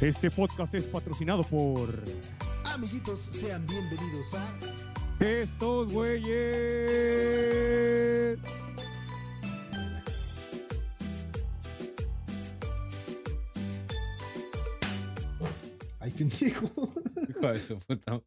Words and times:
Este 0.00 0.30
podcast 0.30 0.74
es 0.74 0.84
patrocinado 0.84 1.42
por 1.42 1.92
Amiguitos, 2.64 3.18
sean 3.18 3.66
bienvenidos 3.66 4.32
a 4.34 4.46
estos 5.18 5.92
güeyes. 5.92 6.28
Ay, 15.98 16.12
pendejo. 16.12 16.70
Hijo 17.28 17.52
de 17.52 17.58
su 17.58 17.76
puta. 17.78 18.22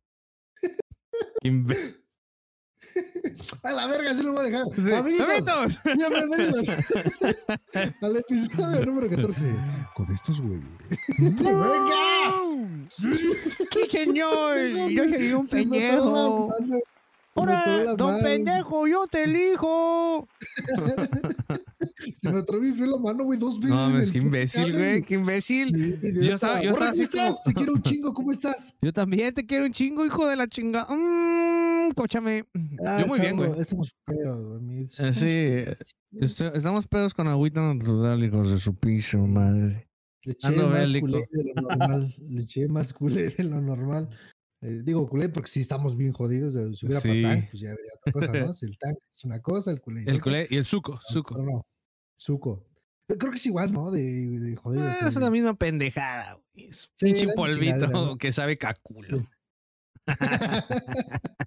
A 3.63 3.71
la 3.71 3.85
verga, 3.85 4.13
sí 4.15 4.23
lo 4.23 4.33
voy 4.33 4.41
a 4.41 4.43
dejar. 4.49 4.65
Sí. 4.75 4.91
Amiguitos, 4.91 5.79
bienvenidos 5.95 6.69
al 8.01 8.17
episodio 8.17 8.85
número 8.85 9.09
14 9.09 9.55
con 9.95 10.11
estos 10.11 10.41
güeyes. 10.41 10.65
¡Venga! 11.19 12.33
¡Sí, 12.89 13.05
señor! 13.89 14.57
Yo 14.89 15.03
soy 15.09 15.33
un 15.33 15.47
pendejo. 15.47 16.11
mano, 16.11 16.49
se 16.57 16.65
me 16.65 16.75
atoró 16.77 16.83
¡Ahora, 17.35 17.83
la 17.83 17.95
don 17.95 18.11
mano. 18.13 18.23
pendejo, 18.23 18.87
yo 18.87 19.07
te 19.07 19.23
elijo! 19.23 20.27
Se 22.15 22.29
me 22.31 22.39
atravesó 22.39 22.83
la 22.85 22.97
mano, 22.97 23.23
güey, 23.25 23.37
dos 23.37 23.59
veces. 23.59 23.69
No, 23.75 23.89
mames, 23.89 24.11
qué 24.11 24.17
imbécil, 24.17 24.73
güey, 24.75 25.03
qué 25.03 25.13
imbécil. 25.15 25.99
Sí, 26.01 26.13
Yo 26.15 26.33
esta- 26.33 26.33
estaba- 26.33 26.61
yo 26.63 26.71
estaba 26.71 26.89
así 26.91 27.05
¿cómo 27.05 27.23
estás? 27.23 27.35
como- 27.35 27.43
Te 27.45 27.53
quiero 27.53 27.73
un 27.73 27.83
chingo, 27.83 28.13
¿cómo 28.13 28.31
estás? 28.31 28.75
Yo 28.81 28.91
también 28.93 29.33
te 29.35 29.45
quiero 29.45 29.65
un 29.65 29.71
chingo, 29.71 30.03
hijo 30.05 30.25
de 30.27 30.35
la 30.35 30.47
chinga. 30.47 30.87
Mmm, 30.89 31.50
cóchame. 31.93 32.45
Ah, 32.85 32.99
Yo 33.01 33.07
muy 33.07 33.19
bien, 33.19 33.31
estamos- 33.33 33.47
güey. 33.49 33.61
Estamos 33.61 33.91
pedos, 34.05 34.59
güey. 34.61 34.79
Eh, 34.79 34.83
estamos 34.83 35.15
sí, 35.15 35.25
pedos. 35.25 35.77
Estoy- 36.11 36.51
estamos 36.55 36.87
pedos 36.87 37.13
con 37.13 37.27
agüita 37.27 37.61
natural, 37.61 38.23
hijos 38.23 38.51
de 38.51 38.59
su 38.59 38.75
piso, 38.75 39.19
madre. 39.19 39.87
Le 40.23 40.33
eché 40.33 40.47
ando 40.47 40.67
más 40.69 40.79
bélico. 40.81 41.07
culé 41.07 41.25
de 41.31 41.43
lo 41.55 41.61
normal. 41.61 42.15
Le 42.19 42.41
eché 42.41 42.67
más 42.67 42.93
culé 42.93 43.29
de 43.29 43.43
lo 43.43 43.59
normal. 43.61 44.09
Eh, 44.63 44.81
digo 44.83 45.09
culé 45.09 45.29
porque 45.29 45.49
si 45.49 45.61
estamos 45.61 45.97
bien 45.97 46.13
jodidos. 46.13 46.55
eh, 46.55 46.75
Si 46.75 46.85
hubiera 46.85 47.01
Sí. 47.01 47.21
patán, 47.23 47.47
pues 47.49 47.61
ya 47.63 47.69
habría 47.71 47.91
otra 47.99 48.13
cosa, 48.13 48.45
¿no? 48.45 48.53
Si 48.53 48.65
el 48.67 48.77
tank 48.77 48.97
es 49.11 49.23
una 49.23 49.41
cosa, 49.41 49.71
el 49.71 49.81
culé. 49.81 50.03
El 50.05 50.21
culé 50.21 50.47
y 50.51 50.57
el 50.57 50.65
suco, 50.65 50.91
No, 50.93 50.99
suco. 51.01 51.35
pero 51.35 51.45
no. 51.49 51.65
Suco. 52.15 52.67
Creo 53.07 53.31
que 53.31 53.37
es 53.37 53.45
igual, 53.47 53.73
¿no? 53.73 53.89
De, 53.91 54.01
de 54.01 54.55
jodidos. 54.55 54.85
Ah, 55.01 55.07
es 55.07 55.17
eh. 55.17 55.19
la 55.19 55.31
misma 55.31 55.53
pendejada, 55.55 56.33
güey. 56.53 56.67
Es 56.67 56.91
un 57.01 57.15
Sí, 57.15 57.27
polvito 57.35 57.87
¿no? 57.87 58.15
que 58.17 58.31
sabe 58.31 58.57
caculo. 58.57 59.25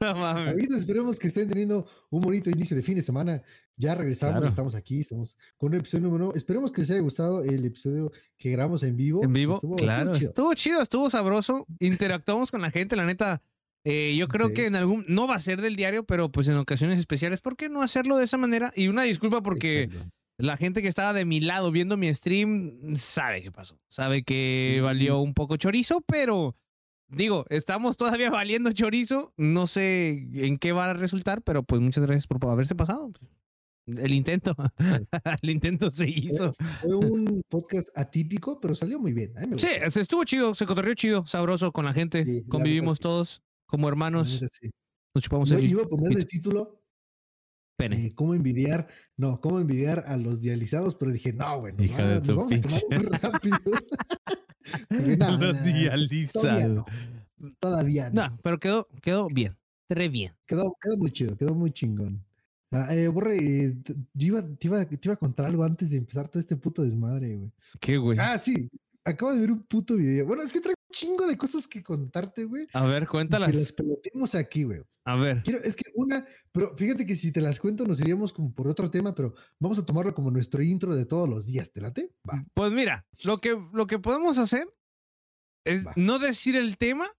No 0.00 0.14
mames. 0.14 0.52
Amigos, 0.52 0.76
esperemos 0.78 1.18
que 1.18 1.28
estén 1.28 1.48
teniendo 1.48 1.86
un 2.10 2.20
bonito 2.22 2.48
inicio 2.48 2.74
de 2.76 2.82
fin 2.82 2.96
de 2.96 3.02
semana. 3.02 3.42
Ya 3.76 3.94
regresamos, 3.94 4.36
Claro. 4.36 4.48
estamos 4.48 4.74
aquí, 4.74 5.00
estamos 5.00 5.36
con 5.58 5.72
un 5.74 5.80
episodio 5.80 6.06
número 6.06 6.26
uno. 6.26 6.34
Esperemos 6.34 6.72
que 6.72 6.80
les 6.80 6.90
haya 6.90 7.00
gustado 7.00 7.42
el 7.44 7.64
episodio 7.66 8.10
que 8.38 8.50
grabamos 8.50 8.82
en 8.82 8.96
vivo. 8.96 9.22
En 9.22 9.32
vivo, 9.32 9.56
Estuvo- 9.56 9.76
claro. 9.76 10.12
estuvo 10.12 10.18
chido. 10.18 10.28
Estuvo 10.30 10.54
chido, 10.54 10.82
estuvo 10.82 11.10
sabroso. 11.10 11.66
Interactuamos 11.80 12.50
con 12.50 12.62
la 12.62 12.70
gente, 12.70 12.96
la 12.96 13.04
neta. 13.04 13.42
eh, 13.84 14.14
yo 14.18 14.26
creo 14.28 14.48
Sí. 14.48 14.54
que 14.54 14.66
en 14.66 14.76
algún. 14.76 15.04
No 15.08 15.26
va 15.28 15.36
a 15.36 15.40
ser 15.40 15.60
del 15.62 15.76
diario, 15.76 16.04
pero 16.04 16.30
pues 16.30 16.48
en 16.48 16.56
ocasiones 16.56 16.98
especiales. 16.98 17.40
¿Por 17.40 17.56
qué 17.56 17.68
no 17.68 17.82
hacerlo 17.82 18.16
de 18.16 18.24
esa 18.24 18.36
manera? 18.36 18.72
Y 18.74 18.88
una 18.88 19.02
disculpa 19.02 19.40
porque 19.42 19.84
Exacto. 19.84 20.10
la 20.38 20.56
gente 20.56 20.82
que 20.82 20.88
estaba 20.88 21.12
de 21.12 21.24
mi 21.24 21.40
lado 21.40 21.70
viendo 21.70 21.96
mi 21.96 22.12
stream 22.12 22.96
sabe 22.96 23.42
qué 23.42 23.52
pasó. 23.52 23.78
Sabe 23.88 24.24
que 24.24 24.72
Sí. 24.76 24.80
valió 24.80 25.20
un 25.20 25.34
poco 25.34 25.56
chorizo, 25.56 26.00
pero. 26.06 26.56
Digo, 27.08 27.46
estamos 27.48 27.96
todavía 27.96 28.30
valiendo 28.30 28.72
chorizo. 28.72 29.32
No 29.36 29.66
sé 29.66 30.28
en 30.34 30.58
qué 30.58 30.72
va 30.72 30.90
a 30.90 30.94
resultar, 30.94 31.42
pero 31.42 31.62
pues 31.62 31.80
muchas 31.80 32.04
gracias 32.04 32.26
por 32.26 32.44
haberse 32.50 32.74
pasado. 32.74 33.12
El 33.86 34.12
intento. 34.12 34.54
El 35.42 35.50
intento 35.50 35.90
se 35.90 36.08
hizo. 36.08 36.52
Fue 36.82 36.94
un 36.94 37.42
podcast 37.48 37.88
atípico, 37.96 38.60
pero 38.60 38.74
salió 38.74 39.00
muy 39.00 39.14
bien. 39.14 39.32
Sí, 39.56 39.68
se 39.88 40.00
estuvo 40.02 40.24
chido, 40.24 40.54
se 40.54 40.66
cotorreó 40.66 40.94
chido, 40.94 41.24
sabroso 41.24 41.72
con 41.72 41.86
la 41.86 41.94
gente. 41.94 42.24
Sí, 42.24 42.44
Convivimos 42.48 43.00
todos 43.00 43.42
como 43.66 43.88
hermanos. 43.88 44.42
sí. 44.60 44.70
Nos 45.14 45.24
chupamos 45.24 45.50
el 45.52 45.64
iba 45.64 45.82
a 45.82 45.86
poner 45.86 46.10
pito. 46.18 46.26
título 46.26 46.82
pene. 47.78 48.06
eh, 48.06 48.12
cómo 48.14 48.34
envidiar, 48.34 48.88
no, 49.16 49.40
cómo 49.40 49.58
envidiar 49.58 50.04
a 50.06 50.16
los 50.16 50.40
dializados, 50.42 50.94
pero 50.94 51.12
dije, 51.12 51.32
no, 51.32 51.62
nos, 51.62 51.80
Hija 51.80 52.06
de 52.06 52.14
nos 52.16 52.22
tu 52.24 52.36
vamos 52.36 52.52
a 52.52 53.18
rápido. 53.22 53.58
No, 55.18 55.38
no, 55.38 55.52
Todavía. 56.32 56.84
Todavía 57.60 58.10
no. 58.10 58.28
No, 58.28 58.38
pero 58.42 58.58
quedó, 58.58 58.88
quedó 59.02 59.28
bien. 59.28 59.56
Tre 59.86 60.08
bien. 60.08 60.34
Quedó, 60.46 60.76
quedó 60.80 60.96
muy 60.96 61.12
chido, 61.12 61.36
quedó 61.36 61.54
muy 61.54 61.72
chingón. 61.72 62.22
Ah, 62.70 62.94
eh, 62.94 63.08
Borre, 63.08 63.36
eh, 63.36 63.76
yo 64.12 64.26
iba, 64.26 64.42
te, 64.42 64.66
iba, 64.66 64.84
te 64.84 65.00
iba 65.02 65.14
a 65.14 65.18
contar 65.18 65.46
algo 65.46 65.64
antes 65.64 65.90
de 65.90 65.96
empezar 65.96 66.28
todo 66.28 66.40
este 66.40 66.56
puto 66.56 66.82
desmadre, 66.82 67.34
güey. 67.36 67.50
¿Qué, 67.80 67.96
güey? 67.96 68.18
Ah, 68.20 68.36
sí, 68.38 68.68
acabo 69.04 69.32
de 69.32 69.40
ver 69.40 69.52
un 69.52 69.62
puto 69.62 69.96
video. 69.96 70.26
Bueno, 70.26 70.42
es 70.42 70.52
que 70.52 70.60
traigo 70.60 70.77
chingo 70.92 71.26
de 71.26 71.36
cosas 71.36 71.66
que 71.66 71.82
contarte, 71.82 72.44
güey. 72.44 72.66
A 72.72 72.84
ver, 72.84 72.94
y 72.94 72.98
Que 72.98 73.00
las 73.00 73.10
cuéntalas. 73.10 73.72
pelotemos 73.72 74.34
aquí, 74.34 74.64
güey. 74.64 74.82
A 75.04 75.16
ver. 75.16 75.42
Quiero, 75.42 75.62
es 75.62 75.74
que 75.74 75.90
una, 75.94 76.26
pero 76.52 76.76
fíjate 76.76 77.06
que 77.06 77.16
si 77.16 77.32
te 77.32 77.40
las 77.40 77.58
cuento 77.58 77.84
nos 77.86 77.98
iríamos 78.00 78.32
como 78.32 78.54
por 78.54 78.68
otro 78.68 78.90
tema, 78.90 79.14
pero 79.14 79.34
vamos 79.58 79.78
a 79.78 79.86
tomarlo 79.86 80.14
como 80.14 80.30
nuestro 80.30 80.62
intro 80.62 80.94
de 80.94 81.06
todos 81.06 81.28
los 81.28 81.46
días. 81.46 81.72
¿Te 81.72 81.80
late? 81.80 82.12
Va. 82.28 82.44
Pues 82.52 82.72
mira, 82.72 83.06
lo 83.24 83.40
que, 83.40 83.58
lo 83.72 83.86
que 83.86 83.98
podemos 83.98 84.36
hacer 84.38 84.68
es 85.64 85.86
Va. 85.86 85.92
no 85.96 86.18
decir 86.18 86.56
el 86.56 86.76
tema, 86.76 87.10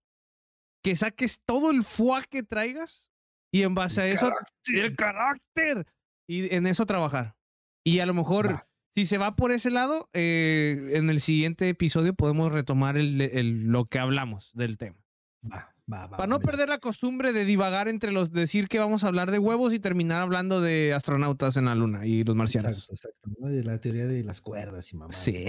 que 0.84 0.96
saques 0.96 1.41
todo 1.46 1.72
el 1.72 1.84
fuá 1.84 2.24
que 2.24 2.44
traigas 2.44 3.07
y 3.51 3.63
en 3.63 3.74
base 3.75 4.01
a 4.01 4.07
eso, 4.07 4.31
el 4.68 4.96
carácter, 4.96 5.86
y 6.28 6.53
en 6.53 6.68
eso 6.68 6.86
trabajar. 6.86 7.36
Y 7.84 8.00
a 8.00 8.06
lo 8.06 8.13
mejor, 8.13 8.51
Va. 8.51 8.69
Si 8.95 9.05
se 9.05 9.17
va 9.17 9.35
por 9.35 9.51
ese 9.51 9.69
lado, 9.72 10.09
eh, 10.13 10.91
en 10.94 11.09
el 11.09 11.19
siguiente 11.19 11.69
episodio 11.69 12.13
podemos 12.13 12.51
retomar 12.51 12.97
el, 12.97 13.22
el- 13.22 13.63
lo 13.67 13.85
que 13.85 14.00
hablamos 14.00 14.51
del 14.53 14.77
tema. 14.77 14.97
Va, 15.45 15.73
va, 15.91 16.07
va. 16.07 16.17
Para 16.17 16.27
no 16.27 16.39
mira. 16.39 16.51
perder 16.51 16.69
la 16.69 16.79
costumbre 16.79 17.31
de 17.31 17.45
divagar 17.45 17.88
entre 17.88 18.11
los, 18.11 18.31
decir 18.31 18.67
que 18.67 18.77
vamos 18.79 19.03
a 19.03 19.07
hablar 19.07 19.31
de 19.31 19.39
huevos 19.39 19.73
y 19.73 19.79
terminar 19.79 20.22
hablando 20.22 20.59
de 20.61 20.94
astronautas 20.94 21.55
en 21.57 21.66
la 21.66 21.75
luna 21.75 22.05
y 22.05 22.23
los 22.23 22.35
marcianos. 22.35 22.72
Exacto, 22.89 22.94
exacto. 22.94 23.29
¿no? 23.39 23.47
De 23.47 23.63
la 23.63 23.79
teoría 23.79 24.05
de 24.05 24.23
las 24.23 24.41
cuerdas 24.41 24.91
y 24.91 24.97
mamá. 24.97 25.13
Sí. 25.13 25.45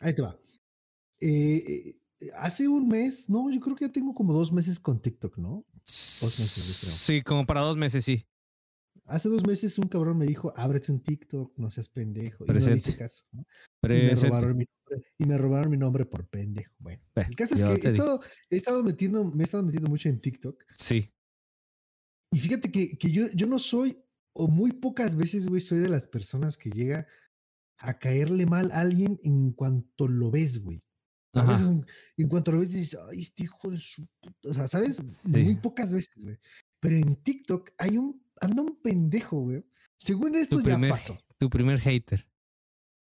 Ahí 0.00 0.14
te 0.14 0.22
va. 0.22 0.36
Eh, 1.20 1.94
eh, 2.20 2.30
hace 2.36 2.66
un 2.68 2.88
mes, 2.88 3.28
no, 3.30 3.50
yo 3.50 3.60
creo 3.60 3.76
que 3.76 3.86
ya 3.86 3.92
tengo 3.92 4.14
como 4.14 4.32
dos 4.32 4.52
meses 4.52 4.78
con 4.80 5.00
TikTok, 5.00 5.36
¿no? 5.38 5.64
meses, 5.86 6.56
yo 6.56 6.86
creo. 6.86 6.96
Sí, 6.96 7.22
como 7.22 7.46
para 7.46 7.60
dos 7.60 7.76
meses, 7.76 8.04
sí. 8.04 8.26
Hace 9.08 9.30
dos 9.30 9.46
meses 9.46 9.78
un 9.78 9.88
cabrón 9.88 10.18
me 10.18 10.26
dijo, 10.26 10.52
ábrete 10.54 10.92
un 10.92 11.02
TikTok, 11.02 11.56
no 11.56 11.70
seas 11.70 11.88
pendejo. 11.88 12.44
Y 12.46 12.52
no 12.52 12.74
hice 12.74 12.96
caso. 12.96 13.24
¿no? 13.32 13.42
Y 13.82 13.88
me, 13.88 14.14
robaron 14.14 14.56
mi 14.56 14.66
nombre, 14.66 15.08
y 15.16 15.24
me 15.24 15.38
robaron 15.38 15.70
mi 15.70 15.76
nombre 15.78 16.04
por 16.04 16.28
pendejo. 16.28 16.74
Bueno, 16.78 17.02
Ve, 17.14 17.22
el 17.22 17.34
caso 17.34 17.54
es 17.54 17.64
que 17.64 17.88
he 17.88 17.90
estado, 17.90 18.20
he 18.50 18.56
estado 18.56 18.84
metiendo, 18.84 19.24
me 19.24 19.42
he 19.42 19.44
estado 19.44 19.62
metiendo 19.62 19.88
mucho 19.88 20.10
en 20.10 20.20
TikTok. 20.20 20.62
Sí. 20.76 21.10
Y 22.30 22.38
fíjate 22.38 22.70
que, 22.70 22.98
que 22.98 23.10
yo, 23.10 23.28
yo 23.32 23.46
no 23.46 23.58
soy, 23.58 23.98
o 24.34 24.46
muy 24.46 24.72
pocas 24.72 25.16
veces, 25.16 25.46
güey, 25.46 25.62
soy 25.62 25.78
de 25.78 25.88
las 25.88 26.06
personas 26.06 26.58
que 26.58 26.70
llega 26.70 27.06
a 27.78 27.98
caerle 27.98 28.44
mal 28.44 28.70
a 28.72 28.80
alguien 28.80 29.18
en 29.24 29.52
cuanto 29.52 30.06
lo 30.06 30.30
ves, 30.30 30.62
güey. 30.62 30.82
A 31.32 31.44
veces, 31.44 31.66
en, 31.66 31.86
en 32.16 32.28
cuanto 32.28 32.52
lo 32.52 32.60
ves, 32.60 32.72
dices, 32.72 32.98
ay, 33.10 33.20
este 33.20 33.44
hijo 33.44 33.70
de 33.70 33.78
su 33.78 34.06
puta. 34.20 34.48
O 34.50 34.54
sea, 34.54 34.68
¿sabes? 34.68 35.00
Sí. 35.06 35.30
Muy 35.30 35.56
pocas 35.56 35.94
veces, 35.94 36.22
güey. 36.22 36.36
Pero 36.80 36.96
en 36.96 37.16
TikTok 37.16 37.70
hay 37.78 37.98
un, 37.98 38.22
anda 38.40 38.62
un 38.62 38.80
pendejo, 38.82 39.40
güey. 39.40 39.64
Según 39.96 40.34
esto, 40.36 40.58
ya 40.58 40.74
primer, 40.74 40.90
pasó. 40.90 41.18
Tu 41.38 41.50
primer 41.50 41.80
hater. 41.80 42.26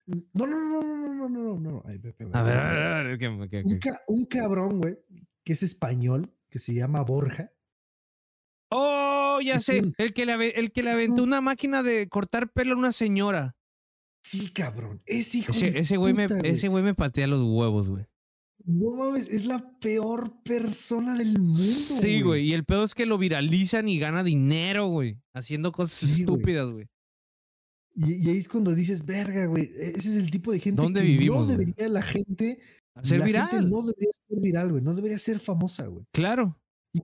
No, 0.06 0.46
no, 0.46 0.48
no, 0.48 0.82
no, 0.82 1.14
no, 1.14 1.30
no, 1.30 1.60
no. 1.60 1.84
Ay, 1.86 2.00
pepe, 2.00 2.28
a, 2.32 2.42
ver, 2.42 2.58
a 2.58 2.72
ver, 2.72 2.82
a 2.82 3.04
ver. 3.04 3.16
Okay. 3.16 3.92
Un, 4.08 4.26
cabrón, 4.26 4.80
güey, 4.80 4.98
que 5.44 5.54
es 5.54 5.64
español, 5.64 6.34
que 6.50 6.60
se 6.60 6.74
llama 6.74 7.02
Borja. 7.04 7.52
Oh, 8.70 9.40
ya 9.44 9.60
sé. 9.60 9.82
El 9.98 10.14
que 10.14 10.26
le, 10.26 10.50
el 10.50 10.72
que 10.72 10.84
le 10.84 10.92
aventó 10.92 11.24
una 11.24 11.42
máquina 11.42 11.84
de 11.84 12.10
cortar 12.10 12.52
pelo 12.52 12.76
a 12.76 12.78
una 12.78 12.92
señora. 12.92 13.56
Sí, 14.24 14.52
cabrón. 14.52 15.02
Es 15.06 15.36
hijo 15.36 15.52
ese, 15.52 15.72
de 15.72 15.80
ese, 15.80 15.98
güey 15.98 16.14
me, 16.14 16.28
ese 16.44 16.70
güey 16.70 16.84
me 16.84 16.94
patea 16.94 17.28
los 17.28 17.42
huevos, 17.42 17.90
güey. 17.90 18.06
No 18.65 18.95
mames, 18.95 19.27
es 19.27 19.45
la 19.45 19.60
peor 19.80 20.42
persona 20.44 21.18
del 21.18 21.38
mundo. 21.39 21.60
Sí, 21.60 22.21
güey. 22.21 22.45
Y 22.48 22.54
el 22.54 22.63
pedo 22.63 22.83
es 22.86 22.95
que 22.95 23.06
lo 23.06 23.18
viralizan 23.18 23.89
y 23.89 24.00
gana 24.00 24.24
dinero, 24.24 24.88
güey. 24.88 25.19
Haciendo 25.36 25.71
cosas 25.71 26.10
Sí, 26.10 26.21
estúpidas, 26.21 26.69
güey. 26.71 26.88
Y, 27.95 28.25
y 28.25 28.30
ahí 28.30 28.38
es 28.38 28.48
cuando 28.48 28.74
dices, 28.74 29.06
verga, 29.06 29.45
güey. 29.48 29.69
Ese 29.77 30.10
es 30.10 30.15
el 30.15 30.31
tipo 30.31 30.51
de 30.51 30.60
gente 30.60 30.81
¿Dónde 30.81 31.01
que 31.01 31.07
vivimos, 31.07 31.42
no 31.42 31.45
debería 31.48 31.89
la 31.89 32.01
gente. 32.01 32.60
Ser 33.01 33.19
la 33.19 33.25
viral. 33.25 33.50
gente 33.50 33.65
no 33.69 33.81
debería 33.81 34.12
ser 34.27 34.39
viral, 34.42 34.71
güey. 34.71 34.83
No 34.83 34.94
debería 34.95 35.19
ser 35.19 35.39
famosa, 35.39 35.88
güey. 35.88 36.06
Claro. 36.13 36.57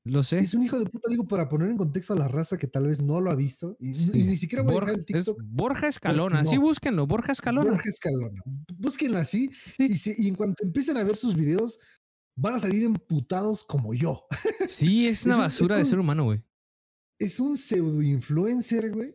Lo 0.04 0.22
sé. 0.24 0.38
Es 0.40 0.54
un 0.54 0.64
hijo 0.64 0.78
de 0.80 0.86
puta, 0.86 1.10
digo, 1.10 1.28
para 1.28 1.50
poner 1.50 1.70
en 1.70 1.78
contexto 1.78 2.14
a 2.14 2.16
la 2.16 2.28
raza 2.28 2.58
que 2.58 2.68
tal 2.68 2.88
vez 2.88 3.02
no 3.02 3.20
lo 3.22 3.32
ha 3.32 3.36
visto. 3.36 3.76
Y, 3.80 3.94
Sí. 3.94 4.12
y 4.20 4.24
ni 4.24 4.38
siquiera 4.38 4.62
voy 4.64 4.72
a 4.72 4.76
Borja, 4.76 4.92
dejar 4.92 5.06
el 5.10 5.16
es 5.18 5.26
TikTok. 5.26 5.44
Borja 5.48 5.88
Escalona. 5.88 6.46
Sí, 6.46 6.58
búsquenlo. 6.58 7.08
Borja 7.08 7.32
Escalona. 7.32 7.72
Borja 7.72 7.90
Escalona. 7.90 8.42
Búsquenla 8.78 9.20
así. 9.22 9.50
Sí. 9.66 9.88
Y, 9.90 9.98
si- 9.98 10.16
y 10.18 10.28
en 10.28 10.36
cuanto 10.36 10.64
empiecen 10.64 10.98
a 10.98 11.04
ver 11.04 11.16
sus 11.16 11.36
videos, 11.36 11.80
van 12.36 12.54
a 12.56 12.60
salir 12.60 12.84
emputados 12.84 13.64
como 13.64 13.94
yo. 13.94 14.26
Sí, 14.68 15.08
es 15.08 15.26
una 15.26 15.34
Es 15.36 15.38
un- 15.38 15.44
basura 15.44 15.76
es 15.76 15.80
de 15.80 15.84
un- 15.84 15.90
ser 15.90 16.00
humano, 16.00 16.24
güey. 16.26 16.44
Es 17.18 17.40
un 17.40 17.58
pseudo 17.58 18.02
influencer, 18.02 18.92
güey. 18.94 19.14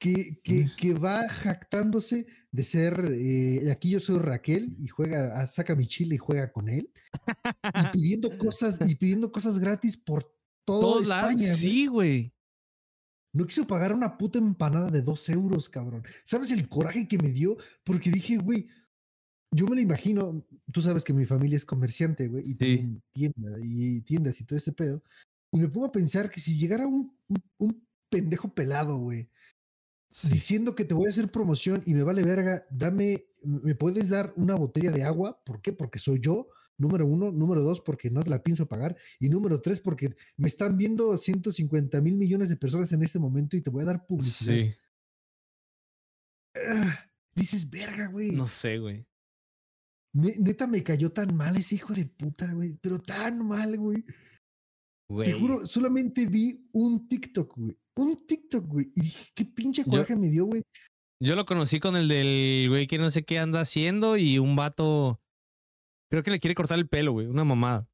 Que, 0.00 0.40
que, 0.42 0.66
que 0.76 0.94
va 0.94 1.28
jactándose 1.28 2.26
de 2.50 2.64
ser, 2.64 2.94
eh, 3.12 3.70
aquí 3.70 3.90
yo 3.90 4.00
soy 4.00 4.18
Raquel 4.18 4.74
y 4.78 4.88
juega, 4.88 5.38
ah, 5.38 5.46
saca 5.46 5.76
mi 5.76 5.86
chile 5.86 6.14
y 6.14 6.18
juega 6.18 6.50
con 6.50 6.68
él. 6.70 6.90
Y 7.74 7.92
pidiendo 7.92 8.36
cosas, 8.38 8.80
y 8.84 8.94
pidiendo 8.94 9.30
cosas 9.30 9.58
gratis 9.58 9.96
por 9.98 10.34
todo. 10.64 11.02
España. 11.02 11.54
Sí, 11.54 11.86
güey. 11.86 12.32
No 13.32 13.46
quiso 13.46 13.66
pagar 13.66 13.92
una 13.92 14.16
puta 14.16 14.38
empanada 14.38 14.90
de 14.90 15.02
dos 15.02 15.28
euros, 15.28 15.68
cabrón. 15.68 16.02
¿Sabes 16.24 16.50
el 16.50 16.68
coraje 16.68 17.06
que 17.06 17.18
me 17.18 17.28
dio? 17.30 17.58
Porque 17.84 18.10
dije, 18.10 18.38
güey, 18.38 18.68
yo 19.54 19.66
me 19.66 19.76
lo 19.76 19.82
imagino, 19.82 20.44
tú 20.72 20.80
sabes 20.80 21.04
que 21.04 21.12
mi 21.12 21.26
familia 21.26 21.56
es 21.56 21.66
comerciante, 21.66 22.26
güey, 22.26 22.42
y 22.42 22.46
Sí. 22.46 22.56
tienen 22.56 23.02
tienda 23.12 23.50
y 23.62 24.00
tiendas 24.00 24.40
y 24.40 24.44
todo 24.44 24.56
este 24.56 24.72
pedo. 24.72 25.02
Y 25.52 25.58
me 25.60 25.68
pongo 25.68 25.86
a 25.86 25.92
pensar 25.92 26.30
que 26.30 26.40
si 26.40 26.56
llegara 26.56 26.86
un, 26.86 27.14
un, 27.28 27.42
un 27.58 27.86
pendejo 28.08 28.52
pelado, 28.52 28.96
güey, 28.96 29.28
Sí. 30.10 30.32
diciendo 30.32 30.74
que 30.74 30.84
te 30.84 30.92
voy 30.94 31.06
a 31.06 31.10
hacer 31.10 31.30
promoción 31.30 31.82
y 31.86 31.94
me 31.94 32.02
vale 32.02 32.22
verga, 32.24 32.66
dame, 32.70 33.26
me 33.42 33.74
puedes 33.76 34.08
dar 34.08 34.32
una 34.36 34.56
botella 34.56 34.90
de 34.90 35.04
agua, 35.04 35.40
¿por 35.44 35.62
qué? 35.62 35.72
Porque 35.72 36.00
soy 36.00 36.18
yo, 36.18 36.48
número 36.78 37.06
uno, 37.06 37.30
número 37.30 37.62
dos, 37.62 37.80
porque 37.80 38.10
no 38.10 38.22
te 38.24 38.30
la 38.30 38.42
pienso 38.42 38.66
pagar, 38.66 38.96
y 39.20 39.28
número 39.28 39.60
tres, 39.60 39.80
porque 39.80 40.16
me 40.36 40.48
están 40.48 40.76
viendo 40.76 41.16
150 41.16 42.00
mil 42.00 42.16
millones 42.16 42.48
de 42.48 42.56
personas 42.56 42.92
en 42.92 43.02
este 43.02 43.18
momento 43.20 43.56
y 43.56 43.62
te 43.62 43.70
voy 43.70 43.82
a 43.82 43.86
dar 43.86 44.06
publicidad. 44.06 44.54
Sí. 44.54 44.74
Ah, 46.56 46.98
dices, 47.34 47.70
verga, 47.70 48.08
güey. 48.08 48.32
No 48.32 48.48
sé, 48.48 48.78
güey. 48.78 49.06
Ne- 50.12 50.36
neta 50.40 50.66
me 50.66 50.82
cayó 50.82 51.10
tan 51.10 51.36
mal 51.36 51.56
ese 51.56 51.76
hijo 51.76 51.94
de 51.94 52.06
puta, 52.06 52.52
güey, 52.52 52.76
pero 52.80 52.98
tan 52.98 53.46
mal, 53.46 53.76
güey. 53.78 54.04
Te 55.10 55.14
Güey. 55.14 55.40
juro, 55.40 55.66
solamente 55.66 56.26
vi 56.26 56.68
un 56.72 57.08
TikTok, 57.08 57.56
güey. 57.56 57.76
Un 57.96 58.26
TikTok, 58.26 58.64
güey. 58.64 58.92
Y 58.94 59.00
dije, 59.02 59.28
qué 59.34 59.44
pinche 59.44 59.82
Yo- 59.84 59.90
coraje 59.90 60.14
me 60.14 60.28
dio, 60.28 60.44
güey. 60.46 60.62
Yo 61.22 61.34
lo 61.36 61.44
conocí 61.44 61.80
con 61.80 61.96
el 61.96 62.06
del 62.08 62.68
güey 62.70 62.86
que 62.86 62.96
no 62.96 63.10
sé 63.10 63.24
qué 63.24 63.38
anda 63.38 63.60
haciendo 63.60 64.16
y 64.16 64.38
un 64.38 64.54
vato. 64.56 65.20
Creo 66.10 66.22
que 66.22 66.30
le 66.30 66.38
quiere 66.40 66.54
cortar 66.54 66.78
el 66.78 66.88
pelo, 66.88 67.12
güey. 67.12 67.26
Una 67.26 67.44
mamada. 67.44 67.88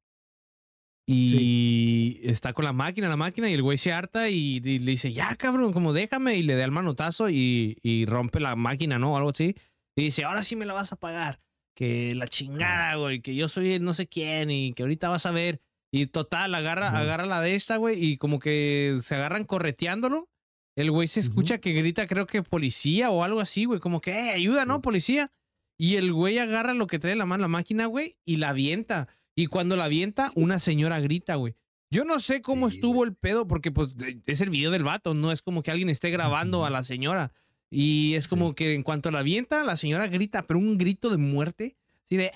Y 1.09 2.19
está 2.23 2.51
con 2.53 2.65
la 2.65 2.73
máquina, 2.73 3.07
la 3.07 3.15
máquina, 3.15 3.49
y 3.49 3.53
el 3.53 3.63
güey 3.63 3.77
se 3.77 3.93
harta 3.93 4.29
y, 4.29 4.57
y 4.63 4.79
le 4.79 4.91
dice, 4.91 5.13
ya 5.13 5.35
cabrón, 5.37 5.71
como 5.71 5.93
déjame, 5.93 6.35
y 6.35 6.43
le 6.43 6.55
da 6.55 6.65
el 6.65 6.71
manotazo 6.71 7.29
y, 7.29 7.77
y 7.81 8.05
rompe 8.05 8.39
la 8.41 8.55
máquina, 8.57 8.99
¿no? 8.99 9.13
O 9.13 9.17
algo 9.17 9.29
así. 9.29 9.55
Y 9.97 10.03
dice, 10.03 10.25
ahora 10.25 10.43
sí 10.43 10.55
me 10.55 10.65
la 10.65 10.73
vas 10.73 10.91
a 10.91 10.97
pagar. 10.97 11.39
Que 11.75 12.13
la 12.15 12.27
chingada, 12.27 12.95
güey, 12.95 13.21
que 13.21 13.35
yo 13.35 13.47
soy 13.47 13.71
el 13.73 13.83
no 13.83 13.93
sé 13.93 14.07
quién 14.07 14.49
y 14.51 14.73
que 14.73 14.83
ahorita 14.83 15.09
vas 15.09 15.25
a 15.25 15.31
ver. 15.31 15.61
Y 16.01 16.07
total, 16.07 16.53
agarra, 16.55 16.89
agarra 16.97 17.25
la 17.25 17.41
de 17.41 17.55
esta, 17.55 17.77
güey, 17.77 18.03
y 18.03 18.17
como 18.17 18.39
que 18.39 18.97
se 19.01 19.15
agarran 19.15 19.43
correteándolo. 19.45 20.29
El 20.75 20.91
güey 20.91 21.07
se 21.07 21.19
escucha 21.19 21.57
que 21.57 21.73
grita, 21.73 22.05
creo 22.05 22.27
que 22.27 22.43
policía 22.43 23.09
o 23.09 23.23
algo 23.23 23.39
así, 23.41 23.65
güey, 23.65 23.79
como 23.79 23.99
que, 23.99 24.11
"Eh, 24.11 24.29
ayuda, 24.31 24.65
¿no? 24.65 24.81
Policía. 24.81 25.31
Y 25.79 25.95
el 25.95 26.13
güey 26.13 26.37
agarra 26.37 26.73
lo 26.73 26.87
que 26.87 26.99
trae 26.99 27.13
en 27.13 27.19
la 27.19 27.25
mano, 27.25 27.41
la 27.41 27.47
máquina, 27.47 27.87
güey, 27.87 28.17
y 28.25 28.35
la 28.37 28.49
avienta. 28.49 29.07
Y 29.35 29.47
cuando 29.47 29.75
la 29.75 29.85
avienta, 29.85 30.31
una 30.35 30.59
señora 30.59 30.99
grita, 30.99 31.35
güey. 31.35 31.55
Yo 31.89 32.03
no 32.03 32.19
sé 32.19 32.41
cómo 32.41 32.69
Sí, 32.69 32.75
estuvo 32.77 33.03
el 33.03 33.15
pedo, 33.15 33.47
porque 33.47 33.71
pues 33.71 33.95
es 34.25 34.41
el 34.41 34.49
video 34.49 34.71
del 34.71 34.83
vato, 34.83 35.13
no 35.13 35.31
es 35.31 35.41
como 35.41 35.63
que 35.63 35.71
alguien 35.71 35.89
esté 35.89 36.09
grabando 36.11 36.65
a 36.65 36.69
la 36.69 36.83
señora. 36.83 37.31
Y 37.71 38.13
es 38.15 38.27
como 38.27 38.49
Sí. 38.49 38.55
que 38.55 38.73
en 38.75 38.83
cuanto 38.83 39.09
la 39.09 39.19
avienta, 39.19 39.63
la 39.63 39.77
señora 39.77 40.07
grita, 40.07 40.41
pero 40.43 40.59
un 40.59 40.77
grito 40.77 41.09
de 41.09 41.17
muerte, 41.17 41.75
así 42.07 42.17
de... 42.17 42.31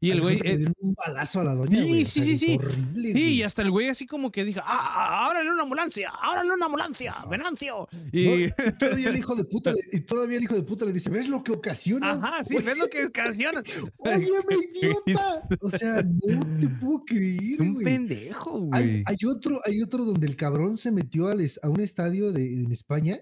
Y 0.00 0.10
el 0.10 0.20
güey... 0.20 0.38
eh, 0.44 0.66
un 0.80 0.94
balazo 0.94 1.40
a 1.40 1.44
la 1.44 1.54
doña, 1.54 1.80
Sí, 1.80 1.88
güey. 1.88 2.04
sí, 2.04 2.22
sí, 2.22 2.36
sí. 2.36 2.56
Horrible, 2.58 3.06
Sí, 3.08 3.12
güey. 3.12 3.24
y 3.34 3.42
hasta 3.42 3.62
el 3.62 3.70
güey 3.70 3.88
así 3.88 4.06
como 4.06 4.30
que 4.30 4.44
dijo, 4.44 4.60
ah, 4.62 4.66
ah, 4.66 5.26
ábrale 5.26 5.50
una 5.50 5.62
ambulancia, 5.62 6.10
ábrale 6.22 6.52
una 6.52 6.66
ambulancia. 6.66 7.16
Venancio. 7.28 7.88
No, 7.90 8.00
Y, 8.12 8.52
todavía 8.78 9.08
el 9.08 9.16
hijo 9.16 9.34
de 9.34 9.44
puta 9.44 9.72
le, 9.72 9.78
y 9.92 10.00
todavía 10.06 10.36
el 10.38 10.44
hijo 10.44 10.54
de 10.54 10.62
puta 10.62 10.84
le 10.84 10.92
dice, 10.92 11.10
¿ves 11.10 11.28
lo 11.28 11.42
que 11.42 11.52
ocasiona? 11.52 12.12
ajá, 12.12 12.44
sí, 12.44 12.56
ves 12.58 12.76
lo 12.76 12.88
que 12.88 13.06
ocasiona. 13.06 13.62
Óyeme, 13.96 14.54
idiota. 14.74 15.42
O 15.60 15.70
sea, 15.70 16.02
no 16.02 16.58
te 16.60 16.68
puedo 16.68 17.04
creer, 17.04 17.42
Es 17.42 17.60
un 17.60 17.74
güey. 17.74 17.84
pendejo, 17.84 18.60
güey. 18.60 19.02
hay 19.06 19.16
otro, 19.26 19.60
hay 19.64 19.80
otro 19.82 20.04
donde 20.04 20.26
el 20.26 20.36
cabrón 20.36 20.76
se 20.76 20.92
metió 20.92 21.28
al 21.28 21.40
a 21.62 21.68
un 21.68 21.80
estadio 21.80 22.32
de, 22.32 22.44
en 22.46 22.70
España 22.72 23.18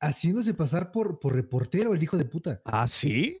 haciéndose 0.00 0.54
pasar 0.54 0.90
por, 0.92 1.18
por 1.20 1.34
reportero, 1.34 1.94
el 1.94 2.02
hijo 2.02 2.16
de 2.16 2.24
puta. 2.24 2.60
¿Ah, 2.64 2.86
sí? 2.86 3.38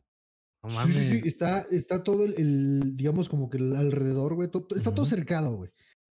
No 0.68 0.86
Sí, 0.86 0.92
sí, 0.92 1.04
sí, 1.20 1.28
está, 1.28 1.66
está 1.70 2.02
todo 2.02 2.24
el, 2.24 2.34
el, 2.38 2.96
digamos, 2.96 3.28
como 3.28 3.48
que 3.50 3.58
el 3.58 3.74
alrededor, 3.76 4.34
güey, 4.34 4.50
está 4.76 4.94
todo 4.94 5.06
cercado, 5.06 5.56
güey. 5.56 5.70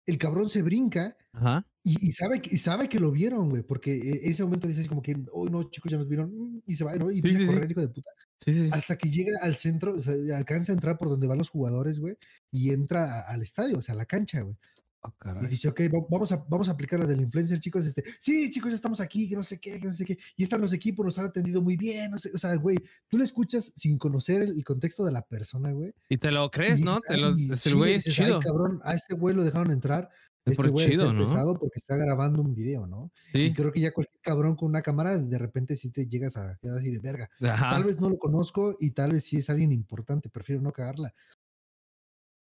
El 0.06 0.18
cabrón 0.18 0.50
se 0.50 0.64
brinca 0.64 1.16
Ajá. 1.34 1.68
y, 1.84 2.08
y 2.08 2.12
sabe, 2.14 2.42
que- 2.42 2.50
y 2.56 2.58
sabe 2.58 2.90
que 2.90 3.00
lo 3.00 3.12
vieron, 3.12 3.50
güey, 3.50 3.62
porque 3.64 3.94
e- 3.96 4.30
ese 4.30 4.44
momento 4.44 4.68
dices 4.68 4.88
como 4.88 5.02
que, 5.04 5.16
oh, 5.32 5.48
no, 5.48 5.70
chicos, 5.70 5.92
ya 5.92 5.98
nos 5.98 6.08
vieron, 6.08 6.32
mm", 6.36 6.62
y 6.66 6.76
se 6.76 6.84
va, 6.84 6.96
¿no? 6.96 7.12
Y 7.12 7.16
Sí, 7.16 7.20
empieza 7.20 7.38
sí, 7.40 7.44
sí. 7.46 7.48
correr 7.54 7.66
el 7.66 7.72
hijo 7.72 7.82
de 7.82 7.90
puta. 7.90 8.10
Sí, 8.40 8.54
sí. 8.54 8.64
sí. 8.66 8.70
Hasta 8.74 8.98
que 8.98 9.10
llega 9.10 9.38
al 9.42 9.56
centro, 9.56 9.94
o 9.94 10.02
sea, 10.02 10.16
alcanza 10.36 10.72
a 10.72 10.76
entrar 10.76 10.98
por 10.98 11.10
donde 11.10 11.28
van 11.28 11.38
los 11.38 11.50
jugadores, 11.50 12.00
güey, 12.00 12.16
y 12.52 12.72
entra 12.72 13.20
a- 13.20 13.34
al 13.34 13.44
estadio, 13.44 13.78
o 13.78 13.82
sea, 13.84 13.94
a 13.94 13.98
la 14.00 14.06
cancha, 14.06 14.42
güey. 14.42 14.56
Ah, 15.02 15.40
Y 15.44 15.48
dice, 15.48 15.70
ok, 15.70 15.80
va- 15.94 16.06
vamos 16.10 16.32
a, 16.32 16.46
vamos 16.50 16.68
a 16.68 16.72
aplicar 16.74 17.00
la 17.00 17.06
del 17.06 17.22
influencer, 17.22 17.60
chicos. 17.60 17.86
Este, 17.86 18.04
sí, 18.20 18.50
chicos, 18.52 18.70
ya 18.72 18.76
estamos 18.76 19.00
aquí, 19.00 19.30
que 19.30 19.36
no 19.36 19.44
sé 19.44 19.58
qué, 19.60 19.80
que 19.80 19.88
no 19.88 19.94
sé 19.94 20.04
qué. 20.06 20.18
Y 20.36 20.44
están 20.44 20.60
los 20.60 20.74
equipos, 20.74 21.06
nos 21.06 21.18
han 21.20 21.26
atendido 21.26 21.62
muy 21.62 21.78
bien. 21.78 22.12
No 22.12 22.18
sé, 22.18 22.32
o 22.34 22.38
sea, 22.38 22.54
güey, 22.56 22.78
tú 23.08 23.18
le 23.18 23.24
escuchas 23.24 23.72
sin 23.76 23.98
conocer 23.98 24.44
el, 24.44 24.50
el 24.58 24.64
contexto 24.66 25.06
de 25.06 25.12
la 25.14 25.22
persona, 25.22 25.72
güey. 25.72 25.94
Y 26.10 26.18
te 26.18 26.32
lo 26.32 26.46
y 26.46 26.50
crees, 26.50 26.82
¿no? 26.82 26.96
dices, 26.96 27.08
Te 27.08 27.18
lo- 27.18 27.28
"Ay, 27.28 27.34
es 27.46 27.50
el 27.52 27.58
chile", 27.60 27.76
güey 27.76 27.94
es 27.94 28.04
dices, 28.04 28.20
"Ay, 28.20 28.26
chido. 28.28 28.40
cabrón, 28.42 28.82
a 28.84 28.94
este 28.94 29.16
güey 29.16 29.36
lo 29.36 29.44
dejaron 29.44 29.72
entrar. 29.72 30.10
Es 30.46 30.54
Este 30.54 30.64
por 30.64 30.72
güey 30.72 30.90
chido, 30.90 31.14
¿no? 31.14 31.20
pesado 31.26 31.54
porque 31.60 31.78
está 31.78 31.96
grabando 31.98 32.42
un 32.42 32.56
video, 32.56 32.88
¿no? 32.88 33.12
Y 33.34 33.48
Sí. 33.50 33.54
creo 33.54 33.72
que 33.72 33.82
ya 33.82 33.92
cualquier 33.94 34.20
cabrón 34.22 34.56
con 34.56 34.70
una 34.70 34.82
cámara, 34.82 35.18
de 35.18 35.38
repente 35.38 35.76
sí 35.76 35.92
te 35.92 36.08
llegas 36.08 36.38
a 36.38 36.58
quedar 36.62 36.80
así 36.80 36.90
de 36.92 37.00
verga. 37.00 37.30
Ajá. 37.42 37.72
Tal 37.72 37.84
vez 37.84 38.00
no 38.00 38.10
lo 38.10 38.18
conozco 38.18 38.76
y 38.80 38.92
tal 38.92 39.12
vez 39.12 39.26
sí 39.26 39.38
es 39.38 39.50
alguien 39.50 39.72
importante, 39.74 40.30
prefiero 40.30 40.62
no 40.62 40.72
cagarla. 40.72 41.14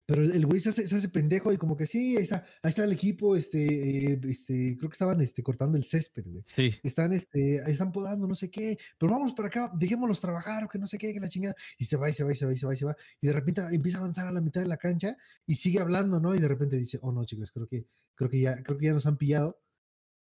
Pero 0.09 0.23
el 0.23 0.47
güey 0.47 0.59
se 0.59 0.71
hace, 0.71 0.89
se 0.89 0.97
hace 0.97 1.11
pendejo 1.11 1.53
y 1.53 1.59
como 1.59 1.77
que 1.77 1.87
sí, 1.87 2.17
ahí 2.17 2.23
está, 2.23 2.43
ahí 2.63 2.71
está 2.71 2.83
el 2.83 2.93
equipo, 2.93 3.37
este, 3.37 4.13
eh, 4.15 4.21
este, 4.25 4.75
creo 4.79 4.89
que 4.89 4.95
estaban 4.95 5.21
este, 5.21 5.43
cortando 5.43 5.77
el 5.77 5.85
césped, 5.85 6.25
güey. 6.25 6.43
Sí. 6.47 6.71
Están, 6.83 7.13
este, 7.13 7.57
están 7.71 7.93
podando, 7.93 8.27
no 8.27 8.35
sé 8.35 8.51
qué, 8.51 8.79
pero 8.99 9.13
vamos 9.13 9.35
para 9.35 9.49
acá, 9.49 9.71
dejémoslos 9.77 10.19
trabajar, 10.19 10.65
o 10.65 10.69
que 10.69 10.79
no 10.79 10.87
sé 10.87 10.97
qué, 10.97 11.13
que 11.13 11.21
la 11.21 11.29
chingada. 11.29 11.55
Y 11.77 11.85
se 11.85 11.99
va, 11.99 12.09
y 12.09 12.15
se 12.15 12.25
va, 12.25 12.33
y 12.33 12.37
se 12.37 12.47
va, 12.47 12.55
y 12.55 12.57
se 12.57 12.67
va, 12.67 12.73
y 12.73 12.77
se 12.79 12.85
va. 12.87 12.97
Y 13.21 13.27
de 13.27 13.33
repente 13.35 13.61
empieza 13.71 13.99
a 13.99 14.01
avanzar 14.01 14.27
a 14.27 14.33
la 14.33 14.41
mitad 14.41 14.63
de 14.63 14.69
la 14.69 14.79
cancha 14.79 15.15
y 15.45 15.57
sigue 15.57 15.79
hablando, 15.79 16.19
¿no? 16.21 16.35
Y 16.35 16.39
de 16.39 16.49
repente 16.49 16.77
dice, 16.79 16.99
oh 17.03 17.13
no, 17.13 17.27
chicos, 17.27 17.53
creo 17.53 17.67
que, 17.69 17.85
creo 18.15 18.31
que 18.31 18.41
ya, 18.41 18.63
creo 18.63 18.79
que 18.79 18.87
ya 18.87 18.95
nos 18.95 19.05
han 19.05 19.19
pillado. 19.19 19.61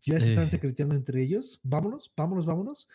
Ya 0.02 0.20
se 0.20 0.28
están 0.32 0.48
Eh. 0.48 0.50
secreteando 0.50 0.96
entre 0.96 1.22
ellos. 1.22 1.60
Vámonos, 1.62 2.12
vámonos, 2.14 2.44
vámonos. 2.44 2.88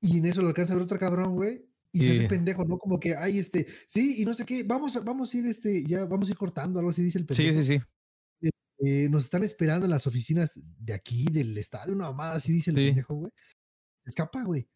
Y 0.00 0.16
en 0.16 0.24
eso 0.24 0.40
lo 0.40 0.48
alcanza 0.48 0.72
a 0.72 0.76
ver 0.76 0.84
otro 0.84 0.98
cabrón, 0.98 1.34
güey. 1.34 1.67
Y 1.98 2.02
se 2.06 2.12
hace 2.12 2.28
pendejo, 2.28 2.64
¿no? 2.64 2.78
Como 2.78 2.98
que, 3.00 3.14
ay, 3.16 3.38
este, 3.38 3.66
sí, 3.86 4.22
y 4.22 4.24
no 4.24 4.34
sé 4.34 4.44
qué, 4.44 4.62
vamos, 4.62 4.96
a- 4.96 5.00
vamos 5.00 5.32
a 5.32 5.38
ir, 5.38 5.46
este, 5.46 5.84
ya 5.84 6.04
vamos 6.04 6.28
a 6.28 6.32
ir 6.32 6.38
cortando, 6.38 6.78
algo 6.78 6.90
así 6.90 7.02
dice 7.02 7.18
el 7.18 7.26
Sí, 7.30 7.42
pendejo. 7.44 7.60
sí, 7.62 7.78
sí. 7.78 8.50
Eh, 8.80 9.08
nos 9.08 9.24
están 9.24 9.42
esperando 9.42 9.86
en 9.86 9.90
las 9.90 10.06
oficinas 10.06 10.60
de 10.78 10.94
aquí, 10.94 11.24
del 11.32 11.56
estadio, 11.58 11.94
una 11.94 12.04
mamada, 12.06 12.36
así 12.36 12.52
dice 12.52 12.70
el 12.70 12.76
Sí. 12.76 12.86
pendejo, 12.86 13.14
güey. 13.14 13.32
Escapa, 14.06 14.44
güey. 14.44 14.68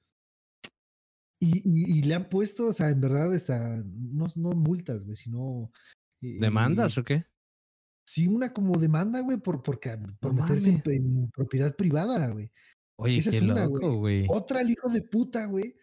Y, 1.41 1.59
y- 1.59 1.99
y 1.99 2.03
le 2.03 2.15
han 2.15 2.29
puesto, 2.29 2.69
o 2.69 2.73
sea, 2.73 2.89
en 2.89 3.01
verdad, 3.01 3.33
hasta, 3.33 3.83
no, 3.85 4.27
no 4.37 4.51
multas, 4.53 5.03
güey, 5.05 5.17
sino... 5.17 5.71
eh, 6.21 6.39
¿Demandas 6.41 6.97
o 6.99 7.05
qué? 7.05 7.25
Sí, 8.05 8.27
una 8.27 8.53
como 8.53 8.79
demanda, 8.79 9.21
güey, 9.21 9.39
por, 9.39 9.63
porque, 9.63 9.91
por 10.21 10.35
No 10.35 10.43
meterse 10.43 10.81
en 10.87 11.31
propiedad 11.31 11.75
privada, 11.77 12.29
güey. 12.31 12.51
Oye, 12.97 13.17
esa 13.19 13.31
qué 13.31 13.37
es 13.39 13.43
una, 13.43 13.65
loco, 13.67 13.97
güey. 13.99 14.27
Otra, 14.29 14.61
el 14.61 14.71
hijo 14.71 14.89
de 14.91 15.03
puta, 15.03 15.47
güey, 15.47 15.77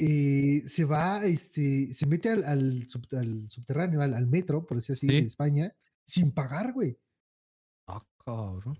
eh, 0.00 0.62
se 0.66 0.84
va, 0.84 1.24
este, 1.24 1.92
se 1.92 2.06
mete 2.06 2.30
al, 2.30 2.44
al 2.44 2.86
sub- 2.88 3.06
al 3.14 3.48
subterráneo, 3.50 4.00
al, 4.00 4.14
al 4.14 4.26
metro, 4.26 4.64
por 4.66 4.78
decir 4.78 4.94
así, 4.94 5.06
de 5.06 5.20
Sí. 5.20 5.26
España, 5.26 5.74
sin 6.06 6.32
pagar, 6.32 6.72
güey. 6.72 6.98
Ah, 7.86 8.04
cabrón. 8.24 8.78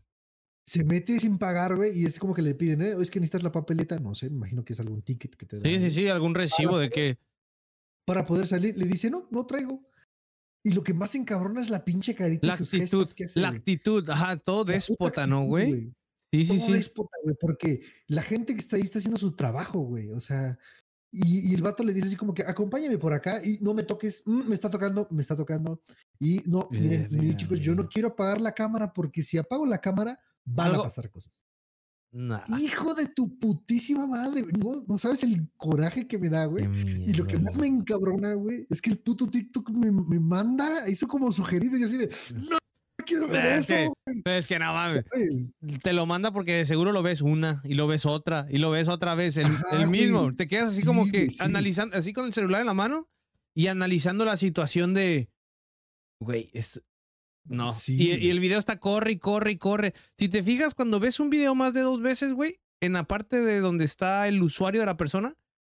Se 0.66 0.84
mete 0.84 1.18
sin 1.20 1.36
pagar, 1.36 1.76
güey, 1.76 1.98
y 2.00 2.06
es 2.06 2.18
como 2.18 2.32
que 2.32 2.42
le 2.42 2.54
piden, 2.54 2.80
¿eh? 2.82 2.94
Es 3.00 3.10
que 3.10 3.20
necesitas 3.20 3.42
la 3.42 3.52
papeleta, 3.52 3.98
no 3.98 4.14
sé, 4.14 4.30
me 4.30 4.36
imagino 4.36 4.64
que 4.64 4.72
es 4.72 4.80
algún 4.80 5.02
ticket 5.02 5.34
que 5.36 5.46
te 5.46 5.56
dan. 5.58 5.64
Sí, 5.64 5.78
sí, 5.78 5.90
sí, 5.90 6.08
algún 6.08 6.34
recibo 6.34 6.78
de 6.78 6.88
que. 6.90 7.18
Para 8.06 8.24
poder 8.24 8.46
salir, 8.46 8.76
le 8.78 8.86
dice, 8.86 9.10
no, 9.10 9.28
no 9.30 9.46
traigo. 9.46 9.82
Y 10.64 10.72
lo 10.72 10.82
que 10.82 10.94
más 10.94 11.14
encabrona 11.14 11.60
es 11.60 11.70
la 11.70 11.84
pinche 11.84 12.14
carita 12.14 12.46
La 12.46 12.54
y 12.54 12.56
sus 12.56 12.68
actitud, 12.74 12.98
gestos 12.98 13.14
que 13.14 13.24
hace, 13.24 13.40
la 13.40 13.48
actitud, 13.48 14.08
ajá, 14.10 14.36
todo 14.36 14.64
La 14.64 14.74
déspota, 14.74 15.26
¿no, 15.26 15.44
güey? 15.44 15.92
Sí, 16.32 16.44
sí, 16.44 16.58
todo 16.58 16.66
sí. 16.66 16.72
déspota, 16.74 17.16
güey, 17.24 17.36
porque 17.40 17.82
la 18.06 18.22
gente 18.22 18.52
que 18.52 18.60
está 18.60 18.76
ahí 18.76 18.82
está 18.82 18.98
haciendo 18.98 19.18
su 19.18 19.32
trabajo, 19.32 19.80
güey. 19.80 20.10
O 20.10 20.20
sea, 20.20 20.58
y, 21.12 21.50
y 21.50 21.54
el 21.54 21.62
vato 21.62 21.82
le 21.82 21.92
dice 21.92 22.06
así 22.06 22.16
como 22.16 22.32
que 22.34 22.42
acompáñame 22.42 22.98
por 22.98 23.12
acá 23.12 23.40
y 23.44 23.58
no 23.60 23.74
me 23.74 23.82
toques, 23.82 24.22
mm, 24.26 24.48
me 24.48 24.54
está 24.54 24.70
tocando, 24.70 25.06
me 25.10 25.22
está 25.22 25.36
tocando. 25.36 25.82
Y 26.18 26.40
no, 26.46 26.68
miren, 26.70 27.06
miren, 27.10 27.36
chicos, 27.36 27.58
yo 27.60 27.74
no 27.74 27.88
quiero 27.88 28.08
apagar 28.08 28.40
la 28.40 28.52
cámara 28.52 28.92
porque 28.92 29.22
si 29.22 29.36
apago 29.38 29.66
la 29.66 29.78
cámara 29.80 30.18
van 30.44 30.68
Algo- 30.72 30.80
a 30.82 30.84
pasar 30.84 31.10
cosas. 31.10 31.32
Nah, 32.12 32.40
Hijo 32.58 32.92
de 32.94 33.06
tu 33.06 33.38
putísima 33.38 34.04
madre, 34.04 34.42
no, 34.58 34.82
no 34.88 34.98
sabes 34.98 35.22
el 35.22 35.48
coraje 35.56 36.08
que 36.08 36.18
me 36.18 36.28
da, 36.28 36.44
güey. 36.46 36.64
Y 37.06 37.12
lo 37.14 37.24
que 37.24 37.38
más 37.38 37.56
me 37.56 37.68
encabrona, 37.68 38.34
güey, 38.34 38.66
es 38.68 38.82
que 38.82 38.90
el 38.90 38.98
puto 38.98 39.28
TikTok 39.30 39.70
me, 39.70 39.92
me 39.92 40.18
manda, 40.18 40.88
hizo 40.88 41.06
como 41.06 41.30
sugerido 41.30 41.76
y 41.76 41.80
yo 41.80 41.86
así 41.86 41.96
de, 41.98 42.10
no, 42.34 42.58
quiero 43.02 43.28
ver 43.28 43.46
Es 43.46 43.64
eso. 43.70 43.74
que- 43.74 43.86
güey", 43.86 44.22
Pero 44.24 44.36
es 44.36 44.46
que 44.48 44.58
nada. 44.58 45.04
Te 45.82 45.92
lo 45.92 46.06
manda 46.06 46.32
porque 46.32 46.64
seguro 46.66 46.92
lo 46.92 47.02
ves 47.02 47.20
una 47.22 47.60
y 47.64 47.74
lo 47.74 47.86
ves 47.86 48.06
otra 48.06 48.46
y 48.50 48.58
lo 48.58 48.70
ves 48.70 48.88
otra 48.88 49.14
vez 49.14 49.36
el, 49.36 49.46
Ajá, 49.46 49.64
el 49.82 49.88
mismo. 49.88 50.22
güey. 50.24 50.36
Te 50.36 50.48
quedas 50.48 50.64
así 50.66 50.80
Sí, 50.80 50.86
como 50.86 51.06
que 51.10 51.30
sí. 51.30 51.38
analizando, 51.42 51.96
así 51.96 52.12
con 52.12 52.26
el 52.26 52.32
celular 52.32 52.60
en 52.60 52.66
la 52.66 52.74
mano 52.74 53.08
y 53.54 53.66
analizando 53.68 54.24
la 54.24 54.36
situación 54.36 54.94
de, 54.94 55.28
güey, 56.20 56.50
es... 56.52 56.82
No. 57.44 57.74
Y, 57.86 58.28
el 58.30 58.38
video 58.38 58.58
está 58.58 58.78
corre 58.78 59.12
y 59.12 59.18
corre 59.18 59.52
y 59.52 59.56
corre. 59.56 59.94
Si 60.18 60.28
te 60.28 60.42
fijas, 60.42 60.74
cuando 60.74 61.00
ves 61.00 61.18
un 61.20 61.30
video 61.30 61.54
más 61.54 61.72
de 61.72 61.80
dos 61.80 62.00
veces, 62.02 62.32
güey, 62.34 62.60
en 62.80 62.92
la 62.92 63.04
parte 63.04 63.40
de 63.40 63.60
donde 63.60 63.86
está 63.86 64.28
el 64.28 64.42
usuario 64.42 64.80
de 64.80 64.86
la 64.86 64.96
persona, 64.98 65.34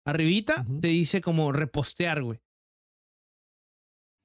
arribita, 0.06 0.66
te 0.82 0.88
dice 0.88 1.22
como 1.22 1.52
repostear, 1.54 2.24
güey. 2.24 2.40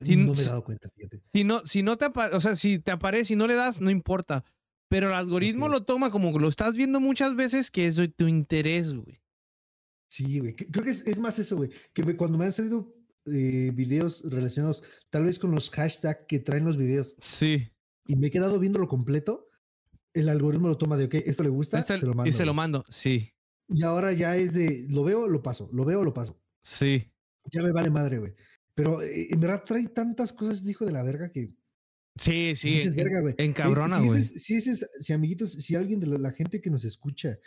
Si, 0.00 0.16
no 0.16 0.32
me 0.34 0.40
he 0.40 0.44
dado 0.44 0.62
cuenta, 0.64 0.88
fíjate. 0.94 1.20
si 1.32 1.44
no, 1.44 1.64
si 1.64 1.82
no 1.82 1.96
te 1.96 2.04
aparece, 2.06 2.36
o 2.36 2.40
sea, 2.40 2.54
si 2.54 2.78
te 2.78 2.90
aparece 2.90 3.32
y 3.32 3.36
no 3.36 3.46
le 3.46 3.54
das, 3.54 3.80
no 3.80 3.90
importa. 3.90 4.44
Pero 4.88 5.08
el 5.08 5.14
algoritmo 5.14 5.68
lo 5.68 5.84
toma 5.84 6.10
como 6.10 6.38
lo 6.38 6.48
estás 6.48 6.74
viendo 6.76 7.00
muchas 7.00 7.34
veces, 7.34 7.70
que 7.70 7.86
es 7.86 7.96
de 7.96 8.08
tu 8.08 8.28
interés, 8.28 8.92
güey. 8.94 9.20
Sí, 10.08 10.38
güey. 10.38 10.54
Creo 10.54 10.84
que 10.84 10.90
es, 10.90 11.06
es 11.06 11.18
más 11.18 11.38
eso, 11.38 11.56
güey. 11.56 11.70
Que 11.92 12.04
me- 12.04 12.16
cuando 12.16 12.38
me 12.38 12.44
han 12.46 12.52
salido 12.52 12.94
eh, 13.26 13.72
videos 13.74 14.22
relacionados 14.30 14.84
tal 15.10 15.24
vez 15.24 15.38
con 15.40 15.50
los 15.50 15.70
hashtags 15.70 16.26
que 16.28 16.38
traen 16.38 16.64
los 16.64 16.76
videos 16.76 17.16
Sí. 17.18 17.68
y 18.06 18.14
me 18.14 18.28
he 18.28 18.30
quedado 18.30 18.60
viéndolo 18.60 18.86
completo, 18.86 19.48
el 20.14 20.28
algoritmo 20.28 20.68
lo 20.68 20.78
toma 20.78 20.96
de, 20.96 21.06
ok, 21.06 21.14
esto 21.26 21.42
le 21.42 21.48
gusta, 21.48 21.78
Este- 21.78 21.98
se 21.98 22.06
lo 22.06 22.14
mando. 22.14 22.28
y 22.28 22.32
se 22.32 22.46
lo 22.46 22.54
mando. 22.54 22.84
Sí. 22.88 23.32
Y 23.68 23.82
ahora 23.82 24.12
ya 24.12 24.36
es 24.36 24.52
de, 24.54 24.86
lo 24.88 25.02
veo, 25.02 25.26
lo 25.26 25.42
paso, 25.42 25.68
lo 25.72 25.84
veo, 25.84 26.04
lo 26.04 26.14
paso. 26.14 26.40
Sí. 26.62 27.10
Ya 27.50 27.62
me 27.62 27.72
vale 27.72 27.90
madre, 27.90 28.18
güey. 28.20 28.32
Pero 28.76 29.02
eh, 29.02 29.28
en 29.30 29.40
verdad 29.40 29.64
trae 29.66 29.88
tantas 29.88 30.32
cosas, 30.32 30.64
hijo 30.68 30.84
de 30.86 30.92
la 30.92 31.02
verga, 31.02 31.30
que 31.32 31.50
Sí, 32.18 32.54
sí. 32.54 32.70
dices, 32.70 32.86
en- 32.88 32.96
verga, 32.96 33.20
güey. 33.20 33.34
encabrona, 33.38 33.98
si 34.00 34.06
güey. 34.06 34.22
Si, 34.22 34.54
ese 34.56 34.72
es- 34.72 34.90
si 35.00 35.12
amiguitos, 35.12 35.52
si 35.52 35.74
alguien 35.74 35.98
de 35.98 36.06
la, 36.06 36.18
la 36.18 36.32
gente 36.32 36.60
que 36.60 36.70
nos 36.70 36.84
escucha 36.84 37.38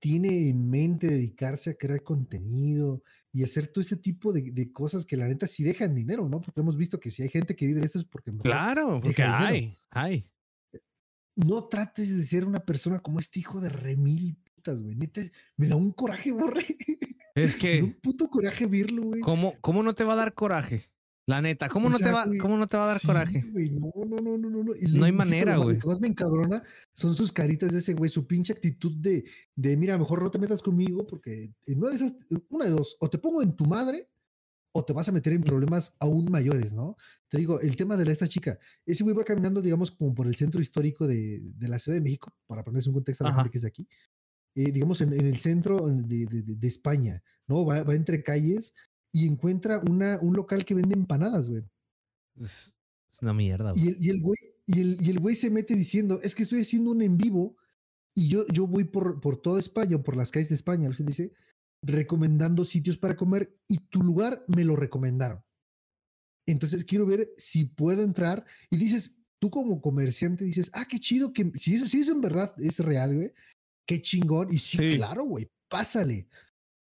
tiene 0.00 0.48
en 0.48 0.68
mente 0.68 1.06
dedicarse 1.06 1.70
a 1.70 1.74
crear 1.74 2.02
contenido 2.02 3.02
y 3.32 3.44
hacer 3.44 3.68
todo 3.68 3.80
este 3.82 3.96
tipo 3.96 4.32
de, 4.32 4.50
de 4.50 4.72
cosas 4.72 5.06
que 5.06 5.16
la 5.16 5.28
neta 5.28 5.46
sí 5.46 5.62
dejan 5.62 5.94
dinero, 5.94 6.28
¿no? 6.28 6.40
Porque 6.40 6.60
hemos 6.60 6.76
visto 6.76 6.98
que 6.98 7.10
si 7.12 7.22
hay 7.22 7.28
gente 7.28 7.54
que 7.54 7.66
vive 7.66 7.78
de 7.80 7.86
esto 7.86 8.00
es 8.00 8.04
porque 8.04 8.32
Claro, 8.42 9.00
porque 9.00 9.22
hay, 9.22 9.60
dinero. 9.60 9.76
hay. 9.90 10.24
no 11.36 11.68
trates 11.68 12.14
de 12.16 12.22
ser 12.24 12.44
una 12.44 12.60
persona 12.64 12.98
como 13.00 13.20
este 13.20 13.38
hijo 13.38 13.60
de 13.60 13.68
remil 13.68 14.36
putas, 14.54 14.82
güey. 14.82 14.96
Neta, 14.96 15.22
me 15.56 15.68
da 15.68 15.76
un 15.76 15.92
coraje, 15.92 16.32
borre. 16.32 16.66
Es 17.34 17.52
da 17.52 17.56
un 17.56 17.60
que, 17.60 17.98
puto 18.02 18.28
coraje 18.28 18.66
verlo, 18.66 19.02
güey. 19.02 19.20
¿cómo, 19.20 19.54
¿cómo 19.60 19.82
no 19.82 19.94
te 19.94 20.04
va 20.04 20.14
a 20.14 20.16
dar 20.16 20.34
coraje? 20.34 20.82
La 21.26 21.40
neta, 21.40 21.68
¿cómo, 21.68 21.86
O 21.86 21.90
no, 21.90 21.98
te 21.98 22.10
va, 22.10 22.26
güey, 22.26 22.38
¿cómo 22.38 22.56
no 22.56 22.66
te 22.66 22.76
va 22.76 22.84
a 22.84 22.88
dar 22.88 22.98
Sí, 22.98 23.06
coraje? 23.06 23.44
güey, 23.52 23.70
no, 23.70 23.92
no, 23.94 24.16
no, 24.16 24.36
no, 24.36 24.50
no, 24.50 24.64
no. 24.64 24.72
Y 24.74 24.98
No 24.98 25.04
hay 25.04 25.12
manera, 25.12 25.56
güey. 25.56 25.76
Lo 25.76 25.80
que 25.82 25.86
más 25.86 26.00
me 26.00 26.08
encabrona 26.08 26.62
son 26.94 27.14
sus 27.14 27.30
caritas 27.30 27.70
de 27.70 27.78
ese 27.78 27.94
güey, 27.94 28.10
su 28.10 28.26
pinche 28.26 28.52
actitud 28.52 28.92
de, 28.96 29.24
de 29.54 29.76
mira, 29.76 29.96
mejor 29.96 30.22
no 30.22 30.30
te 30.30 30.38
metas 30.38 30.62
conmigo 30.62 31.06
porque 31.06 31.54
en 31.66 31.78
una 31.78 31.90
de 31.90 31.96
esas, 31.96 32.16
una 32.48 32.64
de 32.64 32.72
dos, 32.72 32.96
o 32.98 33.08
te 33.08 33.18
pongo 33.18 33.40
en 33.42 33.54
tu 33.54 33.66
madre 33.66 34.08
o 34.74 34.84
te 34.84 34.92
vas 34.92 35.08
a 35.08 35.12
meter 35.12 35.34
en 35.34 35.42
problemas 35.42 35.94
aún 36.00 36.30
mayores, 36.30 36.72
¿no? 36.72 36.96
Te 37.28 37.38
digo, 37.38 37.60
el 37.60 37.76
tema 37.76 37.96
de 37.96 38.06
la, 38.06 38.12
esta 38.12 38.26
chica, 38.26 38.58
ese 38.86 39.04
güey 39.04 39.14
va 39.14 39.22
caminando, 39.22 39.60
digamos, 39.62 39.90
como 39.90 40.14
por 40.14 40.26
el 40.26 40.34
centro 40.34 40.60
histórico 40.60 41.06
de, 41.06 41.40
de 41.42 41.68
la 41.68 41.78
Ciudad 41.78 41.96
de 41.96 42.02
México, 42.02 42.34
para 42.46 42.64
ponerse 42.64 42.88
un 42.88 42.94
contexto 42.94 43.24
a 43.24 43.28
la 43.28 43.34
gente 43.34 43.50
que 43.50 43.58
es 43.58 43.62
de 43.62 43.68
aquí, 43.68 43.86
eh, 44.54 44.72
digamos, 44.72 45.00
en, 45.00 45.12
en 45.12 45.26
el 45.26 45.38
centro 45.38 45.86
de, 45.88 46.26
de- 46.26 46.42
de- 46.42 46.66
España, 46.68 47.22
¿no? 47.48 47.64
Va, 47.64 47.82
va 47.82 47.94
entre 47.94 48.22
calles 48.22 48.74
y 49.12 49.26
encuentra 49.26 49.80
una, 49.88 50.18
un 50.20 50.34
local 50.34 50.64
que 50.64 50.74
vende 50.74 50.94
empanadas, 50.94 51.48
güey. 51.48 51.62
Es, 52.36 52.74
es 53.12 53.22
una 53.22 53.34
mierda, 53.34 53.72
güey. 53.72 53.84
Y 53.84 53.88
el, 53.88 53.96
y 54.04 54.10
el 54.10 54.20
güey, 54.20 54.38
y 54.66 54.80
el, 54.80 54.98
y 55.06 55.10
el 55.10 55.18
güey 55.20 55.34
se 55.34 55.50
mete 55.50 55.74
diciendo, 55.74 56.20
es 56.22 56.34
que 56.34 56.42
estoy 56.44 56.60
haciendo 56.60 56.90
un 56.92 57.02
en 57.02 57.16
vivo 57.16 57.56
y 58.14 58.28
yo, 58.28 58.46
yo 58.48 58.66
voy 58.66 58.84
por, 58.84 59.20
por 59.20 59.40
toda 59.40 59.60
España, 59.60 60.02
por 60.02 60.16
las 60.16 60.30
calles 60.30 60.48
de 60.50 60.54
España, 60.56 60.92
se 60.92 61.04
dice, 61.04 61.32
recomendando 61.82 62.64
sitios 62.64 62.96
para 62.98 63.16
comer 63.16 63.56
y 63.68 63.78
tu 63.88 64.02
lugar 64.02 64.44
me 64.48 64.64
lo 64.64 64.76
recomendaron. 64.76 65.42
Entonces 66.46 66.84
quiero 66.84 67.06
ver 67.06 67.28
si 67.38 67.64
puedo 67.66 68.02
entrar 68.02 68.44
y 68.70 68.76
dices, 68.76 69.18
tú 69.40 69.50
como 69.50 69.80
comerciante 69.80 70.44
dices, 70.44 70.70
ah, 70.74 70.86
qué 70.88 70.98
chido, 70.98 71.32
que 71.32 71.52
si 71.56 71.76
eso, 71.76 71.86
si 71.86 72.00
eso 72.00 72.12
en 72.12 72.20
verdad 72.20 72.54
es 72.58 72.78
real, 72.80 73.14
güey, 73.14 73.32
qué 73.86 74.00
chingón. 74.02 74.48
Y 74.52 74.56
sí, 74.58 74.76
Sí. 74.78 74.96
claro, 74.96 75.24
güey, 75.24 75.50
pásale. 75.68 76.28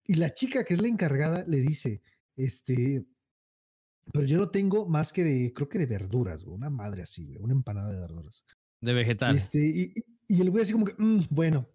Y 0.07 0.15
la 0.15 0.29
chica 0.31 0.63
que 0.63 0.73
es 0.75 0.81
la 0.81 0.87
encargada 0.87 1.43
le 1.47 1.61
dice, 1.61 2.01
este, 2.37 3.05
pero 4.13 4.25
yo 4.25 4.37
no 4.37 4.49
tengo 4.49 4.87
más 4.87 5.11
que 5.11 5.23
de, 5.23 5.53
creo 5.53 5.67
que 5.67 5.79
de 5.79 5.87
verduras, 5.87 6.43
güey, 6.43 6.55
una 6.55 6.69
madre 6.69 7.01
así, 7.01 7.25
güey, 7.25 7.39
una 7.39 7.53
empanada 7.53 7.91
de 7.91 7.99
verduras. 7.99 8.45
De 8.81 8.93
vegetal. 8.93 9.35
Este, 9.35 9.57
y, 9.59 9.81
y- 9.95 10.35
y 10.37 10.41
el 10.41 10.51
güey 10.51 10.61
así 10.63 10.73
como 10.73 10.85
que, 10.85 10.93
"Mm, 10.97 11.23
bueno, 11.31 11.67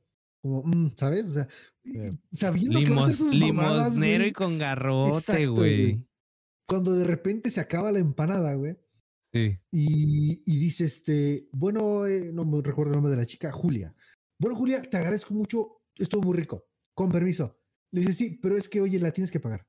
como, 0.42 0.62
"Mm", 0.62 0.94
¿sabes? 0.96 1.26
O 1.26 1.32
sea, 1.32 1.48
Eh, 1.84 2.12
sabiendo 2.32 2.78
que 2.78 2.90
va 2.90 3.02
a 3.02 3.06
hacer 3.06 3.26
Limos- 3.26 3.30
sus 3.32 3.34
mamadas, 3.40 3.86
limosnero 3.90 4.26
y 4.26 4.32
con 4.32 4.58
garrote, 4.58 5.16
Exacto, 5.16 5.54
güey. 5.54 6.06
cuando 6.68 6.92
de 6.94 7.04
repente 7.04 7.50
se 7.50 7.60
acaba 7.60 7.90
la 7.90 7.98
empanada, 7.98 8.54
güey, 8.54 8.76
Sí. 9.32 9.58
y, 9.72 10.42
y 10.46 10.58
dice, 10.58 10.84
este, 10.84 11.48
bueno, 11.52 12.06
eh, 12.06 12.30
no 12.32 12.44
me 12.44 12.62
recuerdo 12.62 12.92
el 12.92 12.96
nombre 12.96 13.10
de 13.12 13.16
la 13.18 13.26
chica, 13.26 13.50
Julia. 13.50 13.94
Bueno, 14.40 14.56
Julia, 14.56 14.80
te 14.82 14.96
agradezco 14.96 15.34
mucho, 15.34 15.82
estuvo 15.96 16.22
muy 16.22 16.38
rico, 16.38 16.64
con 16.94 17.12
permiso. 17.12 17.58
Le 17.92 18.00
dice, 18.00 18.12
sí, 18.14 18.38
pero 18.40 18.56
es 18.56 18.70
que, 18.70 18.80
oye, 18.80 18.98
la 18.98 19.12
tienes 19.12 19.30
que 19.30 19.38
pagar. 19.38 19.66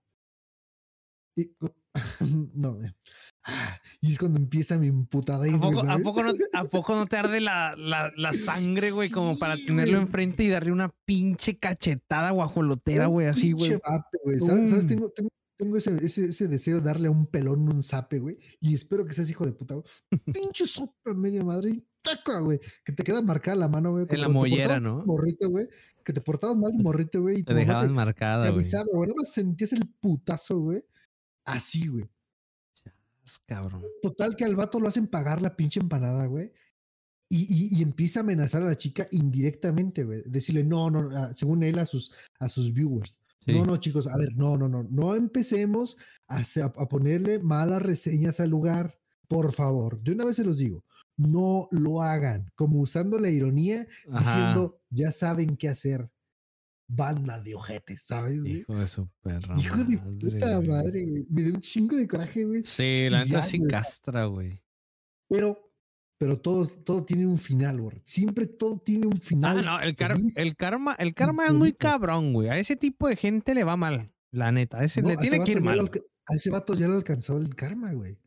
Y, 1.35 1.51
no, 2.55 2.81
eh, 2.81 2.95
ah, 3.43 3.77
y 3.99 4.13
es 4.13 4.17
cuando 4.17 4.39
empieza 4.39 4.77
mi 4.77 4.87
emputada. 4.87 5.45
¿A 5.45 5.59
poco, 5.59 5.81
a 5.81 5.97
poco 5.99 6.23
no, 6.23 6.31
¿A 6.53 6.63
poco 6.63 6.95
no 6.95 7.05
te 7.05 7.17
arde 7.17 7.41
la, 7.41 7.75
la, 7.75 8.13
la 8.15 8.31
sangre, 8.31 8.91
güey? 8.91 9.09
como 9.09 9.37
para 9.37 9.55
tenerlo 9.55 9.97
güey. 9.97 10.05
enfrente 10.05 10.43
y 10.43 10.49
darle 10.49 10.71
una 10.71 10.89
pinche 11.05 11.57
cachetada 11.57 12.31
guajolotera, 12.31 13.07
güey, 13.07 13.27
así, 13.27 13.51
güey. 13.51 13.77
¿Sabes? 14.39 14.69
¿sabes? 14.69 14.85
¡Pum! 14.85 14.87
Tengo, 14.87 15.09
tengo, 15.09 15.29
tengo 15.61 15.77
ese, 15.77 15.95
ese, 16.03 16.25
ese 16.25 16.47
deseo 16.47 16.77
de 16.77 16.81
darle 16.85 17.07
a 17.07 17.11
un 17.11 17.27
pelón 17.27 17.69
un 17.69 17.83
zape, 17.83 18.19
güey. 18.19 18.37
Y 18.59 18.73
espero 18.73 19.05
que 19.05 19.13
seas 19.13 19.29
hijo 19.29 19.45
de 19.45 19.53
puta, 19.53 19.75
güey. 19.75 19.85
Pinche 20.51 20.65
sopa 20.67 21.13
media 21.13 21.43
madre 21.43 21.69
y 21.69 21.85
taca, 22.01 22.39
güey. 22.39 22.59
Que 22.83 22.93
te 22.93 23.03
queda 23.03 23.21
marcada 23.21 23.55
la 23.57 23.67
mano, 23.67 23.91
güey. 23.91 24.05
En 24.09 24.21
la 24.21 24.27
te 24.27 24.33
mollera, 24.33 24.79
¿no? 24.79 25.03
Morrito, 25.05 25.49
güey. 25.49 25.67
Que 26.03 26.13
te 26.13 26.21
portabas 26.21 26.57
mal 26.57 26.73
morrito, 26.73 27.21
güey. 27.21 27.39
y 27.39 27.43
Te 27.43 27.53
mamá 27.53 27.59
dejaban 27.61 27.87
te 27.87 27.93
marcada, 27.93 28.43
güey. 28.45 28.53
avisaba, 28.53 28.85
güey. 28.91 29.07
Nada 29.09 29.17
más 29.19 29.31
sentías 29.33 29.73
el 29.73 29.87
putazo, 29.99 30.59
güey. 30.59 30.83
Así, 31.45 31.87
güey. 31.87 32.09
Es 33.23 33.37
Cabrón. 33.45 33.83
Total 34.01 34.35
que 34.35 34.45
al 34.45 34.55
vato 34.55 34.79
lo 34.79 34.87
hacen 34.87 35.07
pagar 35.07 35.41
la 35.41 35.55
pinche 35.55 35.79
empanada, 35.79 36.25
güey. 36.25 36.51
Y, 37.29 37.43
y, 37.49 37.79
y 37.79 37.81
empieza 37.83 38.19
a 38.19 38.23
amenazar 38.23 38.61
a 38.61 38.65
la 38.65 38.75
chica 38.75 39.07
indirectamente, 39.11 40.03
güey. 40.03 40.23
Decirle, 40.25 40.63
no, 40.65 40.89
no, 40.89 41.15
a- 41.15 41.33
según 41.35 41.63
él, 41.63 41.79
a 41.79 41.85
sus, 41.85 42.11
a 42.39 42.49
sus 42.49 42.73
viewers. 42.73 43.20
Sí. 43.43 43.53
No, 43.53 43.65
no, 43.65 43.77
chicos, 43.77 44.07
a 44.07 44.15
ver, 44.17 44.35
no, 44.35 44.55
no, 44.55 44.69
no, 44.69 44.83
no 44.83 45.15
empecemos 45.15 45.97
a, 46.27 46.43
a 46.63 46.87
ponerle 46.87 47.39
malas 47.39 47.81
reseñas 47.81 48.39
al 48.39 48.51
lugar, 48.51 48.97
por 49.27 49.51
favor. 49.51 49.99
De 50.01 50.11
una 50.13 50.25
vez 50.25 50.35
se 50.35 50.45
los 50.45 50.57
digo, 50.59 50.85
no 51.17 51.67
lo 51.71 52.01
hagan, 52.03 52.51
como 52.55 52.79
usando 52.79 53.17
la 53.17 53.29
ironía, 53.29 53.85
Ajá. 54.11 54.19
diciendo, 54.19 54.79
ya 54.89 55.11
saben 55.11 55.57
qué 55.57 55.69
hacer. 55.69 56.09
Banda 56.93 57.39
de 57.41 57.55
ojetes, 57.55 58.03
¿sabes? 58.05 58.41
güey? 58.41 58.57
Hijo 58.57 58.75
de 58.75 58.85
su 58.85 59.07
perra. 59.21 59.55
Hijo 59.57 59.77
de 59.77 59.95
madre, 59.95 60.19
puta 60.19 60.55
güey. 60.57 60.67
madre, 60.67 61.05
güey. 61.05 61.25
Me 61.29 61.41
dio 61.43 61.53
un 61.53 61.61
chingo 61.61 61.95
de 61.95 62.05
coraje, 62.05 62.43
güey. 62.43 62.63
Sí, 62.63 63.09
la 63.09 63.23
neta 63.23 63.41
sí 63.41 63.59
güey. 63.59 63.69
castra, 63.69 64.25
güey. 64.25 64.61
Pero, 65.29 65.70
pero 66.21 66.37
todo, 66.37 66.67
todo 66.67 67.03
tiene 67.03 67.25
un 67.25 67.39
final, 67.39 67.81
güey. 67.81 67.99
Siempre 68.05 68.45
todo 68.45 68.77
tiene 68.77 69.07
un 69.07 69.15
Ah, 69.17 69.21
final. 69.23 69.65
no, 69.65 69.79
el, 69.79 69.95
car- 69.95 70.15
el 70.35 70.55
karma, 70.55 70.93
el 70.99 71.15
karma 71.15 71.47
es 71.47 71.53
muy 71.53 71.73
cabrón, 71.73 72.31
güey. 72.31 72.47
A 72.49 72.59
ese 72.59 72.75
tipo 72.75 73.07
de 73.07 73.15
gente 73.15 73.55
le 73.55 73.63
va 73.63 73.75
mal, 73.75 74.13
la 74.29 74.51
neta. 74.51 74.77
A 74.77 74.83
ese 74.83 75.01
No, 75.01 75.07
le 75.07 75.15
a 75.15 75.17
ese 75.17 75.29
tiene 75.31 75.43
que 75.43 75.53
ir 75.53 75.63
mal. 75.63 75.79
A 76.27 76.35
ese 76.35 76.51
vato 76.51 76.75
ya 76.75 76.87
le 76.87 76.93
alcanzó 76.93 77.37
el 77.39 77.55
karma, 77.55 77.91
güey. 77.93 78.19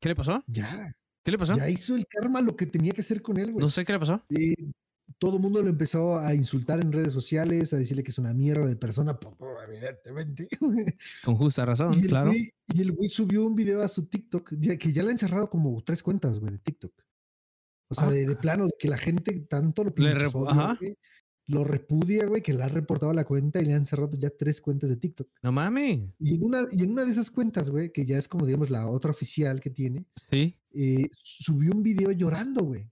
¿Qué 0.00 0.10
le 0.10 0.14
pasó? 0.14 0.44
Ya, 0.46 0.96
¿Qué 1.24 1.32
le 1.32 1.38
pasó? 1.38 1.56
ya 1.56 1.68
hizo 1.68 1.96
el 1.96 2.06
karma 2.06 2.40
lo 2.42 2.54
que 2.54 2.66
tenía 2.66 2.92
que 2.92 3.00
hacer 3.00 3.22
con 3.22 3.36
él, 3.38 3.50
güey. 3.50 3.60
No 3.64 3.68
sé 3.68 3.84
qué 3.84 3.92
le 3.92 3.98
pasó. 3.98 4.22
Eh, 4.28 4.54
todo 5.18 5.34
el 5.38 5.42
mundo 5.42 5.60
lo 5.60 5.68
empezó 5.68 6.20
a 6.20 6.32
insultar 6.36 6.78
en 6.80 6.92
redes 6.92 7.12
sociales, 7.12 7.72
a 7.72 7.76
decirle 7.76 8.04
que 8.04 8.12
es 8.12 8.18
una 8.18 8.32
mierda 8.32 8.66
de 8.66 8.76
persona, 8.76 9.18
evidentemente. 9.66 10.46
Con 11.24 11.34
justa 11.34 11.64
razón, 11.66 11.94
y, 11.94 12.02
claro. 12.02 12.30
güey, 12.30 12.50
y 12.68 12.82
el 12.82 12.92
güey 12.92 13.08
subió 13.08 13.44
un 13.44 13.56
video 13.56 13.82
a 13.82 13.88
su 13.88 14.06
TikTok, 14.06 14.52
ya 14.60 14.76
que 14.78 14.92
ya 14.92 15.02
le 15.02 15.10
han 15.10 15.18
cerrado 15.18 15.50
como 15.50 15.82
tres 15.82 16.04
cuentas, 16.04 16.38
güey, 16.38 16.52
de 16.52 16.58
TikTok. 16.58 16.92
O 17.92 17.94
sea, 17.94 18.08
Ah, 18.08 18.10
de, 18.10 18.26
de 18.26 18.36
plano, 18.36 18.64
de 18.66 18.72
que 18.78 18.88
la 18.88 18.98
gente 18.98 19.38
tanto 19.48 19.84
lo, 19.84 19.92
Le 19.96 20.28
güey, 20.28 20.96
lo 21.46 21.64
repudia, 21.64 22.26
güey, 22.26 22.42
que 22.42 22.52
le 22.52 22.62
ha 22.62 22.68
reportado 22.68 23.12
la 23.12 23.24
cuenta 23.24 23.60
y 23.60 23.66
le 23.66 23.74
han 23.74 23.84
cerrado 23.86 24.10
ya 24.18 24.30
tres 24.30 24.60
cuentas 24.60 24.90
de 24.90 24.96
TikTok. 24.96 25.28
No 25.42 25.52
mames. 25.52 26.00
Y 26.18 26.34
en 26.36 26.44
una, 26.44 26.62
y 26.72 26.82
en 26.82 26.92
una 26.92 27.04
de 27.04 27.10
esas 27.10 27.30
cuentas, 27.30 27.68
güey, 27.70 27.92
que 27.92 28.06
ya 28.06 28.16
es 28.18 28.28
como, 28.28 28.46
digamos, 28.46 28.70
la 28.70 28.88
otra 28.88 29.10
oficial 29.10 29.60
que 29.60 29.70
tiene, 29.70 30.04
Sí. 30.16 30.56
eh, 30.72 31.08
subió 31.22 31.70
un 31.72 31.82
video 31.82 32.10
llorando, 32.12 32.62
güey. 32.64 32.88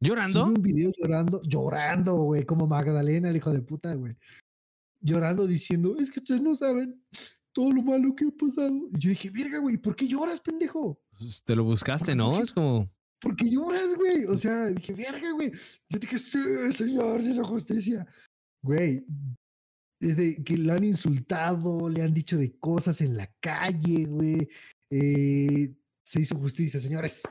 ¿Llorando? 0.00 0.44
Sube 0.44 0.54
un 0.56 0.62
video 0.62 0.92
llorando, 1.00 1.40
llorando, 1.44 2.14
güey, 2.16 2.44
como 2.44 2.66
Magdalena, 2.66 3.30
el 3.30 3.36
hijo 3.36 3.52
de 3.52 3.62
puta, 3.62 3.94
güey. 3.94 4.14
Llorando 5.00 5.46
diciendo, 5.46 5.96
es 5.98 6.10
que 6.10 6.20
ustedes 6.20 6.40
no 6.42 6.54
saben 6.54 7.02
todo 7.52 7.70
lo 7.72 7.82
malo 7.82 8.14
que 8.14 8.26
ha 8.26 8.30
pasado. 8.30 8.74
Y 8.92 8.98
yo 8.98 9.10
dije, 9.10 9.30
verga, 9.30 9.58
güey, 9.58 9.76
¿por 9.78 9.96
qué 9.96 10.06
lloras, 10.06 10.40
pendejo? 10.40 11.00
Pues, 11.18 11.42
Te 11.44 11.54
lo 11.56 11.64
buscaste, 11.64 12.12
¿Por 12.12 12.16
¿no? 12.16 12.40
Es 12.40 12.52
como. 12.52 12.90
Porque 13.24 13.48
lloras, 13.50 13.96
güey. 13.96 14.26
O 14.26 14.36
sea, 14.36 14.66
dije, 14.66 14.92
verga, 14.92 15.32
güey. 15.32 15.50
Yo 15.88 15.98
dije, 15.98 16.18
sí, 16.18 16.38
señor, 16.72 17.22
se 17.22 17.30
hizo 17.30 17.44
justicia. 17.44 18.06
Güey, 18.62 19.04
desde 19.98 20.44
que 20.44 20.58
le 20.58 20.70
han 20.70 20.84
insultado, 20.84 21.88
le 21.88 22.02
han 22.02 22.12
dicho 22.12 22.36
de 22.36 22.54
cosas 22.58 23.00
en 23.00 23.16
la 23.16 23.26
calle, 23.40 24.04
güey. 24.04 24.46
Eh, 24.90 25.74
se 26.04 26.20
hizo 26.20 26.36
justicia, 26.36 26.78
señores. 26.78 27.22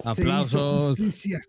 Se 0.00 0.10
hizo 0.10 0.22
Aplausos. 0.22 0.84
justicia. 0.98 1.40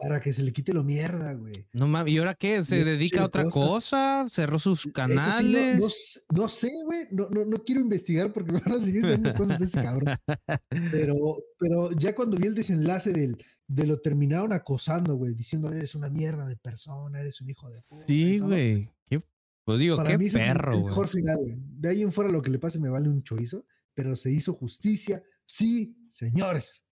Para 0.00 0.20
que 0.20 0.32
se 0.32 0.42
le 0.42 0.52
quite 0.52 0.72
lo 0.72 0.82
mierda, 0.82 1.34
güey. 1.34 1.52
No 1.72 1.86
mames, 1.86 2.12
¿y 2.12 2.18
ahora 2.18 2.34
qué? 2.34 2.64
¿Se 2.64 2.76
Le 2.84 2.92
dedica 2.92 3.22
a 3.22 3.26
otra 3.26 3.48
cosa? 3.50 4.26
¿Cerró 4.30 4.58
sus 4.58 4.82
sí, 4.82 4.92
canales? 4.92 5.78
no, 5.78 5.86
no 5.86 6.42
no 6.42 6.48
sé, 6.48 6.70
güey. 6.86 7.06
No, 7.10 7.28
no, 7.28 7.44
no 7.44 7.62
quiero 7.64 7.80
investigar 7.82 8.32
porque 8.32 8.52
me 8.52 8.60
van 8.64 8.72
a 8.72 8.80
seguir 8.80 9.02
dando 9.06 9.34
cosas 9.34 9.58
de 9.58 9.64
ese 9.66 9.82
cabrón. 9.82 10.16
Pero, 10.90 11.14
pero 11.58 11.90
ya 11.92 12.14
cuando 12.14 12.36
vi 12.38 12.46
el 12.46 12.54
desenlace 12.54 13.12
del, 13.12 13.36
de 13.66 13.86
lo 13.86 14.00
terminaron 14.00 14.52
acosando, 14.52 15.14
güey, 15.16 15.34
diciendo 15.34 15.70
eres 15.72 15.94
una 15.94 16.08
mierda 16.08 16.46
de 16.46 16.56
persona, 16.56 17.20
eres 17.20 17.40
un 17.40 17.50
hijo 17.50 17.68
de 17.68 17.74
puta. 17.88 18.04
Sí, 18.06 18.38
güey. 18.38 18.88
Qué- 19.08 19.22
Pues 19.64 19.78
digo, 19.80 19.96
Para 19.96 20.10
qué 20.10 20.18
mí 20.18 20.26
ese 20.26 20.40
es 20.40 20.46
el- 20.46 20.52
perro, 20.52 20.80
mejor 20.84 21.08
final, 21.08 21.36
güey. 21.38 21.56
De 21.58 21.88
ahí 21.90 22.02
en 22.02 22.12
fuera 22.12 22.30
lo 22.30 22.40
que 22.42 22.50
le 22.50 22.58
pase 22.58 22.78
me 22.78 22.88
vale 22.88 23.08
un 23.08 23.22
chorizo, 23.22 23.66
pero 23.94 24.16
se 24.16 24.32
hizo 24.32 24.54
justicia. 24.54 25.22
Sí, 25.46 25.96
señores. 26.08 26.82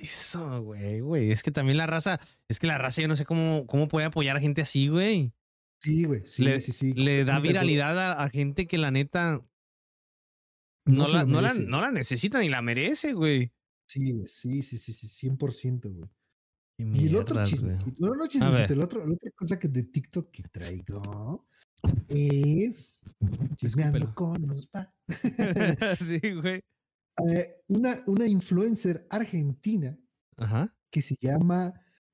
Eso, 0.00 0.62
güey, 0.62 1.00
güey. 1.00 1.30
Es 1.30 1.42
que 1.42 1.50
también 1.50 1.76
la 1.76 1.86
raza, 1.86 2.20
es 2.48 2.58
que 2.58 2.66
la 2.66 2.78
raza 2.78 3.02
yo 3.02 3.08
no 3.08 3.16
sé 3.16 3.26
cómo, 3.26 3.66
cómo 3.66 3.86
puede 3.86 4.06
apoyar 4.06 4.36
a 4.36 4.40
gente 4.40 4.62
así, 4.62 4.88
güey. 4.88 5.32
Sí, 5.82 6.04
güey. 6.04 6.22
Sí, 6.26 6.42
le, 6.42 6.60
sí, 6.60 6.72
sí. 6.72 6.94
le 6.94 7.24
da 7.24 7.38
viralidad 7.38 7.98
a, 7.98 8.22
a 8.22 8.28
gente 8.30 8.66
que 8.66 8.78
la 8.78 8.90
neta 8.90 9.42
No 10.86 11.06
no, 11.06 11.08
la, 11.08 11.24
no, 11.24 11.40
la, 11.40 11.52
no 11.54 11.80
la 11.80 11.90
necesita 11.90 12.40
ni 12.40 12.48
la 12.48 12.62
merece, 12.62 13.12
güey. 13.12 13.52
Sí, 13.86 14.12
güey. 14.12 14.28
Sí, 14.28 14.62
sí, 14.62 14.78
sí, 14.78 14.92
sí, 14.92 15.28
100%, 15.28 15.92
güey. 15.92 16.08
Y 16.78 17.08
el 17.08 17.16
otro 17.16 17.44
chismecito, 17.44 17.94
no 17.98 18.18
ver. 18.18 18.28
chismecito, 18.28 18.72
el 18.72 18.80
otro, 18.80 19.06
la 19.06 19.12
otra 19.12 19.30
cosa 19.32 19.58
que 19.58 19.68
de 19.68 19.82
TikTok 19.82 20.30
que 20.30 20.44
traigo 20.44 21.46
es 22.08 22.96
chismeando 23.56 24.14
con 24.14 24.46
los 24.46 24.66
pa. 24.66 24.90
sí, 26.00 26.20
güey. 26.40 26.62
Eh, 27.28 27.62
una, 27.68 28.02
una 28.06 28.26
influencer 28.26 29.06
argentina 29.10 29.98
Ajá. 30.36 30.74
que 30.90 31.02
se 31.02 31.16
llama 31.20 31.72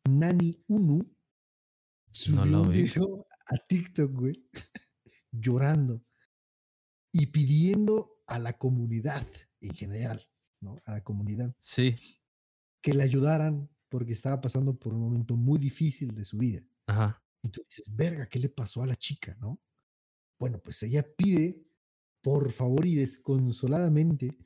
Nani 0.09 0.65
Unu 0.69 1.15
subió 2.11 2.45
lo 2.45 2.63
un 2.63 2.71
vi. 2.73 2.83
video 2.83 3.27
a 3.47 3.57
TikTok, 3.69 4.13
güey, 4.13 4.49
llorando 5.33 6.03
y 7.13 7.27
pidiendo 7.27 8.23
a 8.27 8.39
la 8.39 8.59
comunidad 8.59 9.27
en 9.61 9.75
general, 9.75 10.29
¿no? 10.61 10.77
A 10.85 10.93
la 10.95 11.05
comunidad 11.05 11.55
Sí. 11.61 11.95
que 12.83 12.95
le 12.95 13.03
ayudaran 13.05 13.71
porque 13.89 14.13
estaba 14.13 14.41
pasando 14.41 14.77
por 14.79 14.93
un 14.95 15.01
momento 15.01 15.37
muy 15.37 15.59
difícil 15.59 16.15
de 16.15 16.25
su 16.25 16.39
vida. 16.39 16.63
Ajá. 16.89 17.23
Y 17.43 17.51
tú 17.51 17.63
dices, 17.69 17.95
verga, 17.95 18.29
¿qué 18.29 18.41
le 18.41 18.49
pasó 18.49 18.83
a 18.83 18.87
la 18.87 18.97
chica, 18.97 19.37
no? 19.41 19.61
Bueno, 20.41 20.59
pues 20.61 20.83
ella 20.83 21.07
pide, 21.17 21.65
por 22.23 22.51
favor 22.51 22.85
y 22.87 22.97
desconsoladamente, 22.97 24.37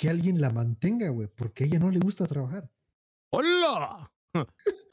que 0.00 0.08
alguien 0.08 0.40
la 0.40 0.48
mantenga, 0.48 1.10
güey, 1.10 1.28
porque 1.28 1.64
a 1.64 1.66
ella 1.66 1.78
no 1.78 1.90
le 1.90 1.98
gusta 1.98 2.26
trabajar. 2.26 2.70
¡Hola! 3.32 4.10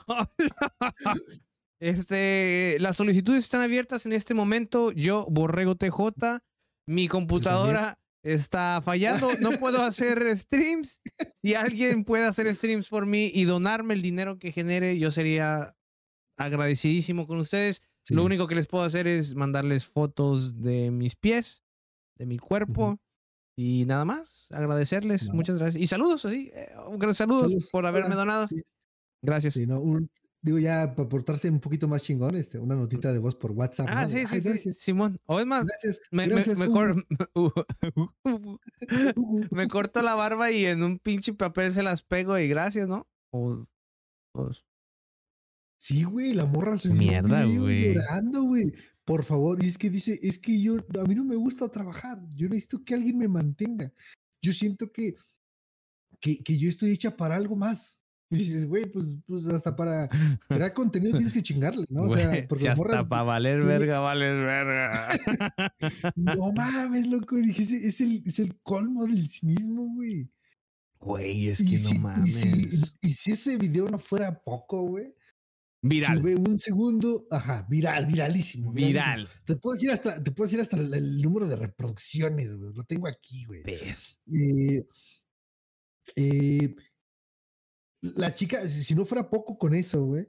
¡Hola! 0.05 0.29
Este, 1.79 2.75
las 2.79 2.97
solicitudes 2.97 3.43
están 3.43 3.61
abiertas 3.61 4.07
en 4.07 4.13
este 4.13 4.33
momento. 4.33 4.91
Yo, 4.91 5.27
Borrego 5.29 5.75
TJ, 5.75 6.39
mi 6.87 7.07
computadora 7.07 7.99
está 8.23 8.81
fallando. 8.83 9.29
No 9.41 9.51
puedo 9.59 9.83
hacer 9.83 10.25
streams. 10.37 10.99
Si 11.35 11.53
alguien 11.53 12.03
puede 12.03 12.25
hacer 12.25 12.53
streams 12.55 12.89
por 12.89 13.05
mí 13.05 13.29
y 13.31 13.43
donarme 13.45 13.93
el 13.93 14.01
dinero 14.01 14.39
que 14.39 14.51
genere, 14.51 14.97
yo 14.97 15.11
sería 15.11 15.75
agradecidísimo 16.35 17.27
con 17.27 17.37
ustedes. 17.37 17.83
Lo 18.09 18.21
Sí. 18.21 18.25
único 18.25 18.47
que 18.47 18.55
les 18.55 18.65
puedo 18.65 18.83
hacer 18.83 19.05
es 19.05 19.35
mandarles 19.35 19.85
fotos 19.85 20.59
de 20.59 20.89
mis 20.89 21.15
pies, 21.15 21.63
de 22.17 22.25
mi 22.25 22.39
cuerpo. 22.39 22.99
Y 23.59 23.85
nada 23.85 24.05
más, 24.05 24.47
agradecerles. 24.51 25.33
Muchas 25.33 25.57
gracias. 25.57 25.81
Y 25.81 25.87
saludos, 25.87 26.23
así. 26.25 26.51
eh, 26.53 26.69
saludos, 26.75 27.17
Saludos. 27.17 27.69
por 27.71 27.85
haberme 27.87 28.09
Hola. 28.09 28.15
donado. 28.17 28.47
Sí, 28.47 28.61
Gracias. 29.23 29.55
sí, 29.55 29.65
no, 29.65 29.79
un- 29.79 30.11
digo, 30.43 30.59
ya 30.59 30.93
para 30.95 31.09
portarse 31.09 31.49
un 31.49 31.59
poquito 31.59 31.87
más 31.87 32.03
chingón, 32.03 32.35
este, 32.35 32.59
una 32.59 32.75
notita 32.75 33.11
de 33.11 33.17
voz 33.17 33.33
por 33.35 33.51
WhatsApp. 33.51 33.87
Ah, 33.89 34.07
sí, 34.07 34.25
sí, 34.27 34.47
"Ay, 34.47 34.57
sí, 34.59 34.73
Simón. 34.73 35.19
O 35.25 35.39
es 35.39 35.45
más, 35.47 35.65
gracias, 35.65 35.99
me, 36.11 36.27
me- 36.27 36.35
gracias, 36.35 36.57
mejor 36.59 37.03
Hugo, 37.33 37.65
Hugo". 38.23 38.59
me 39.51 39.67
corto 39.67 40.03
la 40.03 40.13
barba 40.13 40.51
y 40.51 40.65
en 40.67 40.83
un 40.83 40.99
pinche 40.99 41.33
papel 41.33 41.71
se 41.71 41.81
las 41.81 42.03
pego 42.03 42.37
y 42.37 42.47
gracias, 42.47 42.87
¿no? 42.87 43.07
O, 43.31 43.65
o- 44.33 44.51
Sí, 45.77 46.03
güey, 46.03 46.33
la 46.33 46.45
morra 46.45 46.77
se 46.77 46.89
Mierda, 46.89 47.45
güey. 47.45 47.93
llorando, 47.93 48.43
güey. 48.43 48.73
Por 49.05 49.23
favor, 49.23 49.63
y 49.63 49.67
es 49.67 49.77
que 49.77 49.89
dice, 49.89 50.19
es 50.21 50.37
que 50.37 50.59
yo, 50.61 50.75
a 50.99 51.03
mí 51.07 51.15
no 51.15 51.23
me 51.23 51.35
gusta 51.35 51.69
trabajar, 51.69 52.19
yo 52.35 52.49
necesito 52.49 52.83
que 52.83 52.93
alguien 52.93 53.17
me 53.17 53.27
mantenga. 53.27 53.91
Yo 54.41 54.51
siento 54.53 54.91
que, 54.91 55.15
que, 56.19 56.43
que 56.43 56.57
yo 56.57 56.67
estoy 56.67 56.91
hecha 56.91 57.15
para 57.15 57.35
algo 57.35 57.55
más. 57.55 58.01
Y 58.29 58.35
dices, 58.37 58.65
güey, 58.67 58.85
pues, 58.91 59.15
pues 59.25 59.47
hasta 59.47 59.73
para 59.73 60.09
crear 60.49 60.73
contenido 60.73 61.11
tienes 61.13 61.31
que 61.31 61.41
chingarle, 61.41 61.85
¿no? 61.89 62.03
O 62.03 62.13
sea, 62.15 62.45
porque 62.49 62.63
si 62.63 62.67
hasta 62.67 62.83
morra, 62.83 63.07
para 63.07 63.23
valer 63.23 63.59
tiene- 63.59 63.77
verga, 63.77 63.99
valer 63.99 64.35
verga. 64.43 65.07
no 66.17 66.51
mames, 66.51 67.07
loco, 67.07 67.37
dije, 67.37 67.61
es, 67.61 67.71
es 67.71 68.01
el, 68.01 68.23
es 68.25 68.39
el 68.39 68.59
colmo 68.61 69.05
del 69.05 69.29
cinismo, 69.29 69.93
güey. 69.95 70.29
Güey, 70.99 71.47
es 71.47 71.61
Y 71.61 71.69
que 71.69 71.77
si, 71.77 71.97
no 71.99 72.25
y, 72.25 72.29
si, 72.29 72.49
mames. 72.49 72.95
y 73.01 73.13
si 73.13 73.31
ese 73.31 73.57
video 73.57 73.87
no 73.87 73.97
fuera 73.99 74.37
poco, 74.43 74.81
güey, 74.81 75.13
Viral, 75.81 76.17
sube 76.17 76.35
un 76.35 76.57
segundo, 76.57 77.27
ajá, 77.29 77.65
viral, 77.69 78.07
viralísimo. 78.07 78.71
viralísimo. 78.71 79.15
viral. 79.15 79.29
Te 79.45 79.55
puedo 79.55 79.75
decir 79.75 79.91
hasta, 79.91 80.23
te 80.23 80.31
puedo 80.31 80.47
decir 80.47 80.59
hasta 80.59 80.77
el, 80.77 80.93
el 80.93 81.21
número 81.21 81.47
de 81.47 81.55
reproducciones, 81.55 82.55
güey. 82.55 82.73
Lo 82.73 82.83
tengo 82.83 83.07
aquí, 83.07 83.45
güey. 83.45 83.63
Eh, 83.67 84.87
eh, 86.15 86.75
la 88.01 88.33
chica, 88.33 88.67
si 88.67 88.95
no 88.95 89.05
fuera 89.05 89.29
poco 89.29 89.57
con 89.57 89.73
eso, 89.75 90.03
güey, 90.03 90.27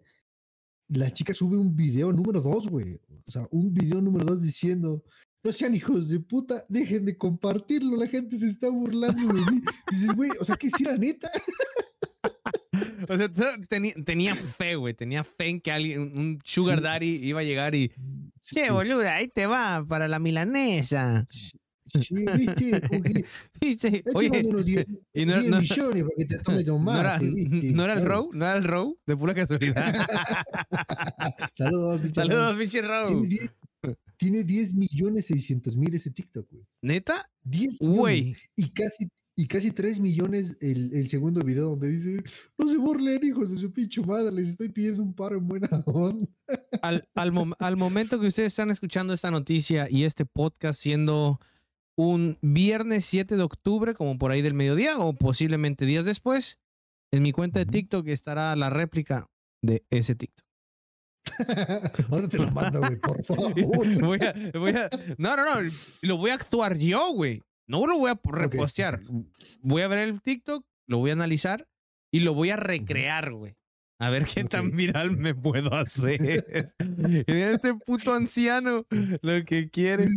la 0.89 1.11
chica 1.11 1.33
sube 1.33 1.57
un 1.57 1.75
video 1.75 2.13
número 2.13 2.41
dos, 2.41 2.69
güey. 2.69 3.01
O 3.27 3.31
sea, 3.31 3.47
un 3.51 3.73
video 3.73 4.01
número 4.01 4.25
dos 4.27 4.43
diciendo, 4.43 5.05
no 5.43 5.53
sean 5.53 5.75
hijos 5.75 6.09
de 6.09 6.21
puta, 6.21 6.65
dejen 6.69 7.05
de 7.05 7.17
compartirlo, 7.17 7.97
la 7.97 8.07
gente 8.07 8.37
se 8.39 8.49
está 8.49 8.69
burlando 8.69 9.33
de 9.33 9.51
mí. 9.51 9.63
Dices, 9.91 10.15
güey, 10.15 10.31
o 10.41 10.45
sea, 10.45 10.57
que 10.57 10.71
si 10.71 10.83
era 10.83 10.97
neta. 10.97 11.31
O 13.09 13.17
sea, 13.17 13.29
tenía, 13.69 13.95
tenía 14.05 14.35
fe, 14.35 14.77
güey. 14.77 14.95
Tenía 14.95 15.25
fe 15.25 15.49
en 15.49 15.61
que 15.61 15.71
alguien, 15.73 16.01
un- 16.01 16.39
sugar 16.45 16.79
Sí. 16.79 16.85
daddy 16.85 17.07
iba 17.27 17.41
a 17.41 17.45
llegar 17.45 17.75
y. 17.75 17.91
Sí, 18.41 18.55
Che, 18.57 18.71
boluda, 18.71 19.15
ahí 19.17 19.29
te 19.29 19.47
va 19.47 19.85
para 19.87 20.09
la 20.09 20.19
milanesa. 20.19 21.27
sí, 21.87 22.15
viste, 22.37 22.81
como 22.87 23.03
que, 23.03 23.25
Dice, 23.61 23.89
"Ahí 23.89 24.03
te 24.03 24.11
Oye, 24.15 24.29
mando 24.31 24.49
unos 24.51 24.65
10 24.67 24.87
y 25.15 25.25
no- 25.25 25.39
10 25.39 25.49
no- 25.51 25.61
millones 25.61 26.03
para 26.05 26.15
que 26.17 26.25
te 26.27 26.39
tomes 26.41 26.67
dos 26.67 26.81
¿no 26.81 27.01
era, 27.01 27.19
¿viste? 27.19 27.73
no 27.73 27.85
era 27.85 27.93
el 27.95 27.99
Claro. 28.01 28.15
row? 28.15 28.31
¿No 28.35 28.45
era 28.45 28.57
el 28.59 28.65
row? 28.65 28.99
De 29.07 29.17
pura 29.17 29.35
casualidad. 29.35 29.95
Saludos, 31.57 32.01
pinche 32.01 32.15
Saludos, 32.21 32.57
pinche 32.59 32.83
row. 32.83 33.09
Tiene 33.21 33.27
10, 33.29 33.53
tiene 34.17 34.45
10 34.45 34.75
millones 34.75 35.27
600 35.27 35.77
mil 35.77 35.95
ese 35.95 36.11
TikTok, 36.11 36.47
güey. 36.51 36.65
¿Neta? 36.83 37.29
10 37.43 37.81
millones. 37.81 37.99
Güey. 37.99 38.37
Y 38.57 38.69
casi, 38.71 39.09
y 39.41 39.47
casi 39.47 39.71
3 39.71 40.01
millones 40.01 40.59
el, 40.61 40.93
el 40.95 41.09
segundo 41.09 41.43
video 41.45 41.71
donde 41.71 41.89
dice, 41.91 42.25
no 42.59 42.69
se 42.69 42.77
burlen, 42.77 43.25
hijos 43.25 43.51
de 43.51 43.57
su 43.57 43.73
pinche 43.73 44.01
madre, 44.01 44.33
les 44.33 44.49
estoy 44.49 44.69
pidiendo 44.69 45.01
un 45.03 45.15
paro 45.15 45.37
en 45.39 45.47
buena 45.47 45.69
onda. 45.87 46.27
al, 46.83 47.09
al, 47.15 47.33
mom- 47.33 47.55
al 47.61 47.77
momento 47.77 48.19
que 48.21 48.27
ustedes 48.27 48.49
están 48.53 48.71
escuchando 48.71 49.13
esta 49.15 49.31
noticia 49.31 49.87
y 49.89 50.03
este 50.03 50.27
podcast 50.27 50.81
siendo 50.81 51.39
un 51.97 52.37
viernes 52.43 53.05
7 53.05 53.37
de 53.37 53.43
octubre, 53.45 53.95
como 53.95 54.19
por 54.19 54.33
ahí 54.33 54.43
del 54.43 54.55
mediodía 54.55 54.99
o 54.99 55.13
posiblemente 55.15 55.85
días 55.87 56.05
después, 56.05 56.59
en 57.13 57.23
mi 57.23 57.31
cuenta 57.33 57.61
de. 57.61 57.67
TikTok 57.67 58.09
estará 58.09 58.55
la 58.57 58.71
réplica 58.71 59.29
de 59.63 59.85
ese 59.91 60.15
TikTok. 60.17 60.45
Ahora 62.11 62.29
te 62.29 62.39
lo 62.39 62.51
mando, 62.51 62.81
güey, 62.81 62.97
por 62.99 63.23
favor. 63.25 63.53
Voy 64.01 64.19
a, 64.21 64.59
voy 64.59 64.71
a- 64.73 64.89
no, 65.19 65.37
no, 65.37 65.45
no, 65.63 65.71
lo 66.03 66.17
voy 66.17 66.31
a 66.31 66.35
actuar 66.35 66.77
yo, 66.79 67.13
güey. 67.13 67.43
No 67.69 67.87
lo 67.87 67.99
voy 67.99 68.11
a 68.11 68.19
repostear. 68.25 69.03
Voy 69.61 69.83
a 69.83 69.89
ver 69.89 70.01
el 70.01 70.21
TikTok, 70.23 70.67
lo 70.87 70.99
voy 70.99 71.11
a 71.11 71.13
analizar 71.13 71.69
y 72.11 72.21
lo 72.21 72.33
voy 72.33 72.51
a 72.51 72.57
recrear, 72.57 73.33
güey. 73.33 73.57
A 74.01 74.11
ver 74.11 74.25
qué 74.25 74.45
tan 74.45 74.71
viral 74.71 75.17
me 75.17 75.35
puedo 75.35 75.75
hacer. 75.75 76.19
Este 77.27 77.75
puto 77.75 78.15
anciano 78.15 78.87
lo 79.21 79.45
que 79.45 79.69
quiere. 79.71 80.09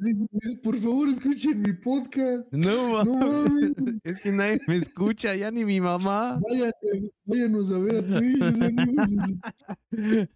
Dices- 0.00 0.56
Por 0.62 0.76
favor, 0.78 1.08
escuchen 1.08 1.62
mi 1.62 1.72
podcast. 1.74 2.46
No, 2.52 3.04
No 3.04 3.14
mames. 3.44 3.72
es 4.04 4.16
que 4.20 4.32
nadie 4.32 4.58
me 4.66 4.76
escucha, 4.76 5.34
ya 5.34 5.50
ni 5.50 5.64
mi 5.64 5.80
mamá. 5.80 6.38
Vayan, 6.48 6.72
eh, 6.82 7.10
váyanos 7.24 7.70
a 7.72 7.78
ver 7.78 7.96
a. 7.96 8.20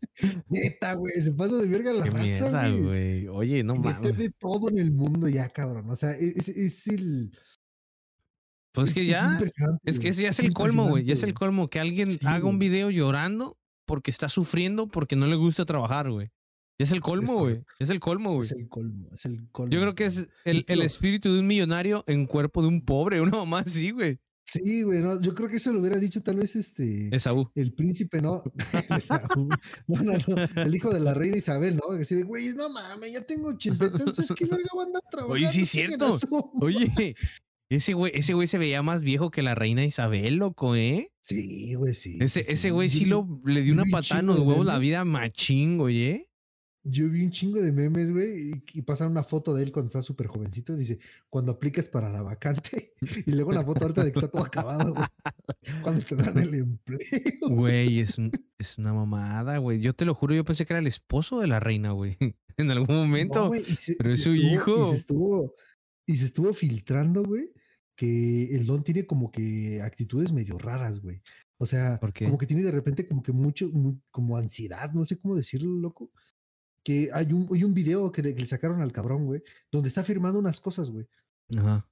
Neta, 0.48 0.94
güey, 0.94 1.14
se 1.20 1.32
pasa 1.32 1.56
de 1.56 1.68
verga 1.68 1.92
la 1.92 2.04
Qué 2.04 2.10
raza, 2.10 2.68
güey. 2.68 3.28
Oye, 3.28 3.62
no 3.62 3.74
mames. 3.76 4.16
de 4.16 4.30
todo 4.38 4.68
en 4.70 4.78
el 4.78 4.92
mundo 4.92 5.28
ya, 5.28 5.48
cabrón. 5.48 5.90
O 5.90 5.96
sea, 5.96 6.12
es, 6.12 6.48
es 6.48 6.86
el. 6.88 7.30
Pues 8.72 8.88
es 8.88 8.94
que 8.94 9.06
ya, 9.06 9.38
es 9.84 10.00
que 10.00 10.10
ya 10.12 10.30
es 10.30 10.40
el 10.40 10.52
colmo, 10.52 10.88
güey. 10.88 11.04
Ya 11.04 11.12
es 11.14 11.22
el 11.22 11.32
colmo. 11.34 11.68
Que 11.68 11.78
alguien 11.80 12.06
Sí, 12.08 12.18
haga 12.26 12.46
un 12.48 12.58
video 12.58 12.90
llorando 12.90 13.56
porque 13.86 14.10
está 14.10 14.28
sufriendo 14.28 14.88
porque 14.88 15.14
no 15.14 15.26
le 15.28 15.36
gusta 15.36 15.64
trabajar, 15.64 16.10
güey. 16.10 16.30
Ya 16.78 16.84
es 16.84 16.92
el 16.92 17.00
colmo, 17.00 17.38
güey. 17.38 17.62
Es 17.78 17.90
el 17.90 18.00
colmo, 18.00 18.34
güey. 18.34 18.46
Es 18.46 18.52
el 18.52 18.68
colmo, 18.68 19.08
es 19.12 19.24
el 19.26 19.48
colmo. 19.52 19.72
Yo 19.72 19.80
creo 19.80 19.94
que 19.94 20.06
es 20.06 20.28
el, 20.44 20.64
el 20.66 20.82
espíritu 20.82 21.32
de 21.32 21.38
un 21.38 21.46
millonario 21.46 22.02
en 22.06 22.26
cuerpo 22.26 22.62
de 22.62 22.68
un 22.68 22.84
pobre, 22.84 23.20
una 23.20 23.38
mamá 23.38 23.60
así, 23.60 23.90
güey. 23.90 24.18
Sí, 24.46 24.82
güey, 24.82 25.00
no, 25.00 25.20
yo 25.22 25.34
creo 25.34 25.48
que 25.48 25.56
eso 25.56 25.72
lo 25.72 25.80
hubiera 25.80 25.98
dicho 25.98 26.22
tal 26.22 26.36
vez 26.36 26.54
este 26.54 27.14
Esaú. 27.14 27.50
el 27.54 27.72
príncipe, 27.72 28.20
¿no? 28.20 28.42
Esaú. 28.96 29.48
no, 29.86 30.02
no, 30.02 30.12
no, 30.12 30.62
el 30.62 30.74
hijo 30.74 30.92
de 30.92 31.00
la 31.00 31.14
reina 31.14 31.36
Isabel, 31.36 31.76
¿no? 31.76 31.96
Que 31.96 32.02
así 32.02 32.14
de, 32.14 32.24
güey, 32.24 32.50
no 32.54 32.68
mames, 32.68 33.12
ya 33.12 33.22
tengo 33.22 33.48
80, 33.48 33.86
entonces 33.86 34.26
qué 34.36 34.44
verga 34.44 34.68
va 34.76 34.82
a 34.82 35.10
trabajando. 35.10 35.32
Oye, 35.32 35.48
sí, 35.48 35.64
Chinguen 35.64 35.98
cierto. 35.98 36.18
Oye, 36.60 37.14
ese 37.70 37.94
güey, 37.94 38.12
ese 38.14 38.34
güey 38.34 38.46
se 38.46 38.58
veía 38.58 38.82
más 38.82 39.02
viejo 39.02 39.30
que 39.30 39.42
la 39.42 39.54
reina 39.54 39.84
Isabel, 39.84 40.36
loco, 40.36 40.76
¿eh? 40.76 41.10
Sí, 41.22 41.74
güey, 41.74 41.94
sí. 41.94 42.18
Ese, 42.20 42.44
sí, 42.44 42.52
ese 42.52 42.70
güey 42.70 42.88
sí 42.90 43.06
lo 43.06 43.40
le 43.44 43.62
dio 43.62 43.72
una 43.72 43.84
patada 43.90 44.20
en 44.20 44.26
los 44.26 44.40
huevos 44.40 44.66
la 44.66 44.78
vida 44.78 45.04
machín, 45.06 45.78
güey, 45.78 46.02
¿eh? 46.02 46.30
Yo 46.86 47.08
vi 47.08 47.24
un 47.24 47.30
chingo 47.30 47.60
de 47.62 47.72
memes, 47.72 48.12
güey, 48.12 48.50
y, 48.50 48.62
y 48.74 48.82
pasan 48.82 49.10
una 49.10 49.24
foto 49.24 49.54
de 49.54 49.62
él 49.62 49.72
cuando 49.72 49.86
está 49.86 50.02
súper 50.02 50.26
jovencito. 50.26 50.76
Dice, 50.76 50.98
cuando 51.30 51.52
aplicas 51.52 51.88
para 51.88 52.10
la 52.12 52.22
vacante. 52.22 52.92
Y 53.26 53.30
luego 53.32 53.50
una 53.50 53.64
foto 53.64 53.82
ahorita 53.82 54.04
de 54.04 54.12
que 54.12 54.18
está 54.18 54.30
todo 54.30 54.44
acabado, 54.44 54.92
güey. 54.94 55.06
Cuando 55.82 56.04
te 56.04 56.14
dan 56.16 56.38
el 56.38 56.54
empleo. 56.54 56.98
Güey, 57.48 58.00
es, 58.00 58.18
un- 58.18 58.30
es 58.58 58.76
una 58.78 58.92
mamada, 58.92 59.56
güey. 59.58 59.80
Yo 59.80 59.94
te 59.94 60.04
lo 60.04 60.14
juro, 60.14 60.34
yo 60.34 60.44
pensé 60.44 60.66
que 60.66 60.74
era 60.74 60.80
el 60.80 60.86
esposo 60.86 61.40
de 61.40 61.46
la 61.46 61.58
reina, 61.60 61.92
güey. 61.92 62.16
En 62.56 62.70
algún 62.70 62.94
momento. 62.94 63.50
se- 63.64 63.96
pero 63.96 64.10
es 64.12 64.22
su 64.22 64.32
estuvo- 64.34 64.54
hijo. 64.54 64.82
Y 64.82 64.90
se 64.90 64.94
estuvo, 64.96 65.54
y 66.06 66.16
se 66.18 66.24
estuvo 66.26 66.52
filtrando, 66.54 67.22
güey, 67.24 67.50
que 67.96 68.54
el 68.54 68.66
don 68.66 68.84
tiene 68.84 69.06
como 69.06 69.30
que 69.32 69.80
actitudes 69.82 70.32
medio 70.32 70.56
raras, 70.58 71.00
güey. 71.00 71.20
O 71.58 71.66
sea, 71.66 71.98
como 72.26 72.36
que 72.38 72.46
tiene 72.46 72.62
de 72.62 72.70
repente 72.72 73.08
como 73.08 73.22
que 73.22 73.32
mucho, 73.32 73.68
mu- 73.70 73.98
como 74.10 74.36
ansiedad, 74.36 74.92
no 74.92 75.04
sé 75.04 75.18
cómo 75.18 75.34
decirlo, 75.34 75.70
loco. 75.80 76.10
Que 76.84 77.08
hay 77.12 77.32
un, 77.32 77.48
hay 77.52 77.64
un 77.64 77.72
video 77.74 78.12
que 78.12 78.22
le, 78.22 78.34
que 78.34 78.42
le 78.42 78.46
sacaron 78.46 78.82
al 78.82 78.92
cabrón, 78.92 79.24
güey, 79.24 79.42
donde 79.72 79.88
está 79.88 80.04
firmando 80.04 80.38
unas 80.38 80.60
cosas, 80.60 80.90
güey. 80.90 81.08
Ajá. 81.56 81.88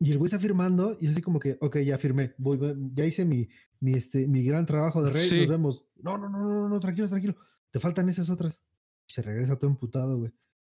Y 0.00 0.10
el 0.12 0.18
güey 0.18 0.28
está 0.28 0.38
firmando 0.38 0.96
y 1.00 1.06
es 1.06 1.12
así 1.12 1.22
como 1.22 1.38
que, 1.40 1.58
ok, 1.60 1.78
ya 1.80 1.98
firmé, 1.98 2.34
voy, 2.38 2.56
voy- 2.56 2.76
ya 2.94 3.04
hice 3.04 3.24
mi, 3.24 3.48
mi, 3.80 3.92
este, 3.94 4.26
mi 4.28 4.42
gran 4.44 4.64
trabajo 4.64 5.02
de 5.02 5.10
rey, 5.12 5.28
Sí. 5.28 5.40
nos 5.40 5.48
vemos. 5.48 5.84
No, 5.96 6.16
no, 6.16 6.28
no, 6.28 6.38
no, 6.38 6.68
no, 6.68 6.80
tranquilo, 6.80 7.08
tranquilo. 7.08 7.36
Te 7.70 7.80
faltan 7.80 8.08
esas 8.08 8.30
otras. 8.30 8.60
Y 9.08 9.12
se 9.12 9.22
regresa 9.22 9.58
todo 9.58 9.68
emputado, 9.70 10.18
güey. 10.18 10.32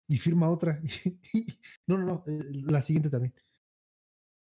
Y 0.07 0.17
firma 0.17 0.49
otra. 0.49 0.81
no, 1.87 1.97
no, 1.97 2.05
no, 2.05 2.23
eh, 2.27 2.43
la 2.65 2.81
siguiente 2.81 3.09
también. 3.09 3.33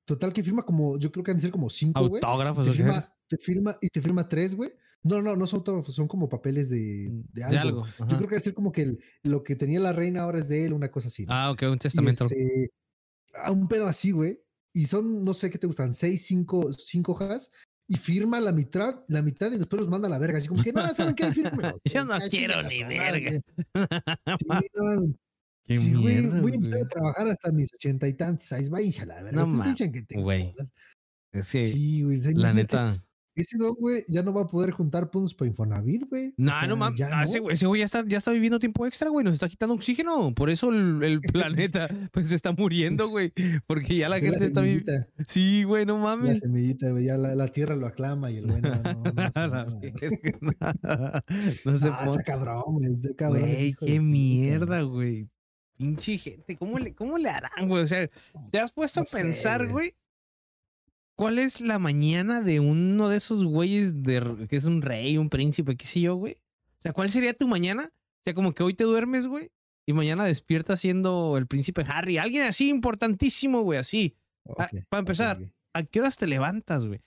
Total 0.05 0.33
que 0.33 0.42
firma 0.42 0.64
como, 0.64 0.98
yo 0.98 1.12
creo 1.12 1.22
que 1.22 1.31
han 1.31 1.37
de 1.37 1.42
ser 1.42 1.52
como 1.52 1.70
cinco, 1.70 2.00
güey. 2.09 2.20
Autógrafos, 2.24 2.64
Te 2.64 2.70
¿o 2.70 2.72
qué? 2.74 2.78
firma, 2.83 3.14
te 3.28 3.37
firma 3.38 3.78
y 3.81 3.88
te 3.88 4.02
firma 4.02 4.28
tres, 4.28 4.55
güey. 4.55 4.72
No, 5.05 5.21
no, 5.21 5.35
no 5.37 5.47
son 5.47 5.59
autógrafos, 5.59 5.95
son 5.95 6.07
como 6.07 6.29
papeles 6.29 6.69
de, 6.71 7.11
de 7.33 7.43
algo. 7.45 7.53
De 7.53 7.59
algo. 7.59 7.87
Yo 8.09 8.17
creo 8.19 8.29
que 8.29 8.37
va 8.37 8.41
ser 8.41 8.55
como 8.55 8.71
que 8.71 8.83
el- 8.83 9.01
lo 9.25 9.43
que 9.43 9.57
tenía 9.57 9.81
la 9.81 9.93
reina 9.93 10.23
ahora 10.23 10.38
es 10.38 10.49
de 10.49 10.65
él, 10.67 10.73
una 10.73 10.91
cosa 10.91 11.09
así. 11.09 11.27
¿no? 11.27 11.33
Ah, 11.33 11.51
ok, 11.51 11.62
un 11.62 11.75
Y, 11.75 11.79
testamento. 11.79 12.25
este, 12.27 12.71
a 13.35 13.51
un 13.51 13.67
pedo 13.67 13.87
así, 13.88 14.12
güey. 14.12 14.38
Y 14.75 14.85
son, 14.87 15.25
no 15.25 15.35
sé 15.35 15.51
qué 15.51 15.59
te 15.59 15.67
gustan, 15.67 15.93
seis, 15.93 16.25
cinco, 16.27 16.73
cinco 16.73 17.12
hojas. 17.12 17.51
Y 17.88 17.97
firma 17.97 18.41
la 18.41 18.53
mitad, 18.53 19.05
la 19.09 19.21
mitad 19.23 19.53
y 19.53 19.59
después 19.59 19.81
los 19.81 19.88
manda 19.91 20.07
a 20.07 20.11
la 20.11 20.19
verga. 20.19 20.38
Así 20.38 20.49
como 20.49 20.62
que, 20.62 20.73
no, 20.73 20.87
¿saben 20.95 21.15
qué? 21.15 21.25
Yo 21.85 22.05
no 22.05 22.19
quiero 22.31 22.62
ni 22.62 22.85
verga. 22.85 23.41
Sí, 24.38 24.67
no, 24.75 25.15
Qué 25.65 25.77
sí, 25.77 25.95
güey, 25.95 26.27
voy 26.27 26.53
a 26.53 26.55
empezar 26.57 26.75
güey. 26.79 26.85
a 26.85 26.88
trabajar 26.88 27.29
hasta 27.29 27.53
mis 27.53 27.73
ochenta 27.75 28.09
y 28.09 28.15
tantos. 28.15 28.51
Ahí 28.53 28.69
váyanse 28.69 29.03
a 29.03 29.07
la 29.07 29.15
verga. 29.23 29.33
No 29.33 29.43
Ustedes 29.43 29.59
ma- 29.59 29.65
piensan 29.65 29.93
que 29.93 30.03
tengo 30.03 30.23
güey. 30.25 30.55
Es 31.33 31.51
que, 31.53 31.69
Sí, 31.69 32.03
güey. 32.03 32.19
la 32.35 32.53
neta. 32.55 33.05
Ese 33.35 33.57
don, 33.57 33.75
güey, 33.75 34.05
ya 34.09 34.23
no 34.23 34.35
va 34.35 34.42
a 34.42 34.47
poder 34.47 34.73
juntar 34.73 35.11
puntos 35.11 35.33
para 35.35 35.49
Infonavit, 35.49 36.09
güey. 36.09 36.29
O 36.29 36.33
No, 36.37 36.53
sea, 36.53 36.66
no 36.66 36.77
mames. 36.77 36.99
ya 36.99 37.09
no, 37.09 37.23
Ese 37.23 37.40
ese 37.51 37.66
güey 37.66 37.79
ya 37.81 37.87
está, 37.87 38.05
ya 38.07 38.18
está 38.18 38.31
viviendo 38.31 38.59
tiempo 38.59 38.87
extra, 38.87 39.09
güey. 39.09 39.25
Nos 39.25 39.35
está 39.35 39.49
quitando 39.49 39.75
oxígeno. 39.75 40.35
Por 40.35 40.51
eso 40.51 40.68
el, 40.71 41.03
el 41.03 41.21
planeta 41.33 41.88
pues 42.12 42.29
se 42.29 42.35
está 42.35 42.53
muriendo, 42.53 43.09
güey. 43.09 43.33
Porque 43.66 43.97
ya 43.97 44.09
la 44.11 44.21
gente 44.21 44.45
está 44.45 44.61
viviendo. 44.61 44.92
Sí, 45.27 45.64
güey, 45.64 45.87
no 45.87 45.95
La 45.97 46.03
mames. 46.03 46.40
semillita, 46.40 46.90
güey. 46.90 47.05
Ya 47.07 47.16
la, 47.16 47.35
la 47.35 47.49
tierra 47.49 47.75
lo 47.75 47.87
aclama 47.87 48.31
y 48.31 48.37
el 48.37 48.47
güey 48.47 48.61
no, 48.61 48.71
no, 48.75 49.03
no 49.35 49.47
la 49.47 49.66
verga. 49.81 51.25
no 51.64 51.79
se 51.79 51.90
pone. 51.90 52.11
está 52.11 52.23
cabrón, 52.25 52.62
güey. 52.66 52.92
Está 52.92 53.09
cabrón. 53.16 53.45
ese 53.49 53.55
Güey, 53.55 53.75
qué 53.81 54.01
mierda, 54.01 54.83
güey. 54.83 55.29
Pinche 55.79 56.18
gente. 56.18 56.57
¿Cómo 56.57 56.79
le, 56.79 56.95
¿Cómo 56.95 57.18
le 57.18 57.29
harán, 57.31 57.66
güey? 57.66 57.83
O 57.83 57.87
sea, 57.87 58.09
¿te 58.51 58.59
has 58.61 58.73
puesto 58.73 59.01
a 59.01 59.05
pensar, 59.05 59.66
güey? 59.68 59.95
¿Cuál 61.16 61.38
es 61.38 61.61
la 61.61 61.79
mañana 61.79 62.40
de 62.40 62.61
uno 62.61 63.09
de 63.09 63.16
esos 63.16 63.44
güeyes 63.44 64.03
de, 64.03 64.46
que 64.48 64.57
es 64.57 64.64
un 64.64 64.83
rey, 64.83 65.18
un 65.18 65.29
príncipe, 65.29 65.77
qué 65.77 65.87
sé 65.87 66.01
yo, 66.01 66.16
güey? 66.16 66.35
O 66.35 66.83
sea, 66.83 66.92
¿cuál 66.92 67.11
sería 67.11 67.35
tu 67.35 67.46
mañana? 67.46 67.92
O 67.92 68.22
sea, 68.25 68.35
como 68.35 68.55
que 68.55 68.62
hoy 68.62 68.75
te 68.75 68.85
duermes, 68.85 69.27
güey, 69.27 69.51
y 69.87 69.92
mañana 69.92 70.25
despiertas 70.25 70.81
siendo 70.81 71.37
el 71.37 71.46
príncipe 71.46 71.85
Harry. 71.87 72.18
Alguien 72.18 72.44
así 72.44 72.68
importantísimo, 72.68 73.62
güey, 73.62 73.79
así. 73.79 74.16
Ah, 74.59 74.68
para 74.88 75.01
empezar. 75.01 75.38
¿A 75.75 75.83
qué 75.85 76.01
horas 76.01 76.16
te 76.16 76.27
levantas, 76.27 76.85
güey? 76.85 77.01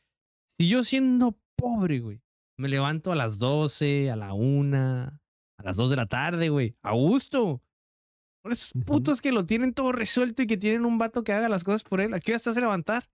Si 0.47 0.67
yo 0.67 0.83
siendo 0.83 1.37
pobre, 1.55 1.99
güey, 1.99 2.21
me 2.57 2.69
levanto 2.69 3.11
a 3.11 3.15
las 3.15 3.37
12, 3.37 4.09
a 4.11 4.15
la 4.15 4.33
1, 4.33 4.77
a 4.77 5.63
las 5.63 5.77
2 5.77 5.89
de 5.89 5.95
la 5.95 6.07
tarde, 6.07 6.49
güey. 6.49 6.75
A 6.81 6.93
gusto. 6.93 7.61
Por 8.41 8.51
esos 8.51 8.71
putos 8.85 9.21
que 9.21 9.31
lo 9.31 9.45
tienen 9.45 9.73
todo 9.73 9.91
resuelto 9.91 10.43
y 10.43 10.47
que 10.47 10.57
tienen 10.57 10.85
un 10.85 10.97
vato 10.97 11.23
que 11.23 11.33
haga 11.33 11.49
las 11.49 11.63
cosas 11.63 11.83
por 11.83 11.99
él. 11.99 12.13
¿A 12.13 12.19
qué 12.19 12.31
hora 12.31 12.37
estás 12.37 12.57
a 12.57 12.61
levantar? 12.61 13.09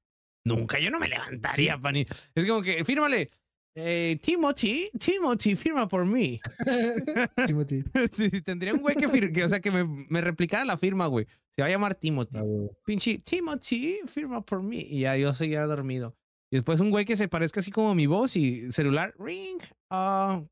Nunca, 0.46 0.80
yo 0.80 0.90
no 0.92 1.00
me 1.00 1.08
levantaría, 1.08 1.78
pani. 1.78 2.06
Es 2.36 2.46
como 2.46 2.62
que, 2.62 2.84
fírmale. 2.84 3.30
Eh, 3.74 4.20
Timothy, 4.22 4.90
Timothy, 5.00 5.56
firma 5.56 5.88
por 5.88 6.06
mí. 6.06 6.42
Timothy. 7.48 7.84
sí, 8.12 8.42
tendría 8.42 8.74
un 8.74 8.82
güey 8.82 8.96
que, 8.96 9.08
fir- 9.08 9.32
que, 9.34 9.44
o 9.46 9.50
sea, 9.50 9.60
que 9.62 9.72
me, 9.72 9.84
me 9.86 10.20
replicara 10.22 10.66
la 10.66 10.78
firma, 10.78 11.08
güey. 11.08 11.26
Se 11.56 11.62
va 11.62 11.68
a 11.68 11.72
llamar 11.72 11.96
Timothy 11.96 12.38
Ah, 12.38 12.44
pinche 12.86 13.20
Timothy, 13.20 14.00
firma 14.08 14.42
por 14.46 14.62
mí. 14.64 14.80
Y 14.90 15.02
ya 15.02 15.16
yo 15.18 15.34
seguía 15.34 15.66
dormido. 15.66 16.16
Y 16.52 16.58
después 16.58 16.80
un 16.82 16.90
güey 16.90 17.06
que 17.06 17.16
se 17.16 17.30
parezca 17.30 17.62
así 17.62 17.72
como 17.72 17.96
mi 17.96 18.08
voz 18.08 18.36
y 18.36 18.72
celular, 18.74 19.14
ring, 19.18 19.62
ah, 19.90 20.44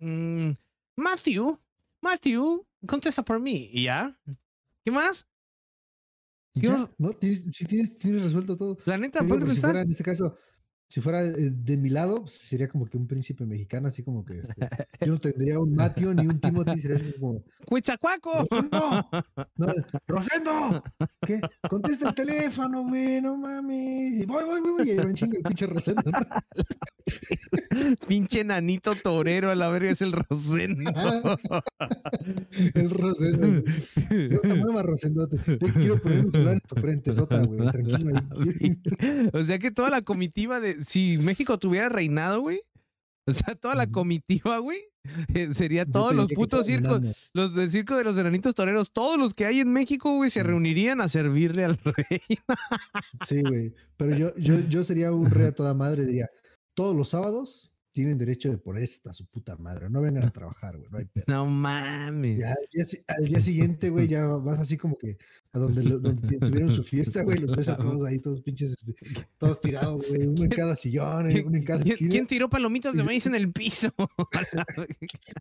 mm, 0.00 0.50
Matthew, 0.96 1.60
Matthew, 2.02 2.66
contesta 2.86 3.22
por 3.22 3.38
mí. 3.40 3.68
Y 3.72 3.84
ya. 3.84 4.18
¿Qué 4.84 4.90
más? 4.90 5.28
Y 6.58 6.60
¿Qué 6.60 6.66
ya. 6.66 6.90
Tienes, 7.20 7.46
sí 7.52 7.64
tienes, 7.64 7.96
tienes 7.96 8.22
resuelto 8.22 8.56
todo. 8.56 8.78
La 8.84 8.98
neta, 8.98 9.20
ponte 9.20 9.40
si 9.40 9.46
pensar. 9.46 9.70
fuera, 9.70 9.82
en 9.82 9.90
este 9.90 10.04
caso, 10.04 10.36
si 10.88 11.02
fuera 11.02 11.22
eh, 11.22 11.50
de 11.52 11.76
mi 11.76 11.90
lado, 11.90 12.22
pues, 12.22 12.32
sería 12.32 12.66
como 12.68 12.86
que 12.86 12.96
un 12.96 13.06
príncipe 13.06 13.44
mexicano, 13.44 13.88
así 13.88 14.02
como 14.02 14.24
que 14.24 14.38
este, 14.38 14.54
yo 15.06 15.12
no 15.12 15.18
tendría 15.20 15.60
un 15.60 15.74
Matthew 15.74 16.14
ni 16.14 16.26
un 16.26 16.40
Timothy, 16.40 16.80
sería 16.80 16.96
así 16.96 17.12
como, 17.20 17.44
¡Cuichacuaco! 17.66 18.46
¡Rosendo! 18.50 19.08
No, 19.56 19.66
¡Rosendo! 20.06 20.82
¿Qué? 21.26 21.40
Contesta 21.68 22.08
el 22.08 22.14
teléfono, 22.14 22.84
güey, 22.84 23.20
no 23.20 23.36
mames. 23.36 24.22
Y 24.22 24.26
Voy, 24.26 24.44
voy, 24.44 24.60
voy, 24.60 24.72
voy. 24.78 24.88
Y 24.88 24.92
en 24.92 25.14
chinga 25.14 25.36
el 25.36 25.42
pinche 25.42 25.66
Rosendo. 25.66 26.02
¿no? 26.04 26.18
Pinche 28.08 28.44
nanito 28.44 28.94
torero 28.94 29.50
a 29.50 29.54
la 29.54 29.68
verga 29.68 29.90
es 29.90 30.02
el 30.02 30.12
Rosendo. 30.12 30.90
El 32.74 32.90
Rosendo. 32.90 33.62
No 34.30 34.40
te 34.40 34.54
muevas, 34.54 34.84
Rosendo. 34.84 35.28
Te, 35.28 35.38
te 35.38 35.72
quiero 35.72 36.00
poner 36.00 36.24
un 36.24 36.32
celular 36.32 36.54
en 36.54 36.60
tu 36.60 36.76
frente, 36.76 37.14
sota, 37.14 37.42
güey. 37.42 37.70
Tranquilo 37.70 38.10
ahí. 38.16 38.80
o 39.32 39.42
sea 39.42 39.58
que 39.58 39.70
toda 39.70 39.90
la 39.90 40.02
comitiva 40.02 40.60
de. 40.60 40.77
Si 40.80 41.18
México 41.18 41.58
tuviera 41.58 41.88
reinado, 41.88 42.40
güey. 42.40 42.60
O 43.26 43.32
sea, 43.32 43.54
toda 43.54 43.74
la 43.74 43.86
comitiva, 43.90 44.58
güey. 44.58 44.78
eh, 45.34 45.52
sería 45.52 45.84
todos 45.86 46.14
los 46.14 46.30
putos 46.32 46.66
circos. 46.66 47.00
Los 47.34 47.54
del 47.54 47.70
circo 47.70 47.96
de 47.96 48.04
los 48.04 48.16
enanitos 48.16 48.54
toreros. 48.54 48.90
Todos 48.92 49.18
los 49.18 49.34
que 49.34 49.44
hay 49.46 49.60
en 49.60 49.70
México, 49.72 50.14
güey, 50.16 50.30
se 50.30 50.42
reunirían 50.42 51.00
a 51.00 51.08
servirle 51.08 51.64
al 51.64 51.76
rey. 51.84 52.20
Sí, 53.26 53.42
güey. 53.42 53.74
Pero 53.96 54.16
yo, 54.16 54.34
yo, 54.36 54.58
yo 54.68 54.84
sería 54.84 55.12
un 55.12 55.30
rey 55.30 55.46
a 55.48 55.52
toda 55.54 55.74
madre. 55.74 56.06
Diría, 56.06 56.28
todos 56.74 56.96
los 56.96 57.10
sábados 57.10 57.72
tienen 57.92 58.16
derecho 58.16 58.48
de 58.50 58.58
ponerse 58.58 58.94
hasta 58.94 59.12
su 59.12 59.26
puta 59.26 59.56
madre. 59.56 59.90
No 59.90 60.00
vengan 60.00 60.24
a 60.24 60.30
trabajar, 60.30 60.76
güey. 60.78 60.88
No 60.90 60.98
hay 60.98 61.04
pedo. 61.06 61.24
No 61.26 61.46
mames. 61.46 62.38
Ya, 62.40 62.50
al, 62.50 62.68
día, 62.72 62.84
si- 62.84 63.02
al 63.08 63.24
día 63.24 63.40
siguiente, 63.40 63.90
güey, 63.90 64.08
ya 64.08 64.24
vas 64.26 64.60
así 64.60 64.76
como 64.76 64.96
que 64.96 65.18
a 65.54 65.58
donde, 65.58 65.82
tuvieron 66.38 66.72
su 66.72 66.82
fiesta, 66.84 67.22
güey, 67.22 67.38
los 67.38 67.56
ves 67.56 67.68
a 67.70 67.76
todos 67.76 68.06
ahí, 68.06 68.18
todos 68.18 68.42
pinches, 68.42 68.72
este, 68.72 68.94
todos 69.38 69.60
tirados, 69.60 70.06
güey, 70.08 70.26
uno 70.26 70.44
en 70.44 70.50
cada 70.50 70.76
sillón, 70.76 71.30
eh, 71.30 71.42
uno 71.46 71.56
en 71.56 71.64
cada 71.64 71.82
¿Quién, 71.82 71.92
esquina. 71.94 72.10
quién 72.10 72.26
tiró 72.26 72.50
palomitas 72.50 72.94
de 72.94 73.02
maíz 73.02 73.24
en 73.26 73.34
el 73.34 73.50
piso? 73.50 73.88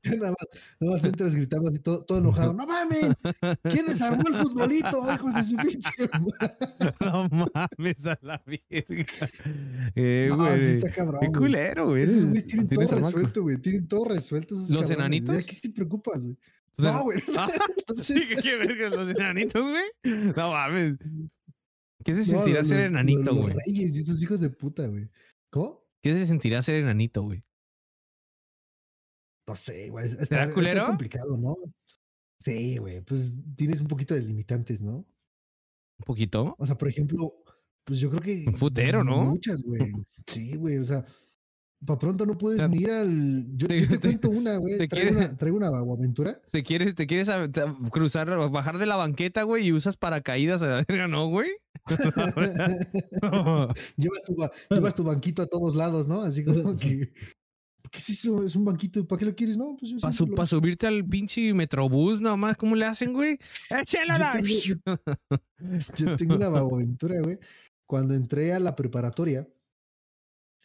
Nada 0.03 0.29
más, 0.29 0.35
nada 0.79 0.93
más 0.93 1.03
entras 1.03 1.35
gritando 1.35 1.67
así, 1.69 1.79
todo, 1.79 2.03
todo 2.05 2.19
enojado. 2.19 2.53
¡No 2.53 2.65
mames! 2.65 3.05
¿Quién 3.63 3.85
desarmó 3.85 4.23
el 4.29 4.35
futbolito, 4.35 5.13
hijos 5.13 5.33
de 5.33 5.43
su 5.43 5.55
pinche 5.57 6.09
no 7.01 7.27
mames 7.29 8.05
a 8.07 8.17
la 8.21 8.41
verga. 8.45 9.05
Eh, 9.95 10.27
No, 10.29 10.37
güey. 10.37 10.59
sí 10.59 10.65
está 10.77 10.91
cabrón, 10.91 11.19
Qué 11.21 11.31
culero, 11.37 11.87
güey. 11.89 12.03
Esos 12.03 12.25
güeyes 12.25 12.45
tienen 12.45 12.67
todo 12.69 12.81
resuelto, 12.95 13.41
güey. 13.41 13.57
Tienen 13.57 13.87
todo 13.87 14.05
resuelto. 14.05 14.55
¿Los 14.55 14.67
cabrones. 14.69 14.91
enanitos? 14.91 15.35
¿De 15.35 15.43
qué 15.43 15.55
te 15.61 15.69
preocupas, 15.69 16.23
güey? 16.23 16.37
O 16.77 16.81
sea, 16.81 16.91
No, 16.91 17.03
güey. 17.03 17.19
Ah, 17.37 17.47
sí, 18.03 18.15
qué 18.41 18.55
verga, 18.55 18.89
los 18.89 19.09
enanitos, 19.09 19.69
güey. 19.69 19.85
No 20.35 20.51
mames. 20.51 20.97
¿Qué 22.03 22.13
se 22.13 22.19
No, 22.19 22.25
sentirá 22.39 22.59
los- 22.59 22.69
ser 22.69 22.77
los- 22.79 22.87
enanito, 22.91 23.21
los 23.23 23.37
güey? 23.41 23.55
reyes 23.65 23.95
y 23.95 23.99
esos 23.99 24.21
hijos 24.21 24.39
de 24.41 24.49
puta, 24.49 24.87
güey. 24.87 25.09
¿Cómo? 25.51 25.83
¿Qué 26.03 26.13
se 26.13 26.27
sentirá 26.27 26.61
ser 26.61 26.75
enanito, 26.75 27.23
güey? 27.23 27.43
No 29.47 29.55
sé, 29.55 29.89
güey. 29.89 30.05
Está, 30.05 30.21
está 30.23 30.53
culero? 30.53 30.85
complicado, 30.87 31.37
¿no? 31.37 31.55
Sí, 32.39 32.77
güey. 32.77 33.01
Pues 33.01 33.39
tienes 33.55 33.81
un 33.81 33.87
poquito 33.87 34.13
de 34.13 34.21
limitantes, 34.21 34.81
¿no? 34.81 34.97
¿Un 34.97 36.05
poquito? 36.05 36.55
O 36.59 36.65
sea, 36.65 36.77
por 36.77 36.89
ejemplo, 36.89 37.33
pues 37.85 37.99
yo 37.99 38.09
creo 38.09 38.21
que. 38.21 38.43
Un 38.47 38.53
futero, 38.55 39.03
¿no? 39.03 39.23
Muchas, 39.25 39.61
güey. 39.63 39.91
Sí, 40.27 40.55
güey. 40.55 40.77
O 40.77 40.85
sea, 40.85 41.05
para 41.85 41.99
pronto 41.99 42.25
no 42.25 42.37
puedes 42.37 42.67
ni 42.69 42.77
ir 42.81 42.89
al. 42.89 43.45
Yo 43.55 43.67
te- 43.67 43.81
yo 43.81 43.87
te, 43.87 43.97
te- 43.99 44.07
cuento 44.07 44.29
una, 44.31 44.57
güey. 44.57 44.87
Traigo, 44.87 45.17
una, 45.17 45.37
traigo 45.37 45.57
una 45.57 45.67
aventura. 45.67 46.41
¿Te 46.51 46.63
quieres, 46.63 46.95
te 46.95 47.05
quieres 47.07 47.29
a- 47.29 47.47
cruzar, 47.91 48.27
bajar 48.49 48.77
de 48.77 48.85
la 48.87 48.95
banqueta, 48.95 49.43
güey, 49.43 49.67
y 49.67 49.71
usas 49.73 49.95
paracaídas 49.97 50.61
a 50.63 50.67
la 50.67 50.85
verga, 50.87 51.07
no, 51.07 51.27
güey? 51.27 51.49
llevas, 53.97 54.23
tu, 54.25 54.35
ba- 54.35 54.51
llevas 54.69 54.95
tu 54.95 55.03
banquito 55.03 55.41
a 55.41 55.47
todos 55.47 55.75
lados, 55.75 56.07
¿no? 56.07 56.21
Así 56.21 56.43
como 56.43 56.75
que. 56.77 57.11
¿Qué 57.89 57.99
es 57.99 58.09
eso? 58.09 58.43
Es 58.43 58.55
un 58.55 58.65
banquito. 58.65 59.07
¿Para 59.07 59.19
qué 59.19 59.25
lo 59.25 59.35
quieres? 59.35 59.55
No, 59.55 59.77
pues 59.79 59.93
yo 59.93 59.99
Para 59.99 60.11
siempre 60.11 60.37
lo- 60.37 60.45
subirte 60.47 60.87
al 60.87 61.05
pinche 61.05 61.53
metrobús 61.53 62.19
nomás, 62.19 62.57
¿cómo 62.57 62.75
le 62.75 62.85
hacen, 62.85 63.13
güey? 63.13 63.39
¡Échela! 63.69 64.39
Yo 64.41 64.75
Yo 65.95 66.15
tengo 66.17 66.35
una 66.35 66.47
aventura, 66.47 67.15
güey. 67.21 67.39
Cuando 67.85 68.13
entré 68.13 68.53
a 68.53 68.59
la 68.59 68.75
preparatoria, 68.75 69.47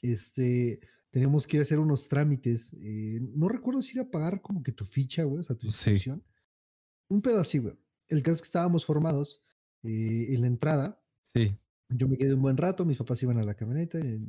este, 0.03 0.81
teníamos 1.13 1.47
que 1.47 1.59
ir 1.59 1.61
a 1.61 1.63
hacer 1.63 1.79
unos 1.79 2.09
trámites. 2.09 2.73
eh, 2.81 3.21
no 3.37 3.49
recuerdo 3.49 3.81
si 3.83 3.97
era 3.97 4.11
pagar 4.11 4.43
como 4.43 4.63
que 4.63 4.73
tu 4.73 4.85
ficha, 4.85 5.23
güey, 5.23 5.41
o 5.41 5.43
sea, 5.45 5.55
tu 5.55 5.67
Sí. 5.71 5.91
inscripción. 5.91 6.25
Un 7.09 7.23
pedo 7.23 7.39
así, 7.41 7.59
güey. 7.59 7.77
El 8.09 8.23
caso 8.23 8.37
es 8.37 8.41
que 8.43 8.47
estábamos 8.47 8.85
formados 8.85 9.43
eh, 9.85 10.27
en 10.35 10.41
la 10.41 10.47
entrada. 10.49 11.01
Sí. 11.23 11.57
Yo 11.91 12.09
me 12.09 12.17
quedé 12.17 12.35
un 12.35 12.43
buen 12.43 12.57
rato, 12.57 12.85
mis 12.85 12.97
papás 12.97 13.23
iban 13.23 13.37
a 13.39 13.45
la 13.45 13.55
camioneta, 13.55 13.99
y 14.01 14.27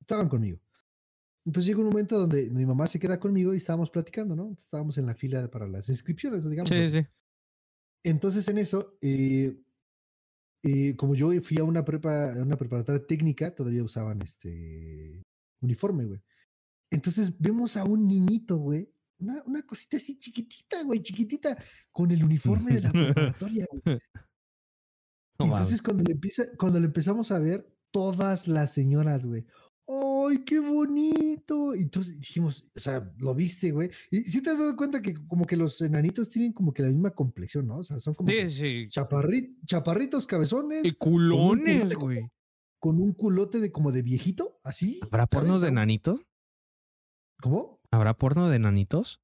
estaban 0.00 0.28
conmigo. 0.28 0.58
Entonces 1.44 1.66
llega 1.68 1.80
un 1.80 1.86
momento 1.86 2.18
donde 2.18 2.48
mi 2.50 2.64
mamá 2.66 2.86
se 2.88 2.98
queda 2.98 3.20
conmigo 3.20 3.52
y 3.54 3.58
estábamos 3.58 3.90
platicando, 3.90 4.34
¿no? 4.34 4.52
Estábamos 4.58 4.98
en 4.98 5.06
la 5.06 5.14
fila 5.14 5.48
para 5.50 5.68
las 5.68 5.88
inscripciones, 5.88 6.48
digamos. 6.48 6.70
Sí, 6.70 6.90
sí. 6.90 7.06
Entonces 8.04 8.48
en 8.48 8.58
eso, 8.58 8.96
eh, 9.02 9.60
eh, 10.62 10.96
como 10.96 11.14
yo 11.14 11.30
fui 11.42 11.58
a 11.58 11.64
una 11.64 11.84
prepa, 11.84 12.32
a 12.32 12.42
una 12.42 12.56
preparatoria 12.56 13.04
técnica, 13.06 13.54
todavía 13.54 13.84
usaban 13.84 14.22
este 14.22 15.22
uniforme, 15.60 16.04
güey. 16.04 16.20
Entonces 16.90 17.38
vemos 17.38 17.76
a 17.76 17.84
un 17.84 18.06
niñito, 18.06 18.56
güey, 18.58 18.88
una, 19.18 19.42
una 19.46 19.62
cosita 19.66 19.96
así 19.96 20.18
chiquitita, 20.18 20.82
güey, 20.84 21.02
chiquitita, 21.02 21.56
con 21.90 22.10
el 22.10 22.22
uniforme 22.24 22.74
de 22.74 22.80
la 22.82 22.90
preparatoria, 22.92 23.66
güey. 23.70 23.98
Entonces 25.38 25.82
cuando 25.82 26.02
le 26.02 26.12
empieza, 26.12 26.44
cuando 26.58 26.80
le 26.80 26.86
empezamos 26.86 27.30
a 27.30 27.38
ver, 27.38 27.66
todas 27.90 28.48
las 28.48 28.72
señoras, 28.72 29.26
güey. 29.26 29.44
¡Ay, 29.88 30.44
qué 30.44 30.58
bonito! 30.58 31.74
Y 31.76 31.82
entonces 31.82 32.18
dijimos, 32.18 32.66
o 32.74 32.80
sea, 32.80 33.08
lo 33.18 33.34
viste, 33.34 33.70
güey. 33.70 33.88
Y 34.10 34.20
si 34.22 34.42
te 34.42 34.50
has 34.50 34.58
dado 34.58 34.76
cuenta 34.76 35.00
que 35.00 35.14
como 35.28 35.46
que 35.46 35.56
los 35.56 35.80
enanitos 35.80 36.28
tienen 36.28 36.52
como 36.52 36.72
que 36.72 36.82
la 36.82 36.88
misma 36.88 37.10
complexión, 37.12 37.68
¿no? 37.68 37.78
O 37.78 37.84
sea, 37.84 38.00
son 38.00 38.12
como 38.14 38.28
Sí, 38.28 38.50
sí. 38.50 38.88
chaparri- 38.88 39.54
chaparritos 39.64 40.26
cabezones 40.26 40.84
Y 40.84 40.92
culones, 40.92 41.94
güey. 41.94 42.28
Con 42.86 43.00
un 43.00 43.14
culote 43.14 43.58
de 43.58 43.72
como 43.72 43.90
de 43.90 44.02
viejito, 44.02 44.60
así. 44.62 45.00
¿Habrá 45.02 45.26
¿sabes? 45.28 45.42
porno 45.48 45.58
de 45.58 45.68
O- 45.68 45.72
nanitos? 45.72 46.24
¿Cómo? 47.42 47.80
¿Habrá 47.90 48.14
porno 48.14 48.48
de 48.48 48.60
nanitos? 48.60 49.20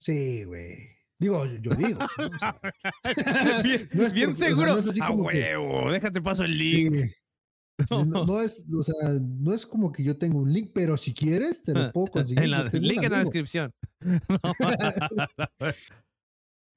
Sí, 0.00 0.42
güey. 0.42 0.88
Digo, 1.20 1.44
yo, 1.46 1.70
digo. 1.76 2.00
¿no? 2.00 2.06
O 2.26 2.38
sea, 2.38 2.56
bien 3.62 3.88
No 3.94 4.02
es 4.06 4.12
bien 4.12 4.30
porque, 4.30 4.32
o 4.32 4.34
sea, 4.34 4.48
seguro. 4.48 4.72
no 4.72 4.78
es 4.80 5.00
a 5.00 5.06
que- 5.06 5.12
huevo, 5.12 5.92
déjate 5.92 6.20
paso 6.20 6.42
el 6.44 6.58
link. 6.58 6.92
sí. 6.94 7.14
No, 7.90 8.26
no 8.26 8.40
es, 8.42 8.66
o 8.78 8.82
sea, 8.82 9.08
no 9.20 9.54
es 9.54 9.64
como 9.64 9.90
que 9.92 10.02
yo 10.04 10.18
tengo 10.18 10.38
un 10.40 10.52
link, 10.52 10.72
pero 10.74 10.96
si 10.98 11.14
quieres, 11.14 11.62
te 11.62 11.72
lo 11.72 11.90
puedo 11.92 12.08
conseguir. 12.08 12.42
En 12.44 12.50
la, 12.50 12.64
link 12.64 13.02
en 13.04 13.10
la 13.12 13.20
descripción. 13.20 13.72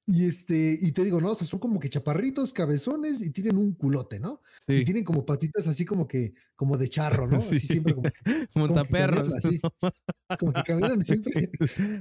Y 0.06 0.26
este, 0.26 0.78
y 0.82 0.92
te 0.92 1.02
digo, 1.02 1.18
no, 1.18 1.30
o 1.30 1.34
sea, 1.34 1.46
son 1.46 1.58
como 1.60 1.80
que 1.80 1.88
chaparritos, 1.88 2.52
cabezones 2.52 3.22
y 3.22 3.30
tienen 3.30 3.56
un 3.56 3.72
culote, 3.72 4.20
¿no? 4.20 4.42
Y 4.68 4.78
sí. 4.80 4.84
tienen 4.84 5.02
como 5.02 5.24
patitas 5.24 5.66
así 5.66 5.86
como 5.86 6.06
que, 6.06 6.34
como 6.56 6.76
de 6.76 6.88
charro, 6.90 7.26
¿no? 7.26 7.38
Así 7.58 7.58
Sí. 7.60 7.66
siempre 7.68 7.94
como 7.94 8.10
que, 8.10 8.12
Montaperros. 8.54 9.32
caminan 9.34 9.38
así. 9.38 9.60
como 10.38 10.52
que 10.52 10.62
caminan 10.62 11.02
siempre. 11.04 11.50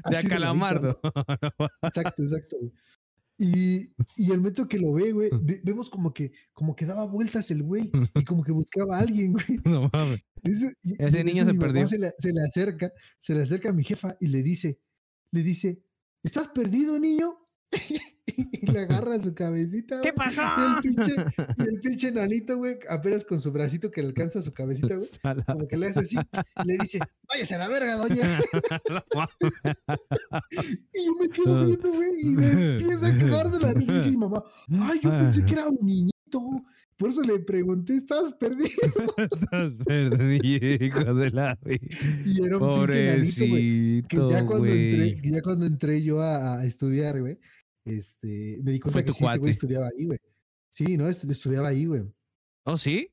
De 0.10 0.18
acalamardo. 0.18 1.00
Exacto, 1.84 2.24
exacto. 2.24 2.58
güey. 2.60 2.72
Y, 3.39 3.92
y 4.16 4.32
el 4.32 4.38
momento 4.38 4.68
que 4.68 4.78
lo 4.80 4.94
ve, 4.94 5.12
güey, 5.12 5.30
ve- 5.42 5.62
vemos 5.63 5.89
como 5.89 6.13
que, 6.13 6.32
como 6.54 6.76
que 6.76 6.86
daba 6.86 7.06
vueltas 7.06 7.50
el 7.52 7.63
güey 7.63 7.89
y 8.16 8.24
como 8.26 8.44
que 8.44 8.52
buscaba 8.52 8.98
a 8.98 9.00
alguien, 9.00 9.32
güey. 9.34 9.60
No 9.66 9.89
mames. 9.92 10.20
Y- 10.44 10.92
y 10.94 10.96
Ese 11.00 11.24
niño 11.24 11.44
se 11.46 11.54
perdió. 11.56 11.88
Se 11.88 11.98
le, 11.98 12.12
se 12.18 12.32
le 12.34 12.42
acerca, 12.42 12.92
se 13.20 13.34
le 13.34 13.42
acerca 13.44 13.70
a 13.70 13.74
mi 13.74 13.84
jefa 13.84 14.16
y 14.20 14.28
le 14.28 14.44
dice, 14.44 14.80
le 15.32 15.42
dice, 15.42 15.82
¿estás 16.22 16.50
perdido, 16.50 17.00
niño? 17.00 17.38
y 18.25 18.71
le 18.71 18.79
agarra 18.79 19.21
su 19.21 19.33
cabecita. 19.33 20.01
¿Qué 20.01 20.13
pasó? 20.13 20.41
Y 20.41 20.62
el 20.62 20.81
pinche, 20.81 21.15
y 21.57 21.62
el 21.62 21.79
pinche 21.79 22.12
nanito, 22.12 22.57
güey, 22.57 22.77
apenas 22.89 23.23
con 23.23 23.41
su 23.41 23.51
bracito 23.51 23.91
que 23.91 24.01
le 24.01 24.09
alcanza 24.09 24.41
su 24.41 24.53
cabecita, 24.53 24.95
güey, 24.95 25.43
como 25.45 25.67
que 25.67 25.77
le 25.77 25.88
hace 25.88 25.99
así, 25.99 26.17
y 26.17 26.67
le 26.67 26.77
dice, 26.77 26.99
váyase 27.27 27.55
a 27.55 27.59
la 27.59 27.67
verga, 27.67 27.97
doña. 27.97 28.39
Y 30.93 31.05
yo 31.05 31.13
me 31.19 31.29
quedo 31.29 31.65
viendo, 31.65 31.93
güey, 31.93 32.12
y 32.21 32.36
me 32.36 32.51
empieza 32.51 33.07
a 33.07 33.17
cagar 33.17 33.51
de 33.51 33.59
la 33.59 33.73
risa 33.73 34.07
y 34.07 34.17
mamá, 34.17 34.43
ay, 34.69 34.99
yo 35.01 35.09
pensé 35.09 35.43
que 35.45 35.53
era 35.53 35.67
un 35.67 35.77
niñito. 35.81 36.13
Por 36.97 37.09
eso 37.09 37.23
le 37.23 37.39
pregunté, 37.39 37.97
¿estás 37.97 38.33
perdido? 38.33 38.69
Estás 39.17 39.73
perdido, 39.86 40.86
hijo 40.86 41.13
de 41.15 41.31
la 41.31 41.57
Y 42.25 42.45
era 42.45 42.57
un 42.57 42.86
pinche 42.86 43.05
nanito, 43.05 43.47
güey. 43.47 44.03
Que 44.03 44.17
ya 44.29 44.45
cuando, 44.45 44.67
entré, 44.67 45.21
que 45.21 45.31
ya 45.31 45.41
cuando 45.41 45.65
entré 45.65 46.03
yo 46.03 46.21
a, 46.21 46.59
a 46.59 46.65
estudiar, 46.65 47.19
güey, 47.19 47.39
este, 47.86 48.60
me 48.63 48.72
di 48.72 48.80
cuenta 48.80 48.91
Fue 48.93 49.02
que 49.04 49.08
tu 49.12 49.13
sí, 49.13 49.26
ese 49.26 49.38
güey 49.39 49.52
estudiaba 49.52 49.88
ahí, 49.88 50.06
güey. 50.06 50.19
Sí, 50.69 50.98
no, 50.98 51.08
Estu- 51.08 51.30
estudiaba 51.30 51.67
ahí, 51.69 51.86
güey. 51.86 52.04
¿Oh, 52.65 52.78
sí? 52.78 53.12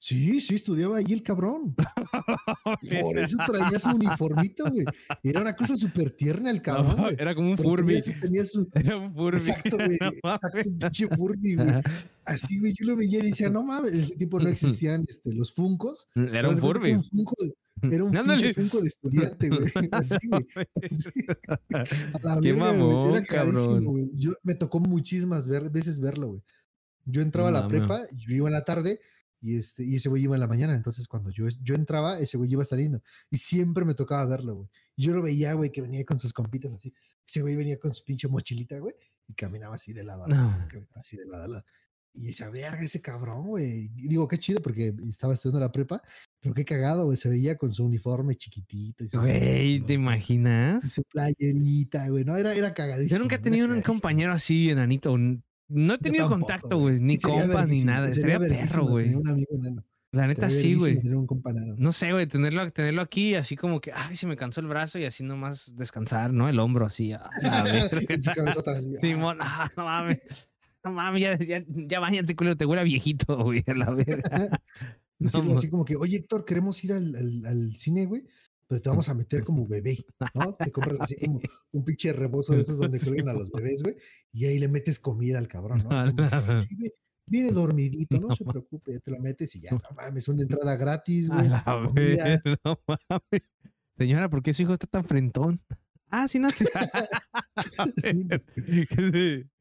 Sí, 0.00 0.40
sí, 0.40 0.54
estudiaba 0.54 0.98
ahí 0.98 1.06
el 1.12 1.22
cabrón. 1.24 1.74
Por 3.02 3.18
eso 3.18 3.36
traía 3.46 3.78
su 3.80 3.88
uniformito, 3.90 4.70
güey. 4.70 4.84
Era 5.24 5.40
una 5.40 5.56
cosa 5.56 5.76
súper 5.76 6.10
tierna 6.10 6.50
el 6.50 6.62
cabrón, 6.62 6.96
No, 6.96 7.08
era 7.10 7.34
como 7.34 7.50
un 7.50 7.56
Porque 7.56 7.98
Furby. 7.98 8.02
Tenía 8.20 8.44
su, 8.44 8.66
tenía 8.66 8.92
su- 8.92 8.92
Era 8.92 8.96
un 8.96 9.12
Furby. 9.14 9.36
Exacto, 9.38 9.76
güey. 9.84 9.94
Exacto, 10.00 10.58
un 10.68 10.78
pinche 10.78 11.08
Furby, 11.08 11.54
güey. 11.56 11.68
Así, 12.24 12.58
güey, 12.60 12.72
yo 12.78 12.86
lo 12.86 12.96
veía 12.96 13.18
y 13.18 13.26
decía, 13.30 13.50
no 13.50 13.62
mames, 13.64 13.92
ese 13.92 14.14
tipo 14.16 14.38
no 14.38 14.48
existían 14.48 15.04
este, 15.08 15.32
los 15.34 15.52
funcos. 15.52 16.06
Era 16.14 16.48
un 16.48 16.58
Furby. 16.58 16.90
Era 16.90 16.98
un 16.98 17.04
funko 17.04 17.34
de, 17.40 17.54
era 17.96 18.04
un 18.04 18.16
Ándale. 18.16 18.54
pinche 18.54 18.80
de 18.80 18.86
estudiante, 18.88 19.48
güey. 19.48 19.88
Así, 19.90 20.28
güey. 20.28 20.46
Así. 20.82 21.10
A 21.72 22.18
la 22.22 22.40
Qué 22.40 22.52
verga, 22.52 22.72
mamón, 22.72 23.16
era 23.16 23.24
cabrón. 23.26 23.84
güey. 23.84 24.10
Yo 24.16 24.32
me 24.44 24.54
tocó 24.54 24.78
muchísimas 24.78 25.48
veces 25.48 25.98
verlo, 26.00 26.28
güey. 26.28 26.42
Yo 27.04 27.20
entraba 27.22 27.48
a 27.48 27.52
la 27.52 27.66
prepa, 27.66 28.02
yo 28.14 28.34
iba 28.34 28.48
en 28.48 28.52
la 28.52 28.64
tarde 28.64 29.00
y 29.40 29.56
este 29.56 29.84
y 29.84 29.96
ese 29.96 30.08
güey 30.08 30.24
iba 30.24 30.34
en 30.36 30.40
la 30.40 30.46
mañana, 30.46 30.74
entonces 30.74 31.06
cuando 31.06 31.30
yo, 31.30 31.46
yo 31.62 31.74
entraba, 31.74 32.18
ese 32.18 32.36
güey 32.36 32.50
iba 32.52 32.64
saliendo 32.64 33.00
y 33.30 33.36
siempre 33.36 33.84
me 33.84 33.94
tocaba 33.94 34.24
verlo, 34.26 34.54
güey. 34.56 34.68
Y 34.96 35.04
Yo 35.04 35.12
lo 35.12 35.22
veía, 35.22 35.52
güey, 35.54 35.70
que 35.70 35.80
venía 35.82 36.04
con 36.04 36.18
sus 36.18 36.32
compitas 36.32 36.72
así. 36.72 36.92
Ese 37.26 37.40
güey 37.42 37.54
venía 37.56 37.78
con 37.78 37.92
su 37.94 38.02
pinche 38.04 38.26
mochilita, 38.28 38.78
güey, 38.78 38.94
y 39.28 39.34
caminaba 39.34 39.76
así 39.76 39.92
de 39.92 40.02
lado 40.04 40.24
a 40.24 40.28
lado, 40.28 40.50
No. 40.50 40.88
así 40.94 41.16
de 41.16 41.24
lado 41.26 41.44
a 41.44 41.48
lado. 41.48 41.64
Y 42.14 42.30
esa 42.30 42.50
verga, 42.50 42.82
ese 42.82 43.00
cabrón, 43.00 43.46
güey. 43.46 43.90
Y 43.94 44.08
digo, 44.08 44.26
qué 44.26 44.38
chido 44.38 44.60
porque 44.60 44.92
estaba 45.08 45.34
estudiando 45.34 45.60
la 45.60 45.70
prepa, 45.70 46.02
pero 46.40 46.52
qué 46.54 46.64
cagado, 46.64 47.04
güey. 47.04 47.16
Se 47.16 47.28
veía 47.28 47.56
con 47.56 47.72
su 47.72 47.84
uniforme 47.84 48.34
chiquitito. 48.34 49.04
Y 49.04 49.08
su 49.08 49.20
Güey, 49.20 49.80
¿te 49.80 49.92
y 49.92 49.96
imaginas? 49.96 50.90
su 50.90 51.02
playerita, 51.04 52.08
güey. 52.08 52.24
No, 52.24 52.36
era, 52.36 52.54
era 52.54 52.74
cagadísimo. 52.74 53.16
Yo 53.16 53.22
nunca 53.22 53.36
he 53.36 53.38
tenido 53.38 53.66
un 53.66 53.70
cagadísimo. 53.70 53.92
compañero 53.94 54.32
así, 54.32 54.70
enanito. 54.70 55.14
N- 55.14 55.42
No 55.68 55.94
he 55.94 55.98
tenido 55.98 56.28
tampoco, 56.28 56.40
contacto, 56.40 56.78
güey. 56.78 57.00
Ni 57.00 57.16
Sería 57.16 57.42
compas, 57.42 57.68
ni 57.68 57.84
nada. 57.84 58.12
sería 58.12 58.36
Estaría 58.36 58.60
perro, 58.60 58.86
güey. 58.86 59.04
tener 59.06 59.18
un 59.20 59.28
amigo 59.28 59.54
enano. 59.54 59.84
La 60.10 60.26
neta 60.26 60.48
sí, 60.48 60.74
güey. 60.74 61.00
No 61.76 61.92
sé, 61.92 62.12
güey, 62.12 62.26
tenerlo, 62.26 62.70
tenerlo 62.70 63.02
aquí, 63.02 63.34
así 63.34 63.56
como 63.56 63.80
que, 63.80 63.92
ay, 63.92 64.16
se 64.16 64.26
me 64.26 64.36
cansó 64.36 64.60
el 64.62 64.66
brazo 64.66 64.98
y 64.98 65.04
así 65.04 65.22
nomás 65.22 65.76
descansar, 65.76 66.32
¿no? 66.32 66.48
El 66.48 66.58
hombro 66.58 66.86
así. 66.86 67.12
a 67.12 67.28
su 68.22 68.30
cabezota 68.34 68.70
así, 68.72 68.96
ah, 68.96 69.00
Simón, 69.02 69.38
ah, 69.40 69.70
no 69.76 69.84
mames. 69.84 70.18
No 70.82 70.92
mames, 70.92 71.20
ya, 71.20 71.36
ya, 71.38 71.62
ya 71.68 72.00
bañate, 72.00 72.34
culero, 72.34 72.56
te 72.56 72.64
huele 72.64 72.80
a 72.80 72.84
viejito, 72.84 73.36
güey, 73.44 73.62
a 73.66 73.74
la 73.74 73.90
verga. 73.90 74.62
No, 75.18 75.56
así 75.56 75.68
como 75.68 75.84
que, 75.84 75.96
oye, 75.96 76.16
Héctor, 76.18 76.44
queremos 76.44 76.82
ir 76.84 76.92
al, 76.92 77.12
al, 77.16 77.44
al 77.44 77.76
cine, 77.76 78.06
güey, 78.06 78.22
pero 78.68 78.80
te 78.82 78.88
vamos 78.88 79.08
a 79.08 79.14
meter 79.14 79.42
como 79.44 79.66
bebé, 79.66 80.04
¿no? 80.34 80.54
Te 80.54 80.70
compras 80.70 81.00
así 81.00 81.16
como 81.24 81.40
un 81.72 81.84
pinche 81.84 82.12
rebozo 82.12 82.52
de 82.54 82.60
esos 82.62 82.78
donde 82.78 83.00
cuelgan 83.00 83.28
a 83.30 83.32
los 83.38 83.50
bebés, 83.50 83.82
güey, 83.82 83.96
y 84.32 84.44
ahí 84.46 84.58
le 84.58 84.68
metes 84.68 85.00
comida 85.00 85.38
al 85.38 85.48
cabrón, 85.48 85.78
¿no? 85.88 85.90
Así 85.98 86.14
como, 86.14 86.28
"Ay, 86.30 86.68
ve- 86.76 86.94
Viene 87.30 87.50
dormidito, 87.52 88.18
no 88.20 88.34
se 88.34 88.44
preocupe, 88.44 88.92
ya 88.94 89.00
te 89.00 89.10
lo 89.10 89.18
metes 89.18 89.54
y 89.56 89.60
ya, 89.60 89.70
no 89.72 89.80
mames, 89.96 90.28
una 90.28 90.42
entrada 90.42 90.76
gratis, 90.76 91.28
A 91.30 91.34
güey. 91.34 91.48
no 92.64 92.80
mames. 92.86 93.42
Señora, 93.98 94.30
¿por 94.30 94.42
qué 94.42 94.54
su 94.54 94.62
hijo 94.62 94.72
está 94.74 94.86
tan 94.86 95.04
frentón? 95.04 95.60
Ah, 96.10 96.26
sí, 96.28 96.38
no 96.38 96.50
sé. 96.50 96.66
Sí, 98.02 98.26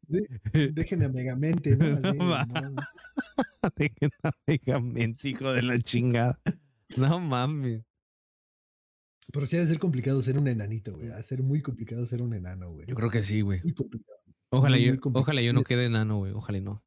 Sí. 0.09 0.69
déjenme 0.73 1.05
a 1.05 1.09
Megamente, 1.09 1.75
¿no? 1.75 1.85
Así, 1.97 2.17
No 2.17 2.39
no, 2.39 4.31
Megamente, 4.47 5.29
hijo 5.29 5.51
de 5.51 5.63
la 5.63 5.77
chingada. 5.79 6.39
No 6.95 7.19
mames. 7.19 7.83
Pero 9.31 9.45
sí 9.45 9.57
ha 9.57 9.59
de 9.59 9.67
ser 9.67 9.79
complicado 9.79 10.21
ser 10.21 10.37
un 10.37 10.47
enanito, 10.47 10.95
güey. 10.95 11.09
Ha 11.11 11.17
de 11.17 11.23
ser 11.23 11.43
muy 11.43 11.61
complicado 11.61 12.05
ser 12.05 12.21
un 12.21 12.33
enano, 12.33 12.71
güey. 12.71 12.87
Yo 12.87 12.95
creo 12.95 13.09
que 13.09 13.23
sí, 13.23 13.41
güey. 13.41 13.61
Muy 13.63 13.73
complicado. 13.73 14.17
Ojalá 14.49 14.77
muy, 14.77 14.85
yo, 14.85 14.91
complicado. 14.99 15.21
ojalá 15.21 15.41
yo 15.41 15.53
no 15.53 15.63
quede 15.63 15.85
enano, 15.85 16.17
güey. 16.19 16.31
Ojalá 16.31 16.57
y 16.57 16.61
no. 16.61 16.83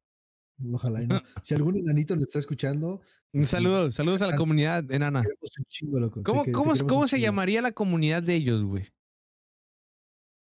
Ojalá 0.73 1.03
y 1.03 1.07
no. 1.07 1.21
Si 1.43 1.53
algún 1.53 1.77
enanito 1.77 2.15
nos 2.15 2.23
está 2.27 2.39
escuchando, 2.39 3.01
Un 3.33 3.45
saludo, 3.45 3.91
saludos 3.91 4.21
a 4.23 4.27
la 4.27 4.35
comunidad 4.35 4.91
enana. 4.91 5.23
chingo, 5.67 5.99
loco. 5.99 6.23
¿Cómo, 6.23 6.43
te 6.43 6.51
cómo, 6.51 6.73
cómo 6.87 7.07
se 7.07 7.19
llamaría 7.19 7.61
la 7.61 7.71
comunidad 7.71 8.23
de 8.23 8.35
ellos, 8.35 8.63
güey? 8.63 8.85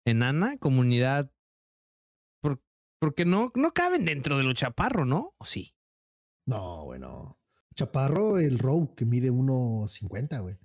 Enana, 0.07 0.57
comunidad. 0.59 1.31
Por- 2.40 2.62
porque 2.98 3.24
no, 3.24 3.52
no 3.55 3.72
caben 3.72 4.05
dentro 4.05 4.38
de 4.38 4.44
lo 4.44 4.52
chaparro, 4.55 5.05
¿no? 5.05 5.35
¿O 5.38 5.44
sí? 5.44 5.74
No, 6.46 6.85
bueno. 6.87 7.38
Chaparro, 7.74 8.38
el 8.38 8.59
Row, 8.59 8.94
que 8.94 9.05
mide 9.05 9.31
1.50, 9.31 10.40
güey. 10.42 10.57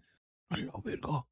A 0.49 0.57
la 0.57 0.71
verga. 0.83 1.25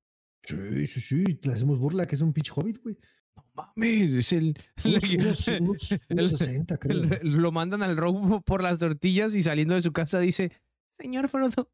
Sí, 0.43 0.87
sí, 0.87 0.99
sí. 1.01 1.23
Le 1.41 1.53
hacemos 1.53 1.79
burla 1.79 2.05
que 2.05 2.15
es 2.15 2.21
un 2.21 2.33
pinche 2.33 2.51
hobbit, 2.55 2.81
güey. 2.83 2.97
No 3.35 3.45
mames, 3.53 4.11
es 4.13 4.33
el. 4.33 4.57
Unos, 4.85 5.03
unos, 5.11 5.47
unos, 5.47 5.91
el- 6.09 6.19
unos 6.19 6.31
60, 6.37 6.77
creo. 6.77 7.03
el- 7.03 7.31
lo 7.37 7.51
mandan 7.51 7.83
al 7.83 7.97
robo 7.97 8.41
por 8.41 8.61
las 8.61 8.79
tortillas 8.79 9.33
y 9.35 9.43
saliendo 9.43 9.73
de 9.75 9.81
su 9.81 9.91
casa 9.91 10.19
dice: 10.19 10.51
Señor 10.89 11.27
Frodo, 11.29 11.69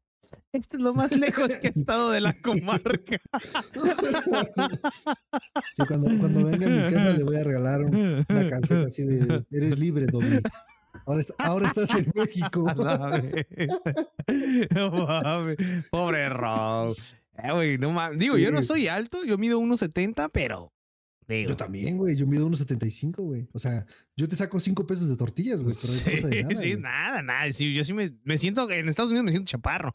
esto 0.52 0.76
es 0.76 0.82
lo 0.82 0.94
más 0.94 1.14
lejos 1.16 1.54
que 1.56 1.68
he 1.68 1.70
estado 1.70 2.10
de 2.10 2.20
la 2.20 2.32
comarca. 2.42 3.18
Sí, 5.74 5.82
cuando, 5.86 6.08
cuando 6.18 6.44
venga 6.44 6.66
a 6.66 6.70
mi 6.70 6.82
casa 6.92 7.10
le 7.10 7.24
voy 7.24 7.36
a 7.36 7.44
regalar 7.44 7.82
un- 7.84 8.24
una 8.28 8.48
calceta 8.50 8.86
así 8.86 9.02
de 9.04 9.44
eres 9.50 9.78
libre, 9.78 10.06
Dobby. 10.06 10.40
Ahora, 11.06 11.20
est- 11.20 11.30
ahora 11.38 11.66
estás 11.68 11.90
en 11.94 12.10
México. 12.14 12.66
No 14.74 14.90
mames. 15.06 15.86
Pobre 15.90 16.28
Rob. 16.28 16.96
Eh, 17.38 17.52
güey, 17.52 17.78
no 17.78 17.90
mames. 17.92 18.18
Digo, 18.18 18.36
yo 18.36 18.50
no 18.50 18.60
Sí. 18.62 18.68
soy 18.68 18.88
alto, 18.88 19.24
yo 19.24 19.38
mido 19.38 19.58
1.70, 19.58 20.28
pero. 20.30 20.72
Digo, 21.28 21.50
Yo 21.50 21.56
también, 21.56 21.96
güey. 21.96 22.16
Yo 22.16 22.26
mido 22.26 22.46
1.75, 22.46 23.22
güey. 23.22 23.48
O 23.52 23.58
sea, 23.58 23.86
yo 24.16 24.28
te 24.28 24.36
saco 24.36 24.58
5 24.60 24.86
pesos 24.86 25.08
de 25.08 25.16
tortillas, 25.16 25.62
güey. 25.62 25.74
Pero 25.74 25.86
Sí, 25.92 26.10
es 26.10 26.20
cosa 26.20 26.28
de 26.28 26.42
nada. 26.42 26.54
sí, 26.54 26.68
güey. 26.72 26.82
nada, 26.82 27.22
nada. 27.22 27.52
Sí, 27.52 27.72
yo 27.72 27.84
sí 27.84 27.92
me, 27.94 28.12
me 28.24 28.36
siento, 28.36 28.68
en 28.70 28.88
Estados 28.88 29.10
Unidos 29.12 29.24
me 29.24 29.30
siento 29.30 29.48
chaparro. 29.48 29.92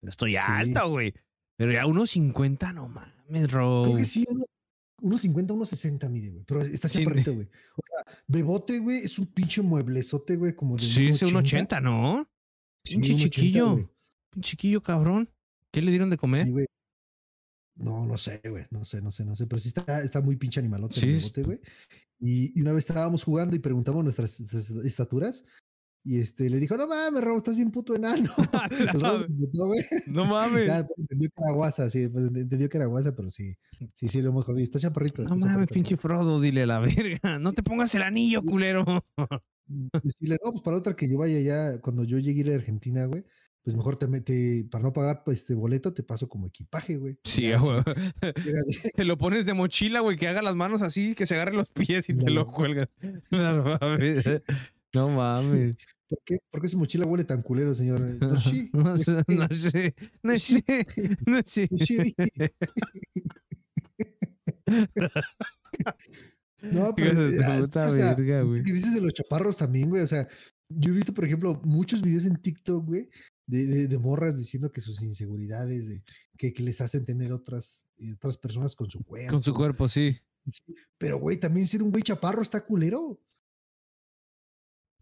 Pero 0.00 0.10
estoy 0.10 0.36
alto, 0.36 0.88
güey. 0.90 1.12
Pero 1.56 1.72
ya 1.72 1.84
1.50, 1.86 2.72
no 2.72 2.88
mames, 2.88 3.50
Rob. 3.50 3.84
Creo 3.86 3.96
que 3.98 4.04
sí, 4.04 4.24
uno- 4.30 4.44
1.50, 5.02 5.52
1.60 5.54 6.08
mide, 6.08 6.30
güey. 6.30 6.44
Pero 6.46 6.62
está 6.62 6.88
Sí, 6.88 6.98
chaparrito, 7.00 7.34
güey. 7.34 7.46
O 7.76 7.82
sea, 7.86 8.14
Bebote, 8.28 8.78
güey, 8.78 8.98
es 8.98 9.18
un 9.18 9.26
pinche 9.26 9.60
mueblezote, 9.60 10.36
güey, 10.36 10.54
como 10.54 10.76
de 10.76 10.82
Sí, 10.84 11.08
es 11.08 11.20
un 11.22 11.36
80, 11.36 11.80
¿no? 11.80 12.26
Sí, 12.84 12.94
Pinche 12.94 13.12
1.80, 13.14 13.18
chiquillo. 13.24 13.90
Pinche 14.30 14.50
chiquillo, 14.50 14.82
cabrón. 14.82 15.28
¿Qué 15.72 15.82
le 15.82 15.90
dieron 15.90 16.08
de 16.10 16.16
comer? 16.16 16.46
Sí, 16.46 16.52
güey. 16.52 16.66
No, 17.80 18.04
no 18.06 18.16
sé, 18.16 18.40
güey. 18.48 18.66
No 18.70 18.84
sé, 18.84 19.00
no 19.00 19.10
sé, 19.10 19.24
no 19.24 19.34
sé. 19.34 19.46
Pero 19.46 19.58
sí 19.60 19.68
está, 19.68 20.02
está 20.02 20.20
muy 20.20 20.36
pinche 20.36 20.60
animalote 20.60 20.94
Sí, 21.00 21.06
el 21.06 21.12
Bebote, 21.16 21.42
güey. 21.42 21.60
Y, 22.20 22.58
y 22.58 22.62
una 22.62 22.72
vez 22.72 22.88
estábamos 22.88 23.24
jugando 23.24 23.56
y 23.56 23.58
preguntamos 23.58 24.04
nuestras 24.04 24.38
es- 24.40 24.70
estaturas. 24.70 25.44
Y 26.02 26.18
este 26.18 26.48
le 26.48 26.58
dijo, 26.58 26.78
no 26.78 26.86
mames, 26.86 27.22
Raúl, 27.22 27.36
estás 27.38 27.56
bien 27.56 27.70
puto 27.70 27.94
enano. 27.94 28.32
Güey. 29.52 29.84
no 30.08 30.24
mames. 30.26 30.66
Ya 30.66 30.86
entendió 30.96 31.28
que 31.28 31.42
era 31.42 31.52
guasa, 31.52 31.90
sí, 31.90 32.08
pues, 32.08 32.24
entendió 32.26 32.68
que 32.68 32.76
era 32.78 32.86
guasa, 32.86 33.14
pero 33.14 33.30
sí, 33.30 33.54
sí, 33.94 34.08
sí, 34.08 34.22
lo 34.22 34.30
hemos 34.30 34.44
jodido. 34.44 34.64
Está 34.64 34.78
chaparrito. 34.78 35.24
No 35.24 35.36
mames, 35.36 35.68
pinche 35.68 35.96
Frodo, 35.96 36.40
dile 36.40 36.62
a 36.62 36.66
la 36.66 36.78
verga. 36.80 37.38
No 37.38 37.52
te 37.52 37.62
pongas 37.62 37.94
el 37.94 38.02
anillo, 38.02 38.42
culero. 38.42 38.84
Decirle, 40.02 40.38
no, 40.44 40.52
pues 40.52 40.62
para 40.62 40.76
otra 40.78 40.96
que 40.96 41.08
yo 41.08 41.18
vaya 41.18 41.38
ya, 41.40 41.80
cuando 41.80 42.04
yo 42.04 42.18
llegue 42.18 42.40
a 42.40 42.46
ir 42.46 42.52
a 42.52 42.54
Argentina, 42.56 43.04
güey, 43.04 43.24
pues 43.62 43.76
mejor 43.76 43.96
te 43.96 44.06
mete, 44.06 44.66
para 44.70 44.82
no 44.82 44.92
pagar 44.92 45.22
pues, 45.24 45.40
este 45.40 45.54
boleto, 45.54 45.92
te 45.92 46.02
paso 46.02 46.28
como 46.28 46.46
equipaje, 46.46 46.96
güey. 46.96 47.18
Sí, 47.24 47.52
güey. 47.52 47.82
Te 48.96 49.04
lo 49.04 49.18
pones 49.18 49.44
de 49.44 49.52
mochila, 49.52 50.00
güey, 50.00 50.16
que 50.16 50.28
haga 50.28 50.40
las 50.40 50.54
manos 50.54 50.82
así, 50.82 51.14
que 51.14 51.26
se 51.26 51.34
agarre 51.34 51.54
los 51.54 51.68
pies 51.68 52.08
y 52.08 52.14
te 52.14 52.30
lo 52.30 52.46
cuelgas. 52.46 52.88
No 53.30 53.78
mames. 53.80 54.24
No 54.94 55.08
mames. 55.10 55.76
¿Por 56.08 56.18
qué, 56.24 56.38
¿Por 56.50 56.60
qué 56.60 56.68
su 56.68 56.78
mochila 56.78 57.06
huele 57.06 57.24
tan 57.24 57.42
culero, 57.42 57.74
señor? 57.74 58.00
No, 58.20 58.30
No 58.82 58.98
sé, 58.98 59.22
no 59.28 59.48
sé, 59.54 59.94
no 60.22 60.38
sé, 60.38 60.86
no 61.26 61.42
sé. 61.44 62.14
no. 64.96 65.08
No, 66.62 66.94
pero 66.94 67.14
su 67.14 67.42
ah, 67.42 67.56
puta 67.58 67.86
o 67.86 67.88
sea, 67.90 68.14
verga, 68.14 68.42
güey. 68.42 68.62
¿Qué 68.62 68.72
dices 68.72 68.94
de 68.94 69.00
los 69.00 69.14
chaparros 69.14 69.56
también, 69.56 69.88
güey? 69.88 70.02
O 70.02 70.06
sea, 70.06 70.28
yo 70.68 70.92
he 70.92 70.96
visto, 70.96 71.14
por 71.14 71.24
ejemplo, 71.24 71.60
muchos 71.64 72.02
videos 72.02 72.24
en 72.24 72.36
TikTok, 72.36 72.86
güey, 72.86 73.08
de, 73.50 73.66
de, 73.66 73.88
de 73.88 73.98
morras 73.98 74.36
diciendo 74.36 74.70
que 74.70 74.80
sus 74.80 75.02
inseguridades, 75.02 75.86
de, 75.86 76.02
que, 76.38 76.52
que 76.52 76.62
les 76.62 76.80
hacen 76.80 77.04
tener 77.04 77.32
otras, 77.32 77.86
eh, 77.98 78.12
otras 78.14 78.36
personas 78.36 78.74
con 78.76 78.90
su 78.90 79.02
cuerpo. 79.02 79.32
Con 79.32 79.42
su 79.42 79.52
cuerpo, 79.52 79.88
sí. 79.88 80.16
Sí, 80.46 80.62
Pero, 80.96 81.18
güey, 81.18 81.38
también 81.38 81.66
ser 81.66 81.82
un 81.82 81.90
güey 81.90 82.02
chaparro 82.02 82.42
está 82.42 82.64
culero. 82.64 83.20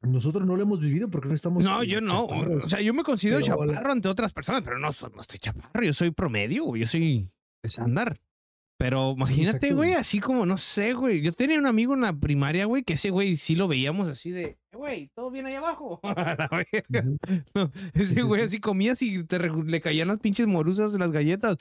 Nosotros 0.03 0.47
no 0.47 0.57
lo 0.57 0.63
hemos 0.63 0.81
vivido 0.81 1.11
porque 1.11 1.29
no 1.29 1.35
estamos. 1.35 1.63
No, 1.63 1.83
eh, 1.83 1.89
yo 1.89 2.01
no. 2.01 2.29
chaparros. 2.29 2.65
O 2.65 2.69
sea, 2.69 2.81
yo 2.81 2.95
me 2.95 3.03
considero 3.03 3.41
Pero 3.41 3.67
chaparro 3.67 3.93
ante 3.93 4.09
otras 4.09 4.33
personas, 4.33 4.63
pero 4.63 4.79
no, 4.79 4.89
no 4.89 5.21
estoy 5.21 5.39
chaparro. 5.39 5.85
Yo 5.85 5.93
soy 5.93 6.11
promedio, 6.11 6.75
yo 6.77 6.87
soy 6.87 7.31
estándar. 7.63 8.21
Pero 8.79 9.15
imagínate, 9.17 9.73
güey, 9.73 9.95
así 9.95 10.21
como, 10.21 10.47
no 10.47 10.57
sé, 10.57 10.93
güey. 10.93 11.21
Yo 11.21 11.33
tenía 11.33 11.59
un 11.59 11.67
amigo 11.67 11.95
en 11.95 12.01
la 12.03 12.13
primaria, 12.13 12.65
güey, 12.65 12.85
que 12.85 12.93
ese 12.93 13.11
güey 13.11 13.35
sí 13.35 13.57
lo 13.57 13.67
veíamos 13.67 14.09
así 14.09 14.31
de, 14.31 14.45
"Eh, 14.45 14.59
güey, 14.73 15.09
¿todo 15.17 15.33
bien 15.33 15.47
ahí 15.47 15.55
abajo? 15.57 15.99
A 16.05 16.37
la 16.39 16.49
verga. 16.73 17.05
No, 17.55 17.73
ese 17.93 18.23
güey 18.23 18.41
sí. 18.43 18.47
así 18.47 18.61
comías 18.61 19.03
y 19.03 19.25
te 19.25 19.39
le 19.41 19.81
caían 19.81 20.07
las 20.09 20.19
pinches 20.21 20.47
morusas 20.47 20.93
de 20.93 21.01
las 21.01 21.11
galletas. 21.11 21.57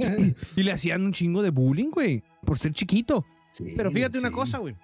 Y, 0.00 0.34
y 0.60 0.62
le 0.62 0.72
hacían 0.72 1.04
un 1.04 1.12
chingo 1.12 1.42
de 1.42 1.50
bullying, 1.50 1.90
güey, 1.90 2.22
por 2.46 2.58
ser 2.58 2.72
chiquito. 2.72 3.26
Sí, 3.50 3.74
Pero 3.76 3.90
fíjate 3.90 4.18
una 4.18 4.30
cosa, 4.30 4.56
güey. 4.58 4.74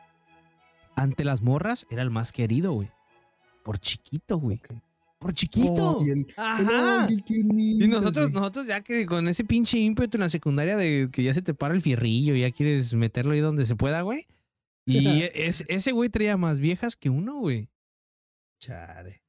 Ante 0.96 1.24
las 1.24 1.40
morras 1.40 1.86
era 1.88 2.02
el 2.02 2.10
más 2.10 2.30
querido, 2.30 2.72
güey. 2.72 2.90
Por 3.62 3.78
chiquito, 3.78 4.36
güey. 4.36 4.60
Por 5.18 5.34
chiquito. 5.34 5.98
Oh, 5.98 6.06
y 6.06 6.10
el- 6.10 6.26
Ajá. 6.36 7.08
Y 7.10 7.86
nosotros, 7.88 8.26
sí. 8.28 8.32
nosotros 8.32 8.66
ya 8.66 8.82
que 8.82 9.04
con 9.06 9.26
ese 9.28 9.44
pinche 9.44 9.78
ímpetu 9.78 10.16
en 10.16 10.20
la 10.22 10.28
secundaria 10.28 10.76
de 10.76 11.08
que 11.12 11.22
ya 11.24 11.34
se 11.34 11.42
te 11.42 11.54
para 11.54 11.74
el 11.74 11.82
fierrillo, 11.82 12.34
ya 12.36 12.50
quieres 12.52 12.94
meterlo 12.94 13.32
ahí 13.32 13.40
donde 13.40 13.66
se 13.66 13.74
pueda, 13.76 14.02
güey. 14.02 14.26
Y 14.86 15.22
es- 15.34 15.64
ese 15.68 15.92
güey 15.92 16.08
traía 16.08 16.36
más 16.36 16.60
viejas 16.60 16.96
que 16.96 17.10
uno, 17.10 17.38
güey. 17.40 17.68
Chale. 18.60 19.22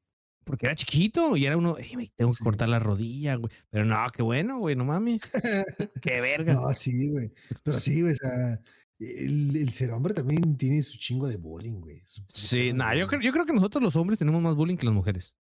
Porque 0.43 0.65
era 0.65 0.75
chiquito 0.75 1.37
y 1.37 1.45
era 1.45 1.57
uno, 1.57 1.77
"Ey, 1.77 1.95
me 1.95 2.07
tengo 2.07 2.31
que 2.31 2.43
cortar 2.43 2.69
la 2.69 2.79
rodilla, 2.79 3.35
güey. 3.35 3.51
Pero 3.69 3.85
no, 3.85 3.97
qué 4.15 4.23
bueno, 4.23 4.57
güey, 4.57 4.75
no 4.75 4.83
mames. 4.85 5.21
Qué 6.01 6.21
verga. 6.21 6.53
No, 6.55 6.73
sí, 6.73 7.07
güey. 7.09 7.31
Pero 7.63 7.79
sí, 7.79 8.01
güey, 8.01 8.13
o 8.13 8.15
sea, 8.15 8.59
el, 8.99 9.55
el 9.55 9.69
ser 9.71 9.91
hombre 9.91 10.13
también 10.15 10.57
tiene 10.57 10.81
su 10.81 10.97
chingo 10.97 11.27
de 11.27 11.37
bullying, 11.37 11.79
güey. 11.81 12.01
su 12.05 12.23
Sí, 12.29 12.73
madre, 12.73 12.99
yo, 12.99 13.07
creo, 13.07 13.21
yo 13.21 13.31
creo 13.31 13.45
que 13.45 13.53
nosotros 13.53 13.83
los 13.83 13.95
hombres 13.95 14.17
tenemos 14.17 14.41
más 14.41 14.55
bullying 14.55 14.75
que 14.77 14.85
las 14.85 14.95
mujeres. 14.95 15.35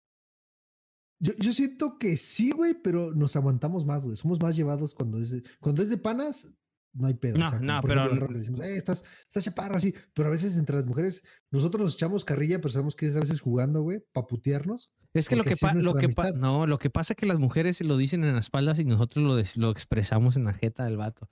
Yo, 1.18 1.32
yo 1.38 1.52
siento 1.52 1.98
que 1.98 2.16
sí, 2.16 2.50
güey, 2.50 2.74
pero 2.82 3.12
nos 3.14 3.36
aguantamos 3.36 3.86
más, 3.86 4.04
güey. 4.04 4.16
Somos 4.16 4.40
más 4.40 4.56
llevados 4.56 4.94
cuando 4.94 5.20
es 5.20 5.30
de, 5.30 5.42
cuando 5.60 5.82
es 5.82 5.88
de 5.88 5.96
panas, 5.96 6.48
no 6.92 7.06
hay 7.06 7.14
pedo. 7.14 7.38
No, 7.38 7.46
o 7.46 7.50
sea, 7.50 7.60
no, 7.60 7.80
pero- 7.82 8.06
ejemplo, 8.06 8.28
le 8.28 8.38
decimos, 8.38 8.60
eh, 8.60 8.76
estás, 8.76 9.04
estás 9.24 9.44
chaparro 9.44 9.76
así. 9.76 9.94
Pero 10.14 10.28
a 10.28 10.32
veces 10.32 10.56
entre 10.56 10.76
las 10.76 10.86
mujeres, 10.86 11.22
nosotros 11.50 11.82
nos 11.82 11.94
echamos 11.94 12.24
carrilla, 12.24 12.58
pero 12.58 12.70
sabemos 12.70 12.96
que 12.96 13.06
es 13.06 13.16
a 13.16 13.20
veces 13.20 13.40
jugando, 13.40 13.82
güey, 13.82 14.00
para 14.12 14.26
putearnos. 14.26 14.90
Es 15.14 15.28
que 15.28 15.36
lo 15.36 15.44
que, 15.44 15.54
es 15.54 15.62
lo 15.62 15.94
que 15.94 16.06
amistad. 16.06 16.34
no, 16.34 16.66
lo 16.66 16.78
que 16.78 16.90
pasa 16.90 17.14
es 17.14 17.16
que 17.16 17.26
las 17.26 17.38
mujeres 17.38 17.80
lo 17.80 17.96
dicen 17.96 18.22
en 18.22 18.34
las 18.34 18.46
espaldas 18.46 18.78
y 18.78 18.84
nosotros 18.84 19.24
lo, 19.24 19.62
lo 19.62 19.70
expresamos 19.70 20.36
en 20.36 20.44
la 20.44 20.52
jeta 20.52 20.84
del 20.84 20.98
vato. 20.98 21.30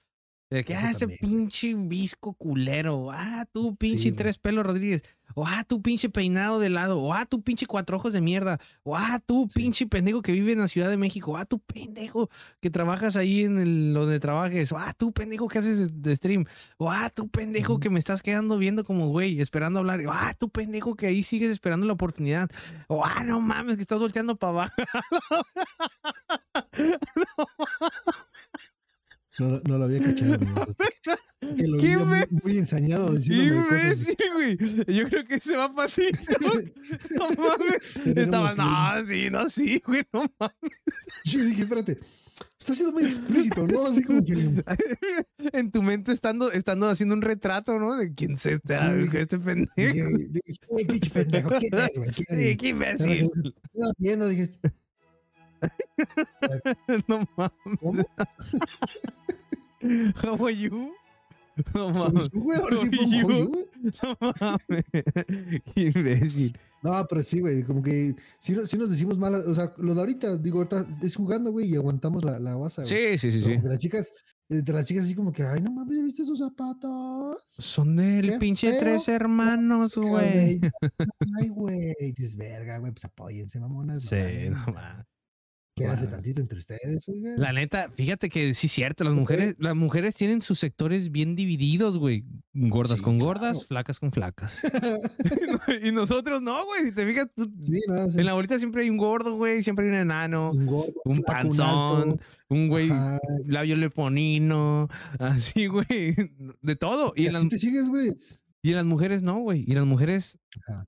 De 0.54 0.64
que, 0.64 0.72
Eso 0.74 0.82
ah, 0.86 0.90
ese 0.90 1.00
también, 1.00 1.18
güey. 1.20 1.30
pinche 1.32 1.74
visco 1.74 2.32
culero. 2.34 3.10
Ah, 3.10 3.44
tú 3.50 3.74
pinche 3.74 4.12
tres 4.12 4.38
pelos 4.38 4.64
Rodríguez. 4.64 5.02
O 5.36 5.44
ah, 5.48 5.64
tú 5.66 5.82
pinche 5.82 6.08
peinado 6.10 6.60
de 6.60 6.68
lado. 6.68 7.00
O 7.00 7.12
ah, 7.12 7.26
tú 7.26 7.42
pinche 7.42 7.66
cuatro 7.66 7.96
ojos 7.96 8.12
de 8.12 8.20
mierda. 8.20 8.60
O 8.84 8.96
ah, 8.96 9.20
tú 9.26 9.48
Sí. 9.48 9.58
pinche 9.58 9.86
pendejo 9.88 10.22
que 10.22 10.30
vive 10.30 10.52
en 10.52 10.60
la 10.60 10.68
Ciudad 10.68 10.88
de 10.90 10.96
México. 10.96 11.32
O 11.32 11.36
ah, 11.36 11.44
tú 11.44 11.58
pendejo 11.58 12.30
que 12.60 12.70
trabajas 12.70 13.16
ahí 13.16 13.42
en 13.42 13.58
el 13.58 13.94
donde 13.94 14.20
trabajes. 14.20 14.70
O 14.70 14.78
ah, 14.78 14.94
tú 14.96 15.12
pendejo 15.12 15.48
que 15.48 15.58
haces 15.58 16.02
de 16.02 16.14
stream. 16.14 16.44
O 16.76 16.88
ah, 16.90 17.10
tú 17.12 17.28
pendejo 17.28 17.80
que 17.80 17.90
me 17.90 17.98
estás 17.98 18.22
quedando 18.22 18.58
viendo 18.58 18.84
como 18.84 19.08
güey, 19.08 19.40
esperando 19.40 19.80
hablar. 19.80 20.06
O 20.06 20.12
ah, 20.12 20.34
tú 20.38 20.50
pendejo 20.50 20.94
que 20.94 21.06
ahí 21.08 21.24
sigues 21.24 21.50
esperando 21.50 21.84
la 21.86 21.94
oportunidad. 21.94 22.48
O 22.86 23.04
ah, 23.04 23.24
no 23.24 23.40
mames, 23.40 23.74
que 23.74 23.82
estás 23.82 23.98
volteando 23.98 24.36
para 24.36 24.52
abajo. 24.52 24.72
No, 26.76 26.84
lo- 27.16 27.48
no 29.40 29.78
lo 29.78 29.84
había 29.84 30.02
cachado. 30.02 30.38
que- 31.40 31.66
lo 31.68 31.78
¡Qué 31.78 31.96
muy, 31.98 32.02
imbécil! 32.04 32.38
muy 32.44 32.58
ensañado. 32.58 33.14
Imbécil, 33.16 34.16
güey. 34.32 34.56
Yo 34.86 35.08
creo 35.08 35.24
que 35.26 35.38
se 35.40 35.56
va 35.56 35.72
para 35.74 35.88
ti. 35.92 36.02
No 37.16 37.28
mames. 37.30 37.82
Estaba, 38.16 38.54
no, 38.54 39.04
sí, 39.06 39.28
no, 39.30 39.50
sí, 39.50 39.82
güey, 39.86 40.02
no 40.12 40.24
mames. 40.38 40.54
Yo 41.24 41.44
dije, 41.44 41.62
espérate, 41.62 41.98
está 42.58 42.74
siendo 42.74 42.92
muy 42.92 43.04
explícito, 43.04 43.66
¿no? 43.66 43.86
Así 43.86 44.02
como 44.02 44.24
que. 44.24 44.62
En 45.52 45.70
tu 45.70 45.82
mente 45.82 46.12
estando, 46.12 46.50
estando 46.52 46.88
haciendo 46.88 47.14
un 47.14 47.22
retrato, 47.22 47.78
¿no? 47.78 47.96
De 47.96 48.12
quién 48.14 48.32
es 48.32 48.46
este, 48.46 48.78
Sí, 48.78 49.16
este 49.18 49.38
pendejo. 49.38 49.72
dije, 49.76 50.06
"Uy, 50.68 50.84
pinche 50.84 51.10
pendejo, 51.10 51.50
¿quién 51.58 51.74
es, 51.74 51.96
güey? 51.96 52.10
¿Quién 52.10 52.14
Sí, 52.14 52.48
es?" 52.48 52.56
qué 52.58 52.70
Ahora 52.70 52.90
imbécil. 52.92 53.30
iba 53.74 53.86
viendo, 53.98 54.28
dije, 54.28 54.52
No 57.08 57.26
mames. 57.36 57.78
¿cómo? 57.80 58.04
How 60.22 60.46
are 60.46 60.54
you? 60.56 60.92
No 61.74 61.90
mames. 61.90 62.28
Güey, 62.32 62.58
ahora 62.58 62.76
sí 62.76 62.90
fue. 62.90 63.22
No 64.02 64.16
mames. 64.40 64.84
Qué 65.74 65.80
imbécil. 65.94 66.58
No, 66.82 67.06
pero 67.08 67.22
sí, 67.22 67.40
güey, 67.40 67.62
como 67.62 67.82
que 67.82 68.14
si, 68.38 68.52
no- 68.52 68.66
si 68.66 68.76
nos 68.76 68.90
decimos 68.90 69.16
mal, 69.18 69.34
o 69.34 69.54
sea, 69.54 69.72
lo 69.78 69.94
de 69.94 70.00
ahorita, 70.00 70.36
digo, 70.38 70.58
ahorita 70.58 70.86
es 71.02 71.16
jugando, 71.16 71.50
güey, 71.52 71.70
y 71.70 71.76
aguantamos 71.76 72.24
la, 72.24 72.38
la 72.38 72.54
güey. 72.54 72.70
Sí, 72.70 73.18
sí, 73.18 73.32
sí, 73.32 73.40
sí. 73.40 73.50
como 73.52 73.62
que 73.62 73.68
las 73.68 73.78
chicas, 73.78 74.12
entre 74.50 74.74
las 74.74 74.84
chicas 74.84 75.04
así 75.04 75.14
como 75.14 75.32
que, 75.32 75.42
ay, 75.44 75.60
no 75.62 75.70
mames, 75.72 75.96
¿ya 75.96 76.02
viste 76.04 76.24
sus 76.24 76.38
zapatos? 76.40 77.42
Son 77.48 77.96
del 77.96 78.32
Qué 78.32 78.38
pinche 78.38 78.70
feo. 78.72 78.80
tres 78.80 79.08
hermanos, 79.08 79.96
güey. 79.96 80.60
Ay, 81.40 81.48
güey, 81.48 81.94
dices, 82.14 82.36
verga, 82.36 82.76
güey, 82.78 82.92
pues 82.92 83.04
apóyense, 83.06 83.58
mamonas. 83.60 84.02
Sí, 84.02 84.16
no 84.50 84.58
mames, 84.74 85.06
Claro. 85.76 86.08
tantito 86.08 86.40
entre 86.40 86.58
ustedes, 86.58 87.08
oiga. 87.08 87.32
La 87.36 87.52
neta, 87.52 87.90
fíjate 87.96 88.28
que 88.28 88.54
sí 88.54 88.68
es 88.68 88.72
cierto, 88.72 89.02
las 89.02 89.12
mujeres, 89.12 89.56
las 89.58 89.74
mujeres 89.74 90.14
tienen 90.14 90.40
sus 90.40 90.58
sectores 90.60 91.10
bien 91.10 91.34
divididos, 91.34 91.98
güey. 91.98 92.24
Gordas 92.52 92.98
Sí, 92.98 93.04
con 93.04 93.16
claro. 93.18 93.26
gordas, 93.40 93.66
flacas 93.66 93.98
con 93.98 94.12
flacas. 94.12 94.62
y 95.84 95.90
nosotros 95.90 96.40
no, 96.42 96.64
güey. 96.66 96.84
Si 96.86 96.92
te 96.92 97.04
fijas, 97.06 97.28
tú- 97.34 97.50
sí, 97.60 97.80
no, 97.88 98.08
sí. 98.10 98.20
en 98.20 98.26
la 98.26 98.34
bolita 98.34 98.58
siempre 98.58 98.82
hay 98.82 98.90
un 98.90 98.96
gordo, 98.98 99.34
güey. 99.34 99.62
Siempre 99.64 99.86
hay 99.86 99.90
un 99.92 99.98
enano, 99.98 100.50
un 100.52 100.66
gordo, 100.66 100.92
un 101.04 101.16
flaco, 101.16 101.32
panzón, 101.32 102.20
un 102.48 102.68
güey 102.68 102.90
Ajá. 102.90 103.18
labio 103.46 103.74
leponino, 103.76 104.88
así, 105.18 105.66
güey. 105.66 106.14
De 106.62 106.76
todo. 106.76 107.12
Y 107.16 107.24
Y 107.24 107.26
en, 107.26 107.32
las, 107.32 107.42
así 107.42 107.48
te 107.48 107.58
sigues, 107.58 107.88
güey. 107.88 108.12
Y 108.64 108.70
en 108.70 108.76
las 108.76 108.86
mujeres 108.86 109.22
no, 109.22 109.38
güey. 109.40 109.62
Y 109.66 109.72
en 109.72 109.76
las 109.76 109.86
mujeres, 109.86 110.38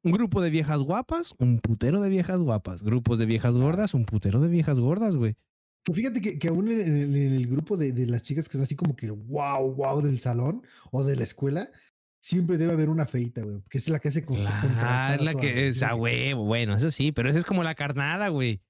un 0.03 0.13
grupo 0.13 0.41
de 0.41 0.51
viejas 0.51 0.81
guapas, 0.81 1.35
un 1.39 1.59
putero 1.61 2.01
de 2.01 2.09
viejas 2.09 2.41
guapas. 2.41 2.83
Grupos 2.83 3.19
de 3.19 3.27
viejas 3.27 3.55
gordas, 3.55 3.93
un 3.95 4.05
putero 4.07 4.41
de 4.41 4.49
viejas 4.49 4.81
gordas, 4.81 5.17
güey. 5.17 5.37
Que 5.85 5.93
fíjate 5.93 6.21
que, 6.21 6.39
que 6.39 6.49
aún 6.49 6.69
en 6.73 6.81
el, 6.81 7.15
en 7.15 7.33
el 7.35 7.47
grupo 7.47 7.77
de, 7.77 7.93
de 7.93 8.07
las 8.07 8.23
chicas 8.23 8.49
que 8.49 8.55
son 8.55 8.63
así 8.63 8.75
como 8.75 8.97
que 8.97 9.11
wow, 9.11 9.75
wow 9.75 10.01
del 10.01 10.19
salón 10.21 10.63
o 10.91 11.05
de 11.05 11.17
la 11.17 11.23
escuela, 11.25 11.69
siempre 12.21 12.57
debe 12.59 12.73
haber 12.73 12.89
una 12.89 13.07
feita, 13.07 13.43
güey, 13.43 13.59
porque 13.61 13.79
es 13.79 13.89
la 13.89 13.99
que 14.01 14.09
hace 14.09 14.25
con- 14.25 14.37
contrastar 14.39 14.71
Claro, 14.73 15.13
a 15.13 15.15
es 15.15 15.23
la 15.23 15.35
que 15.41 15.69
es 15.69 15.83
a 15.83 15.89
que- 15.91 15.95
huevo, 15.95 16.45
bueno, 16.47 16.75
eso 16.75 16.91
sí, 16.91 17.13
pero 17.13 17.29
esa 17.31 17.39
es 17.39 17.45
como 17.45 17.63
la 17.63 17.75
carnada, 17.77 18.29
güey. 18.29 18.63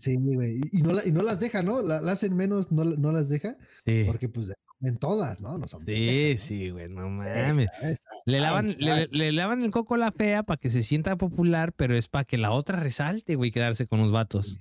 Sí, 0.00 0.16
güey, 0.34 0.60
y, 0.72 0.82
no 0.82 0.94
la- 0.94 1.06
y 1.06 1.12
no 1.12 1.22
las 1.22 1.38
deja, 1.38 1.62
¿no? 1.62 1.80
La, 1.82 2.00
la 2.00 2.12
hacen 2.12 2.34
menos, 2.34 2.72
no, 2.72 2.82
no 2.84 3.12
las 3.12 3.28
deja, 3.28 3.56
Sí. 3.84 4.02
porque 4.06 4.28
pues 4.28 4.50
en 4.80 4.96
todas, 4.98 5.40
¿no? 5.40 5.58
No 5.58 5.66
son 5.66 5.84
Sí, 5.86 6.34
sí, 6.38 6.70
güey, 6.70 6.88
no 6.88 7.02
¿no? 7.02 7.10
mames. 7.10 7.68
Esa, 7.70 7.88
esa, 7.90 8.08
Le 8.26 8.40
lavan, 8.40 8.74
le, 8.78 9.08
le 9.08 9.32
lavan 9.32 9.62
el 9.62 9.70
coco 9.70 9.94
a 9.96 9.98
la 9.98 10.12
fea 10.12 10.42
para 10.42 10.58
que 10.58 10.70
se 10.70 10.82
sienta 10.82 11.16
popular, 11.16 11.72
pero 11.72 11.96
es 11.96 12.08
para 12.08 12.24
que 12.24 12.38
la 12.38 12.52
otra 12.52 12.78
resalte, 12.80 13.34
güey, 13.34 13.50
quedarse 13.50 13.86
con 13.86 14.00
los 14.00 14.12
vatos. 14.12 14.60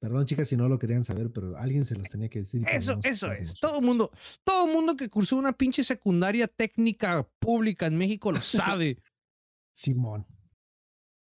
Perdón, 0.00 0.26
chicas, 0.26 0.48
si 0.48 0.56
no 0.58 0.68
lo 0.68 0.78
querían 0.78 1.02
saber, 1.04 1.30
pero 1.32 1.56
alguien 1.56 1.86
se 1.86 1.96
los 1.96 2.10
tenía 2.10 2.28
que 2.28 2.40
decir. 2.40 2.62
Eso, 2.70 3.00
eso 3.04 3.32
es. 3.32 3.54
Todo 3.58 3.80
mundo, 3.80 4.10
todo 4.44 4.66
mundo 4.66 4.96
que 4.96 5.08
cursó 5.08 5.36
una 5.36 5.54
pinche 5.54 5.82
secundaria 5.82 6.46
técnica 6.46 7.26
pública 7.38 7.86
en 7.86 7.96
México 7.96 8.30
lo 8.30 8.42
sabe. 8.42 8.98
Simón. 9.72 10.26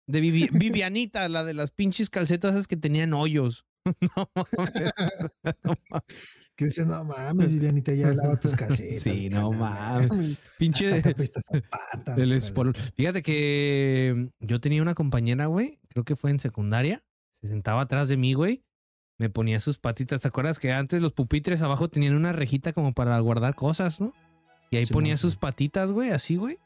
De 0.06 0.20
Vivi- 0.20 0.48
Vivianita, 0.52 1.28
la 1.28 1.42
de 1.42 1.54
las 1.54 1.72
pinches 1.72 2.08
calcetas 2.08 2.52
esas 2.52 2.68
que 2.68 2.76
tenían 2.76 3.12
hoyos. 3.14 3.64
No 4.16 4.30
mames. 4.34 4.92
Que 6.58 6.64
dices, 6.66 6.86
no 6.88 7.04
mames, 7.04 7.48
Vivianita, 7.50 7.92
ya 7.94 8.08
lava 8.12 8.38
tus 8.38 8.52
calcetas. 8.56 9.00
Sí, 9.00 9.28
no 9.30 9.52
mames. 9.52 10.38
Pinche 10.58 10.88
Hasta 10.88 11.02
que 11.02 11.08
apestas 11.10 11.44
a 11.52 11.60
patas, 11.60 12.18
el 12.18 12.24
hija 12.24 12.32
de- 12.32 12.38
espolón. 12.38 12.74
Fíjate 12.96 13.22
que 13.22 14.28
yo 14.40 14.60
tenía 14.60 14.82
una 14.82 14.94
compañera, 14.94 15.46
güey, 15.46 15.78
creo 15.88 16.04
que 16.04 16.16
fue 16.16 16.30
en 16.32 16.40
secundaria. 16.40 17.04
Se 17.40 17.46
sentaba 17.46 17.82
atrás 17.82 18.08
de 18.08 18.16
mí, 18.16 18.34
güey. 18.34 18.64
Me 19.18 19.30
ponía 19.30 19.60
sus 19.60 19.78
patitas. 19.78 20.20
¿Te 20.20 20.28
acuerdas 20.28 20.58
que 20.58 20.72
antes 20.72 21.00
los 21.00 21.12
pupitres 21.12 21.62
abajo 21.62 21.88
tenían 21.88 22.14
una 22.16 22.32
rejita 22.32 22.72
como 22.72 22.92
para 22.92 23.18
guardar 23.20 23.54
cosas, 23.54 24.00
no? 24.00 24.12
Y 24.70 24.76
ahí 24.78 24.86
Sí, 24.86 24.92
ponía 24.92 25.16
sus 25.16 25.32
sí. 25.34 25.38
patitas, 25.40 25.92
güey, 25.92 26.10
así, 26.10 26.36
güey. 26.36 26.58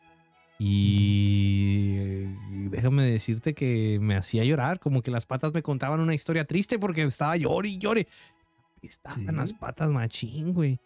Y 0.58 2.24
déjame 2.70 3.04
decirte 3.04 3.54
que 3.54 3.98
me 4.00 4.16
hacía 4.16 4.44
llorar, 4.44 4.80
como 4.80 5.02
que 5.02 5.10
las 5.10 5.26
patas 5.26 5.52
me 5.52 5.62
contaban 5.62 6.00
una 6.00 6.14
historia 6.14 6.44
triste 6.44 6.78
porque 6.78 7.02
estaba 7.02 7.36
llore 7.36 7.68
y 7.70 7.78
llore. 7.78 8.06
Estaban 8.82 9.26
Sí. 9.26 9.32
las 9.34 9.52
patas 9.52 9.90
machín, 9.90 10.52
güey. 10.52 10.78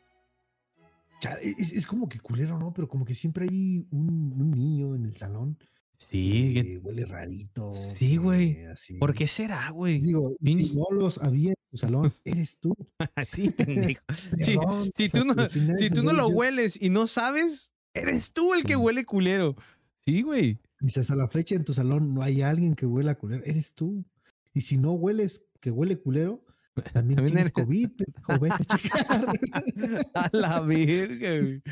Cha- 1.20 1.38
Es, 1.42 1.72
es 1.72 1.86
como 1.86 2.08
que 2.08 2.20
culero, 2.20 2.58
¿no? 2.58 2.72
Pero 2.74 2.88
como 2.88 3.04
que 3.04 3.14
siempre 3.14 3.46
hay 3.50 3.86
un, 3.90 4.32
un 4.38 4.50
niño 4.50 4.94
en 4.94 5.06
el 5.06 5.16
salón 5.16 5.58
Sí, 5.96 6.52
que 6.54 6.62
que- 6.62 6.78
huele 6.78 7.06
rarito. 7.06 7.72
Sí, 7.72 8.18
güey. 8.18 8.58
¿por 9.00 9.14
qué 9.14 9.26
será, 9.26 9.70
güey? 9.70 10.00
Digo, 10.00 10.36
si 10.42 10.74
no 10.74 10.84
los 10.92 11.16
había 11.22 11.50
en 11.50 11.56
tu 11.70 11.78
salón, 11.78 12.12
eres 12.24 12.58
tú. 12.60 12.76
Así, 13.14 13.50
pendejo. 13.50 14.02
Sí, 14.38 14.56
Perdón, 14.58 14.90
si 14.94 15.08
tú 15.08 15.24
no, 15.24 15.48
si 15.48 15.60
si 15.78 15.90
tú 15.90 16.02
no 16.02 16.12
lo 16.12 16.28
hueles 16.28 16.78
y 16.80 16.90
no 16.90 17.06
sabes, 17.06 17.72
eres 17.94 18.32
tú 18.34 18.52
el 18.52 18.62
que 18.64 18.74
Sí. 18.74 18.76
huele 18.76 19.06
culero. 19.06 19.56
Sí, 20.04 20.20
güey. 20.20 20.60
Dice, 20.80 21.00
hasta 21.00 21.14
la 21.16 21.28
fecha 21.28 21.54
en 21.54 21.64
tu 21.64 21.72
salón 21.72 22.12
no 22.12 22.20
hay 22.22 22.42
alguien 22.42 22.74
que 22.74 22.84
huela 22.84 23.14
culero, 23.14 23.42
eres 23.46 23.72
tú. 23.74 24.04
Y 24.52 24.60
si 24.60 24.76
no 24.76 24.92
hueles 24.92 25.46
que 25.60 25.70
huele 25.70 25.98
culero, 25.98 26.44
también, 26.82 27.16
También 27.16 27.34
tienes 27.34 27.46
eres- 27.46 27.52
COVID, 27.52 27.90
pendejo, 27.96 28.38
vete 28.40 28.54
a 28.54 28.64
checar. 28.64 29.26
A 30.14 30.30
la 30.32 30.60
güey. 30.60 31.62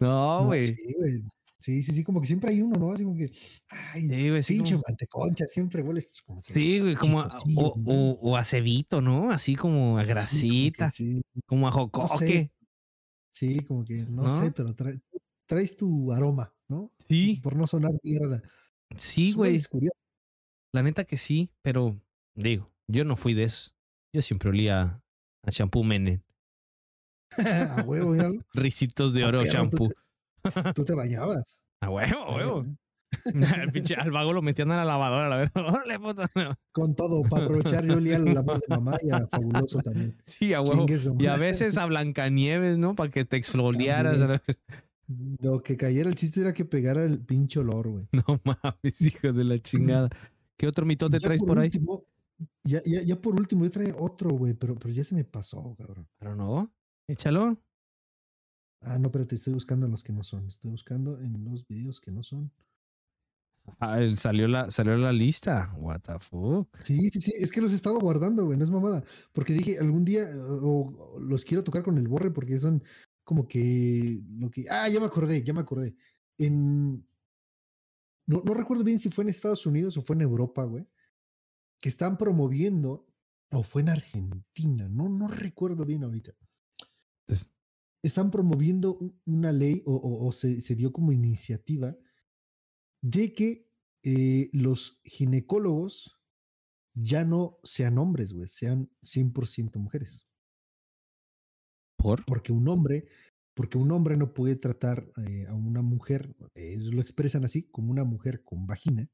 No, 0.00 0.44
güey. 0.46 0.74
sí, 0.74 0.94
güey. 0.98 1.22
Sí, 1.60 1.82
sí, 1.82 1.92
sí, 1.92 2.04
como 2.04 2.20
que 2.20 2.26
siempre 2.28 2.50
hay 2.50 2.62
uno, 2.62 2.78
¿no? 2.78 2.92
Así 2.92 3.02
como 3.02 3.16
que, 3.16 3.30
ay, 3.68 4.02
Sí, 4.08 4.28
güey. 4.30 4.42
Sí, 4.44 4.54
pinche 4.54 4.74
como, 4.74 4.84
manteconcha, 4.88 5.44
siempre 5.46 5.82
hueles 5.82 6.22
como 6.24 6.38
que 6.38 6.44
sí, 6.52 6.78
güey, 6.80 6.94
como 6.94 7.20
a- 7.20 7.36
o, 7.56 7.74
o, 7.84 8.10
o 8.30 8.36
a 8.36 8.44
cebito, 8.44 9.00
¿no? 9.02 9.30
Así 9.32 9.56
como 9.56 9.98
a 9.98 10.02
como 10.02 10.08
grasita, 10.08 10.88
Sí, 10.90 11.20
como 11.46 11.66
a 11.66 11.72
jocoque. 11.72 12.52
sí, 13.32 13.60
como 13.64 13.84
que, 13.84 13.96
no, 14.08 14.22
¿No? 14.22 14.40
sé, 14.40 14.52
pero 14.52 14.74
trae- 14.76 15.00
traes 15.46 15.76
tu 15.76 16.12
aroma, 16.12 16.54
¿no? 16.68 16.92
Sí, 16.98 17.40
Por 17.42 17.56
no 17.56 17.66
sonar 17.66 17.92
mierda. 18.04 18.40
sí, 18.96 19.32
güey. 19.32 19.60
La 20.72 20.82
neta 20.82 21.02
que 21.04 21.16
sí, 21.16 21.50
pero 21.62 22.00
digo, 22.36 22.70
yo 22.86 23.04
no 23.04 23.16
fui 23.16 23.34
de 23.34 23.44
eso. 23.44 23.72
Yo 24.12 24.22
siempre 24.22 24.48
olía 24.50 25.00
a 25.44 25.50
shampoo 25.50 25.84
Menen. 25.84 26.22
a 27.38 27.82
huevo, 27.86 28.10
míralo. 28.12 28.40
Ricitos 28.54 29.12
de 29.14 29.24
A 29.24 29.28
oro 29.28 29.40
tú 29.44 29.50
shampoo. 29.50 29.88
te- 29.88 30.72
Tú 30.74 30.84
te 30.84 30.94
bañabas. 30.94 31.60
A 31.80 31.90
huevo, 31.90 32.18
a 32.20 32.36
huevo. 32.36 32.66
al, 33.54 33.72
pinche, 33.72 33.94
al 33.94 34.10
vago 34.10 34.32
lo 34.32 34.42
metían 34.42 34.70
a 34.72 34.76
la 34.78 34.84
lavadora, 34.84 35.34
a 35.34 35.38
ver. 35.38 35.50
Órale, 35.54 35.98
puto. 35.98 36.22
Con 36.72 36.94
todo, 36.94 37.22
para 37.22 37.44
aprovechar, 37.44 37.84
yo 37.86 37.94
olía 37.96 38.18
la 38.18 38.40
voz 38.42 38.60
de 38.60 38.66
mamá 38.68 38.98
y 39.02 39.10
a 39.10 39.26
Fabuloso 39.26 39.78
también. 39.80 40.16
Sí, 40.26 40.54
a 40.54 40.60
huevo. 40.62 40.86
Y 41.18 41.26
a 41.26 41.36
veces 41.36 41.76
a 41.78 41.86
Blancanieves, 41.86 42.78
¿no? 42.78 42.94
Para 42.94 43.10
que 43.10 43.24
te 43.24 43.36
exfoliaras. 43.36 44.40
Lo 45.40 45.62
que 45.62 45.76
cayera 45.76 46.08
el 46.08 46.16
chiste 46.16 46.40
era 46.40 46.52
que 46.52 46.64
pegara 46.66 47.04
el 47.04 47.18
pinche 47.20 47.60
olor, 47.60 47.88
güey. 47.88 48.08
No 48.12 48.40
mames, 48.44 49.00
hijo 49.02 49.32
de 49.32 49.44
la 49.44 49.58
chingada. 49.58 50.10
¿Qué 50.56 50.66
otro 50.66 50.84
mitote 50.84 51.16
Y 51.16 51.20
ya 51.20 51.24
traes 51.28 51.42
por 51.42 51.58
ahí? 51.58 51.66
último- 51.66 52.04
ya, 52.64 52.82
ya, 52.84 53.02
ya 53.02 53.20
por 53.20 53.34
último, 53.34 53.64
yo 53.64 53.70
traía 53.70 53.96
otro, 53.96 54.30
güey, 54.30 54.54
pero, 54.54 54.76
pero 54.76 54.92
ya 54.92 55.04
se 55.04 55.14
me 55.14 55.24
pasó, 55.24 55.74
cabrón. 55.76 56.08
Pero 56.18 56.34
no. 56.34 56.72
Échalo. 57.08 57.58
Ah, 58.82 58.98
no, 58.98 59.06
espérate, 59.06 59.34
estoy 59.34 59.54
buscando 59.54 59.86
en 59.86 59.92
los 59.92 60.04
que 60.04 60.12
no 60.12 60.22
son. 60.22 60.46
Estoy 60.46 60.70
buscando 60.70 61.20
en 61.20 61.44
los 61.44 61.66
videos 61.66 62.00
que 62.00 62.12
no 62.12 62.22
son. 62.22 62.52
Ah, 63.80 63.98
salió, 64.16 64.48
la, 64.48 64.70
salió 64.70 64.96
la 64.96 65.12
lista. 65.12 65.74
What 65.78 66.00
the 66.00 66.18
fuck. 66.18 66.68
Sí, 66.80 67.10
sí, 67.10 67.20
sí, 67.20 67.32
es 67.36 67.50
que 67.50 67.60
los 67.60 67.72
he 67.72 67.74
estado 67.74 67.98
guardando, 67.98 68.44
güey, 68.44 68.56
no 68.56 68.64
es 68.64 68.70
mamada. 68.70 69.04
Porque 69.32 69.52
dije, 69.52 69.78
algún 69.78 70.04
día 70.04 70.30
o, 70.62 71.14
o 71.16 71.20
los 71.20 71.44
quiero 71.44 71.64
tocar 71.64 71.82
con 71.82 71.98
el 71.98 72.08
borre 72.08 72.30
porque 72.30 72.58
son 72.58 72.82
como 73.24 73.46
que 73.46 74.22
lo 74.38 74.50
que... 74.50 74.64
Ah, 74.70 74.88
ya 74.88 75.00
me 75.00 75.06
acordé, 75.06 75.42
ya 75.42 75.52
me 75.52 75.60
acordé. 75.60 75.94
En... 76.38 77.06
No, 78.26 78.42
no 78.44 78.54
recuerdo 78.54 78.84
bien 78.84 78.98
si 78.98 79.10
fue 79.10 79.24
en 79.24 79.30
Estados 79.30 79.66
Unidos 79.66 79.96
o 79.96 80.02
fue 80.02 80.16
en 80.16 80.22
Europa, 80.22 80.64
güey. 80.64 80.86
Que 81.80 81.88
están 81.88 82.18
promoviendo, 82.18 83.06
o 83.52 83.62
fue 83.62 83.82
en 83.82 83.88
Argentina, 83.90 84.88
no, 84.88 85.08
no 85.08 85.28
recuerdo 85.28 85.84
bien 85.84 86.04
ahorita. 86.04 86.32
Entonces, 87.26 87.54
Están 88.00 88.30
promoviendo 88.30 88.96
un- 88.96 89.20
una 89.26 89.50
ley 89.50 89.82
o, 89.84 89.92
o- 89.96 90.28
o 90.28 90.32
se, 90.32 90.60
se 90.62 90.76
dio 90.76 90.92
como 90.92 91.10
iniciativa 91.10 91.96
de 93.02 93.34
que 93.34 93.68
eh, 94.04 94.48
los 94.52 95.00
ginecólogos 95.04 96.16
ya 96.94 97.24
no 97.24 97.58
sean 97.64 97.98
hombres, 97.98 98.32
güey, 98.32 98.46
sean 98.46 98.88
100% 99.02 99.80
mujeres. 99.80 100.28
¿Por? 101.96 102.24
porque 102.24 102.52
un 102.52 102.68
hombre, 102.68 103.08
porque 103.54 103.76
un 103.78 103.90
hombre 103.90 104.16
no 104.16 104.32
puede 104.32 104.54
tratar 104.54 105.10
eh, 105.26 105.46
a 105.48 105.54
una 105.54 105.82
mujer, 105.82 106.36
eh, 106.54 106.74
ellos 106.74 106.94
lo 106.94 107.00
expresan 107.00 107.44
así, 107.44 107.64
como 107.70 107.90
una 107.90 108.04
mujer 108.04 108.44
con 108.44 108.66
vagina. 108.66 109.08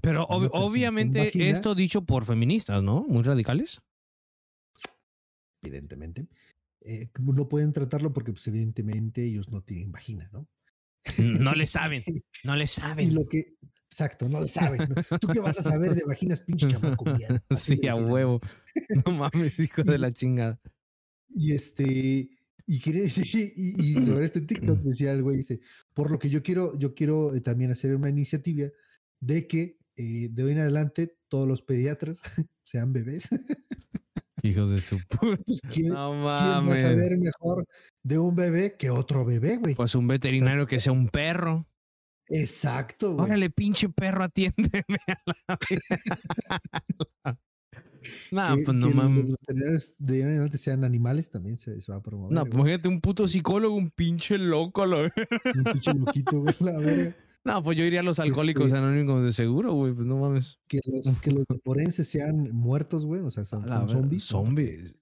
Pero 0.00 0.26
ob- 0.28 0.48
obviamente 0.52 1.30
esto 1.50 1.74
dicho 1.74 2.02
por 2.04 2.24
feministas, 2.24 2.82
¿no? 2.82 3.04
Muy 3.08 3.22
radicales. 3.22 3.80
evidentemente. 5.62 6.26
Eh, 6.84 7.08
no 7.20 7.48
pueden 7.48 7.72
tratarlo 7.72 8.12
porque, 8.12 8.32
pues, 8.32 8.46
evidentemente, 8.48 9.24
ellos 9.24 9.50
no 9.50 9.62
tienen 9.62 9.92
vagina, 9.92 10.28
¿no? 10.32 10.48
No 11.18 11.52
le 11.54 11.66
saben, 11.66 12.02
no 12.44 12.56
le 12.56 12.64
Y 12.64 12.66
saben. 12.66 13.14
lo 13.14 13.26
que, 13.28 13.54
exacto, 13.88 14.28
no 14.28 14.40
lo 14.40 14.48
saben. 14.48 14.80
¿no? 14.88 15.18
¿Tú 15.18 15.28
qué 15.28 15.40
vas 15.40 15.58
a 15.58 15.62
saber 15.62 15.94
de 15.94 16.04
vaginas, 16.04 16.40
pinche 16.40 16.66
chamaco? 16.68 17.04
Sí, 17.56 17.78
le 17.82 17.88
a 17.88 17.94
huevo. 17.96 18.40
No 19.06 19.12
mames, 19.30 19.58
hijo 19.58 19.82
de 19.82 19.98
la 19.98 20.10
chingada. 20.10 20.58
Y 21.28 21.52
este, 21.52 22.28
y, 22.66 22.80
y, 23.56 23.98
y 23.98 24.04
sobre 24.04 24.24
este 24.24 24.40
TikTok 24.40 24.80
decía 24.82 25.14
güey, 25.20 25.36
dice, 25.38 25.60
por 25.94 26.10
lo 26.10 26.18
que 26.18 26.30
yo 26.30 26.42
quiero, 26.42 26.76
yo 26.78 26.94
quiero 26.94 27.34
eh, 27.34 27.40
también 27.40 27.70
hacer 27.70 27.94
una 27.94 28.08
iniciativa 28.08 28.68
de 29.20 29.46
que 29.46 29.78
eh, 30.02 30.28
de 30.30 30.42
hoy 30.44 30.52
en 30.52 30.58
adelante 30.60 31.16
todos 31.28 31.46
los 31.48 31.62
pediatras 31.62 32.20
sean 32.62 32.92
bebés. 32.92 33.28
Hijos 34.42 34.70
de 34.70 34.80
su 34.80 34.98
puta. 35.08 35.36
Pues, 35.46 35.60
¿quién, 35.70 35.92
No 35.92 36.10
quién 36.10 36.24
va 36.24 36.56
a 36.56 36.60
mames. 36.62 36.82
saber 36.82 37.16
mejor 37.18 37.64
de 38.02 38.18
un 38.18 38.34
bebé 38.34 38.76
que 38.76 38.90
otro 38.90 39.24
bebé, 39.24 39.56
güey? 39.58 39.74
Pues 39.74 39.94
un 39.94 40.08
veterinario 40.08 40.66
que 40.66 40.78
sea 40.80 40.92
un 40.92 41.08
perro. 41.08 41.66
Exacto, 42.28 43.12
güey. 43.14 43.26
Órale, 43.26 43.50
pinche 43.50 43.88
perro, 43.90 44.24
atiéndeme 44.24 44.82
a 45.06 45.22
la 45.26 45.58
verga. 47.24 47.38
No, 48.32 48.56
que, 48.56 48.62
pues 48.64 48.76
no 48.76 48.90
mames. 48.90 49.28
Los 49.28 49.38
veterinarios 49.40 49.94
de 49.98 50.12
hoy 50.14 50.20
en 50.22 50.28
adelante 50.28 50.58
sean 50.58 50.82
animales 50.84 51.30
también 51.30 51.56
se, 51.58 51.80
se 51.80 51.92
va 51.92 51.98
a 51.98 52.02
promover. 52.02 52.32
No, 52.34 52.42
pues 52.44 52.54
imagínate 52.54 52.88
un 52.88 53.00
puto 53.00 53.28
psicólogo, 53.28 53.76
un 53.76 53.90
pinche 53.90 54.38
loco. 54.38 54.84
lo- 54.86 55.02
Un 55.04 55.10
pinche 55.72 55.94
loquito, 55.94 56.40
güey, 56.40 56.54
la 56.60 56.78
verga. 56.78 57.16
No, 57.44 57.62
pues 57.62 57.76
yo 57.76 57.84
iría 57.84 58.00
a 58.00 58.04
los 58.04 58.20
alcohólicos 58.20 58.66
Este- 58.66 58.78
anónimos 58.78 59.24
de 59.24 59.32
seguro, 59.32 59.72
güey. 59.72 59.92
Pues 59.92 60.06
no 60.06 60.16
mames. 60.16 60.60
Que 60.68 60.80
los, 60.84 61.20
que 61.20 61.32
los 61.32 61.44
forenses 61.64 62.08
sean 62.08 62.52
muertos, 62.52 63.04
güey. 63.04 63.20
O 63.22 63.30
sea, 63.30 63.44
son, 63.44 63.68
zombies. 63.88 64.24
Zombies. 64.24 64.96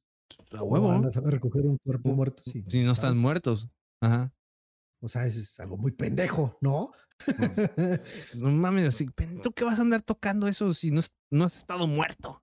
A 0.53 0.59
¿Cómo 0.59 0.72
huevo. 0.72 0.88
Van 0.88 1.05
a 1.05 1.11
saber 1.11 1.34
recoger 1.34 1.66
un 1.66 1.76
cuerpo 1.78 2.12
muerto, 2.14 2.43
sí. 2.45 2.64
Si 2.66 2.82
no 2.82 2.93
están 2.93 3.11
¿sabes? 3.11 3.20
muertos. 3.20 3.68
Ajá. 4.01 4.32
O 5.03 5.09
sea, 5.09 5.26
es, 5.26 5.36
es 5.36 5.59
algo 5.61 5.76
muy 5.76 5.93
pendejo, 5.93 6.57
¿no? 6.61 6.93
No 8.36 8.51
mames, 8.51 8.88
así. 8.88 9.07
¿Tú 9.43 9.53
qué 9.53 9.64
vas 9.64 9.78
a 9.78 9.82
andar 9.82 10.03
tocando 10.03 10.49
eso 10.49 10.72
si 10.74 10.91
no, 10.91 11.01
no 11.30 11.45
has 11.45 11.57
estado 11.57 11.86
muerto? 11.86 12.43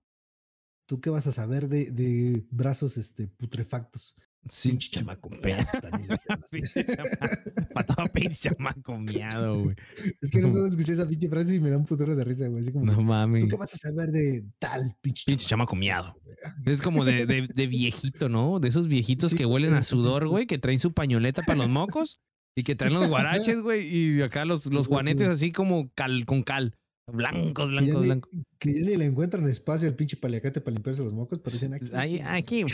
¿Tú 0.86 1.00
qué 1.00 1.10
vas 1.10 1.26
a 1.26 1.32
saber 1.32 1.68
de, 1.68 1.90
de 1.90 2.46
brazos 2.50 2.96
este, 2.96 3.26
putrefactos? 3.28 4.16
Sí, 4.50 4.70
Pinche 4.70 4.90
chamaco. 4.90 5.30
Pinche 6.50 6.84
chamaco. 6.84 7.36
Pataba 7.74 8.06
pinche 8.08 8.48
chamaco 8.50 8.98
miado, 8.98 9.62
güey. 9.64 9.76
es 10.20 10.30
que 10.30 10.40
no 10.40 10.50
solo 10.50 10.66
escuché 10.66 10.92
esa 10.92 11.06
pinche 11.08 11.28
frase 11.28 11.54
y 11.54 11.60
me 11.60 11.70
da 11.70 11.76
un 11.78 11.84
putero 11.84 12.14
de 12.16 12.24
risa, 12.24 12.48
güey. 12.48 12.62
Así 12.62 12.72
como, 12.72 12.84
No 12.86 12.94
¿tú 12.94 13.02
mames. 13.02 13.46
qué 13.48 13.56
vas 13.56 13.74
a 13.74 13.78
saber 13.78 14.10
de 14.10 14.44
tal 14.58 14.94
pinche, 15.00 15.24
Pinche 15.26 15.46
chamaco 15.46 15.76
miado. 15.76 16.14
Es 16.64 16.82
como 16.82 17.04
de, 17.04 17.26
de, 17.26 17.48
de 17.52 17.66
viejito, 17.66 18.28
¿no? 18.28 18.60
De 18.60 18.68
esos 18.68 18.86
viejitos 18.88 19.32
Sí, 19.32 19.36
que 19.36 19.44
huelen 19.46 19.74
a 19.74 19.82
sudor, 19.82 20.28
güey, 20.28 20.46
que 20.46 20.58
traen 20.58 20.78
su 20.78 20.92
pañoleta 20.92 21.42
para 21.42 21.58
los 21.58 21.68
mocos 21.68 22.20
y 22.56 22.62
que 22.62 22.74
traen 22.76 22.94
los 22.94 23.08
guaraches, 23.08 23.60
güey, 23.62 23.86
y 23.86 24.22
acá 24.22 24.44
los, 24.44 24.66
los 24.66 24.86
juanetes 24.86 25.28
así 25.28 25.52
como 25.52 25.90
cal, 25.94 26.24
con 26.26 26.42
cal. 26.42 26.74
Blancos, 27.12 27.70
blancos, 27.70 28.02
blancos. 28.02 28.30
que 28.58 28.72
ya 28.72 28.86
ni 28.86 28.96
le 28.96 29.06
encuentran 29.06 29.48
espacio 29.48 29.88
al 29.88 29.96
pinche 29.96 30.16
paliacate 30.16 30.60
para 30.60 30.74
limpiarse 30.74 31.02
los 31.02 31.12
mocos, 31.12 31.38
pero 31.38 31.52
dicen 31.52 31.74
aquí. 31.74 31.90
Ahí, 31.94 32.10
chingas". 32.10 32.44
aquí. 32.44 32.64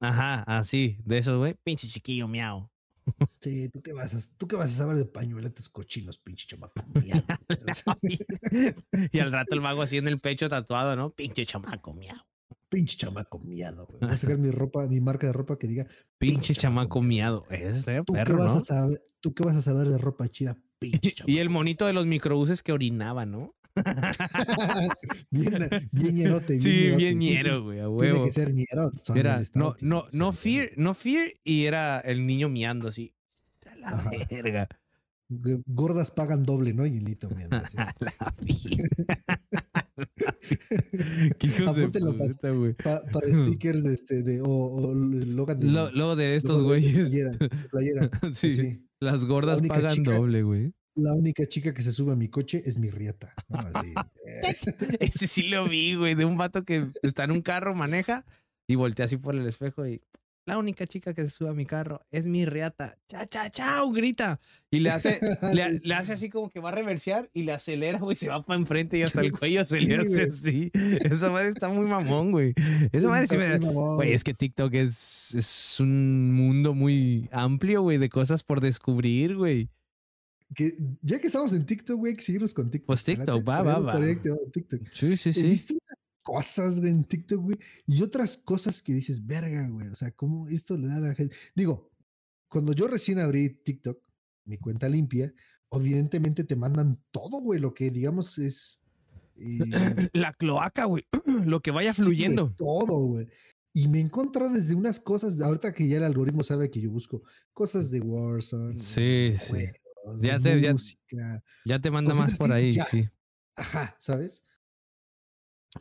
Ajá, 0.00 0.42
así, 0.42 0.98
de 1.04 1.18
esos, 1.18 1.38
güey. 1.38 1.54
Pinche 1.62 1.88
chiquillo 1.88 2.26
miau. 2.28 2.70
Sí, 3.40 3.68
¿tú 3.68 3.82
qué, 3.82 3.92
vas 3.92 4.14
a, 4.14 4.18
¿tú 4.38 4.48
qué 4.48 4.56
vas 4.56 4.72
a 4.72 4.74
saber 4.74 4.96
de 4.96 5.04
pañueletes 5.04 5.68
cochinos, 5.68 6.18
pinche 6.18 6.46
chamaco? 6.46 6.82
miado? 6.94 7.24
Sea, 7.72 7.96
y 9.12 9.18
al 9.18 9.30
rato 9.30 9.54
el 9.54 9.60
mago 9.60 9.82
así 9.82 9.98
en 9.98 10.08
el 10.08 10.18
pecho 10.18 10.48
tatuado, 10.48 10.96
¿no? 10.96 11.10
Pinche 11.10 11.44
chamaco 11.44 11.92
miau. 11.92 12.16
pinche 12.70 12.96
chamaco 12.96 13.38
miado, 13.38 13.86
güey. 13.86 14.00
Voy 14.00 14.10
a 14.10 14.16
sacar 14.16 14.38
mi 14.38 14.50
ropa, 14.50 14.86
mi 14.86 15.00
marca 15.00 15.26
de 15.26 15.34
ropa 15.34 15.58
que 15.58 15.66
diga, 15.66 15.86
Pinche 16.18 16.54
chamaco 16.54 17.02
miado. 17.02 17.46
Eso 17.50 17.78
estaría 17.78 18.02
¿tú, 18.02 18.14
perro, 18.14 18.36
qué 18.36 18.42
vas 18.42 18.52
¿no? 18.52 18.58
a 18.58 18.62
saber, 18.62 19.02
¿tú 19.20 19.34
qué 19.34 19.42
vas 19.44 19.56
a 19.56 19.62
saber 19.62 19.88
de 19.90 19.98
ropa 19.98 20.28
chida? 20.28 20.56
Pinche 20.78 21.12
chamaco. 21.12 21.30
Y 21.30 21.38
el 21.38 21.50
monito 21.50 21.86
de 21.86 21.92
los 21.92 22.06
microbuses 22.06 22.62
que 22.62 22.72
orinaba, 22.72 23.26
¿no? 23.26 23.54
bien, 25.30 25.68
bien 25.92 26.14
ñerote. 26.14 26.54
Bien 26.54 26.60
Sí, 26.62 26.90
bien 26.96 27.18
ñero, 27.18 27.62
güey, 27.64 27.80
a 27.80 27.84
Tiene 27.84 27.96
huevo. 27.96 28.24
que 28.24 28.30
ser 28.30 28.54
ñero. 28.54 28.90
Era, 29.14 29.42
no, 29.54 29.74
tiene 29.74 29.94
no, 29.94 30.04
no 30.12 30.32
fear, 30.32 30.70
no 30.76 30.94
fear, 30.94 31.28
y 31.42 31.64
era 31.64 32.00
el 32.00 32.26
niño 32.26 32.48
miando 32.48 32.88
así. 32.88 33.14
A 33.70 33.76
la 33.76 33.88
Ajá. 33.88 34.10
verga. 34.30 34.68
Gordas 35.66 36.10
pagan 36.10 36.42
doble, 36.44 36.74
¿no? 36.74 36.86
Y 36.86 36.98
el 36.98 37.08
hito, 37.08 37.28
miando 37.30 37.56
así. 37.56 37.76
A 37.78 37.94
la. 37.98 38.14
Qué 41.38 41.46
hijos 41.46 41.76
de 41.76 41.88
puta, 41.88 42.50
güey. 42.50 42.74
Pa- 42.74 43.02
para 43.12 43.28
stickers 43.32 43.82
de 43.84 43.94
este, 43.94 44.22
de, 44.22 44.40
o, 44.42 44.46
o 44.48 44.94
Logan 44.94 45.60
de, 45.60 45.66
Lo- 45.66 45.90
Luego 45.92 46.16
de 46.16 46.36
estos 46.36 46.62
güeyes. 46.62 47.10
Playera, 47.70 48.10
Sí, 48.32 48.48
así. 48.48 48.86
las 49.00 49.24
gordas 49.24 49.60
pagan 49.62 49.94
chica- 49.96 50.14
doble, 50.14 50.42
güey. 50.42 50.72
La 50.96 51.12
única 51.12 51.46
chica 51.46 51.74
que 51.74 51.82
se 51.82 51.92
sube 51.92 52.12
a 52.12 52.16
mi 52.16 52.28
coche 52.28 52.62
es 52.64 52.78
mi 52.78 52.90
rieta. 52.90 53.34
¿no? 53.48 53.58
Así, 53.58 53.94
eh, 54.26 54.40
Ese 55.00 55.26
sí 55.26 55.42
lo 55.44 55.66
vi, 55.66 55.94
güey, 55.94 56.14
de 56.14 56.24
un 56.24 56.36
vato 56.36 56.64
que 56.64 56.90
está 57.02 57.24
en 57.24 57.32
un 57.32 57.42
carro, 57.42 57.74
maneja 57.74 58.24
y 58.66 58.76
voltea 58.76 59.06
así 59.06 59.16
por 59.16 59.34
el 59.34 59.46
espejo 59.46 59.86
y 59.86 60.00
la 60.46 60.58
única 60.58 60.86
chica 60.86 61.14
que 61.14 61.24
se 61.24 61.30
sube 61.30 61.48
a 61.48 61.54
mi 61.54 61.64
carro 61.64 62.02
es 62.10 62.26
mi 62.26 62.44
riata. 62.44 62.98
Cha, 63.08 63.24
cha, 63.24 63.48
chao, 63.50 63.90
grita. 63.92 64.38
Y 64.70 64.80
le 64.80 64.90
hace, 64.90 65.18
le, 65.54 65.80
le 65.82 65.94
hace 65.94 66.12
así 66.12 66.28
como 66.28 66.50
que 66.50 66.60
va 66.60 66.68
a 66.68 66.72
reversear 66.72 67.30
y 67.32 67.44
le 67.44 67.52
acelera, 67.52 67.98
güey, 67.98 68.14
se 68.14 68.28
va 68.28 68.44
para 68.44 68.58
enfrente 68.58 68.98
y 68.98 69.02
hasta 69.02 69.22
el 69.22 69.32
cuello 69.38 69.64
se 69.64 69.80
le 69.80 70.06
Sí, 70.06 70.20
así. 70.20 70.70
Esa 71.00 71.30
madre 71.30 71.48
está 71.48 71.68
muy 71.68 71.86
mamón, 71.86 72.30
güey. 72.30 72.52
Esa 72.92 73.08
madre 73.08 73.26
sí 73.26 73.38
me 73.38 73.58
Güey, 73.58 74.12
es 74.12 74.22
que 74.22 74.34
TikTok 74.34 74.74
es, 74.74 75.34
es 75.34 75.80
un 75.80 76.34
mundo 76.34 76.74
muy 76.74 77.28
amplio, 77.32 77.80
güey, 77.80 77.96
de 77.96 78.10
cosas 78.10 78.42
por 78.42 78.60
descubrir, 78.60 79.36
güey. 79.36 79.70
Que 80.54 80.76
ya 81.02 81.20
que 81.20 81.26
estamos 81.26 81.52
en 81.52 81.66
TikTok, 81.66 81.96
güey, 81.98 82.12
hay 82.12 82.16
que 82.16 82.22
seguirnos 82.24 82.54
con 82.54 82.70
TikTok. 82.70 82.86
Pues 82.86 83.04
TikTok, 83.04 83.48
va, 83.48 83.62
va, 83.62 83.78
va. 83.78 84.00
TikTok. 84.52 84.80
Sí, 84.92 85.16
sí, 85.16 85.30
He 85.30 85.32
sí. 85.32 85.48
visto 85.48 85.74
unas 85.74 85.98
cosas, 86.22 86.80
güey, 86.80 86.92
en 86.92 87.04
TikTok, 87.04 87.40
güey, 87.42 87.58
y 87.86 88.02
otras 88.02 88.36
cosas 88.38 88.80
que 88.82 88.94
dices, 88.94 89.24
verga, 89.26 89.68
güey, 89.68 89.88
o 89.88 89.94
sea, 89.94 90.10
¿cómo 90.12 90.48
esto 90.48 90.76
le 90.78 90.88
da 90.88 90.96
a 90.96 91.00
la 91.00 91.14
gente? 91.14 91.34
Digo, 91.54 91.90
cuando 92.48 92.72
yo 92.72 92.86
recién 92.88 93.18
abrí 93.18 93.50
TikTok, 93.50 93.98
mi 94.46 94.58
cuenta 94.58 94.88
limpia, 94.88 95.32
evidentemente 95.70 96.44
te 96.44 96.56
mandan 96.56 96.98
todo, 97.10 97.40
güey, 97.40 97.60
lo 97.60 97.74
que 97.74 97.90
digamos 97.90 98.38
es... 98.38 98.80
eh, 99.36 99.58
La 100.12 100.32
cloaca, 100.32 100.84
güey. 100.84 101.04
Lo 101.46 101.60
que 101.60 101.70
vaya 101.72 101.92
sí, 101.92 102.02
fluyendo. 102.02 102.54
todo, 102.56 102.96
güey. 103.06 103.26
Y 103.76 103.88
me 103.88 103.98
encontrro 103.98 104.48
desde 104.50 104.76
unas 104.76 105.00
cosas, 105.00 105.40
ahorita 105.40 105.72
que 105.72 105.88
ya 105.88 105.96
el 105.96 106.04
algoritmo 106.04 106.44
sabe 106.44 106.70
que 106.70 106.80
yo 106.80 106.90
busco 106.92 107.22
cosas 107.52 107.90
de 107.90 108.00
Warzone, 108.00 108.78
Sí, 108.78 109.32
sí. 109.36 109.50
juegos, 109.50 109.72
Ya 110.18 110.38
te- 110.40 110.60
ya- 110.60 110.72
música, 110.72 111.42
Ya 111.64 111.78
te 111.78 111.90
manda 111.90 112.14
más 112.14 112.36
por 112.38 112.52
así, 112.52 112.62
ahí, 112.64 112.72
ya. 112.72 112.84
sí. 112.84 113.08
Ajá, 113.56 113.96
¿sabes? 113.98 114.42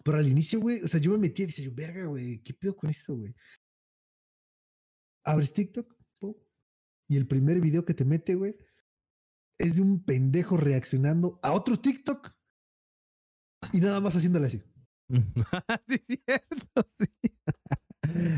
Pero 0.04 0.18
al 0.18 0.28
inicio, 0.28 0.60
güey, 0.60 0.82
o 0.82 0.88
sea, 0.88 1.00
yo 1.00 1.12
me 1.12 1.18
metí 1.18 1.44
y 1.44 1.46
decía, 1.48 1.66
yo, 1.66 1.72
verga, 1.74 2.06
güey, 2.06 2.40
¿qué 2.44 2.54
pedo 2.54 2.76
con 2.76 2.90
esto, 2.90 3.16
güey? 3.16 3.34
Abres 5.26 5.54
TikTok, 5.54 5.94
y 7.10 7.18
el 7.18 7.28
primer 7.28 7.60
video 7.60 7.86
que 7.86 7.94
te 7.94 8.06
mete, 8.06 8.36
güey, 8.36 8.56
es 9.60 9.76
de 9.76 9.82
un 9.82 10.04
pendejo 10.04 10.58
reaccionando 10.58 11.40
a 11.44 11.52
otro 11.54 11.80
TikTok 11.80 12.32
y 13.72 13.80
nada 13.80 14.00
más 14.02 14.16
haciéndole 14.16 14.48
así. 14.48 14.62
sí, 15.88 15.98
cierto, 16.26 16.88
sí. 17.00 17.34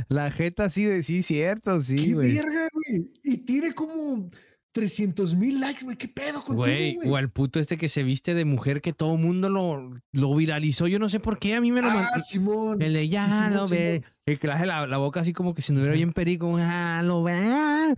La 0.10 0.30
jeta 0.32 0.70
sí 0.70 0.86
de 0.86 1.04
sí, 1.04 1.22
cierto, 1.24 1.80
sí, 1.80 1.96
¡Qué 1.96 2.14
güey. 2.14 2.34
verga, 2.36 2.68
güey! 2.74 3.14
Y 3.24 3.38
tiene 3.46 3.74
como 3.74 4.30
300 4.76 5.36
mil 5.36 5.61
likes, 5.61 5.86
güey, 5.86 5.95
¿qué 5.95 6.09
pedo 6.09 6.43
contigo, 6.43 6.57
Güey, 6.57 6.97
o 7.05 7.15
al 7.15 7.30
puto 7.30 7.61
este 7.61 7.78
que 7.78 7.88
se 7.88 8.03
viste 8.03 8.34
de 8.34 8.43
mujer 8.43 8.82
que 8.82 8.91
todo 8.91 9.15
mundo 9.15 9.47
lo, 9.47 10.01
lo 10.11 10.36
viralizó. 10.36 10.88
Yo 10.88 10.99
no 10.99 11.07
sé 11.07 11.21
por 11.21 11.39
qué, 11.39 11.55
a 11.55 11.61
mí 11.61 11.71
me 11.71 11.82
lo 11.82 11.88
mandó. 11.88 12.09
Ah, 12.13 12.19
Simón. 12.19 12.82
El 12.82 12.91
de 12.91 13.07
ya 13.07 13.26
Simón, 13.26 13.53
lo 13.53 13.67
ve. 13.69 14.03
El 14.26 14.38
que 14.38 14.47
le 14.47 14.65
la, 14.65 14.86
la 14.86 14.97
boca 14.97 15.21
así 15.21 15.32
como 15.32 15.53
que 15.53 15.61
si 15.61 15.71
no 15.71 15.80
hubiera 15.80 15.95
bien 15.95 16.11
perico. 16.11 16.57
Ah, 16.59 17.01
lo 17.05 17.23
ve. 17.23 17.95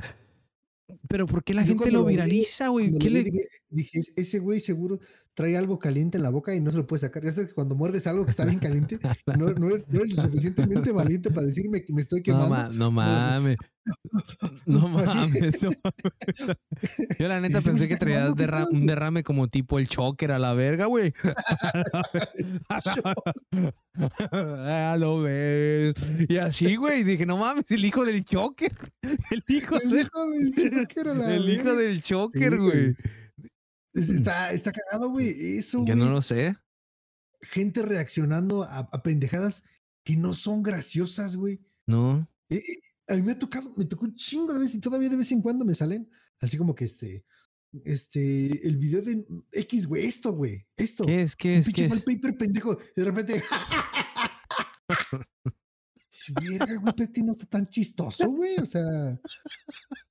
Pero 1.09 1.25
¿por 1.25 1.43
qué 1.43 1.55
la 1.55 1.63
Yo 1.63 1.69
gente 1.69 1.89
lo 1.89 2.01
lo 2.01 2.05
vi, 2.05 2.13
viraliza, 2.13 2.67
güey? 2.67 2.95
¿Qué 2.99 3.09
le... 3.09 3.23
dije, 3.69 4.01
ese 4.15 4.37
güey 4.37 4.59
seguro 4.59 4.99
trae 5.37 5.55
algo 5.55 5.77
caliente 5.77 6.17
en 6.17 6.23
la 6.23 6.31
boca 6.31 6.55
y 6.55 6.59
no 6.59 6.71
se 6.71 6.77
lo 6.77 6.87
puede 6.87 7.01
sacar. 7.01 7.23
Ya 7.23 7.31
sabes 7.31 7.49
que 7.49 7.53
cuando 7.53 7.75
muerdes 7.75 8.07
algo 8.07 8.25
que 8.25 8.31
está 8.31 8.43
bien 8.43 8.57
caliente, 8.57 8.97
no, 9.37 9.51
no 9.51 9.67
eres, 9.75 9.87
no 9.87 9.99
eres 10.01 10.15
lo 10.15 10.23
suficientemente 10.23 10.91
valiente 10.91 11.29
para 11.29 11.45
decirme 11.45 11.83
que 11.83 11.93
me 11.93 12.01
estoy 12.01 12.23
quemando. 12.23 12.49
ma- 12.49 12.69
no 12.69 12.89
mames. 12.89 13.55
No 14.65 14.89
mames. 14.89 15.61
no 15.63 15.69
mames. 15.83 16.57
Yo 17.19 17.27
la 17.27 17.39
neta 17.41 17.59
Dice, 17.59 17.69
"Me 17.71 17.77
pensé 17.77 17.87
que 17.87 17.97
traía 17.97 18.15
quemando, 18.17 18.35
¿qué 18.35 18.43
derra- 18.45 18.57
pedo, 18.61 18.69
un 18.71 18.77
güey?" 18.77 18.87
derrame 18.87 19.23
como 19.23 19.47
tipo 19.47 19.77
el 19.77 19.87
choker 19.87 20.31
a 20.31 20.39
la 20.39 20.53
verga, 20.55 20.87
güey. 20.87 21.13
Ah, 24.39 24.95
lo 24.99 25.21
ves. 25.21 25.95
Y 26.27 26.37
así, 26.37 26.75
güey. 26.75 27.03
Dije, 27.03 27.25
no 27.25 27.37
mames, 27.37 27.69
el 27.71 27.85
hijo 27.85 28.05
del 28.05 28.23
choker. 28.25 28.71
El 29.31 29.43
hijo 29.47 29.79
El 29.79 29.89
del, 29.91 30.01
hijo 30.01 30.25
del 30.31 30.53
Joker 30.79 31.07
a 31.09 31.13
la 31.13 31.35
el 31.35 31.49
hijo 31.49 31.75
del 31.75 32.01
choker, 32.01 32.57
güey. 32.57 32.95
Está, 33.97 34.51
está 34.51 34.71
cagado, 34.71 35.09
güey. 35.11 35.57
Eso, 35.57 35.83
Que 35.85 35.93
güey. 35.93 36.05
no 36.05 36.11
lo 36.11 36.21
sé. 36.21 36.55
Gente 37.41 37.81
reaccionando 37.83 38.63
a, 38.63 38.79
a 38.79 39.03
pendejadas 39.03 39.63
que 40.03 40.15
no 40.15 40.33
son 40.33 40.63
graciosas, 40.63 41.35
güey. 41.35 41.59
No. 41.85 42.27
Eh, 42.49 42.57
eh, 42.57 42.79
a 43.09 43.15
mí 43.15 43.21
me 43.21 43.33
ha 43.33 43.39
tocado, 43.39 43.73
me 43.77 43.85
tocó 43.85 44.05
un 44.05 44.15
chingo 44.15 44.53
de 44.53 44.59
veces 44.59 44.75
y 44.75 44.79
todavía 44.81 45.09
de 45.09 45.17
vez 45.17 45.31
en 45.31 45.41
cuando 45.41 45.63
me 45.65 45.75
salen 45.75 46.09
así 46.41 46.57
como 46.57 46.75
que 46.75 46.85
este, 46.85 47.25
este, 47.85 48.67
el 48.67 48.77
video 48.77 49.01
de 49.01 49.25
X, 49.53 49.87
güey, 49.87 50.05
esto, 50.05 50.31
güey, 50.33 50.65
esto. 50.75 51.05
¿Qué 51.05 51.21
es? 51.21 51.35
¿Qué 51.35 51.53
un 51.53 51.59
es? 51.59 51.65
pinche 51.65 51.81
¿Qué 51.83 51.89
mal 51.89 51.97
es? 51.99 52.03
paper 52.03 52.37
pendejo. 52.37 52.77
Y 52.95 52.99
de 53.01 53.05
repente. 53.05 53.43
Verga, 56.29 56.75
güey, 56.75 56.93
pero 56.95 57.07
este 57.07 57.23
no 57.23 57.31
está 57.31 57.45
tan 57.45 57.67
chistoso, 57.67 58.29
güey. 58.29 58.57
O 58.59 58.65
sea, 58.65 58.83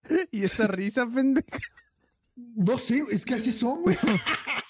Y 0.31 0.45
esa 0.45 0.67
risa, 0.67 1.07
pendeja. 1.07 1.59
No 2.37 2.79
sé, 2.79 3.05
es 3.11 3.25
que 3.25 3.35
así 3.35 3.53
son, 3.53 3.83
güey. 3.83 3.97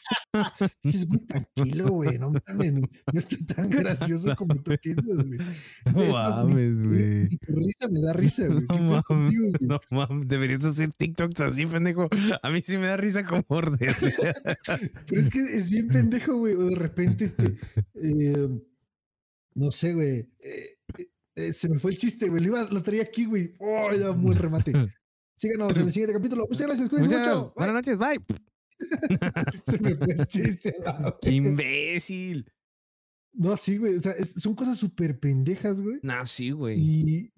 Dices, 0.85 1.09
güey, 1.09 1.21
tranquilo, 1.27 1.89
güey. 1.91 2.19
No 2.19 2.31
mames, 2.31 2.73
no, 2.75 2.89
está 3.12 3.37
tan 3.55 3.71
gracioso 3.71 4.37
como 4.37 4.55
tú 4.62 4.73
piensas, 4.81 5.27
güey. 5.27 5.39
No 5.87 6.07
mames, 6.12 6.83
güey. 6.83 7.29
tu 7.39 7.55
risa 7.57 7.89
me 7.91 8.01
da 8.01 8.12
risa, 8.12 8.47
güey. 8.47 8.67
¿Qué 8.69 8.79
No 8.79 9.03
mames, 9.09 9.61
no 9.61 9.81
mames, 9.91 10.29
deberías 10.29 10.64
hacer 10.64 10.93
TikToks 10.93 11.41
así, 11.41 11.67
pendejo. 11.67 12.09
A 12.43 12.51
mí 12.51 12.62
sí 12.62 12.79
me 12.79 12.87
da 12.87 12.97
risa 12.97 13.25
como 13.25 13.45
orden. 13.49 13.91
Pero 15.07 15.21
es 15.21 15.31
que 15.31 15.41
es 15.41 15.69
bien 15.69 15.89
pendejo, 15.89 16.37
güey. 16.39 16.55
O 16.55 16.64
de 16.64 16.77
repente, 16.77 17.25
este. 17.25 17.57
eh, 17.95 18.49
no 19.55 19.73
sé, 19.73 19.95
güey. 19.95 20.29
eh, 20.41 20.77
eh, 21.35 21.53
se 21.53 21.69
me 21.69 21.79
fue 21.79 21.91
el 21.91 21.97
chiste, 21.99 22.29
güey. 22.29 22.45
Lo, 22.45 22.69
lo 22.71 22.83
traía 22.83 23.03
aquí, 23.03 23.25
güey. 23.27 23.55
Oh, 23.59 23.93
ya 23.93 24.12
muy 24.12 24.35
remate. 24.35 24.73
Síganos 25.37 25.76
en 25.76 25.82
el 25.84 25.93
siguiente 25.93 26.14
capítulo. 26.16 26.47
Muchas 26.49 26.66
gracias, 26.66 26.89
cuídense 26.89 27.18
mucho. 27.18 27.53
Buenas 27.57 27.74
noches, 27.74 27.99
bye. 27.99 28.20
Se 29.66 29.78
me 29.80 29.95
fue 29.97 30.14
el 30.14 30.26
chiste. 30.26 30.74
Qué 31.22 31.30
imbécil. 31.30 32.51
No, 33.32 33.57
sí, 33.57 33.76
güey. 33.76 33.97
O 33.97 34.01
sea, 34.01 34.12
es- 34.12 34.32
son 34.32 34.55
cosas 34.55 34.78
súper 34.78 35.18
pendejas, 35.18 35.82
güey. 35.82 35.99
Nah, 36.03 36.24
sí, 36.24 36.51
güey. 36.53 36.76
Y 36.78 37.32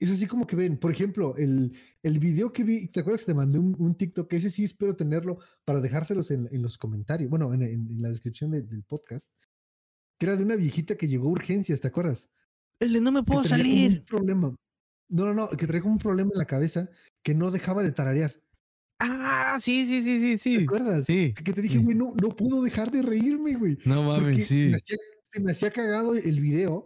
es 0.00 0.10
así 0.10 0.26
como 0.26 0.46
que 0.46 0.56
ven, 0.56 0.78
por 0.78 0.90
ejemplo, 0.90 1.36
el, 1.36 1.72
el 2.02 2.18
video 2.18 2.52
que 2.52 2.64
vi, 2.64 2.88
¿te 2.88 3.00
acuerdas 3.00 3.22
que 3.22 3.32
te 3.32 3.34
mandé 3.36 3.58
un, 3.60 3.76
un 3.78 3.94
TikTok? 3.96 4.32
Ese 4.32 4.50
sí 4.50 4.64
espero 4.64 4.96
tenerlo 4.96 5.38
para 5.64 5.80
dejárselos 5.80 6.30
en, 6.32 6.48
en 6.52 6.60
los 6.62 6.76
comentarios, 6.76 7.30
bueno, 7.30 7.54
en, 7.54 7.62
en- 7.62 7.88
en 7.88 8.02
la 8.02 8.08
descripción 8.08 8.50
de- 8.50 8.62
del 8.62 8.82
podcast, 8.82 9.30
que 10.18 10.26
era 10.26 10.36
de 10.36 10.42
una 10.44 10.56
viejita 10.56 10.96
que 10.96 11.06
llegó 11.08 11.28
a 11.28 11.32
urgencias, 11.32 11.80
¿te 11.80 11.88
acuerdas? 11.88 12.30
El 12.80 12.92
de 12.92 13.00
no 13.00 13.12
me 13.12 13.22
puedo 13.22 13.44
salir. 13.44 14.00
Un 14.00 14.04
problema. 14.06 14.56
No, 15.08 15.26
no, 15.26 15.34
no, 15.34 15.48
que 15.50 15.66
traía 15.68 15.82
como 15.82 15.94
un 15.94 16.00
problema 16.00 16.30
en 16.32 16.38
la 16.38 16.46
cabeza 16.46 16.88
que 17.24 17.34
no 17.34 17.50
dejaba 17.50 17.82
de 17.82 17.90
tararear. 17.90 18.36
Ah, 19.00 19.56
sí, 19.58 19.84
sí, 19.86 20.02
sí, 20.02 20.20
sí, 20.20 20.30
¿Te 20.32 20.38
sí. 20.38 20.64
acuerdas? 20.64 21.04
Sí. 21.06 21.34
Que 21.34 21.52
te 21.52 21.62
dije, 21.62 21.78
sí. 21.78 21.82
güey, 21.84 21.96
no, 21.96 22.14
no 22.22 22.28
puedo 22.36 22.62
dejar 22.62 22.90
de 22.92 23.02
reírme, 23.02 23.54
güey. 23.56 23.76
No 23.84 24.04
mames, 24.04 24.46
se, 24.46 24.54
sí. 24.54 24.62
me 24.68 24.76
hacía, 24.76 24.96
se 25.24 25.40
me 25.40 25.50
hacía 25.50 25.70
cagado 25.72 26.14
el 26.14 26.40
video, 26.40 26.84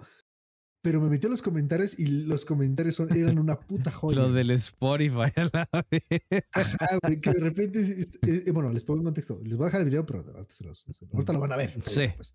pero 0.82 1.00
me 1.00 1.10
metí 1.10 1.26
a 1.26 1.30
los 1.30 1.42
comentarios 1.42 1.98
y 1.98 2.06
los 2.24 2.44
comentarios 2.46 2.94
son, 2.94 3.12
eran 3.14 3.38
una 3.38 3.58
puta 3.60 3.90
joya. 3.92 4.16
Lo 4.20 4.32
del 4.32 4.50
Spotify 4.52 5.32
a 5.36 5.50
la 5.52 5.68
vez. 5.90 6.44
Ajá, 6.52 6.98
güey, 7.02 7.20
que 7.20 7.30
de 7.32 7.40
repente, 7.40 7.80
es- 7.80 7.90
es- 7.90 8.12
es- 8.22 8.52
bueno, 8.52 8.70
les 8.70 8.84
pongo 8.84 9.00
en 9.00 9.04
contexto. 9.04 9.40
Les 9.44 9.56
voy 9.56 9.64
a 9.64 9.66
dejar 9.66 9.80
el 9.82 9.88
video, 9.90 10.06
pero 10.06 10.20
ahorita, 10.20 10.46
se 10.54 10.64
los- 10.64 10.86
se- 10.90 11.06
ahorita 11.12 11.32
lo 11.34 11.40
van 11.40 11.52
a 11.52 11.56
ver. 11.56 11.76
Sí. 11.82 12.00
después. 12.00 12.34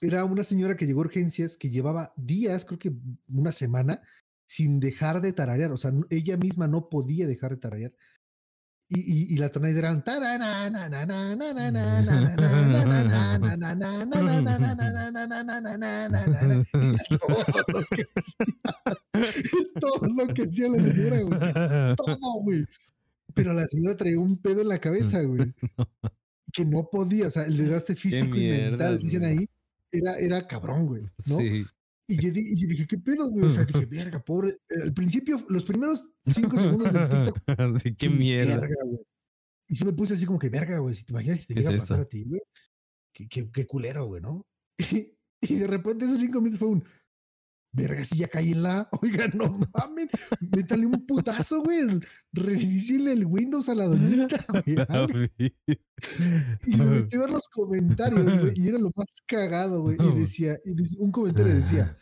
Era 0.00 0.24
una 0.24 0.44
señora 0.44 0.76
que 0.76 0.86
llegó 0.86 1.00
a 1.02 1.04
urgencias 1.06 1.56
que 1.56 1.70
llevaba 1.70 2.12
días, 2.16 2.64
creo 2.64 2.78
que 2.78 2.92
una 3.28 3.52
semana, 3.52 4.02
sin 4.46 4.80
dejar 4.80 5.20
de 5.20 5.32
tararear. 5.32 5.72
O 5.72 5.76
sea, 5.76 5.92
ella 6.10 6.36
misma 6.36 6.66
no 6.66 6.88
podía 6.88 7.26
dejar 7.26 7.52
de 7.52 7.56
tararear. 7.58 7.92
Y, 8.88 9.00
y, 9.00 9.34
y 9.34 9.38
la 9.38 9.48
tonalidad 9.50 9.84
eran 9.84 10.04
todo 19.80 20.06
lo 20.06 20.26
que 20.34 20.42
hacía 20.42 20.68
la 20.68 20.82
señora, 20.82 21.22
güey 21.22 21.96
todo, 21.96 22.42
güey. 22.42 22.66
Pero 23.34 23.52
la 23.54 23.66
señora 23.66 23.96
traía 23.96 24.18
un 24.18 24.40
pedo 24.40 24.60
en 24.60 24.68
la 24.68 24.78
cabeza, 24.78 25.22
güey. 25.22 25.54
Que 26.52 26.64
no 26.64 26.88
podía, 26.90 27.28
o 27.28 27.30
sea, 27.30 27.44
el 27.44 27.56
desgaste 27.56 27.96
físico 27.96 28.36
y 28.36 28.48
mental, 28.48 28.98
dicen 28.98 29.24
ahí, 29.24 29.48
era, 29.90 30.16
era 30.16 30.46
cabrón, 30.46 30.86
güey. 30.86 31.02
¿no? 31.02 31.36
Sí. 31.38 31.64
Y, 32.06 32.16
yo, 32.20 32.28
y 32.34 32.60
yo 32.60 32.68
dije, 32.68 32.86
¿qué 32.86 32.98
pedo, 32.98 33.30
güey? 33.30 33.46
O 33.46 33.50
sea, 33.50 33.64
dije, 33.64 33.86
verga, 33.86 34.22
pobre. 34.22 34.58
Al 34.82 34.92
principio, 34.92 35.44
los 35.48 35.64
primeros 35.64 36.08
cinco 36.22 36.58
segundos 36.58 36.92
del 36.92 37.08
TikTok. 37.08 37.38
Sí, 37.82 37.94
Qué 37.94 38.08
mierda. 38.10 38.58
"Verga, 38.60 38.74
güey". 38.84 39.00
Y 39.68 39.74
sí 39.74 39.84
me 39.86 39.92
puse 39.94 40.14
así 40.14 40.26
como 40.26 40.38
que, 40.38 40.50
verga, 40.50 40.78
güey, 40.78 40.94
si 40.94 41.04
te 41.04 41.12
imaginas 41.12 41.40
si 41.40 41.46
te 41.46 41.54
¿Qué 41.54 41.60
es 41.60 41.66
llega 41.66 41.78
a 41.78 41.80
pasar 41.80 42.00
esto? 42.00 42.06
a 42.06 42.08
ti, 42.10 42.24
güey. 42.24 42.42
Qué, 43.14 43.28
qué, 43.28 43.50
qué 43.50 43.66
culero, 43.66 44.06
güey, 44.06 44.20
¿no? 44.20 44.46
Y, 44.92 45.16
y 45.40 45.54
de 45.56 45.66
repente 45.66 46.04
esos 46.04 46.18
cinco 46.18 46.40
minutos 46.40 46.58
fue 46.58 46.68
un, 46.68 46.84
verga, 47.74 48.04
si 48.04 48.18
ya 48.18 48.28
caí 48.28 48.52
en 48.52 48.62
la, 48.62 48.88
oiga, 49.02 49.28
no 49.34 49.50
mames, 49.74 50.08
métale 50.40 50.86
un 50.86 51.04
putazo, 51.06 51.62
güey, 51.62 51.80
reinicie 52.32 52.96
el 53.12 53.26
Windows 53.26 53.68
a 53.68 53.74
la 53.74 53.86
doñita, 53.86 54.44
güey. 54.48 54.76
algo". 54.88 55.18
Y 56.66 56.76
me 56.76 56.84
metí 56.86 57.16
a 57.16 57.20
ver 57.20 57.30
los 57.30 57.48
comentarios, 57.48 58.38
güey, 58.38 58.52
y 58.56 58.68
era 58.68 58.78
lo 58.78 58.90
más 58.96 59.06
cagado, 59.26 59.82
güey. 59.82 59.96
Y 60.00 60.18
decía, 60.20 60.56
y 60.64 60.74
decía- 60.74 60.98
un 61.00 61.12
comentario 61.12 61.54
decía, 61.54 61.96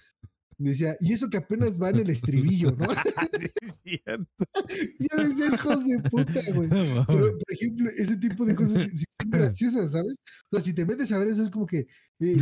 decía, 0.59 0.97
y 1.01 1.13
eso 1.13 1.29
que 1.29 1.39
apenas 1.39 1.81
va 1.81 1.91
en 1.91 1.97
el 2.01 2.11
estribillo, 2.11 2.71
¿no? 2.73 2.87
y 3.85 4.01
yo 4.03 5.23
decía, 5.29 5.47
hijos 5.55 5.87
de 5.87 5.99
puta, 6.11 6.41
güey. 6.55 6.69
Pero, 6.69 7.05
por 7.07 7.53
ejemplo, 7.53 7.91
ese 7.97 8.17
tipo 8.17 8.45
de 8.45 8.55
cosas 8.55 8.83
sí- 8.83 8.97
sí 8.99 9.05
son 9.21 9.31
graciosas, 9.31 9.93
¿sabes? 9.93 10.17
O 10.51 10.57
sea, 10.57 10.61
si 10.61 10.73
te 10.75 10.85
metes 10.87 11.11
a 11.13 11.19
ver 11.19 11.29
eso, 11.29 11.43
es 11.43 11.51
como 11.51 11.67
que 11.67 11.87
eh, 12.21 12.37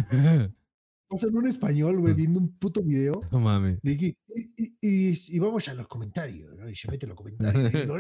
pasan 1.11 1.37
un 1.37 1.47
español, 1.47 1.99
güey, 2.01 2.15
viendo 2.15 2.39
un 2.41 2.57
puto 2.57 2.83
video. 2.83 3.21
No 3.33 3.41
mames. 3.41 3.79
y, 3.83 3.91
y- 4.07 4.15
y- 4.81 5.15
y 5.37 5.39
vamos 5.41 5.69
a 5.69 5.75
los 5.75 5.89
comentarios, 5.89 6.57
¿no? 6.57 6.69
Y 6.69 6.75
se 6.77 6.89
mete 6.91 7.05
en 7.07 7.11
los 7.11 7.17
comentarios. 7.19 7.73
Y, 7.85 7.87
lo 7.87 7.95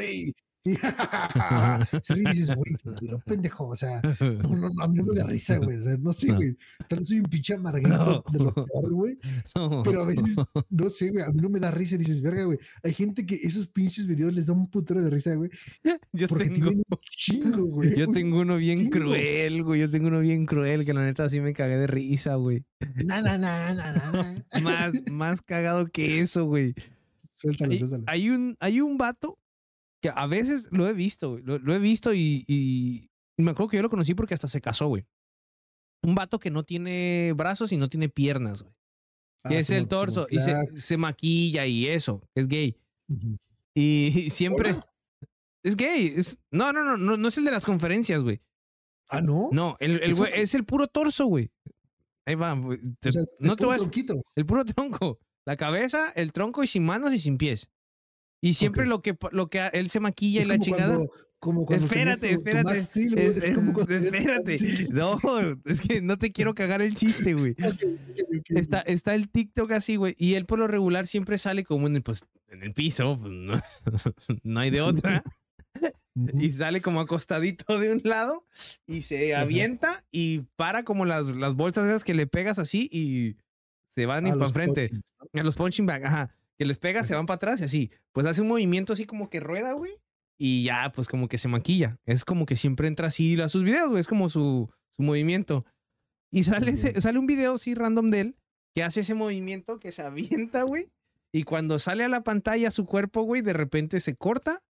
ríe 0.64 2.22
y 2.22 2.24
dices, 2.26 2.54
güey, 2.54 2.74
pero 3.00 3.18
pendejo, 3.20 3.68
o 3.68 3.74
sea, 3.74 4.02
no, 4.20 4.48
no, 4.56 4.68
no, 4.70 4.82
a 4.82 4.88
mí 4.88 4.98
no 4.98 5.04
me 5.04 5.18
da 5.18 5.24
risa, 5.24 5.56
güey. 5.56 5.78
O 5.78 5.82
sea, 5.82 5.96
no 5.96 6.12
sé, 6.12 6.32
güey. 6.32 6.56
Tal 6.88 6.98
vez 6.98 7.08
soy 7.08 7.20
un 7.20 7.24
pinche 7.24 7.54
amarguito 7.54 8.24
de 8.32 8.38
lo 8.38 8.52
peor, 8.54 8.92
güey. 8.92 9.18
Pero 9.84 10.02
a 10.02 10.06
veces, 10.06 10.36
no 10.68 10.90
sé, 10.90 11.10
güey, 11.10 11.24
a 11.24 11.28
mí 11.30 11.40
no 11.40 11.48
me 11.48 11.60
da 11.60 11.70
risa. 11.70 11.96
Dices, 11.96 12.20
verga, 12.20 12.44
güey. 12.44 12.58
Hay 12.82 12.92
gente 12.92 13.24
que 13.24 13.36
esos 13.36 13.66
pinches 13.68 14.06
videos 14.06 14.34
les 14.34 14.46
da 14.46 14.52
un 14.52 14.68
putero 14.70 15.00
de 15.02 15.08
risa, 15.08 15.34
güey. 15.34 15.50
Yo 16.12 16.28
Porque 16.28 16.50
tengo, 16.50 16.70
un 16.70 16.82
chingo, 17.10 17.64
güey. 17.64 17.96
yo 17.96 18.08
tengo 18.08 18.40
uno 18.40 18.56
bien 18.56 18.78
chingo. 18.78 18.90
cruel, 18.90 19.62
güey. 19.64 19.80
Yo 19.80 19.88
tengo 19.88 20.08
uno 20.08 20.20
bien 20.20 20.44
cruel 20.44 20.84
que 20.84 20.92
la 20.92 21.04
neta 21.04 21.28
sí 21.30 21.40
me 21.40 21.54
cagué 21.54 21.78
de 21.78 21.86
risa, 21.86 22.34
güey. 22.34 22.64
Na, 23.04 23.22
na, 23.22 23.38
na, 23.38 23.72
na, 23.74 23.92
na, 23.92 24.12
na. 24.12 24.60
Más, 24.60 24.92
más 25.10 25.40
cagado 25.40 25.86
que 25.86 26.20
eso, 26.20 26.44
güey. 26.44 26.74
Suéltalo, 27.30 27.72
Hay, 27.72 27.78
suéltalo. 27.78 28.04
hay 28.06 28.28
un, 28.28 28.56
hay 28.60 28.80
un 28.82 28.98
vato 28.98 29.38
que 30.00 30.10
a 30.14 30.26
veces 30.26 30.68
lo 30.70 30.86
he 30.88 30.92
visto. 30.92 31.38
Lo, 31.42 31.58
lo 31.58 31.74
he 31.74 31.78
visto 31.78 32.12
y, 32.14 32.44
y 32.46 33.08
me 33.36 33.50
acuerdo 33.52 33.68
que 33.70 33.76
yo 33.76 33.82
lo 33.82 33.90
conocí 33.90 34.14
porque 34.14 34.34
hasta 34.34 34.48
se 34.48 34.60
casó, 34.60 34.88
güey. 34.88 35.06
Un 36.02 36.14
vato 36.14 36.38
que 36.38 36.50
no 36.50 36.64
tiene 36.64 37.32
brazos 37.36 37.72
y 37.72 37.76
no 37.76 37.88
tiene 37.88 38.08
piernas, 38.08 38.62
güey. 38.62 38.74
Que 39.48 39.56
Ah, 39.56 39.58
es 39.60 39.70
el 39.70 39.76
Simón, 39.84 39.88
torso 39.88 40.26
y 40.30 40.38
se, 40.38 40.54
se 40.76 40.96
maquilla 40.96 41.66
y 41.66 41.86
eso. 41.86 42.22
Es 42.34 42.46
gay. 42.48 42.76
Y 43.74 44.28
siempre... 44.30 44.72
Hola. 44.72 44.86
Es 45.62 45.76
gay. 45.76 46.12
Es, 46.16 46.38
no, 46.50 46.72
no, 46.72 46.82
no, 46.84 46.96
no, 46.96 47.16
no 47.18 47.28
es 47.28 47.36
el 47.36 47.44
de 47.44 47.50
las 47.50 47.64
conferencias, 47.66 48.22
güey. 48.22 48.40
Ah, 49.10 49.20
no. 49.20 49.48
No, 49.52 49.76
el, 49.80 50.02
el 50.02 50.10
¿Es 50.12 50.16
güey 50.16 50.32
es 50.34 50.54
el 50.54 50.64
puro 50.64 50.86
torso, 50.86 51.26
güey. 51.26 51.50
Ahí 52.26 52.34
va. 52.34 52.54
güey. 52.54 52.78
Te- 53.00 53.08
O 53.10 53.12
sea, 53.12 53.22
no 53.40 53.52
el 53.52 53.58
te 53.58 53.64
puro 53.64 53.76
tronquito. 53.76 54.22
el 54.36 54.46
puro 54.46 54.64
tronco. 54.64 55.18
La 55.46 55.56
cabeza, 55.56 56.12
el 56.14 56.32
tronco 56.32 56.62
y 56.62 56.66
sin 56.66 56.84
manos 56.84 57.12
y 57.12 57.18
sin 57.18 57.36
pies. 57.36 57.70
Y 58.40 58.54
siempre 58.54 58.84
Ok. 58.84 58.88
lo 58.88 59.02
que 59.02 59.16
lo 59.32 59.48
que 59.48 59.60
a- 59.60 59.68
él 59.68 59.90
se 59.90 60.00
maquilla 60.00 60.40
Es 60.40 60.46
y 60.46 60.48
la 60.48 60.54
como 60.54 60.64
chingada. 60.64 60.94
cuando- 60.96 61.12
como 61.40 61.64
cuando 61.64 61.86
Espérate, 61.86 62.32
espérate. 62.32 62.80
Steel, 62.80 63.18
Es- 63.18 63.44
es 63.44 63.54
como 63.56 63.80
es- 63.80 63.88
Max 63.88 64.02
espérate. 64.02 64.58
No, 64.92 65.18
es 65.64 65.80
que 65.80 66.02
no 66.02 66.18
te 66.18 66.30
quiero 66.30 66.54
cagar 66.54 66.82
el 66.82 66.94
chiste, 66.94 67.32
güey. 67.34 67.54
Ok, 67.58 67.82
ok, 67.82 68.36
ok, 68.40 68.58
Está, 68.58 68.80
está 68.80 69.14
el 69.14 69.30
TikTok 69.30 69.72
así, 69.72 69.96
güey. 69.96 70.14
Y 70.18 70.34
él 70.34 70.44
por 70.46 70.58
lo 70.58 70.68
regular 70.68 71.06
siempre 71.06 71.38
sale 71.38 71.64
como 71.64 71.86
en 71.86 71.96
el, 71.96 72.02
pues, 72.02 72.24
en 72.48 72.62
el 72.62 72.74
piso. 72.74 73.18
pues, 73.18 73.32
no, 73.42 73.60
no 74.42 74.60
hay 74.60 74.70
de 74.70 74.80
otra. 74.82 75.22
Y 76.34 76.50
sale 76.52 76.82
como 76.82 77.00
acostadito 77.00 77.78
de 77.78 77.92
un 77.92 78.00
lado 78.04 78.44
y 78.86 79.02
se 79.02 79.32
Ajá. 79.34 79.42
avienta 79.42 80.04
y 80.10 80.40
para 80.56 80.82
como 80.82 81.04
las, 81.06 81.24
las 81.24 81.54
bolsas 81.54 81.86
esas 81.88 82.04
que 82.04 82.12
le 82.14 82.26
pegas 82.26 82.58
así 82.58 82.88
y 82.92 83.36
se 83.94 84.04
van 84.06 84.26
Ah, 84.26 84.30
para 84.30 84.36
los 84.40 84.48
enfrente. 84.48 84.88
punching, 84.90 85.40
A 85.40 85.42
los 85.44 85.56
punching 85.56 85.86
bag, 85.86 86.04
ajá. 86.04 86.36
Que 86.60 86.66
les 86.66 86.76
pegas, 86.78 87.06
se 87.06 87.14
van 87.14 87.24
para 87.24 87.36
atrás 87.36 87.62
y 87.62 87.64
así. 87.64 87.90
Pues 88.12 88.26
hace 88.26 88.42
un 88.42 88.48
movimiento 88.48 88.92
así 88.92 89.06
como 89.06 89.30
que 89.30 89.40
rueda, 89.40 89.72
güey. 89.72 89.94
Y 90.38 90.62
ya, 90.64 90.92
pues 90.94 91.08
como 91.08 91.26
que 91.26 91.38
se 91.38 91.48
maquilla. 91.48 91.98
Es 92.04 92.22
como 92.26 92.44
que 92.44 92.54
siempre 92.54 92.86
entra 92.86 93.06
así 93.06 93.40
a 93.40 93.48
sus 93.48 93.64
videos, 93.64 93.88
güey. 93.88 94.00
Es 94.00 94.06
como 94.06 94.28
su, 94.28 94.68
su 94.90 95.02
movimiento. 95.02 95.64
Y 96.30 96.42
sale, 96.42 96.72
ese- 96.72 96.88
Entiendo. 96.88 97.00
sale 97.00 97.18
un 97.18 97.26
video 97.26 97.54
así 97.54 97.74
random 97.74 98.10
de 98.10 98.20
él 98.20 98.36
que 98.74 98.82
hace 98.84 99.00
ese 99.00 99.14
movimiento 99.14 99.78
que 99.80 99.90
se 99.90 100.02
avienta, 100.50 100.64
güey. 100.64 100.90
Y 101.32 101.44
cuando 101.44 101.78
sale 101.78 102.04
a 102.04 102.08
la 102.10 102.22
pantalla 102.24 102.70
su 102.70 102.84
cuerpo, 102.84 103.22
güey, 103.22 103.40
de 103.40 103.54
repente 103.54 103.98
se 104.00 104.14
corta. 104.16 104.62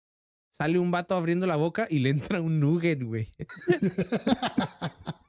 Sale 0.54 0.78
un 0.78 0.92
vato 0.92 1.16
abriendo 1.16 1.48
la 1.48 1.56
boca 1.56 1.88
y 1.90 1.98
le 1.98 2.10
entra 2.10 2.40
un 2.40 2.60
nugget, 2.60 3.02
güey. 3.02 3.30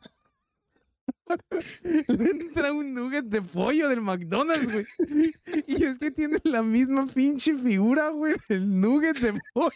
Le 2.07 2.31
entra 2.31 2.71
un 2.71 2.93
nugget 2.93 3.25
de 3.25 3.41
pollo 3.41 3.89
del 3.89 4.01
McDonald's, 4.01 4.71
güey. 4.71 4.85
Y 5.67 5.83
es 5.83 5.97
que 5.97 6.11
tiene 6.11 6.39
la 6.43 6.61
misma 6.61 7.05
pinche 7.07 7.55
figura, 7.55 8.09
güey, 8.09 8.35
del 8.49 8.79
nugget 8.79 9.19
de 9.19 9.33
pollo. 9.53 9.71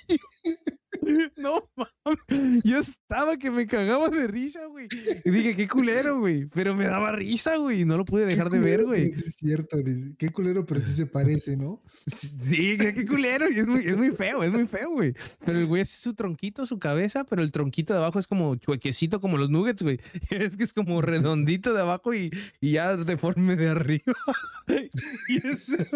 No 1.37 1.69
mames. 1.75 2.63
Yo 2.63 2.79
estaba 2.79 3.37
que 3.37 3.51
me 3.51 3.67
cagaba 3.67 4.09
de 4.09 4.27
risa, 4.27 4.65
güey. 4.65 4.87
Y 5.23 5.29
dije, 5.29 5.55
qué 5.55 5.67
culero, 5.67 6.19
güey. 6.19 6.45
Pero 6.53 6.75
me 6.75 6.85
daba 6.85 7.11
risa, 7.11 7.57
güey. 7.57 7.85
No 7.85 7.97
lo 7.97 8.05
pude 8.05 8.25
dejar 8.25 8.49
de 8.49 8.59
ver, 8.59 8.85
güey. 8.85 9.11
Es 9.11 9.35
cierto, 9.35 9.77
dice, 9.77 10.15
qué 10.17 10.29
culero, 10.29 10.65
pero 10.65 10.83
sí 10.83 10.93
se 10.93 11.05
parece, 11.05 11.57
¿no? 11.57 11.81
Sí, 12.07 12.77
qué, 12.77 12.93
qué 12.93 13.05
culero. 13.05 13.49
Y 13.49 13.59
es 13.59 13.67
muy, 13.67 13.81
es 13.81 13.97
muy 13.97 14.11
feo, 14.11 14.43
es 14.43 14.51
muy 14.51 14.67
feo, 14.67 14.91
güey. 14.91 15.13
Pero 15.45 15.59
el 15.59 15.65
güey 15.65 15.81
es 15.81 15.89
su 15.89 16.13
tronquito, 16.13 16.65
su 16.65 16.79
cabeza, 16.79 17.23
pero 17.25 17.41
el 17.41 17.51
tronquito 17.51 17.93
de 17.93 17.99
abajo 17.99 18.19
es 18.19 18.27
como 18.27 18.55
chuequecito, 18.55 19.21
como 19.21 19.37
los 19.37 19.49
nuggets, 19.49 19.83
güey. 19.83 19.99
Es 20.45 20.57
que 20.57 20.63
es 20.63 20.73
como 20.73 21.01
redondito 21.01 21.73
de 21.73 21.81
abajo 21.81 22.13
y, 22.13 22.29
y 22.59 22.73
ya 22.73 22.95
deforme 22.97 23.55
de 23.55 23.69
arriba. 23.69 24.13
Y 25.27 25.47
ese, 25.47 25.87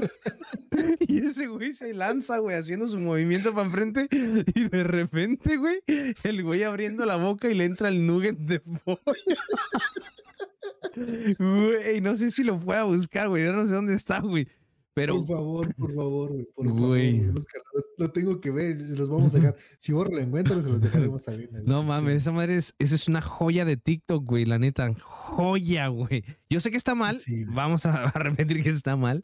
y 1.00 1.20
ese 1.20 1.48
güey 1.48 1.72
se 1.72 1.94
lanza, 1.94 2.38
güey, 2.38 2.56
haciendo 2.56 2.88
su 2.88 3.00
movimiento 3.00 3.54
para 3.54 3.66
enfrente. 3.66 4.08
Y 4.56 4.70
de 4.70 4.84
repente, 5.02 5.58
güey, 5.58 5.82
el 6.24 6.44
güey 6.44 6.64
abriendo 6.64 7.06
la 7.06 7.16
boca 7.16 7.50
y 7.50 7.56
le 7.56 7.66
entra 7.66 7.90
el 7.90 8.06
nugget 8.06 8.38
de 8.38 8.60
pollo. 8.60 9.00
Güey, 11.40 12.02
no 12.02 12.16
sé 12.16 12.32
si 12.32 12.44
lo 12.44 12.60
pueda 12.60 12.84
buscar, 12.84 13.30
güey. 13.30 13.46
Yo 13.46 13.54
no 13.54 13.68
sé 13.68 13.74
dónde 13.74 13.94
está, 13.94 14.20
güey. 14.20 14.48
Pero 15.00 15.18
Por 15.26 15.28
favor, 15.38 15.76
por 15.76 15.96
favor, 15.96 16.32
güey, 16.34 16.46
por 16.54 16.68
Güey. 16.68 17.20
favor. 17.22 17.34
Lo, 17.74 18.06
lo 18.06 18.12
tengo 18.12 18.42
que 18.42 18.52
ver, 18.52 18.86
se 18.86 18.96
los 18.96 19.08
vamos 19.10 19.34
a 19.34 19.38
dejar. 19.38 19.56
Si 19.80 19.92
vos 19.94 20.08
lo 20.12 20.18
encuentro, 20.20 20.62
se 20.62 20.70
los 20.70 20.82
dejaremos 20.82 21.24
también. 21.26 21.50
No 21.66 21.84
mames, 21.84 22.18
esa 22.18 22.32
madre 22.32 22.56
es, 22.58 22.76
esa 22.80 22.96
es 22.96 23.08
una 23.08 23.22
joya 23.22 23.64
de 23.66 23.78
TikTok, 23.78 24.26
güey, 24.26 24.46
la 24.46 24.60
neta. 24.60 24.94
Joya, 25.02 25.88
güey. 25.88 26.24
Yo 26.50 26.60
sé 26.60 26.72
que 26.72 26.78
está 26.78 26.96
mal, 26.96 27.20
Sí, 27.20 27.46
vamos 27.46 27.86
a, 27.86 28.08
repetir 28.12 28.62
que 28.64 28.70
está 28.70 28.96
mal, 28.96 29.24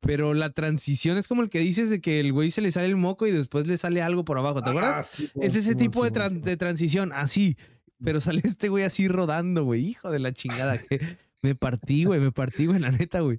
pero 0.00 0.34
la 0.34 0.52
transición 0.52 1.16
es 1.18 1.26
como 1.28 1.42
el 1.42 1.50
que 1.50 1.58
dices 1.60 1.90
de 1.90 2.00
que 2.00 2.20
el 2.20 2.32
güey 2.32 2.50
se 2.50 2.60
le 2.60 2.70
sale 2.70 2.86
el 2.86 2.96
moco 2.96 3.26
y 3.26 3.30
después 3.32 3.66
le 3.66 3.76
sale 3.76 4.02
algo 4.02 4.24
por 4.24 4.38
abajo, 4.38 4.62
¿te 4.62 4.68
Ah, 4.68 4.72
acuerdas? 4.72 5.06
sí, 5.08 5.28
es 5.40 5.56
ese 5.56 5.74
tipo 5.74 6.08
de, 6.08 6.10
de 6.40 6.56
transición, 6.56 7.12
así. 7.12 7.56
Pero 8.04 8.20
sale 8.20 8.40
este 8.44 8.68
güey 8.68 8.84
así 8.84 9.08
rodando, 9.08 9.64
güey. 9.64 9.84
Hijo 9.84 10.10
de 10.12 10.20
la 10.20 10.32
chingada. 10.32 10.78
que 10.78 11.00
me 11.42 11.56
partí, 11.56 12.04
güey, 12.04 12.20
me 12.20 12.30
partí, 12.30 12.66
güey, 12.66 12.78
la 12.78 12.92
neta, 12.92 13.20
güey. 13.20 13.38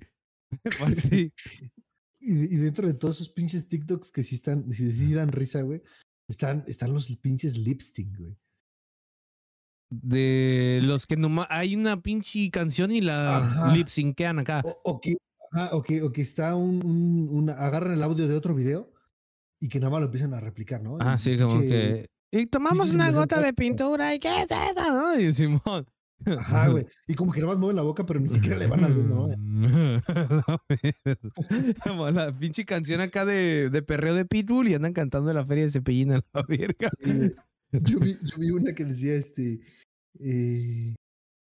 Partí. 0.79 1.31
Y, 2.21 2.53
y 2.53 2.57
dentro 2.57 2.85
de 2.85 2.93
todos 2.95 3.15
esos 3.15 3.29
pinches 3.29 3.69
TikToks 3.69 4.11
que 4.11 4.23
sí 4.23 4.35
están, 4.35 4.69
sí 4.73 5.13
dan 5.13 5.29
risa, 5.31 5.61
güey, 5.61 5.81
están, 6.27 6.65
están 6.67 6.93
los 6.93 7.07
pinches 7.15 7.57
lipstick, 7.57 8.09
güey. 8.17 8.35
De 9.89 10.79
los 10.83 11.07
que 11.07 11.15
nomás 11.15 11.47
hay 11.49 11.75
una 11.75 12.01
pinche 12.01 12.51
canción 12.51 12.91
y 12.91 12.99
la 12.99 13.71
lip 13.73 13.87
syncean 13.87 14.39
acá. 14.39 14.61
O, 14.65 14.81
o 14.83 14.99
que, 15.01 15.15
ajá, 15.51 15.73
o, 15.75 15.81
que, 15.81 16.01
o 16.03 16.11
que 16.11 16.21
está 16.21 16.55
un, 16.55 16.85
un- 16.85 17.29
una- 17.31 17.53
agarran 17.53 17.93
el 17.93 18.03
audio 18.03 18.27
de 18.27 18.35
otro 18.35 18.53
video 18.53 18.91
y 19.61 19.69
que 19.69 19.79
nada 19.79 19.89
más 19.91 20.01
lo 20.01 20.05
empiezan 20.07 20.33
a 20.33 20.41
replicar, 20.41 20.81
¿no? 20.83 20.97
Ah, 20.99 21.17
sí, 21.17 21.37
como 21.39 21.61
que. 21.61 22.05
Y 22.31 22.45
tomamos 22.45 22.93
una 22.93 23.11
gota 23.11 23.41
de 23.41 23.53
pintura 23.53 24.13
y 24.13 24.19
qué 24.19 24.41
es 24.43 24.51
eso, 24.51 24.83
¿no? 24.93 25.19
Y 25.19 25.33
Simón. 25.33 25.87
Ajá, 26.25 26.69
güey. 26.69 26.85
Y 27.07 27.15
como 27.15 27.31
que 27.31 27.39
nada 27.39 27.53
más 27.53 27.59
mueven 27.59 27.75
la 27.75 27.81
boca, 27.81 28.05
pero 28.05 28.19
ni 28.19 28.27
siquiera 28.27 28.57
le 28.57 28.67
van 28.67 28.83
al 28.83 28.97
uno, 28.97 29.27
¿no? 29.27 30.61
Como 31.83 32.09
la 32.11 32.37
pinche 32.37 32.65
canción 32.65 33.01
acá 33.01 33.25
de, 33.25 33.69
de 33.69 33.81
perreo 33.81 34.13
de 34.13 34.25
Pitbull 34.25 34.67
y 34.67 34.73
andan 34.73 34.93
cantando 34.93 35.29
en 35.31 35.37
la 35.37 35.45
feria 35.45 35.63
de 35.63 35.71
Cepillín 35.71 36.11
a 36.11 36.21
la 36.33 36.43
verga. 36.47 36.89
Yo 37.71 37.99
vi, 37.99 38.13
yo 38.13 38.37
vi 38.37 38.51
una 38.51 38.73
que 38.73 38.85
decía, 38.85 39.15
este, 39.15 39.61
eh, 40.19 40.95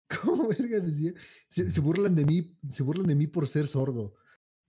¿cómo 0.23 0.47
verga 0.47 0.79
decía? 0.79 1.13
Se, 1.49 1.69
se 1.69 1.81
burlan 1.81 2.15
de 2.15 2.25
mí, 2.25 2.57
se 2.69 2.83
burlan 2.83 3.07
de 3.07 3.15
mí 3.15 3.27
por 3.27 3.47
ser 3.47 3.67
sordo. 3.67 4.15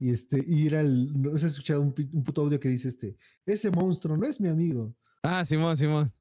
Y 0.00 0.10
este, 0.10 0.44
y 0.46 0.66
era 0.66 0.80
el, 0.80 1.20
no 1.20 1.36
se 1.36 1.46
ha 1.46 1.48
escuchado 1.48 1.80
un, 1.80 1.94
un 2.12 2.24
puto 2.24 2.42
audio 2.42 2.60
que 2.60 2.68
dice 2.68 2.88
este, 2.88 3.16
ese 3.44 3.70
monstruo 3.70 4.16
no 4.16 4.26
es 4.26 4.40
mi 4.40 4.48
amigo. 4.48 4.94
Ah, 5.22 5.44
Simón, 5.44 5.76
Simón. 5.76 6.12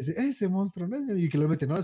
Ese, 0.00 0.14
ese 0.28 0.48
monstruo 0.48 0.88
no. 0.88 1.16
Y 1.16 1.28
que 1.28 1.38
lo 1.38 1.48
mete, 1.48 1.66
¿no? 1.66 1.76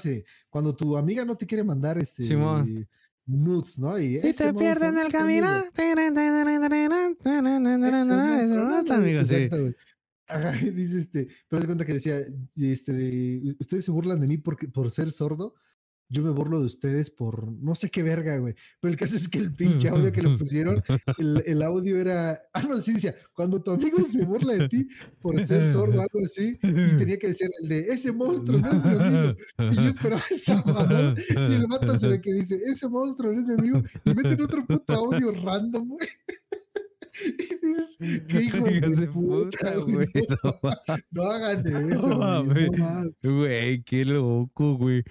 Cuando 0.50 0.74
tu 0.74 0.96
amiga 0.96 1.24
no 1.24 1.36
te 1.36 1.46
quiere 1.46 1.62
mandar 1.62 1.98
este 1.98 2.22
Simón. 2.24 2.88
nudes, 3.26 3.78
¿no? 3.78 3.98
Y 3.98 4.18
Si 4.18 4.28
"Ese 4.28 4.44
te 4.44 4.52
monstruo 4.52 4.58
pierdes 4.58 4.88
en 4.88 4.94
no 4.94 5.00
el 5.02 5.06
es 5.08 5.12
mi 5.14 5.18
amigo". 5.20 5.46
camino. 5.46 5.64
Amigo. 8.94 9.24
sí. 9.24 9.48
Ajá, 10.28 10.50
dice 10.74 10.98
este, 10.98 11.28
pero 11.48 11.62
se 11.62 11.66
cuenta 11.68 11.84
que 11.84 11.92
decía, 11.94 12.18
este, 12.56 12.92
de, 12.92 13.54
ustedes 13.60 13.84
se 13.84 13.90
burlan 13.92 14.20
de 14.20 14.26
mí 14.26 14.38
porque, 14.38 14.66
por 14.68 14.90
ser 14.90 15.12
sordo, 15.12 15.54
yo 16.08 16.22
me 16.22 16.30
burlo 16.30 16.60
de 16.60 16.66
ustedes 16.66 17.10
por 17.10 17.50
no 17.52 17.74
sé 17.74 17.90
qué 17.90 18.02
verga, 18.02 18.38
güey. 18.38 18.54
Pero 18.80 18.92
el 18.92 18.98
caso 18.98 19.16
es 19.16 19.28
que 19.28 19.38
el 19.38 19.54
pinche 19.54 19.88
audio 19.88 20.12
que 20.12 20.22
le 20.22 20.36
pusieron, 20.38 20.82
el, 21.18 21.42
el 21.46 21.62
audio 21.62 21.96
era, 21.96 22.40
ah, 22.52 22.62
no, 22.62 22.78
sí 22.80 22.94
decía, 22.94 23.14
cuando 23.32 23.62
tu 23.62 23.72
amigo 23.72 24.02
se 24.04 24.24
burla 24.24 24.54
de 24.54 24.68
ti 24.68 24.86
por 25.20 25.44
ser 25.44 25.66
sordo, 25.66 26.00
algo 26.00 26.24
así, 26.24 26.58
y 26.62 26.96
tenía 26.96 27.18
que 27.18 27.28
decir 27.28 27.50
el 27.62 27.68
de, 27.68 27.80
ese 27.80 28.12
monstruo 28.12 28.58
no 28.58 28.68
es 28.68 28.84
mi 28.84 28.94
amigo. 28.94 29.36
Y 29.58 29.74
yo 29.74 29.88
esperaba 29.88 30.22
esa 30.30 30.62
mamada, 30.62 31.14
y 31.28 31.54
el 31.54 31.66
vato 31.66 31.98
se 31.98 32.08
ve 32.08 32.20
que 32.20 32.32
dice, 32.32 32.60
ese 32.64 32.88
monstruo 32.88 33.32
no 33.32 33.40
es 33.40 33.46
mi 33.46 33.54
amigo, 33.54 33.82
y 34.04 34.14
meten 34.14 34.40
otro 34.42 34.66
puto 34.66 34.92
audio 34.92 35.32
random, 35.32 35.88
güey. 35.88 36.08
Y 37.24 37.66
dices, 37.66 37.96
qué 37.98 38.38
de, 38.38 38.44
Hijos 38.44 38.96
de 38.98 39.06
puta, 39.06 39.58
puta, 39.58 39.76
güey. 39.76 40.08
No, 40.42 40.60
no 41.10 41.22
hagan 41.22 41.90
eso, 41.90 42.44
güey. 42.44 42.70
No. 42.70 43.04
Güey, 43.22 43.82
qué 43.84 44.04
loco, 44.04 44.76
güey. 44.76 45.02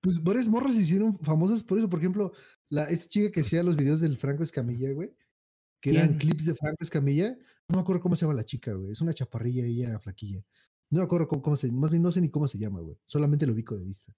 Pues 0.00 0.22
varias 0.22 0.48
morras 0.48 0.74
se 0.74 0.80
hicieron 0.80 1.16
famosas 1.18 1.62
por 1.62 1.78
eso. 1.78 1.88
Por 1.88 1.98
ejemplo, 1.98 2.32
la, 2.68 2.84
esta 2.84 3.08
chica 3.08 3.30
que 3.30 3.40
hacía 3.40 3.62
los 3.62 3.76
videos 3.76 4.00
del 4.00 4.16
Franco 4.16 4.42
Escamilla, 4.42 4.92
güey. 4.92 5.14
Que 5.80 5.90
eran 5.90 6.18
clips 6.18 6.44
de 6.44 6.54
Franco 6.54 6.82
Escamilla. 6.82 7.36
No 7.68 7.76
me 7.76 7.82
acuerdo 7.82 8.02
cómo 8.02 8.16
se 8.16 8.22
llama 8.22 8.34
la 8.34 8.44
chica, 8.44 8.72
güey. 8.72 8.92
Es 8.92 9.00
una 9.00 9.14
chaparrilla, 9.14 9.64
ella 9.64 9.98
flaquilla. 9.98 10.42
No 10.90 10.98
me 10.98 11.04
acuerdo 11.04 11.28
cómo, 11.28 11.42
cómo 11.42 11.56
se 11.56 11.70
Más 11.70 11.90
bien 11.90 12.02
no 12.02 12.10
sé 12.10 12.20
ni 12.20 12.30
cómo 12.30 12.48
se 12.48 12.58
llama, 12.58 12.80
güey. 12.80 12.96
Solamente 13.06 13.46
lo 13.46 13.52
ubico 13.52 13.76
de 13.76 13.84
vista. 13.84 14.14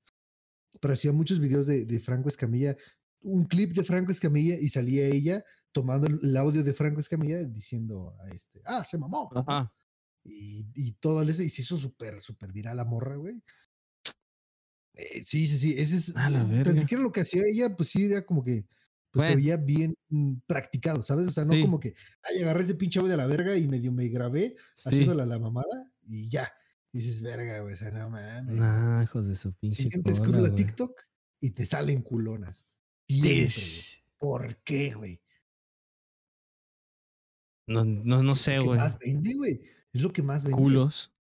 Pero 0.81 0.95
hacía 0.95 1.13
muchos 1.13 1.39
videos 1.39 1.67
de, 1.67 1.85
de 1.85 2.01
Franco 2.01 2.29
Escamilla. 2.29 2.77
Un 3.21 3.45
clip 3.45 3.73
de 3.73 3.85
Franco 3.85 4.11
Escamilla 4.11 4.59
y 4.59 4.69
salía 4.69 5.07
ella 5.07 5.45
tomando 5.73 6.07
el, 6.07 6.37
audio 6.37 6.63
de 6.63 6.75
Franco 6.75 7.01
Escamilla 7.01 7.45
diciendo 7.45 8.15
a 8.21 8.29
este, 8.29 8.61
ah, 8.65 8.85
se 8.85 8.99
mamó. 8.99 9.31
Ajá. 9.35 9.73
Y, 10.25 10.67
y 10.75 10.93
todo 10.93 11.23
ese, 11.23 11.45
y 11.45 11.49
se 11.49 11.63
hizo 11.63 11.79
súper, 11.79 12.21
súper 12.21 12.53
viral 12.53 12.77
la 12.77 12.85
morra, 12.85 13.17
güey. 13.17 13.43
Eh, 14.95 15.23
sí, 15.23 15.47
sí, 15.47 15.57
sí. 15.59 15.75
Ese 15.79 15.97
es, 15.97 16.17
A 16.17 16.29
la 16.31 16.43
es- 16.43 16.49
verga. 16.49 16.65
tan 16.65 16.79
siquiera 16.79 17.03
lo 17.03 17.13
que 17.13 17.23
hacía 17.23 17.43
ella, 17.47 17.75
pues 17.77 17.89
sí, 17.91 18.05
era 18.05 18.25
como 18.25 18.43
que 18.43 18.67
pues, 19.11 19.27
se 19.29 19.37
veía 19.37 19.57
bien 19.59 19.95
mm, 20.09 20.35
practicado, 20.47 21.03
¿sabes? 21.03 21.27
O 21.29 21.33
sea, 21.33 21.45
no 21.45 21.53
Sí. 21.53 21.61
como 21.63 21.79
que, 21.81 21.95
ay, 22.23 22.43
agarré 22.43 22.63
ese 22.63 22.75
pinche 22.75 22.99
audio 22.99 23.11
de 23.11 23.17
la 23.19 23.27
verga 23.27 23.57
y 23.57 23.69
medio 23.69 23.93
me 23.93 24.09
grabé 24.09 24.57
Sí. 24.75 24.89
haciéndola 24.89 25.27
la 25.27 25.39
mamada 25.39 25.91
y 26.07 26.29
ya. 26.31 26.51
Y 26.93 26.99
dices, 26.99 27.21
verga, 27.23 27.61
güey, 27.61 27.75
o 27.75 27.77
sea, 27.77 27.91
no 27.91 28.09
mames. 28.11 28.55
Nah, 28.55 29.03
hijos 29.03 29.27
de 29.27 29.35
su 29.35 29.53
pinche 29.55 29.83
Siguiente 29.85 30.13
cola, 30.13 30.25
scroll 30.25 30.37
a 30.47 30.49
güey. 30.51 30.55
TikTok 30.65 31.01
y 31.41 31.51
te 31.51 31.67
salen 31.67 32.03
culonas. 32.03 32.67
Sí, 33.09 33.21
Siempre, 33.23 33.33
güey. 33.35 33.47
sh- 33.49 34.03
¿Por 34.19 34.57
qué, 34.63 34.95
güey? 34.95 35.21
No, 37.67 37.85
no, 37.85 38.23
no 38.23 38.35
sé, 38.35 38.57
Lo 38.57 38.63
que 38.63 38.67
güey. 38.69 38.79
más 38.81 38.99
vende, 38.99 39.35
güey. 39.35 39.61
Es 39.93 40.01
lo 40.03 40.13
que 40.13 40.23
más 40.23 40.43
vende. 40.43 40.57
Culos. 40.59 41.12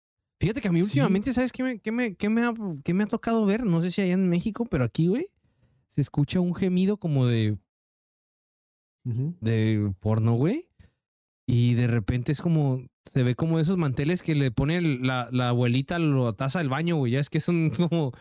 Fíjate 0.41 0.59
que 0.59 0.67
a 0.67 0.71
mí 0.71 0.79
Sí. 0.83 0.85
últimamente, 0.99 1.33
¿sabes 1.33 1.51
qué 1.51 1.61
me, 1.63 1.79
qué 1.79 1.91
me, 1.91 2.15
qué 2.15 2.27
me 2.27 2.43
ha, 2.43 2.53
qué 2.83 2.93
me 2.95 3.03
ha 3.03 3.07
tocado 3.07 3.45
ver? 3.45 3.63
No 3.63 3.79
sé 3.79 3.91
si 3.91 4.01
allá 4.01 4.13
en 4.13 4.27
México, 4.27 4.65
pero 4.65 4.83
aquí, 4.83 5.07
güey, 5.07 5.27
se 5.87 6.01
escucha 6.01 6.39
un 6.39 6.55
gemido 6.55 6.97
como 6.97 7.27
de, 7.27 7.57
de 9.03 9.93
porno, 9.99 10.33
güey. 10.33 10.67
Y 11.47 11.73
de 11.75 11.87
repente 11.87 12.31
es 12.31 12.41
como, 12.41 12.85
se 13.05 13.23
ve 13.23 13.35
como 13.35 13.59
esos 13.59 13.77
manteles 13.77 14.21
que 14.23 14.35
le 14.35 14.51
pone 14.51 14.81
la, 14.81 15.27
la 15.31 15.49
abuelita 15.49 15.97
a 15.97 15.99
la 15.99 16.33
taza 16.33 16.59
del 16.59 16.69
baño, 16.69 16.95
güey. 16.97 17.13
Ya 17.13 17.19
es 17.19 17.29
que 17.29 17.39
son 17.39 17.69
como 17.89 18.11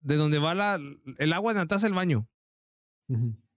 de 0.00 0.16
donde 0.16 0.38
va 0.38 0.54
la, 0.54 0.78
el 1.18 1.32
agua 1.32 1.52
en 1.52 1.58
la 1.58 1.66
taza 1.66 1.86
del 1.86 1.94
baño. 1.94 2.28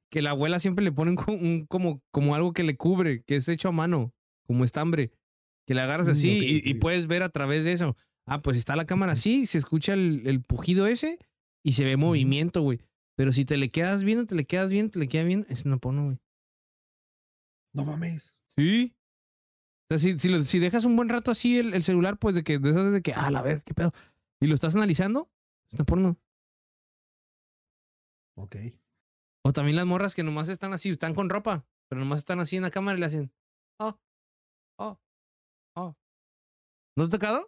Que 0.10 0.22
la 0.22 0.32
abuela 0.32 0.60
siempre 0.60 0.84
le 0.84 0.92
pone 0.92 1.12
un- 1.12 1.66
como, 1.68 2.02
como 2.12 2.36
algo 2.36 2.52
que 2.54 2.64
le 2.64 2.76
cubre, 2.78 3.24
que 3.24 3.36
es 3.36 3.48
hecho 3.48 3.70
a 3.70 3.72
mano, 3.72 4.14
como 4.48 4.64
estambre. 4.64 5.12
Que 5.70 5.76
le 5.76 5.82
agarras 5.82 6.08
Mm, 6.08 6.12
así 6.14 6.62
y, 6.66 6.74
puedes 6.74 7.06
ver 7.06 7.22
a 7.22 7.30
través 7.30 7.64
de 7.64 7.74
eso. 7.74 7.96
Ah, 8.26 8.42
pues 8.42 8.58
está 8.58 8.76
la 8.76 8.88
cámara 8.88 9.12
así, 9.12 9.46
se 9.46 9.60
escucha 9.60 9.94
el, 9.94 10.26
el 10.26 10.42
pujido 10.42 10.88
ese 10.88 11.20
y 11.64 11.74
se 11.74 11.86
ve 11.86 11.96
movimiento, 11.96 12.64
güey. 12.64 12.80
Pero 13.16 13.32
si 13.34 13.46
te 13.46 13.56
le 13.56 13.70
quedas 13.70 14.04
viendo, 14.04 14.26
te 14.26 14.34
le 14.34 14.46
quedas 14.46 14.72
viendo, 14.72 14.90
te 14.94 14.98
le 14.98 15.08
quedas 15.08 15.28
viendo, 15.28 15.46
es 15.48 15.66
una 15.66 15.78
porno, 15.78 16.06
güey. 16.06 16.18
No 17.76 17.86
mames. 17.86 18.34
Sí. 18.58 18.96
O 19.92 19.96
sea, 19.96 20.00
si, 20.00 20.18
si, 20.18 20.30
lo- 20.30 20.42
si 20.42 20.58
dejas 20.58 20.86
un 20.86 20.96
buen 20.96 21.08
rato 21.08 21.30
así 21.30 21.60
el, 21.60 21.76
el 21.76 21.84
celular, 21.84 22.18
pues 22.18 22.34
de 22.34 22.44
que, 22.44 22.58
de, 22.58 22.72
esas 22.72 22.92
de 22.92 23.04
que, 23.04 23.14
ah, 23.14 23.30
la 23.30 23.44
ver, 23.44 23.62
qué 23.64 23.76
pedo. 23.76 23.94
Y 24.42 24.48
lo 24.48 24.56
estás 24.56 24.74
analizando, 24.74 25.30
es 25.68 25.76
una 25.76 25.84
porno. 25.86 26.18
Ok. 28.38 28.56
O 29.46 29.54
también 29.54 29.76
las 29.76 29.86
morras 29.86 30.16
que 30.16 30.24
nomás 30.24 30.50
están 30.50 30.74
así, 30.74 30.90
están 30.90 31.14
con 31.14 31.30
ropa, 31.30 31.68
pero 31.90 32.00
nomás 32.02 32.18
están 32.20 32.40
así 32.40 32.56
en 32.56 32.64
la 32.64 32.72
cámara 32.72 32.98
y 32.98 33.02
le 33.02 33.06
hacen, 33.06 33.32
oh. 35.80 35.96
¿No 36.98 37.08
te 37.10 37.16
ha 37.16 37.20
tocado? 37.20 37.48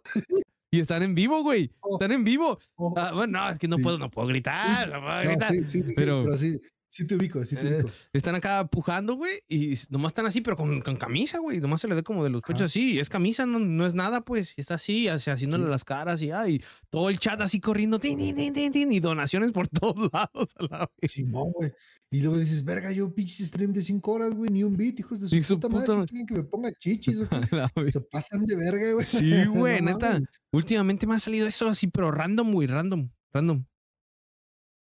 y 0.70 0.80
están 0.80 1.02
en 1.02 1.14
vivo, 1.14 1.42
güey. 1.42 1.70
Oh. 1.80 1.96
Están 1.96 2.12
en 2.12 2.24
vivo. 2.24 2.58
Oh, 2.76 2.94
Ah, 2.96 3.12
bueno, 3.12 3.38
no, 3.40 3.50
es 3.50 3.58
que 3.58 3.68
no 3.68 3.76
Sí. 3.76 3.82
puedo, 3.82 3.98
no 3.98 4.10
puedo 4.10 4.28
gritar, 4.28 4.88
no 4.88 5.00
puedo 5.02 5.16
no, 5.24 5.30
gritar. 5.30 5.50
sí, 5.52 5.60
sí, 5.60 5.66
sí, 5.66 5.82
sí, 5.88 5.92
pero- 5.96 6.24
pero, 6.24 6.36
sí, 6.38 6.60
sí 6.92 7.06
te 7.06 7.16
ubico, 7.16 7.44
sí 7.44 7.56
te 7.56 7.66
Eh, 7.68 7.74
ubico. 7.76 7.90
Están 8.12 8.34
acá 8.34 8.66
pujando, 8.66 9.14
güey, 9.14 9.40
y 9.48 9.74
nomás 9.90 10.10
están 10.10 10.26
así, 10.26 10.42
pero 10.42 10.56
con, 10.56 10.80
con 10.82 10.96
camisa, 10.96 11.38
güey. 11.38 11.58
Nomás 11.60 11.80
se 11.80 11.88
le 11.88 11.94
ve 11.94 12.02
como 12.02 12.22
de 12.22 12.30
los 12.30 12.42
pechos 12.42 12.62
así. 12.62 12.98
Es 12.98 13.08
camisa, 13.08 13.46
no, 13.46 13.58
no 13.58 13.86
es 13.86 13.94
nada, 13.94 14.20
pues. 14.20 14.52
Y 14.56 14.60
está 14.60 14.74
así, 14.74 15.08
así, 15.08 15.30
haciéndole 15.30 15.64
Sí. 15.64 15.70
las 15.70 15.84
caras 15.84 16.20
y, 16.22 16.30
ay, 16.30 16.62
todo 16.90 17.08
el 17.08 17.18
chat 17.18 17.40
así 17.40 17.60
corriendo, 17.60 17.98
tin, 17.98 18.18
tin, 18.18 18.52
tin, 18.72 18.92
y 18.92 19.00
donaciones 19.00 19.52
por 19.52 19.66
todos 19.94 20.10
lados 20.12 20.52
a 20.56 20.62
la 20.64 20.90
vez. 21.00 21.12
Simón, 21.12 21.52
güey. 21.52 21.72
Y 22.10 22.20
luego 22.20 22.36
dices, 22.38 22.62
verga, 22.62 22.92
yo 22.92 23.10
pinche 23.14 23.42
stream 23.42 23.72
de 23.72 23.80
5 23.80 24.12
horas, 24.12 24.34
güey, 24.34 24.50
ni 24.50 24.62
un 24.62 24.76
beat, 24.76 25.00
hijos 25.00 25.18
de 25.18 25.28
su, 25.28 25.42
su 25.42 25.54
puta, 25.54 25.68
puta 25.68 25.78
madre. 25.78 25.94
madre. 25.94 26.06
¿qué 26.06 26.10
quieren 26.10 26.26
que 26.26 26.34
me 26.34 26.42
ponga 26.44 26.70
chichis, 26.78 27.18
vez. 27.76 27.92
Se 27.94 28.00
pasan 28.02 28.44
de 28.44 28.54
verga, 28.54 28.92
güey. 28.92 29.02
Sí, 29.04 29.32
güey, 29.46 29.80
No 29.80 29.92
neta. 29.92 30.20
Últimamente 30.52 31.06
me 31.06 31.14
ha 31.14 31.18
salido 31.18 31.46
eso 31.46 31.68
así, 31.68 31.86
pero 31.86 32.10
random, 32.10 32.52
güey, 32.52 32.66
random, 32.68 33.08
random. 33.32 33.64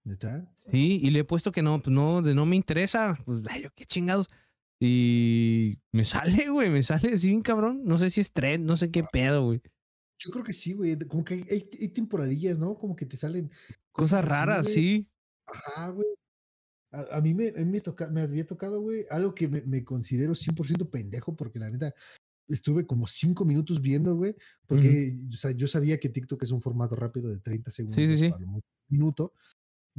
¿Neta? 0.08 0.50
Sí, 0.54 0.98
y 1.02 1.10
le 1.10 1.20
he 1.20 1.24
puesto 1.24 1.52
que 1.52 1.62
no, 1.62 1.82
pues 1.82 1.92
no, 1.92 2.22
de 2.22 2.34
no 2.34 2.46
me 2.46 2.56
interesa. 2.56 3.18
Pues, 3.26 3.42
ay, 3.48 3.62
yo 3.62 3.68
qué 3.74 3.84
chingados. 3.84 4.28
Y 4.80 5.78
me 5.92 6.04
sale, 6.04 6.48
güey, 6.50 6.70
me 6.70 6.82
sale 6.82 7.12
así 7.12 7.28
bien 7.28 7.42
cabrón. 7.42 7.82
No 7.84 7.98
sé 7.98 8.08
si 8.08 8.22
es 8.22 8.32
trend, 8.32 8.64
no 8.64 8.76
sé 8.76 8.90
qué 8.90 9.04
pedo, 9.04 9.44
güey. 9.44 9.60
Yo 10.18 10.30
creo 10.30 10.44
que 10.44 10.54
sí, 10.54 10.72
güey. 10.72 10.98
Como 11.00 11.24
que 11.24 11.44
hay, 11.50 11.88
temporadillas, 11.90 12.58
¿no? 12.58 12.78
Como 12.78 12.96
que 12.96 13.04
te 13.04 13.16
salen 13.18 13.50
Cosas 13.92 14.24
raras, 14.24 14.68
sí. 14.68 15.06
Ajá, 15.46 15.90
güey. 15.90 16.08
A, 16.90 17.18
a 17.18 17.20
mí, 17.20 17.34
me, 17.34 17.48
a 17.48 17.58
mí 17.58 17.66
me, 17.66 17.80
toca, 17.82 18.08
me 18.08 18.22
había 18.22 18.46
tocado, 18.46 18.80
güey, 18.80 19.04
algo 19.10 19.34
que 19.34 19.46
me, 19.46 19.60
me 19.60 19.84
considero 19.84 20.34
100% 20.34 20.88
pendejo, 20.88 21.36
porque 21.36 21.58
la 21.58 21.68
neta 21.68 21.94
estuve 22.48 22.86
como 22.86 23.06
5 23.06 23.44
minutos 23.44 23.82
viendo, 23.82 24.16
güey, 24.16 24.34
porque 24.66 25.14
o 25.28 25.36
sea, 25.36 25.50
yo 25.50 25.66
sabía 25.66 26.00
que 26.00 26.08
TikTok 26.08 26.42
es 26.42 26.50
un 26.50 26.62
formato 26.62 26.96
rápido 26.96 27.28
de 27.28 27.38
30 27.38 27.70
segundos, 27.70 27.96
sí, 27.96 28.16
sí. 28.16 28.32
mucho 28.46 28.46
un 28.46 28.62
minuto. 28.88 29.32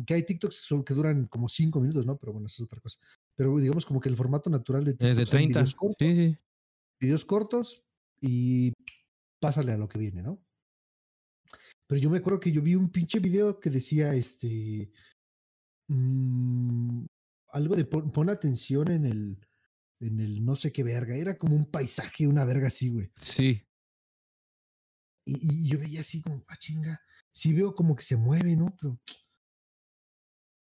Que 0.05 0.13
hay 0.13 0.23
TikToks 0.23 0.61
que 0.61 0.65
son- 0.67 0.83
que 0.83 0.93
duran 0.93 1.27
como 1.27 1.47
5 1.49 1.79
minutos, 1.81 2.05
¿no? 2.05 2.17
Pero 2.17 2.33
bueno, 2.33 2.47
eso 2.47 2.63
es 2.63 2.67
otra 2.67 2.79
cosa. 2.79 2.99
Pero 3.35 3.57
digamos 3.57 3.85
como 3.85 3.99
que 3.99 4.09
el 4.09 4.15
formato 4.17 4.49
natural 4.49 4.83
de 4.85 4.91
TikTok 4.93 5.07
Es 5.09 5.17
de 5.17 5.25
son 5.25 5.31
30. 5.31 5.59
videos 5.59 5.75
cortos, 5.75 5.97
Sí, 5.99 6.15
sí. 6.15 6.37
videos 7.01 7.25
cortos 7.25 7.83
y 8.21 8.73
pásale 9.41 9.71
a 9.73 9.77
lo 9.77 9.87
que 9.89 9.99
viene, 9.99 10.21
¿no? 10.21 10.41
Pero 11.87 11.99
yo 12.01 12.09
me 12.09 12.17
acuerdo 12.19 12.39
que 12.39 12.51
yo 12.51 12.61
vi 12.61 12.75
un 12.75 12.89
pinche 12.91 13.19
video 13.19 13.59
que 13.59 13.69
decía, 13.69 14.13
este, 14.13 14.91
mm, 15.87 17.05
algo 17.51 17.75
de 17.75 17.85
pon, 17.85 18.11
pon 18.11 18.29
atención 18.29 18.91
en 18.91 19.05
el, 19.05 19.47
en 19.99 20.19
el 20.19 20.45
no 20.45 20.55
sé 20.55 20.71
qué 20.71 20.83
verga, 20.83 21.15
era 21.15 21.37
como 21.37 21.55
un 21.55 21.69
paisaje, 21.71 22.27
una 22.27 22.45
verga 22.45 22.67
así, 22.67 22.89
güey. 22.89 23.11
Sí. 23.17 23.63
Y, 25.25 25.65
y 25.65 25.69
yo 25.69 25.79
veía 25.79 26.01
así 26.01 26.21
como, 26.21 26.43
ah, 26.47 26.55
chinga, 26.57 27.01
sí 27.33 27.53
veo 27.53 27.73
como 27.75 27.95
que 27.95 28.03
se 28.03 28.15
mueve, 28.17 28.55
¿no? 28.55 28.75
Pero, 28.79 28.99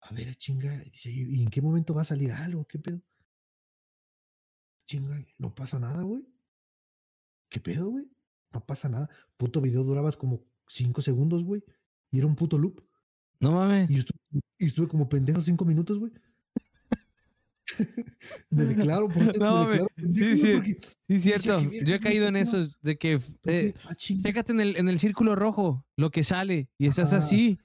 a 0.07 0.13
ver, 0.13 0.29
ah, 0.29 0.35
chinga, 0.35 0.83
y 0.85 0.89
dice, 0.91 1.09
¿y 1.11 1.41
en 1.41 1.49
qué 1.49 1.61
momento 1.61 1.93
va 1.93 2.01
a 2.01 2.05
salir 2.05 2.31
algo? 2.31 2.65
¿Qué 2.65 2.79
pedo? 2.79 3.01
Chinga, 4.87 5.25
no 5.39 5.53
pasa 5.53 5.79
nada, 5.79 6.01
güey. 6.03 6.23
¿Qué 7.49 7.59
pedo, 7.59 7.89
güey? 7.89 8.05
No 8.53 8.63
pasa 8.65 8.87
nada. 8.89 9.09
Puto 9.37 9.61
video 9.61 9.83
duraba 9.83 10.11
como 10.13 10.43
5 10.67 11.01
segundos, 11.01 11.43
güey. 11.43 11.63
Y 12.11 12.19
era 12.19 12.27
un 12.27 12.35
puto 12.35 12.57
loop. 12.57 12.81
No 13.39 13.51
mames. 13.51 13.89
Y 13.89 13.97
estuve, 13.99 14.19
y 14.59 14.65
estuve 14.67 14.87
como 14.87 15.09
pendejo 15.09 15.41
5 15.41 15.65
minutos, 15.65 15.97
güey. 15.99 16.11
me 18.49 18.65
declaro, 18.65 19.07
por 19.09 19.37
No, 19.37 19.65
me 19.65 19.71
declaro 19.71 19.87
Sí, 20.07 20.37
sí. 20.37 20.53
porque- 20.53 20.79
Sí, 21.07 21.19
cierto. 21.19 21.59
"¿Qué 21.59 21.67
verga, 21.67 21.85
Yo 21.87 21.95
he 21.95 21.99
caído 21.99 22.27
en 22.27 22.35
eso, 22.35 22.67
de 22.81 22.97
que 22.97 23.19
eh, 23.45 23.73
ah, 23.87 23.95
chinga, 23.95 24.23
chécate 24.23 24.51
en 24.53 24.59
el, 24.61 24.75
en 24.77 24.89
el 24.89 24.99
círculo 24.99 25.35
rojo 25.35 25.85
lo 25.97 26.09
que 26.11 26.23
sale 26.23 26.69
y 26.77 26.87
estás 26.87 27.09
Ajá. 27.13 27.17
así. 27.23 27.59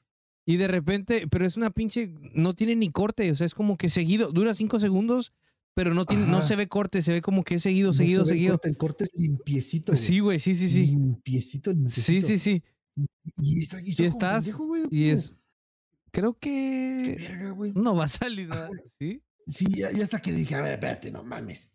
Y 0.51 0.57
de 0.57 0.67
repente, 0.67 1.27
pero 1.29 1.47
es 1.47 1.57
una 1.57 1.71
pinche, 1.71 2.13
no 2.35 2.55
tiene 2.55 2.75
ni 2.75 2.91
corte, 2.91 3.31
o 3.31 3.35
sea, 3.37 3.47
es 3.47 3.55
como 3.55 3.77
que 3.77 3.89
seguido, 3.89 4.33
dura 4.33 4.53
cinco 4.55 4.81
segundos, 4.81 5.33
pero 5.75 5.95
no 5.95 6.07
tiene, 6.07 6.27
no 6.27 6.39
Ajá. 6.39 6.47
se 6.49 6.57
ve 6.57 6.67
corte, 6.67 7.03
se 7.03 7.13
ve 7.13 7.23
como 7.23 7.45
que 7.45 7.55
es 7.55 7.63
seguido, 7.63 7.89
no 7.89 7.93
seguido, 7.95 8.25
se 8.25 8.33
ve 8.33 8.35
el 8.35 8.39
seguido. 8.39 8.53
corte, 8.55 8.69
el 8.69 8.77
corte 8.77 9.05
es 9.05 9.11
limpiecito. 9.15 9.93
güey. 9.93 10.03
Sí, 10.03 10.19
güey, 10.19 10.39
sí, 10.41 10.55
sí, 10.57 10.69
sí. 10.69 10.87
Limpiecito, 10.87 11.71
Sí, 11.71 11.77
limpiecito. 11.77 12.27
sí, 12.27 12.39
sí. 12.39 12.63
Y, 13.41 13.63
está- 13.63 13.79
estás- 14.05 14.45
pendejo, 14.45 14.67
güey, 14.67 14.83
Y 14.91 15.11
es, 15.11 15.41
creo 16.11 16.37
"¿Qué 16.39 17.01
que 17.17 17.29
verga, 17.29 17.51
güey?". 17.53 17.73
no 17.77 17.95
va 17.95 18.05
a 18.05 18.09
salir 18.09 18.49
nada, 18.49 18.69
¿sí? 18.99 19.23
Sí, 19.47 19.67
ya, 19.79 19.89
hasta 20.03 20.21
que 20.21 20.33
dije, 20.33 20.55
a 20.57 20.63
ver, 20.63 20.73
espérate, 20.75 21.13
no 21.13 21.23
mames. 21.23 21.73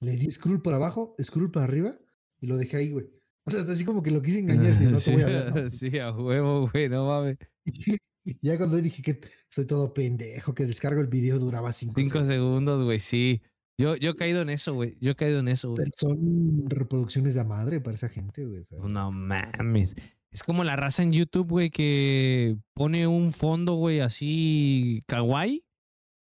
Le 0.00 0.16
di 0.16 0.30
scroll 0.30 0.60
para 0.60 0.76
abajo, 0.76 1.16
scroll 1.22 1.50
para 1.50 1.64
arriba 1.64 1.96
y 2.42 2.46
lo 2.46 2.58
dejé 2.58 2.76
ahí, 2.76 2.90
güey. 2.90 3.06
O 3.44 3.50
sea, 3.50 3.62
así 3.62 3.84
como 3.84 4.02
que 4.02 4.10
lo 4.10 4.20
quise 4.20 4.40
engañar, 4.40 4.74
si 4.74 4.84
no 4.84 4.98
te 4.98 5.12
voy 5.12 5.22
a 5.22 5.26
ver, 5.26 5.54
¿no? 5.54 5.70
Sí, 5.70 5.98
a 5.98 6.12
huevo, 6.12 6.68
güey, 6.70 6.88
no 6.90 7.06
mames. 7.06 7.38
Ya 8.42 8.56
cuando 8.58 8.78
dije 8.78 9.02
que 9.02 9.20
soy 9.50 9.66
todo 9.66 9.94
pendejo, 9.94 10.52
que 10.52 10.66
descargo 10.66 11.00
el 11.00 11.06
video 11.06 11.38
duraba 11.38 11.72
cinco, 11.72 11.94
Cinco 11.96 12.10
segundos. 12.24 12.28
segundos, 12.34 12.84
güey, 12.84 12.98
sí. 12.98 13.40
Yo, 13.78 13.94
yo 13.94 14.10
he 14.10 14.16
caído 14.16 14.40
en 14.42 14.50
eso, 14.50 14.74
güey. 14.74 14.96
Yo 15.00 15.12
he 15.12 15.14
caído 15.14 15.38
en 15.38 15.46
eso, 15.48 15.70
güey. 15.70 15.88
Son 15.96 16.68
reproducciones 16.68 17.36
de 17.36 17.44
madre 17.44 17.80
para 17.80 17.94
esa 17.94 18.08
gente, 18.08 18.44
güey. 18.44 18.62
No 18.88 19.12
mames. 19.12 19.94
Es 20.32 20.42
como 20.42 20.64
la 20.64 20.74
raza 20.74 21.04
en 21.04 21.12
YouTube, 21.12 21.48
güey, 21.48 21.70
que 21.70 22.56
pone 22.74 23.06
un 23.06 23.32
fondo, 23.32 23.74
güey, 23.74 24.00
así 24.00 25.04
kawaii 25.06 25.64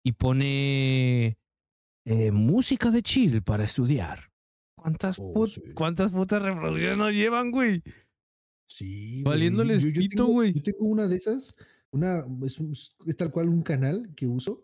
y 0.05 0.13
pone 0.13 1.37
eh, 2.05 2.31
música 2.31 2.89
de 2.91 3.01
chill 3.01 3.41
para 3.43 3.65
estudiar. 3.65 4.31
¿Cuántas, 4.77 5.19
Oh, 5.19 5.33
put- 5.33 5.49
sí. 5.51 5.61
¿Cuántas 5.75 6.11
putas 6.11 6.41
reproducciones 6.41 6.97
nos 6.97 7.11
llevan, 7.11 7.51
güey? 7.51 7.83
Sí. 8.71 9.21
Valiéndoles 9.23 9.83
Yo- 9.83 9.89
yo 9.89 9.99
pito, 10.01 10.25
güey. 10.27 10.53
Yo 10.53 10.63
tengo 10.63 10.85
una 10.85 11.07
de 11.07 11.17
esas, 11.17 11.55
una, 11.91 12.25
es, 12.45 12.57
un- 12.59 12.71
es 12.71 13.17
tal 13.17 13.31
cual 13.31 13.49
un 13.49 13.61
canal 13.63 14.13
que 14.15 14.27
uso, 14.27 14.63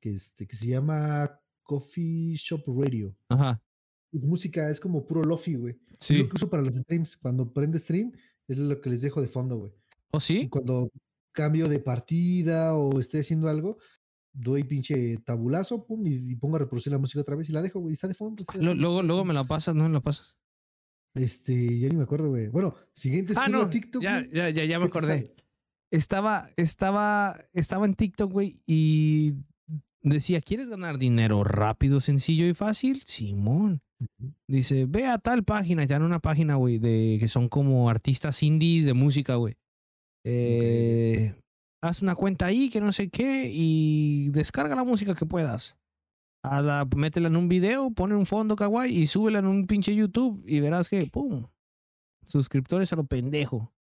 que, 0.00 0.10
este, 0.14 0.46
que 0.46 0.54
se 0.56 0.66
llama 0.66 1.40
Coffee 1.62 2.34
Shop 2.36 2.62
Radio. 2.66 3.16
Ajá, 3.30 3.62
Es 4.12 4.24
música, 4.24 4.70
es 4.70 4.78
como 4.78 5.06
puro 5.06 5.22
lofi, 5.24 5.54
güey. 5.54 5.74
Es 5.90 5.96
sí. 6.00 6.18
lo 6.18 6.28
que 6.28 6.36
uso 6.36 6.50
para 6.50 6.62
los 6.62 6.76
streams. 6.76 7.16
Cuando 7.16 7.50
prende 7.52 7.78
stream, 7.78 8.12
es 8.46 8.58
lo 8.58 8.78
que 8.80 8.90
les 8.90 9.00
dejo 9.00 9.20
de 9.22 9.28
fondo, 9.28 9.56
güey. 9.58 9.72
¿O 10.12 10.18
Y 10.18 10.20
sí? 10.20 10.48
cuando 10.48 10.90
cambio 11.32 11.68
de 11.68 11.80
partida 11.80 12.74
o 12.74 13.00
estoy 13.00 13.20
haciendo 13.20 13.48
algo, 13.48 13.78
doy 14.34 14.64
pinche 14.64 15.16
tabulazo, 15.24 15.84
pum, 15.86 16.06
y, 16.06 16.30
y 16.30 16.36
pongo 16.36 16.56
a 16.56 16.58
reproducir 16.60 16.92
la 16.92 16.98
música 16.98 17.20
otra 17.22 17.36
vez 17.36 17.48
y 17.48 17.52
la 17.52 17.62
dejo, 17.62 17.80
güey. 17.80 17.94
Está 17.94 18.06
de 18.06 18.14
fondo. 18.14 18.42
está 18.42 18.52
de 18.52 18.58
fondo, 18.58 18.74
luego, 18.74 19.02
luego 19.02 19.24
me 19.24 19.32
la 19.34 19.46
pasas, 19.46 19.74
¿no 19.74 19.84
me 19.84 19.90
la 19.94 20.00
pasas? 20.00 20.36
Este, 21.16 21.78
ya 21.78 21.88
ni 21.88 21.96
me 21.96 22.02
acuerdo, 22.04 22.30
güey. 22.30 22.48
Bueno, 22.48 22.74
siguiente 22.92 23.34
Ah, 23.36 23.48
no, 23.48 23.68
TikTok, 23.68 24.02
ya, 24.02 24.20
güey, 24.20 24.32
ya, 24.32 24.50
ya, 24.50 24.64
ya 24.64 24.78
me 24.78 24.86
¿qué 24.86 24.92
te 24.92 24.98
acordé. 24.98 25.34
Estaba, 25.90 26.50
estaba, 26.56 27.38
estaba 27.52 27.86
en 27.86 27.94
TikTok, 27.94 28.30
güey, 28.30 28.60
y 28.66 29.34
decía, 30.02 30.40
¿quieres 30.40 30.68
ganar 30.68 30.98
dinero 30.98 31.44
rápido, 31.44 32.00
sencillo 32.00 32.46
y 32.46 32.54
fácil? 32.54 33.02
Simón. 33.04 33.80
Dice, 34.46 34.84
ve 34.86 35.06
a 35.06 35.18
tal 35.18 35.42
página, 35.44 35.84
ya 35.84 35.96
en 35.96 36.02
una 36.02 36.18
página, 36.18 36.56
güey, 36.56 36.78
de 36.78 37.16
que 37.18 37.28
son 37.28 37.48
como 37.48 37.88
artistas 37.88 38.42
indies 38.42 38.84
de 38.84 38.92
música, 38.92 39.36
güey. 39.36 39.56
Eh, 40.24 41.34
Haz 41.82 42.02
una 42.02 42.14
cuenta 42.14 42.46
ahí, 42.46 42.68
que 42.68 42.80
no 42.80 42.92
sé 42.92 43.08
qué, 43.08 43.48
y 43.52 44.30
descarga 44.30 44.74
la 44.74 44.84
música 44.84 45.14
que 45.14 45.24
puedas. 45.24 45.76
A 46.46 46.62
la, 46.62 46.86
métela 46.96 47.28
en 47.28 47.36
un 47.36 47.48
video, 47.48 47.90
pone 47.90 48.14
un 48.14 48.24
fondo 48.24 48.54
kawaii 48.56 48.96
y 48.96 49.06
súbela 49.06 49.40
en 49.40 49.46
un 49.46 49.66
pinche 49.66 49.94
YouTube 49.94 50.42
y 50.46 50.60
verás 50.60 50.88
que, 50.88 51.06
¡pum! 51.06 51.46
Suscriptores 52.24 52.92
a 52.92 52.96
lo 52.96 53.04
pendejo. 53.04 53.72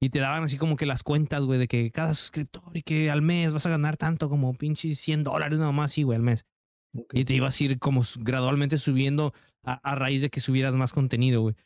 Y 0.00 0.10
te 0.10 0.20
daban 0.20 0.44
así 0.44 0.58
como 0.58 0.76
que 0.76 0.86
las 0.86 1.02
cuentas, 1.02 1.44
güey, 1.44 1.58
de 1.58 1.66
que 1.66 1.90
cada 1.90 2.14
suscriptor 2.14 2.76
y 2.76 2.82
que 2.82 3.10
al 3.10 3.22
mes 3.22 3.52
vas 3.52 3.66
a 3.66 3.70
ganar 3.70 3.96
tanto 3.96 4.28
como 4.28 4.54
pinche 4.54 4.94
100 4.94 5.24
dólares 5.24 5.58
nada 5.58 5.72
más, 5.72 5.92
sí, 5.92 6.02
güey, 6.02 6.16
al 6.16 6.22
mes. 6.22 6.46
Ok. 6.96 7.14
Y 7.14 7.24
te 7.24 7.34
ibas 7.34 7.60
a 7.60 7.64
ir 7.64 7.78
como 7.78 8.02
gradualmente 8.20 8.78
subiendo 8.78 9.32
a, 9.64 9.72
a 9.72 9.94
raíz 9.94 10.22
de 10.22 10.30
que 10.30 10.40
subieras 10.40 10.74
más 10.74 10.92
contenido, 10.92 11.40
güey. 11.40 11.56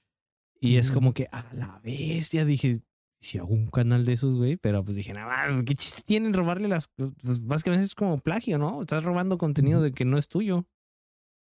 Y 0.61 0.77
es 0.77 0.91
Ujú. 0.91 0.95
como 0.95 1.13
que 1.13 1.29
a 1.33 1.45
la 1.53 1.81
bestia 1.83 2.45
dije, 2.45 2.83
si 3.23 3.39
hago 3.39 3.55
un 3.55 3.69
canal 3.69 4.05
de 4.05 4.15
esos, 4.15 4.37
güey, 4.37 4.57
pero 4.57 4.85
pues 4.85 4.97
dije, 4.97 5.13
nada, 5.13 5.63
¿qué 5.65 5.75
chiste 5.75 6.03
tienen 6.05 6.35
robarle 6.35 6.67
las 6.69 6.89
pues 6.89 7.45
básicamente 7.47 7.87
es 7.87 7.95
como 7.95 8.19
plagio, 8.19 8.59
¿no? 8.59 8.81
Estás 8.81 9.05
robando 9.05 9.39
contenido 9.39 9.81
de 9.81 9.93
que 9.93 10.05
no 10.05 10.19
es 10.19 10.29
tuyo. 10.29 10.67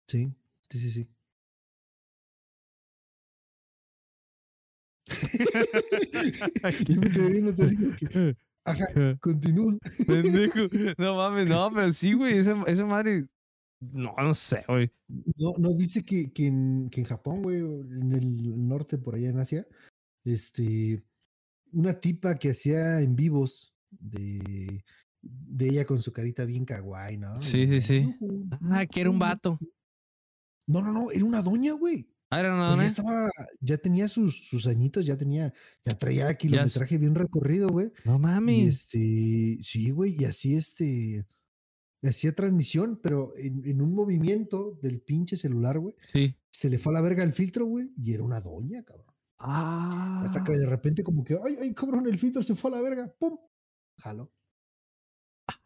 Sí, 0.09 0.33
sí, 0.71 0.79
sí, 0.79 0.91
sí. 0.93 1.09
Yo 6.87 7.01
me 7.01 7.11
quedé 7.11 7.31
viendo 7.31 7.65
así 7.65 7.77
como 7.77 7.97
que, 7.97 8.37
ajá, 8.65 9.17
continúa. 9.21 9.77
No 10.99 11.17
mames, 11.17 11.49
no, 11.49 11.71
pero 11.75 11.93
sí, 11.93 12.13
güey. 12.13 12.39
Esa, 12.39 12.63
esa 12.67 12.87
madre. 12.87 13.27
No, 13.81 14.15
no 14.17 14.35
sé, 14.35 14.65
güey. 14.69 14.91
No, 15.37 15.55
no 15.59 15.75
viste 15.75 16.05
que, 16.05 16.33
que, 16.33 16.47
en, 16.47 16.89
que 16.91 17.01
en 17.01 17.07
Japón, 17.07 17.43
güey, 17.43 17.59
en 17.59 18.13
el 18.13 18.69
norte, 18.69 18.99
por 18.99 19.17
allá 19.17 19.31
en 19.31 19.39
Asia, 19.39 19.67
este, 20.25 21.03
una 21.73 22.01
tipa 22.01 22.37
que 22.39 22.51
hacía 22.51 23.01
en 23.01 23.17
vivos 23.17 23.75
de, 23.91 24.85
de 25.23 25.67
ella 25.69 25.85
con 25.87 26.01
su 26.01 26.13
carita 26.13 26.45
bien 26.45 26.65
kawaii, 26.65 27.17
¿no? 27.19 27.39
Sí, 27.39 27.67
sí, 27.67 27.81
sí. 27.81 27.99
"Ujú, 28.21 28.49
Ah, 28.71 28.87
que 28.87 29.01
era 29.01 29.11
un 29.11 29.17
ujú". 29.17 29.21
vato. 29.25 29.59
No, 30.69 30.81
no, 30.81 30.93
no, 30.93 31.11
era 31.13 31.25
una 31.25 31.43
doña, 31.43 31.73
güey. 31.75 32.09
Ah, 32.31 32.41
era 32.41 32.55
una 32.55 32.71
Pero 32.71 32.83
ya 32.83 32.87
estaba, 32.89 33.31
ya 33.61 33.79
tenía 33.79 34.09
sus, 34.09 34.49
sus 34.49 34.67
añitos, 34.67 35.07
ya 35.07 35.17
tenía, 35.17 35.53
ya 35.85 35.93
traía 35.97 36.35
kilometraje 36.35 36.99
bien 36.99 37.15
recorrido, 37.15 37.69
güey. 37.69 37.93
No 38.05 38.19
mames. 38.19 38.75
este, 38.93 39.59
sí, 39.63 39.91
güey, 39.91 40.17
y 40.21 40.25
así 40.25 40.57
este, 40.57 41.25
hacía 42.03 42.35
transmisión, 42.35 42.99
pero 43.01 43.33
en, 43.37 43.65
en 43.65 43.81
un 43.81 43.95
movimiento 43.95 44.77
del 44.83 45.03
pinche 45.03 45.37
celular, 45.37 45.79
güey, 45.79 45.95
Sí. 46.13 46.37
se 46.51 46.69
le 46.69 46.79
fue 46.79 46.93
a 46.93 46.95
la 46.95 47.01
verga 47.01 47.23
el 47.23 47.33
filtro, 47.33 47.67
güey, 47.67 47.93
y 47.97 48.13
era 48.13 48.25
una 48.25 48.41
doña, 48.41 48.83
cabrón. 48.83 49.15
Ah. 49.39 50.23
Hasta 50.25 50.43
que 50.43 50.53
de 50.53 50.67
repente 50.67 51.03
como 51.03 51.23
que, 51.25 51.35
ay, 51.45 51.57
ay, 51.61 51.75
cabrón, 51.75 52.07
el 52.07 52.19
filtro 52.19 52.43
se 52.43 52.55
fue 52.55 52.71
a 52.71 52.77
la 52.77 52.81
verga, 52.83 53.13
pum, 53.19 53.39
jalo. 53.99 54.33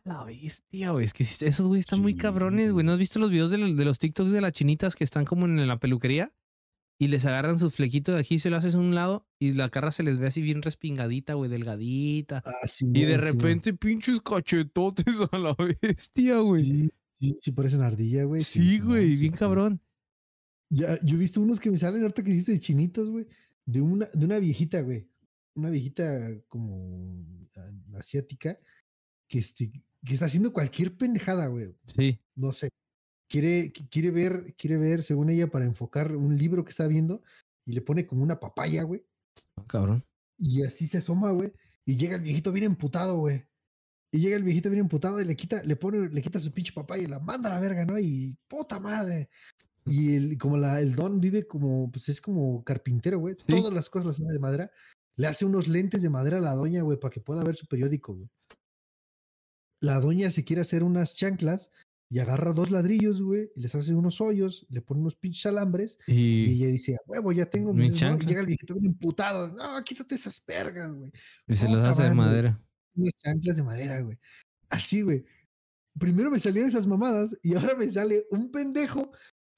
La 0.05 0.25
bestia, 0.25 0.91
güey. 0.91 1.05
Es 1.05 1.13
que 1.13 1.23
esos 1.25 1.67
güey 1.67 1.81
están 1.81 2.01
muy 2.01 2.17
cabrones, 2.17 2.73
güey. 2.73 2.85
¿No 2.85 2.93
has 2.93 2.99
visto 2.99 3.19
los 3.19 3.31
videos 3.31 3.51
de, 3.51 3.59
los- 3.59 3.77
de 3.77 3.85
los 3.85 3.99
TikToks 3.99 4.33
de 4.33 4.41
las 4.41 4.53
chinitas 4.53 4.95
que 4.97 5.05
están 5.05 5.25
como 5.25 5.47
en 5.47 5.67
la 5.67 5.79
peluquería? 5.79 6.35
Y 6.99 7.09
les 7.09 7.25
agarran 7.25 7.59
sus 7.59 7.75
flequitos 7.75 8.15
de 8.15 8.21
aquí, 8.21 8.39
se 8.39 8.51
lo 8.51 8.59
haces 8.59 8.75
a 8.75 8.79
un 8.79 8.95
lado 8.95 9.27
y 9.39 9.53
la 9.55 9.71
cara 9.71 9.91
se 9.91 10.03
les 10.03 10.19
ve 10.19 10.27
así 10.27 10.43
bien 10.43 10.61
respingadita, 10.61 11.33
güey, 11.33 11.49
delgadita. 11.49 12.43
Ah, 12.45 12.67
sí, 12.67 12.85
Y 12.93 13.05
de 13.05 13.17
güey, 13.17 13.31
sí, 13.31 13.33
repente 13.39 13.73
pinches 13.73 14.21
cachetotes 14.21 15.23
a 15.33 15.39
la 15.39 15.57
bestia, 15.81 16.39
güey. 16.41 16.65
Sí, 16.65 16.91
sí, 17.19 17.39
sí 17.41 17.53
parecen 17.53 17.81
ardilla, 17.81 18.25
güey. 18.25 18.43
Sí, 18.43 18.81
güey, 18.81 19.17
bien 19.17 19.33
cabrón. 19.33 19.81
Ya, 20.69 21.01
yo 21.03 21.15
he 21.17 21.19
visto 21.19 21.41
unos 21.41 21.59
que 21.59 21.71
me 21.71 21.79
salen 21.79 22.03
ahorita 22.03 22.23
que 22.23 22.33
hiciste 22.33 22.53
de 22.53 22.61
chinitos, 22.61 23.09
güey, 23.09 23.27
de 23.71 23.81
una, 23.81 24.07
de 24.07 24.25
una 24.25 24.39
viejita, 24.39 24.81
güey. 24.81 25.09
Una 25.55 25.71
viejita 25.71 26.31
como 26.49 27.25
asiática 27.95 28.59
que, 29.29 29.39
este, 29.39 29.71
que 30.05 30.15
está 30.15 30.27
haciendo 30.27 30.53
cualquier 30.53 30.97
pendejada, 30.97 31.47
güey. 31.49 31.75
Sí. 31.87 32.19
No 32.35 32.53
sé. 32.53 32.69
Quiere, 33.29 33.73
qui- 33.73 33.89
quiere 33.91 34.11
ver, 34.11 34.55
quiere 34.57 34.77
ver, 34.77 35.03
según 35.03 35.31
ella, 35.31 35.47
para 35.49 35.65
enfocar 35.65 36.17
un 36.17 36.37
libro 36.37 36.65
que 36.65 36.71
está 36.71 36.87
viendo 36.89 37.23
y 37.65 37.73
le 37.73 37.81
pone 37.81 38.07
como 38.07 38.23
una 38.23 38.41
papaya, 38.41 38.83
güey. 38.83 39.05
Ah, 39.57 39.65
cabrón. 39.67 40.05
Y 40.39 40.65
así 40.65 40.87
se 40.87 40.99
asoma, 40.99 41.31
güey. 41.31 41.53
Y 41.85 41.97
llega 41.97 42.17
el 42.17 42.23
viejito 42.23 42.51
bien 42.53 42.65
emputado, 42.65 43.19
güey. 43.19 43.45
Y 44.13 44.19
llega 44.19 44.37
el 44.37 44.43
viejito 44.43 44.71
bien 44.71 44.81
emputado 44.81 45.21
y 45.21 45.25
le 45.25 45.37
quita, 45.37 45.63
le 45.63 45.77
pone, 45.77 46.09
le 46.09 46.23
quita 46.23 46.41
su 46.41 46.51
pinche 46.51 46.73
papaya 46.73 47.05
y 47.05 47.07
la 47.07 47.21
manda 47.21 47.49
a 47.51 47.55
la 47.55 47.61
verga, 47.61 47.85
¿no? 47.85 47.99
Y 47.99 48.37
puta 48.49 48.81
madre. 48.81 49.29
Y 49.91 50.15
el, 50.15 50.39
como 50.39 50.57
la, 50.57 50.81
el 50.81 50.95
don 50.95 51.21
vive 51.21 51.49
como, 51.49 51.91
pues 51.91 52.09
es 52.09 52.21
como 52.21 52.63
carpintero, 52.63 53.19
güey. 53.19 53.35
Sí. 53.35 53.57
Todas 53.61 53.75
las 53.75 53.91
cosas 53.91 54.07
las 54.07 54.21
hace 54.21 54.33
de 54.33 54.39
madera. 54.39 54.71
Le 55.17 55.27
hace 55.27 55.45
unos 55.45 55.67
lentes 55.67 56.01
de 56.01 56.09
madera 56.09 56.39
a 56.39 56.41
la 56.41 56.55
doña, 56.55 56.83
güey, 56.83 56.97
para 56.97 57.11
que 57.13 57.21
pueda 57.21 57.43
ver 57.43 57.57
su 57.57 57.67
periódico, 57.67 58.15
güey. 58.15 58.29
La 59.83 59.99
doña 59.99 60.31
se 60.31 60.45
quiere 60.45 60.63
hacer 60.63 60.85
unas 60.85 61.17
chanclas 61.17 61.73
y 62.09 62.21
agarra 62.21 62.53
dos 62.53 62.71
ladrillos, 62.71 63.21
güey, 63.21 63.51
y 63.57 63.63
les 63.63 63.75
hace 63.75 63.93
unos 63.93 64.21
hoyos, 64.21 64.65
le 64.69 64.81
pone 64.81 65.01
unos 65.01 65.17
pinches 65.17 65.47
alambres 65.47 65.99
y 66.07 66.45
Y, 66.45 66.53
ella 66.55 66.67
dice, 66.69 66.95
a 66.95 66.99
huevo, 67.07 67.33
ya 67.33 67.47
tengo 67.47 67.75
Mi 67.75 67.91
mis... 67.91 68.01
¿no? 68.01 68.17
Y 68.17 68.27
llega 68.27 68.43
el 68.43 68.47
viejito 68.47 68.75
bien 68.75 68.93
emputado. 68.93 69.49
No, 69.49 69.83
quítate 69.83 70.15
esas 70.15 70.41
vergas, 70.47 70.93
güey. 70.93 71.11
y 71.49 71.57
se 71.57 71.67
puta 71.67 71.91
hace 71.91 72.05
de 72.05 72.15
madera. 72.15 72.63
Unas 72.95 73.13
chanclas 73.19 73.57
de 73.57 73.63
madera, 73.65 74.01
güey. 74.03 74.17
Así, 74.69 75.03
güey. 75.03 75.25
Primero 75.99 76.31
me 76.31 76.39
salían 76.39 76.67
esas 76.67 76.87
mamadas 76.87 77.37
y 77.43 77.57
ahora 77.57 77.75
me 77.75 77.91
sale 77.91 78.25
un 78.31 78.53
pendejo 78.53 79.11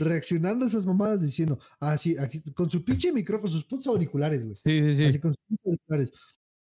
reaccionando 0.04 0.64
a 0.64 0.68
esas 0.68 0.86
mamadas 0.86 1.20
diciendo, 1.20 1.58
ah, 1.80 1.96
sí, 1.98 2.16
aquí, 2.18 2.40
con 2.54 2.70
su 2.70 2.84
pinche 2.84 3.12
micrófono, 3.12 3.50
sus 3.52 3.64
putos 3.64 3.86
auriculares, 3.88 4.44
güey. 4.44 4.56
Sí, 4.56 4.94
sí, 4.94 5.04
Así 5.04 5.12
sí. 5.12 5.18
con 5.20 5.34
sus 5.34 5.58
auriculares. 5.64 6.12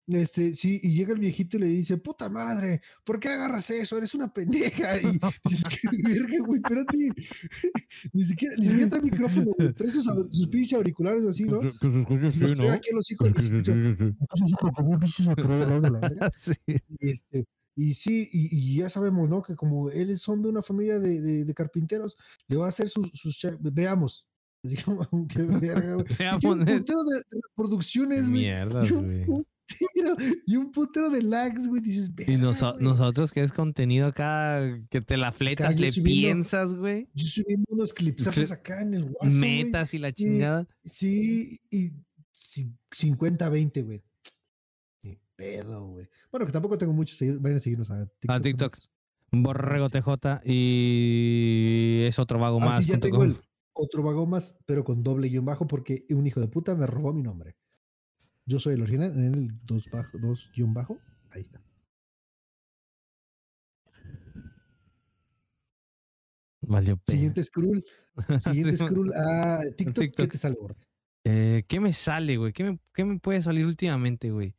Este, 0.06 0.54
sí, 0.54 0.80
y 0.82 0.92
llega 0.92 1.12
el 1.12 1.20
viejito 1.20 1.56
y 1.56 1.60
le 1.60 1.66
dice, 1.66 1.96
puta 1.96 2.28
madre, 2.28 2.80
¿por 3.04 3.20
qué 3.20 3.28
agarras 3.28 3.70
eso? 3.70 3.96
Eres 3.96 4.12
una 4.14 4.32
pendeja. 4.32 4.96
Y 4.96 5.02
dices, 5.48 5.64
"Qué 5.68 5.88
verga, 6.02 6.36
güey, 6.44 6.60
espérate. 6.60 6.96
ni 8.12 8.24
siquiera, 8.24 8.56
ni 8.56 8.66
siquiera 8.66 8.90
trae 8.90 9.02
micrófono, 9.02 9.52
güey. 9.56 9.72
Trae 9.72 9.90
sus, 9.90 10.04
sus 10.04 10.48
pinches 10.48 10.72
auriculares 10.72 11.24
así, 11.26 11.44
¿no? 11.44 11.60
Que 11.60 12.26
así, 12.26 12.40
pega 12.40 12.54
¿no? 12.54 12.72
aquí 12.72 12.90
los 12.94 13.10
hijos 13.10 13.30
así. 13.36 13.62
Sí. 16.36 16.54
Y, 16.98 17.10
este, 17.10 17.46
y 17.76 17.94
sí, 17.94 18.28
y, 18.32 18.48
y 18.56 18.76
ya 18.76 18.90
sabemos, 18.90 19.28
¿no? 19.28 19.42
Que 19.42 19.54
como 19.56 19.90
él 19.90 20.18
son 20.18 20.42
de 20.42 20.48
una 20.48 20.62
familia 20.62 20.98
de, 20.98 21.20
de, 21.20 21.44
de 21.44 21.54
carpinteros, 21.54 22.16
le 22.48 22.56
va 22.56 22.66
a 22.66 22.68
hacer 22.70 22.88
sus, 22.88 23.10
sus 23.14 23.40
veamos. 23.60 24.26
Así 24.64 24.76
como, 24.76 25.08
qué 25.28 25.42
verga, 25.42 25.94
güey. 25.94 26.06
Y 26.42 26.46
un 26.46 26.68
eh. 26.68 26.78
putero 26.78 27.02
de 27.04 27.22
reproducciones, 27.30 28.28
güey. 28.28 28.42
Mierdas, 28.42 28.90
Y 28.90 28.92
güey. 28.92 29.24
y 30.46 30.56
un 30.56 30.72
putero 30.72 31.08
de 31.10 31.22
lags, 31.22 31.68
güey. 31.68 31.80
Dices, 31.80 32.08
Y 32.08 32.12
"Verga, 32.12 32.36
noso- 32.36 32.72
güey". 32.72 32.84
nosotros 32.84 33.32
que 33.32 33.40
es 33.40 33.52
contenido 33.52 34.08
acá, 34.08 34.60
que 34.90 35.00
te 35.00 35.16
la 35.16 35.32
fletas, 35.32 35.76
yo 35.76 35.82
le 35.82 35.92
subiendo- 35.92 36.10
piensas, 36.10 36.74
güey. 36.74 37.08
Yo 37.14 37.24
subiendo 37.26 37.64
unos 37.70 37.92
clipsazos 37.94 38.50
acá 38.50 38.82
en 38.82 38.94
el 38.94 39.04
WhatsApp. 39.04 39.30
Metas 39.32 39.94
y 39.94 39.98
la 39.98 40.12
chingada. 40.12 40.68
Sí, 40.84 41.60
y 41.70 41.90
ci- 42.34 42.74
50-20, 42.92 43.84
güey. 43.84 44.02
Pedo, 45.40 45.86
güey. 45.88 46.06
Bueno, 46.30 46.44
que 46.46 46.52
tampoco 46.52 46.76
tengo 46.76 46.92
muchos 46.92 47.16
seguidores. 47.16 47.42
Vayan 47.42 47.56
a 47.56 47.60
seguirnos 47.60 47.90
a 47.90 48.04
TikTok. 48.06 48.30
A 48.30 48.40
TikTok. 48.40 48.78
Borrego 49.32 49.88
sí. 49.88 49.92
TJ 50.00 50.40
y 50.44 52.02
es 52.04 52.18
otro 52.18 52.38
vago 52.38 52.58
Ah, 52.60 52.66
más. 52.66 52.84
sí, 52.84 52.90
ya 52.90 52.98
tengo 53.00 53.24
el 53.24 53.36
otro 53.72 54.02
vagón 54.02 54.28
más, 54.28 54.58
pero 54.66 54.84
con 54.84 55.02
doble 55.02 55.28
guion 55.28 55.44
bajo, 55.46 55.66
porque 55.66 56.04
un 56.10 56.26
hijo 56.26 56.40
de 56.40 56.48
puta 56.48 56.74
me 56.74 56.86
robó 56.86 57.14
mi 57.14 57.22
nombre. 57.22 57.56
Yo 58.44 58.58
soy 58.58 58.74
el 58.74 58.82
original, 58.82 59.12
en 59.12 59.34
el 59.34 59.48
dos, 59.64 59.88
bajo, 59.90 60.18
dos 60.18 60.50
guion 60.54 60.74
bajo. 60.74 60.98
Ahí 61.30 61.40
está. 61.42 61.62
Valió. 66.62 67.00
Siguiente 67.06 67.42
scroll. 67.44 67.84
Siguiente 68.40 68.76
Sí, 68.76 68.84
scroll 68.84 69.12
a 69.14 69.60
TikTok. 69.76 69.94
¿Qué 69.94 70.00
TikTok. 70.08 70.30
te 70.32 70.38
sale, 70.38 70.56
Borre? 70.60 70.76
Eh, 71.24 71.64
¿Qué 71.68 71.80
me 71.80 71.92
sale, 71.92 72.36
güey? 72.36 72.52
¿Qué 72.52 72.64
me, 72.64 72.78
qué 72.92 73.04
me 73.04 73.18
puede 73.18 73.40
salir 73.42 73.64
últimamente, 73.66 74.30
güey? 74.30 74.54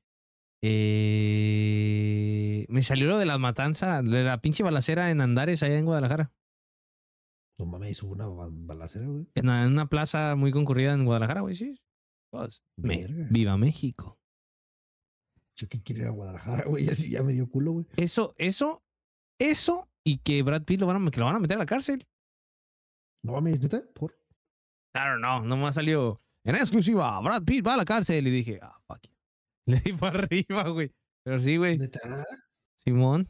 Eh, 1.31 2.65
me 2.69 2.83
salió 2.83 3.07
lo 3.07 3.17
de 3.17 3.25
la 3.25 3.37
matanza, 3.37 4.01
de 4.03 4.23
la 4.23 4.41
pinche 4.41 4.63
balacera 4.63 5.09
en 5.11 5.21
Andares, 5.21 5.63
allá 5.63 5.77
en 5.77 5.85
Guadalajara. 5.85 6.31
No 7.59 7.65
mames, 7.65 8.01
hubo 8.03 8.13
una 8.13 8.27
ba- 8.27 8.47
balacera, 8.51 9.07
güey. 9.07 9.27
En 9.35 9.45
una, 9.45 9.65
en 9.65 9.71
una 9.73 9.87
plaza 9.87 10.35
muy 10.35 10.51
concurrida 10.51 10.93
en 10.93 11.05
Guadalajara, 11.05 11.41
güey, 11.41 11.55
sí. 11.55 11.79
Pues, 12.31 12.63
me- 12.77 13.07
viva 13.29 13.57
México. 13.57 14.19
Yo 15.55 15.67
que 15.67 15.81
quiero 15.81 16.01
ir 16.01 16.07
a 16.07 16.11
Guadalajara, 16.11 16.65
güey. 16.65 16.89
Así 16.89 17.09
ya 17.09 17.23
me 17.23 17.33
dio 17.33 17.49
culo, 17.49 17.71
güey. 17.73 17.85
Eso, 17.97 18.33
eso, 18.37 18.83
eso 19.39 19.89
y 20.03 20.19
que 20.19 20.41
Brad 20.43 20.63
Pitt 20.63 20.79
lo 20.79 20.87
van 20.87 21.07
a, 21.07 21.11
que 21.11 21.19
lo 21.19 21.25
van 21.25 21.35
a 21.35 21.39
meter 21.39 21.57
a 21.57 21.59
la 21.59 21.65
cárcel. 21.65 22.07
No 23.23 23.33
mames, 23.33 23.61
neta, 23.61 23.83
por. 23.93 24.17
Claro, 24.93 25.19
no, 25.19 25.41
nomás 25.41 25.75
salió 25.75 26.21
en 26.43 26.55
exclusiva, 26.55 27.19
Brad 27.21 27.43
Pitt 27.43 27.65
va 27.67 27.75
a 27.75 27.77
la 27.77 27.85
cárcel 27.85 28.25
y 28.27 28.31
dije, 28.31 28.59
ah, 28.61 28.79
fuck. 28.87 29.10
Le 29.65 29.79
di 29.79 29.93
para 29.93 30.19
arriba, 30.19 30.69
güey. 30.69 30.91
Pero 31.23 31.39
sí, 31.39 31.57
güey, 31.57 31.77
Neta. 31.77 31.99
Simón. 32.75 33.29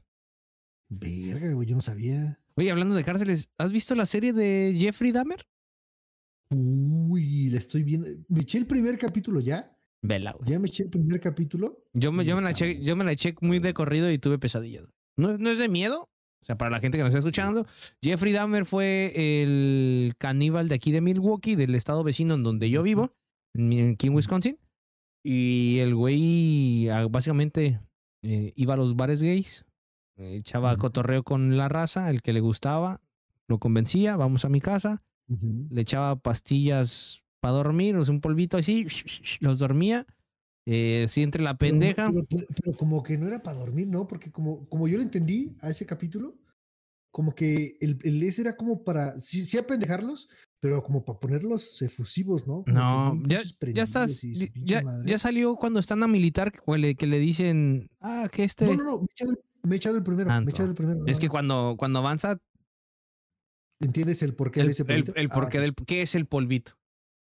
Verga, 0.90 1.52
güey, 1.54 1.68
yo 1.68 1.76
no 1.76 1.82
sabía. 1.82 2.40
Oye, 2.56 2.72
hablando 2.72 2.96
de 2.96 3.04
cárceles, 3.04 3.50
¿has 3.58 3.72
visto 3.72 3.96
la 3.96 4.06
serie 4.06 4.34
de 4.34 4.76
Jeffrey 4.78 5.12
Dahmer? 5.12 5.46
Uy, 6.50 7.50
la 7.50 7.60
estoy 7.60 7.84
viendo. 7.84 8.08
Me 8.28 8.42
eché 8.42 8.58
el 8.58 8.68
primer 8.68 8.98
capítulo 8.98 9.40
ya. 9.40 9.76
Vela, 10.02 10.34
güey. 10.34 10.50
Ya 10.50 10.60
me 10.60 10.68
eché 10.68 10.84
el 10.84 10.90
primer 10.90 11.20
capítulo. 11.20 11.86
Yo 11.94 12.12
me, 12.12 12.26
yo, 12.26 12.36
me 12.36 12.42
la 12.42 12.52
eché, 12.52 12.82
yo 12.82 12.96
me 12.96 13.06
la 13.06 13.14
eché 13.14 13.36
muy 13.42 13.60
de 13.60 13.74
corrido 13.74 14.12
y 14.12 14.18
tuve 14.18 14.38
pesadillas. 14.38 14.84
No, 15.18 15.38
no 15.38 15.50
es 15.50 15.60
de 15.60 15.70
miedo. 15.70 16.10
O 16.42 16.46
sea, 16.46 16.58
para 16.58 16.72
la 16.72 16.80
gente 16.80 16.98
que 16.98 17.04
nos 17.04 17.10
está 17.10 17.20
escuchando, 17.20 17.68
Jeffrey 18.02 18.34
Dahmer 18.34 18.66
fue 18.66 19.14
el 19.16 20.14
caníbal 20.18 20.68
de 20.70 20.76
aquí 20.76 20.92
de 20.92 21.00
Milwaukee, 21.00 21.56
del 21.56 21.76
estado 21.76 22.04
vecino 22.04 22.34
en 22.34 22.44
donde 22.44 22.70
yo 22.70 22.82
vivo, 22.82 23.14
en, 23.54 23.92
aquí 23.92 24.08
en 24.08 24.16
Wisconsin. 24.16 24.58
Y 25.24 25.80
el 25.80 25.94
güey 25.96 26.90
ah, 26.90 27.08
básicamente 27.10 27.80
eh, 28.24 28.54
iba 28.56 28.74
a 28.74 28.78
los 28.78 28.96
bares 28.96 29.22
gays, 29.22 29.66
eh, 30.18 30.36
echaba 30.38 30.76
cotorreo 30.78 31.24
con 31.24 31.58
la 31.58 31.70
raza, 31.70 32.10
el 32.10 32.22
que 32.22 32.34
le 32.34 32.40
gustaba, 32.40 33.02
lo 33.48 33.60
convencía, 33.60 34.16
vamos 34.16 34.46
a 34.46 34.50
mi 34.50 34.62
casa, 34.62 35.04
le 35.70 35.82
echaba 35.82 36.18
pastillas 36.18 37.24
para 37.40 37.54
dormir, 37.54 37.96
o 37.96 38.04
sea, 38.06 38.14
un 38.14 38.22
polvito 38.22 38.58
así, 38.58 38.86
los 39.40 39.60
dormía. 39.60 40.06
Eh, 40.68 41.06
sí, 41.08 41.24
entre 41.24 41.42
la 41.42 41.58
pendeja. 41.58 42.10
Pero, 42.12 42.26
pero- 42.30 42.48
pero 42.56 42.78
como 42.78 43.02
que 43.02 43.18
no 43.18 43.28
era 43.28 43.42
para 43.42 43.58
dormir, 43.60 43.88
¿no? 43.88 44.08
Porque 44.08 44.32
como, 44.32 44.68
como 44.70 44.88
yo 44.88 44.98
lo 44.98 45.04
entendí 45.04 45.56
a 45.60 45.70
ese 45.72 45.86
capítulo, 45.88 46.38
como 47.12 47.34
que 47.34 47.78
el, 47.82 47.98
el 48.04 48.22
ese 48.24 48.42
era 48.44 48.56
como 48.56 48.84
para, 48.84 49.20
sí, 49.20 49.44
sí 49.46 49.58
apendejarlos, 49.58 50.30
pero 50.62 50.84
como 50.84 51.04
para 51.04 51.20
ponerlos 51.20 51.82
efusivos, 51.82 52.46
¿no? 52.48 52.64
Como 52.64 52.74
No, 52.78 53.20
ya, 53.26 53.42
ya 53.74 53.84
estás. 53.84 54.22
ya- 54.22 54.84
Ya, 55.04 55.18
salió 55.18 55.56
cuando 55.56 55.80
están 55.80 56.04
a 56.04 56.08
militar 56.08 56.52
que 56.52 56.62
le, 56.78 56.96
que 56.96 57.08
le 57.08 57.20
dicen. 57.20 57.90
Ah, 58.00 58.30
que 58.32 58.44
este. 58.44 58.66
No, 58.68 58.76
no, 58.76 58.84
no, 58.84 59.00
me 59.00 59.06
he 59.06 59.12
echado 59.12 59.32
el, 59.32 59.38
me 59.64 59.76
he 59.76 59.78
echado 59.78 59.98
el 59.98 60.04
primero. 60.04 60.30
Me 60.30 60.38
he 60.38 60.50
echado 60.50 60.70
el 60.70 60.76
primero. 60.76 61.04
es 61.08 61.20
que 61.20 61.28
cuando, 61.28 61.76
cuando 61.78 62.00
avanza. 62.00 62.38
¿Entiendes 63.80 64.22
el 64.22 64.36
porqué 64.36 64.60
El, 64.62 64.68
de 64.68 64.72
ese 64.74 64.86
polvito? 64.86 65.14
el 65.16 65.28
Ah, 65.32 65.34
porqué 65.34 65.60
del. 65.60 65.74
¿Qué 65.74 66.04
es 66.04 66.14
el 66.14 66.28
polvito? 66.28 66.74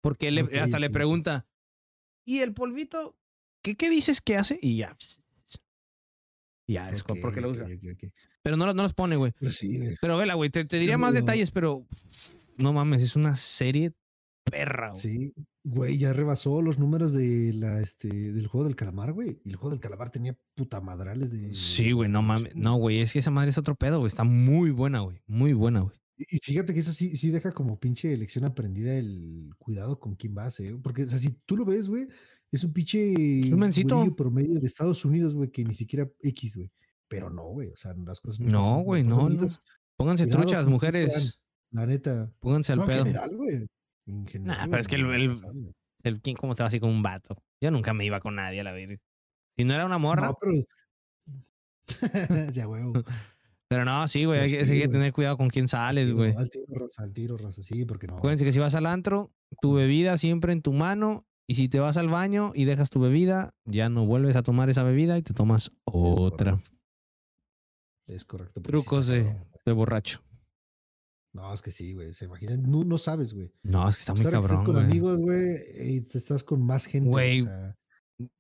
Porque 0.02 0.32
le, 0.32 0.60
hasta 0.60 0.80
le 0.80 0.90
pregunta. 0.90 1.46
¿Y 2.26 2.40
el 2.40 2.54
polvito? 2.56 3.16
¿Qué, 3.62 3.76
qué 3.76 3.92
dices 3.92 4.22
que 4.22 4.38
hace? 4.38 4.58
Y 4.62 4.78
ya. 4.78 4.98
Ya, 6.68 6.90
es 6.90 7.04
porque 7.04 7.42
lo 7.42 7.50
usa. 7.52 7.68
Pero 8.42 8.58
no, 8.58 8.66
no 8.74 8.84
los 8.84 8.94
pone, 8.94 9.16
güey. 9.16 9.34
Pero 9.40 9.52
sí. 9.52 9.80
Pero 10.02 10.18
vela, 10.18 10.34
güey, 10.36 10.50
te, 10.50 10.66
te 10.66 10.78
Sí, 10.78 10.82
diría 10.82 10.98
más 10.98 11.14
detalles, 11.14 11.52
pero 11.52 11.86
no 12.60 12.74
mames, 12.74 13.02
es 13.04 13.16
una 13.16 13.36
serie 13.36 13.94
perra, 14.44 14.90
güey. 14.92 15.02
Sí, 15.02 15.34
güey, 15.64 15.98
ya 15.98 16.14
rebasó 16.14 16.62
los 16.62 16.80
números 16.80 17.14
de 17.14 17.54
la, 17.54 17.80
este, 17.82 18.08
del 18.10 18.48
juego 18.48 18.66
del 18.66 18.76
calamar, 18.76 19.14
güey. 19.14 19.40
Y 19.44 19.50
el 19.50 19.56
juego 19.56 19.72
del 19.72 19.80
calamar 19.80 20.12
tenía 20.12 20.38
puta 20.56 20.82
madrales 20.82 21.32
de. 21.32 21.54
Sí, 21.54 21.92
güey, 21.92 22.10
no 22.10 22.22
mames. 22.22 22.56
No, 22.56 22.76
güey, 22.76 23.00
es 23.00 23.14
que 23.14 23.20
esa 23.20 23.32
madre 23.32 23.50
es 23.52 23.58
otro 23.58 23.76
pedo, 23.76 24.00
güey. 24.00 24.08
Está 24.08 24.24
muy 24.24 24.72
buena, 24.72 25.00
güey. 25.00 25.22
Muy 25.28 25.54
buena, 25.54 25.82
güey. 25.82 25.96
Y 26.18 26.38
fíjate 26.44 26.74
que 26.74 26.82
eso 26.82 26.92
sí, 26.92 27.16
sí 27.16 27.32
deja 27.32 27.54
como 27.54 27.80
pinche 27.80 28.16
lección 28.18 28.44
aprendida 28.44 28.94
el 28.94 29.52
cuidado 29.58 30.00
con 30.00 30.16
quién 30.16 30.36
vas, 30.36 30.60
¿eh? 30.60 30.78
Porque, 30.84 31.04
o 31.04 31.08
sea, 31.08 31.18
si 31.18 31.30
tú 31.46 31.56
lo 31.56 31.64
ves, 31.64 31.88
güey, 31.88 32.08
es 32.52 32.64
un 32.66 32.74
pinche 32.74 33.14
un 33.54 33.60
mencito. 33.60 33.96
güerillo 33.96 34.16
promedio 34.18 34.60
de 34.60 34.68
Estados 34.68 35.06
Unidos, 35.06 35.34
güey, 35.34 35.50
que 35.50 35.64
ni 35.64 35.74
siquiera 35.74 36.10
X, 36.22 36.58
güey. 36.58 36.70
Pero 37.08 37.30
no, 37.30 37.44
güey, 37.44 37.70
o 37.70 37.78
sea, 37.78 37.94
las 38.06 38.20
cosas 38.20 38.42
No, 38.42 38.62
son- 38.62 38.84
güey, 38.84 39.04
no, 39.04 39.30
no. 39.30 39.48
Pónganse 39.96 40.26
Cuidado 40.26 40.42
truchas, 40.44 40.66
mujeres. 40.68 41.40
La 41.72 41.86
neta. 41.86 42.32
Pónganse 42.40 42.74
al 42.74 42.80
No, 42.80 42.84
en 42.86 42.90
pedo. 42.90 43.04
general, 43.06 43.36
güey. 43.36 43.68
En 44.08 44.28
general. 44.28 44.70
pero 44.70 44.80
es 44.82 44.88
que 44.88 44.96
el- 44.96 45.06
el-. 45.14 45.34
El, 46.04 46.22
¿quién, 46.22 46.36
¿Cómo 46.38 46.56
te 46.56 46.64
va 46.64 46.68
así 46.68 46.80
con 46.80 46.90
un 46.90 47.04
vato? 47.04 47.44
Yo 47.62 47.72
nunca 47.72 47.94
me 47.94 48.06
iba 48.06 48.20
con 48.22 48.36
nadie 48.36 48.62
a 48.62 48.64
la 48.64 48.72
verga. 48.72 48.98
Si 49.58 49.66
no 49.66 49.74
era 49.74 49.86
una 49.86 49.98
morra. 49.98 50.28
No, 50.28 50.38
pero. 50.40 50.54
ya, 52.54 52.68
huevo. 52.68 52.94
Pero 53.72 53.86
no, 53.86 54.08
sí, 54.08 54.26
güey. 54.26 54.40
Hay, 54.40 54.50
que- 54.52 54.88
tener 54.88 55.14
cuidado 55.14 55.38
con 55.38 55.48
quién 55.48 55.68
sales, 55.68 56.12
güey. 56.12 56.34
Al 56.36 56.50
tiro, 56.50 56.66
raza, 56.74 57.04
al 57.04 57.14
tiro, 57.14 57.38
raza, 57.38 57.62
sí, 57.62 57.86
porque 57.86 58.08
no. 58.08 58.18
Acuérdense 58.18 58.44
que 58.44 58.52
si 58.52 58.58
vas 58.58 58.74
al 58.74 58.88
antro, 58.88 59.30
tu 59.62 59.74
bebida 59.76 60.18
siempre 60.18 60.54
en 60.54 60.64
tu 60.64 60.74
mano. 60.74 61.22
Y 61.46 61.54
si 61.54 61.70
te 61.70 61.80
vas 61.80 61.96
al 61.98 62.10
baño 62.10 62.52
y 62.56 62.66
dejas 62.66 62.90
tu 62.90 63.00
bebida, 63.00 63.54
ya 63.66 63.90
no 63.90 64.08
vuelves 64.08 64.36
a 64.38 64.42
tomar 64.42 64.72
esa 64.72 64.82
bebida 64.82 65.20
y 65.20 65.22
te 65.22 65.36
tomas 65.36 65.72
otra. 65.84 66.54
correcto. 66.54 66.72
Es 68.08 68.26
correcto. 68.26 68.62
Trucos 68.62 69.06
de, 69.08 69.36
de 69.66 69.72
borracho. 69.72 70.22
No, 71.34 71.54
es 71.54 71.62
que 71.62 71.72
sí, 71.72 71.94
güey. 71.94 72.14
Se 72.14 72.26
imaginan. 72.26 72.64
No, 72.64 72.84
no 72.84 72.98
sabes, 72.98 73.34
güey. 73.34 73.52
No, 73.64 73.88
es 73.88 73.96
que 73.96 74.00
está 74.02 74.14
muy 74.14 74.24
cabrón, 74.24 74.44
Estás 74.44 74.62
con 74.64 74.74
güey. 74.76 74.86
amigos, 74.86 75.20
güey, 75.20 75.58
y 75.80 76.02
te 76.02 76.18
estás 76.18 76.44
con 76.44 76.66
más 76.66 76.86
gente. 76.86 77.08
Güey. 77.10 77.42
O 77.42 77.46
sea, 77.46 77.76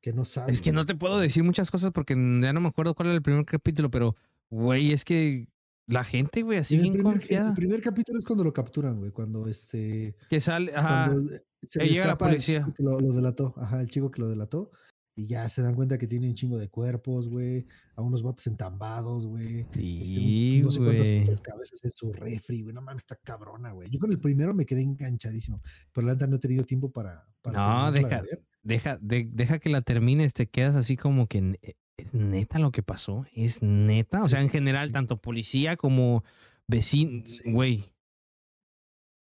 que 0.02 0.14
no 0.14 0.26
sabes. 0.26 0.58
Es 0.58 0.62
que 0.62 0.72
no 0.72 0.86
te 0.86 0.96
puedo 0.96 1.20
decir 1.20 1.44
muchas 1.44 1.72
cosas 1.72 1.92
porque 1.92 2.14
ya 2.16 2.54
no 2.54 2.62
me 2.62 2.68
acuerdo 2.68 2.96
cuál 2.96 3.10
era 3.10 3.16
el 3.16 3.22
primer 3.22 3.46
capítulo, 3.46 3.90
pero, 3.90 4.16
güey, 4.50 4.92
es 4.92 5.06
que 5.06 5.48
la 5.88 6.04
gente, 6.04 6.42
güey, 6.42 6.60
así 6.60 6.78
bien 6.78 6.94
primer, 6.94 7.14
confiada. 7.14 7.50
El 7.50 7.56
primer 7.56 7.82
capítulo 7.82 8.20
es 8.20 8.26
cuando 8.26 8.44
lo 8.44 8.54
capturan, 8.54 8.98
güey. 9.00 9.12
Cuando 9.12 9.48
este. 9.48 10.16
Que 10.30 10.42
sale, 10.42 10.72
ajá. 10.76 11.12
Cuando 11.12 11.32
se 11.64 11.80
que 11.80 11.86
le 11.86 11.92
llega 11.92 12.06
la 12.06 12.12
el 12.14 12.18
policía. 12.18 12.60
chico 12.60 12.74
que 12.74 12.84
lo, 12.84 13.00
lo 13.00 13.14
delató. 13.14 13.54
Ajá, 13.58 13.82
el 13.82 13.88
chico 13.88 14.12
que 14.12 14.22
lo 14.22 14.30
delató. 14.30 14.72
Y 15.20 15.28
ya 15.28 15.50
se 15.50 15.62
dan 15.62 15.76
cuenta 15.76 15.98
que 15.98 16.08
tiene 16.08 16.30
un 16.30 16.34
chingo 16.36 16.58
de 16.58 16.70
cuerpos, 16.70 17.28
güey. 17.28 17.66
A 17.98 18.02
unos 18.02 18.24
botes 18.24 18.48
entambados, 18.48 19.26
güey. 19.26 19.60
Este, 19.60 19.80
un- 19.80 20.06
Sí, 20.06 20.62
no 20.64 20.72
sé 20.72 20.80
cuántas 20.80 21.42
cabezas 21.42 21.84
en 21.84 21.92
su 21.92 22.14
refri, 22.14 22.62
güey. 22.62 22.74
No 22.74 22.82
mames, 22.82 23.04
está 23.04 23.18
cabrona, 23.18 23.72
güey. 23.74 23.90
Yo 23.90 24.00
con 24.00 24.12
el 24.12 24.20
primero 24.22 24.54
me 24.54 24.66
quedé 24.66 24.82
enganchadísimo. 24.82 25.62
Pero 25.92 26.08
la 26.08 26.14
neta 26.14 26.26
no 26.28 26.38
he 26.38 26.40
tenido 26.40 26.64
tiempo 26.64 26.90
para. 26.90 27.28
para 27.42 27.58
No, 27.86 27.92
de 27.92 28.00
deja, 28.00 28.24
deja, 28.64 28.98
de- 29.02 29.28
deja 29.30 29.60
que 29.60 29.70
la 29.70 29.82
termines, 29.82 30.34
te 30.34 30.48
quedas 30.48 30.78
así 30.78 30.96
como 30.96 31.28
que 31.28 31.42
ne- 31.42 31.60
es 31.98 32.14
neta 32.14 32.58
lo 32.60 32.72
que 32.72 32.82
pasó, 32.82 33.26
es 33.34 33.62
neta. 33.62 34.24
O 34.24 34.30
sea, 34.30 34.40
en 34.40 34.48
Sí, 34.48 34.54
general, 34.54 34.88
sí. 34.88 34.94
tanto 34.94 35.22
policía 35.22 35.76
como 35.76 36.24
vecino, 36.66 37.24
Sí. 37.26 37.42
güey. 37.52 37.94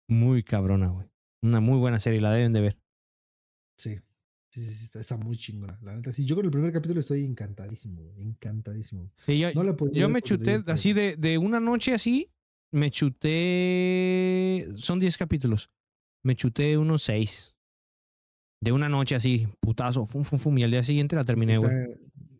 Muy 0.09 0.41
cabrona, 0.41 0.87
güey. 0.89 1.07
Una 1.43 1.59
muy 1.59 1.77
buena 1.77 1.99
serie, 1.99 2.19
la 2.19 2.31
deben 2.33 2.51
de 2.53 2.61
ver. 2.61 2.79
Sí. 3.77 3.99
Sí, 4.53 4.63
sí, 4.63 4.75
sí, 4.75 4.83
está, 4.83 4.99
está 4.99 5.17
muy 5.17 5.35
chingona. 5.35 5.79
La 5.81 5.95
neta, 5.95 6.13
sí. 6.13 6.25
Yo 6.25 6.35
con 6.35 6.45
el 6.45 6.51
primer 6.51 6.71
capítulo 6.71 6.99
estoy 6.99 7.23
encantadísimo. 7.25 8.13
Encantadísimo. 8.17 9.11
Sí, 9.15 9.39
yo, 9.39 9.51
No 9.53 9.75
yo 9.91 10.09
me 10.09 10.21
chuté 10.21 10.63
así 10.67 10.93
de, 10.93 11.15
de 11.17 11.39
una 11.39 11.59
noche 11.59 11.93
así, 11.93 12.29
me 12.71 12.91
chuté, 12.91 14.67
son 14.75 14.99
10 14.99 15.17
capítulos, 15.17 15.71
me 16.23 16.35
chuté 16.35 16.77
unos 16.77 17.01
6. 17.03 17.55
De 18.61 18.71
una 18.71 18.87
noche 18.87 19.15
así, 19.15 19.47
putazo, 19.59 20.05
fum, 20.05 20.23
fum, 20.23 20.39
fum, 20.39 20.57
y 20.57 20.63
al 20.63 20.71
día 20.71 20.83
siguiente 20.83 21.15
la 21.15 21.25
terminé, 21.25 21.57
güey. 21.57 21.71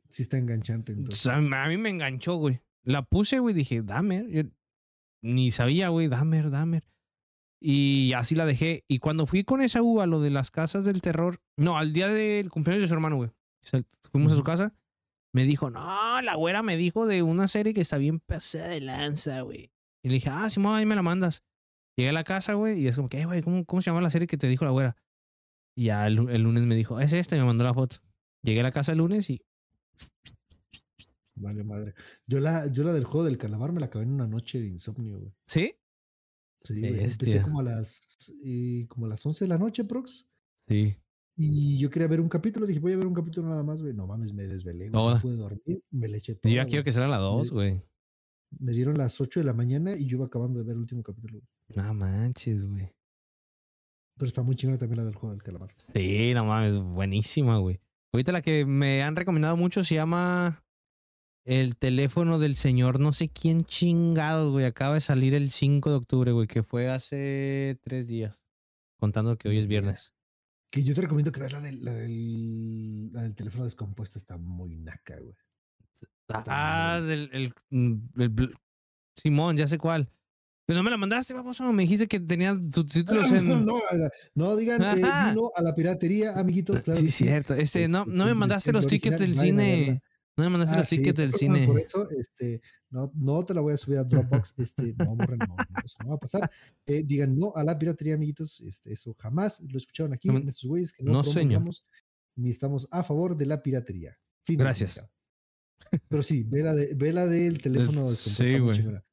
sí 0.10 0.22
está 0.22 0.38
enganchante, 0.38 0.94
O 0.94 0.96
entonces. 0.96 1.20
sea, 1.22 1.36
a 1.36 1.68
mí 1.68 1.78
me 1.78 1.90
enganchó, 1.90 2.36
güey. 2.36 2.62
La 2.84 3.02
puse, 3.02 3.40
güey, 3.40 3.54
dije, 3.54 3.82
Dahmer. 3.82 4.30
Yo 4.30 4.44
ni 5.22 5.52
sabía, 5.52 5.90
güey, 5.90 6.08
Dahmer, 6.08 6.50
Dahmer. 6.50 6.84
Y 7.66 8.12
así 8.12 8.36
la 8.36 8.46
dejé. 8.46 8.84
Y 8.90 9.00
cuando 9.00 9.26
fui 9.26 9.46
con 9.46 9.62
esa 9.62 9.82
uva, 9.82 10.06
lo 10.06 10.20
de 10.20 10.30
las 10.30 10.52
casas 10.52 10.84
del 10.84 11.02
terror, 11.02 11.40
no, 11.58 11.78
al 11.78 11.94
día 11.94 12.10
del 12.10 12.50
cumpleaños 12.50 12.82
de 12.82 12.88
su 12.90 12.94
hermano, 12.94 13.16
güey. 13.16 13.32
Fuimos 14.12 14.34
a 14.34 14.36
su 14.36 14.44
casa, 14.44 14.76
me 15.34 15.46
dijo, 15.46 15.70
no, 15.70 16.22
la 16.22 16.36
güera 16.36 16.62
me 16.62 16.76
dijo 16.76 17.08
de 17.08 17.24
una 17.24 17.48
serie 17.48 17.74
que 17.74 17.80
está 17.80 17.98
bien 17.98 18.20
pasada 18.20 18.68
de 18.68 18.82
lanza, 18.82 19.42
güey. 19.42 19.72
Y 20.04 20.10
le 20.10 20.16
dije, 20.16 20.30
ah, 20.30 20.50
Simón, 20.50 20.76
ahí 20.76 20.86
me 20.86 20.96
la 20.96 21.04
mandas. 21.04 21.42
Llegué 21.96 22.10
a 22.10 22.14
la 22.14 22.26
casa, 22.26 22.56
güey, 22.56 22.82
y 22.82 22.88
es 22.88 22.98
como 22.98 23.08
que, 23.08 23.22
"Eh, 23.22 23.26
güey, 23.26 23.42
¿cómo, 23.42 23.64
¿cómo 23.64 23.82
se 23.82 23.90
llama 23.90 24.02
la 24.02 24.10
serie 24.10 24.28
que 24.28 24.36
te 24.38 24.48
dijo 24.48 24.66
la 24.66 24.72
güera? 24.72 24.98
Y 25.78 25.86
ya 25.86 26.06
el, 26.06 26.30
el 26.30 26.42
lunes 26.42 26.66
me 26.66 26.76
dijo, 26.76 27.00
es 27.00 27.14
esta, 27.14 27.38
y 27.38 27.40
me 27.40 27.46
mandó 27.46 27.64
la 27.64 27.74
foto. 27.74 27.98
Llegué 28.44 28.60
a 28.60 28.64
la 28.64 28.72
casa 28.74 28.92
el 28.92 28.98
lunes 28.98 29.30
y 29.30 29.42
Vale, 31.36 31.64
madre. 31.64 31.94
Yo 32.28 32.40
la, 32.40 32.68
yo 32.68 32.84
la 32.84 32.94
del 32.94 33.06
juego 33.06 33.24
del 33.26 33.38
calamar 33.38 33.72
me 33.72 33.80
la 33.80 33.88
acabé 33.88 34.04
en 34.06 34.12
una 34.12 34.28
noche 34.28 34.60
de 34.60 34.68
insomnio, 34.68 35.20
güey. 35.20 35.34
¿Sí? 35.48 35.76
Sí, 36.64 36.80
güey. 36.80 37.04
Empecé 37.04 37.42
como 37.42 37.60
a 37.60 37.64
las 37.64 38.34
eh, 38.44 38.86
como 38.88 39.06
a 39.06 39.10
las 39.10 39.26
11 39.26 39.46
de 39.46 39.50
la 39.50 39.58
noche, 39.58 39.84
Prox. 39.84 40.26
Sí. 40.68 40.96
Y 41.36 41.78
yo 41.80 41.90
quería 41.90 42.08
ver 42.08 42.22
un 42.22 42.30
capítulo. 42.30 42.66
Dije, 42.66 42.80
voy 42.80 42.94
a 42.94 42.98
ver 42.98 43.08
un 43.08 43.14
capítulo 43.14 43.50
nada 43.50 43.64
más, 43.64 43.82
güey. 43.82 43.94
No 43.94 44.06
mames, 44.08 44.34
me 44.34 44.44
desvelé, 44.48 44.90
güey. 44.90 45.14
No 45.14 45.20
pude 45.20 45.36
dormir. 45.36 45.84
Me 45.92 46.08
le 46.08 46.18
eché 46.18 46.34
Yo 46.34 46.40
todo. 46.40 46.54
ya 46.54 46.66
quiero 46.66 46.84
que 46.84 46.92
sea 46.92 47.08
la 47.08 47.18
2, 47.18 47.52
güey. 47.52 47.82
Me 48.60 48.72
dieron 48.72 48.98
las 48.98 49.20
8 49.20 49.40
de 49.40 49.46
la 49.46 49.54
mañana 49.54 49.96
y 49.96 50.06
yo 50.06 50.18
iba 50.18 50.28
acabando 50.28 50.60
de 50.60 50.66
ver 50.66 50.76
el 50.76 50.82
último 50.82 51.02
capítulo. 51.02 51.40
güey. 51.40 51.86
No 51.86 51.94
manches, 51.96 52.64
güey. 52.66 52.94
Pero 54.16 54.28
está 54.28 54.44
muy 54.44 54.56
chingona 54.56 54.78
también 54.78 55.00
la 55.00 55.06
del 55.06 55.16
juego 55.16 55.34
del 55.34 55.42
calamar. 55.42 55.74
Sí, 55.94 56.34
no 56.36 56.46
mames, 56.46 56.78
buenísima, 56.80 57.58
güey. 57.58 57.80
Ahorita 58.14 58.32
la 58.32 58.44
que 58.44 58.64
me 58.64 59.02
han 59.02 59.16
recomendado 59.16 59.58
mucho 59.58 59.84
se 59.84 59.96
llama 59.96 60.63
El 61.46 61.76
teléfono 61.76 62.40
del 62.40 62.56
señor 62.56 63.00
no 63.00 63.12
sé 63.12 63.30
quién 63.30 63.66
chingados, 63.66 64.52
güey. 64.52 64.66
Acaba 64.66 64.94
de 64.96 65.02
salir 65.02 65.34
el 65.34 65.52
5 65.52 65.90
de 65.90 65.96
octubre, 65.98 66.32
güey, 66.32 66.48
que 66.48 66.64
fue 66.64 66.90
hace 66.90 67.78
tres 67.84 68.08
días. 68.08 68.40
Contando 68.98 69.38
que 69.38 69.50
hoy 69.50 69.58
es 69.58 69.68
viernes. 69.68 70.14
Que 70.72 70.84
yo 70.84 70.96
te 70.96 71.02
recomiendo 71.02 71.32
que 71.32 71.40
veas 71.42 71.52
la 71.52 71.60
del, 71.62 71.84
la 71.84 71.94
del, 71.94 73.12
la 73.12 73.22
del 73.24 73.36
teléfono 73.36 73.66
descompuesto. 73.66 74.18
Está 74.18 74.38
muy 74.38 74.78
naca, 74.78 75.20
güey. 75.20 75.36
Ah, 76.30 76.98
muy- 77.00 77.08
del 77.10 77.30
el, 77.34 77.54
mm, 77.70 78.22
el 78.22 78.56
Simón, 79.18 79.58
ya 79.58 79.68
sé 79.68 79.78
cuál. 79.78 80.10
Pero 80.66 80.78
no 80.80 80.84
me 80.84 80.90
la 80.92 80.98
mandaste, 80.98 81.34
vamos, 81.34 81.60
me 81.60 81.84
dijiste 81.84 82.08
que 82.08 82.22
tenía 82.22 82.56
subtítulos 82.72 83.30
en. 83.34 83.66
No, 83.66 83.80
la- 83.92 84.10
no 84.34 84.56
digan 84.56 84.82
eh, 84.82 85.02
no 85.36 85.52
a 85.56 85.62
la 85.62 85.76
piratería, 85.76 86.40
amiguitos. 86.40 86.80
Claro 86.80 87.00
sí, 87.02 87.10
cierto. 87.10 87.54
Este, 87.54 87.90
no, 87.90 88.00
Este, 88.04 88.12
no 88.12 88.24
me 88.26 88.32
con 88.32 88.40
mandaste 88.40 88.72
los 88.72 88.88
tickets 88.88 89.20
del 89.20 89.36
cine. 89.36 90.02
No 90.36 90.44
me 90.46 90.50
mandaste 90.50 90.76
Ah, 90.76 90.80
los 90.80 90.88
sí, 90.88 90.98
tickets 90.98 91.20
del 91.20 91.34
cine. 91.34 91.68
Por 91.68 91.80
eso, 91.80 92.10
este, 92.10 92.60
no, 92.90 93.12
no 93.16 93.46
te 93.46 93.54
la 93.54 93.62
voy 93.62 93.74
a 93.74 93.78
subir 93.78 94.00
a 94.00 94.04
Dropbox. 94.04 94.56
Este, 94.58 94.96
no, 94.98 95.16
morra, 95.16 95.36
no, 95.38 95.46
no, 95.56 95.56
eso 95.86 95.96
no 96.04 96.10
va 96.10 96.16
a 96.16 96.20
pasar. 96.20 96.50
Eh, 96.88 97.04
digan 97.06 97.38
no 97.38 97.54
a 97.56 97.64
la 97.64 97.78
piratería, 97.78 98.16
amiguitos. 98.16 98.60
Este, 98.62 98.92
eso 98.94 99.16
jamás 99.20 99.62
lo 99.62 99.78
escucharon 99.78 100.14
aquí 100.14 100.30
No, 100.30 100.38
en 100.38 100.48
estos 100.50 100.66
güeyes 100.70 100.92
que 100.92 101.04
no, 101.04 101.12
no, 101.12 101.24
señor. 101.24 101.64
ni 102.36 102.50
estamos 102.50 102.88
a 102.90 103.04
favor 103.04 103.38
de 103.38 103.46
la 103.46 103.62
piratería. 103.62 104.18
Fin 104.42 104.58
Gracias. 104.58 105.06
Pero 106.08 106.24
sí, 106.24 106.44
ve 106.44 106.64
la, 106.64 106.74
de, 106.74 106.94
ve 106.96 107.14
la 107.14 107.28
del 107.28 107.58
teléfono 107.62 108.02
Es- 108.08 108.26
descompuesto, 108.26 108.44
sí, 108.44 108.60
güey. 108.60 109.04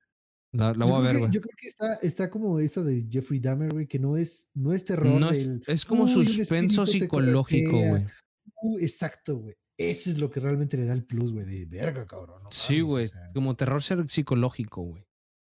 La, 0.52 0.72
la 0.74 0.84
voy 0.84 0.94
a 0.96 1.00
ver, 1.00 1.18
güey. 1.18 1.30
Yo 1.30 1.40
creo 1.40 1.54
que 1.56 1.68
está, 1.68 1.94
está 2.02 2.30
como 2.30 2.58
esta 2.58 2.82
de 2.82 3.06
Jeffrey 3.08 3.38
Dahmer, 3.40 3.72
güey, 3.72 3.86
que 3.86 3.98
no 4.00 4.16
es, 4.16 4.50
no 4.54 4.72
es 4.72 4.84
terror 4.84 5.20
No 5.20 5.30
es, 5.30 5.38
del. 5.46 5.62
es 5.66 5.84
como 5.84 6.04
"Uy, 6.04 6.14
un 6.14 6.26
suspenso 6.26 6.86
psicológico, 6.86 7.70
corretea". 7.72 7.90
güey. 7.90 8.06
Uh, 8.62 8.78
exacto, 8.78 9.38
güey. 9.38 9.54
Ese 9.80 10.10
es 10.10 10.18
lo 10.18 10.30
que 10.30 10.40
realmente 10.40 10.76
le 10.76 10.84
da 10.84 10.92
el 10.92 11.04
plus, 11.04 11.32
güey, 11.32 11.46
de 11.46 11.64
verga, 11.64 12.06
cabrón. 12.06 12.42
no 12.42 12.50
Sí, 12.52 12.82
o 12.82 12.86
güey. 12.86 13.08
sea, 13.08 13.30
Como 13.32 13.56
terror 13.56 13.82
ser- 13.82 14.08
psicológico, 14.10 14.82
güey. 14.82 15.04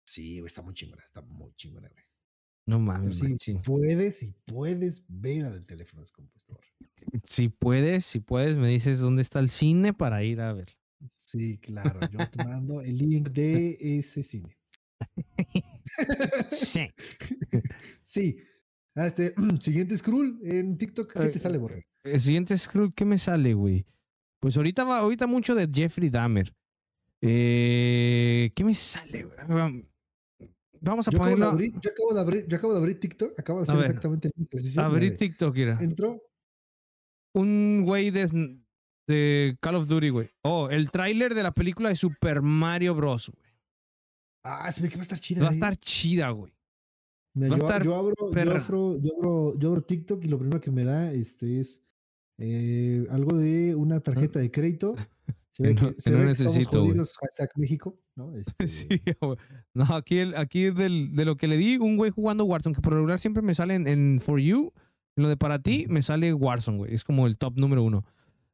sí, 0.07 0.39
güey, 0.39 0.47
está 0.47 0.63
muy 0.63 0.75
chingona, 0.75 1.03
está 1.05 1.21
muy 1.23 1.53
chingona, 1.57 1.89
güey. 1.89 2.05
No 2.67 2.79
mames, 2.79 3.17
sí, 3.19 3.29
machín. 3.29 3.63
puedes, 3.63 4.19
si 4.19 4.33
puedes, 4.47 5.03
ve 5.09 5.41
la 5.41 5.51
del 5.51 5.67
teléfono 5.67 6.03
descompuesto. 6.03 6.61
Si 7.25 7.49
puedes, 7.49 8.05
si 8.05 8.21
puedes, 8.21 8.57
me 8.57 8.69
dices 8.69 9.01
dónde 9.01 9.23
está 9.23 9.41
el 9.41 9.49
cine 9.49 9.93
para 9.95 10.23
ir 10.23 10.41
a 10.41 10.53
ver. 10.53 10.77
Sí, 11.17 11.59
claro, 11.59 11.99
yo 12.13 12.31
te 12.31 12.45
mando 12.45 12.83
el 12.83 12.99
link 12.99 13.31
de 13.31 13.77
ese 13.81 14.23
cine. 14.23 14.57
Sí. 16.49 16.89
Sí, 18.03 18.37
este, 18.95 19.35
siguiente 19.61 19.97
scroll 19.97 20.39
en 20.45 20.77
TikTok. 20.79 21.13
¿Qué 21.15 21.23
Eh, 21.25 21.29
te 21.31 21.39
sale, 21.39 21.59
Borre? 21.59 21.87
El 22.05 22.21
siguiente 22.21 22.57
scroll, 22.57 22.93
¿qué 22.95 23.05
me 23.05 23.19
sale, 23.19 23.55
güey? 23.55 23.85
Pues 24.41 24.57
ahorita 24.57 24.85
va, 24.85 24.99
ahorita 24.99 25.27
mucho 25.27 25.55
de 25.55 25.69
Jeffrey 25.73 26.09
Dahmer. 26.09 26.53
Eh, 27.21 28.51
¿Qué 28.55 28.65
me 28.65 28.75
sale, 28.75 29.27
Vamos 30.83 31.07
a 31.09 31.11
Yo 31.11 31.19
acabo, 31.19 31.31
ponerlo. 31.31 31.53
abrir, 31.53 31.73
yo, 31.79 31.91
acabo 31.91 32.15
de 32.15 32.21
abrir, 32.21 32.47
yo 32.49 32.57
acabo 32.57 32.73
de 32.73 32.79
abrir 32.79 33.01
TikTok. 33.01 33.39
Acabo 33.39 33.59
de 33.59 33.63
A 33.63 33.65
hacer 33.65 33.77
ver. 33.77 33.85
exactamente 33.87 34.29
el 34.29 34.33
mismo 34.35 34.49
ejercicio. 34.51 34.83
Abrir 34.83 35.03
Mira, 35.03 35.17
TikTok, 35.17 35.55
mira. 35.55 35.77
ve, 35.77 35.85
Entro. 35.85 36.23
Un 37.35 37.85
güey 37.87 38.11
de, 38.11 38.59
de 39.07 39.59
Call 39.61 39.75
of 39.75 39.87
Duty, 39.89 40.09
güey. 40.09 40.31
Oh, 40.43 40.71
el 40.71 40.91
tráiler 40.91 41.35
de 41.35 41.43
la 41.43 41.53
película 41.53 41.91
de 41.91 41.97
Super 41.97 42.41
Mario 42.41 42.95
Bros, 42.95 43.29
güey. 43.29 43.51
Ah, 44.43 44.73
se 44.73 44.81
ve 44.81 44.89
que 44.89 44.97
va 44.97 45.01
a 45.01 45.03
estar 45.03 45.19
chida. 45.21 45.43
Va 45.43 45.49
a 45.49 45.51
eh. 45.51 45.55
estar 45.55 45.77
chida, 45.77 46.31
güey. 46.31 46.55
Mira, 47.35 47.51
va 47.51 47.57
a 47.57 47.59
yo, 47.59 47.65
estar 47.67 47.85
yo 47.85 47.95
abro, 47.97 48.15
yo, 48.19 48.27
abro, 48.41 48.99
yo, 48.99 49.13
abro, 49.19 49.59
yo 49.59 49.69
abro 49.69 49.83
TikTok 49.83 50.25
y 50.25 50.29
lo 50.29 50.39
primero 50.39 50.61
que 50.63 50.71
me 50.71 50.85
da 50.85 51.13
este, 51.13 51.61
es 51.61 51.85
eh, 52.41 53.07
algo 53.11 53.37
de 53.37 53.75
una 53.77 54.01
tarjeta 54.01 54.39
de 54.41 54.51
crédito. 54.51 54.95
Se 55.53 55.65
ve 55.65 55.75
que, 55.75 55.91
se 55.99 56.11
no 56.13 56.19
ve 56.19 56.27
necesito, 56.27 56.81
jodidos, 56.81 57.13
hashtag 57.21 57.51
México, 57.57 57.99
¿no? 58.17 58.33
Este, 58.37 58.67
Sí. 58.69 58.89
No, 59.75 59.85
aquí, 59.95 60.19
el- 60.19 60.37
aquí 60.37 60.71
del- 60.71 61.13
de 61.13 61.25
lo 61.25 61.37
que 61.37 61.49
le 61.49 61.57
di, 61.59 61.77
un 61.77 61.97
güey 61.97 62.11
jugando 62.13 62.45
Warzone, 62.45 62.75
que 62.75 62.81
por 62.81 62.95
regular 62.95 63.19
siempre 63.19 63.43
me 63.43 63.55
sale 63.55 63.75
en, 63.75 63.87
en 63.87 64.21
For 64.21 64.41
You. 64.41 64.73
En 65.17 65.25
lo 65.25 65.29
de 65.29 65.37
para 65.37 65.59
ti, 65.59 65.87
me 65.89 66.03
sale 66.03 66.33
Warzone, 66.33 66.79
güey. 66.79 66.95
Es 66.95 67.03
como 67.05 67.27
el 67.27 67.37
top 67.37 67.59
número 67.59 67.83
uno. 67.83 68.05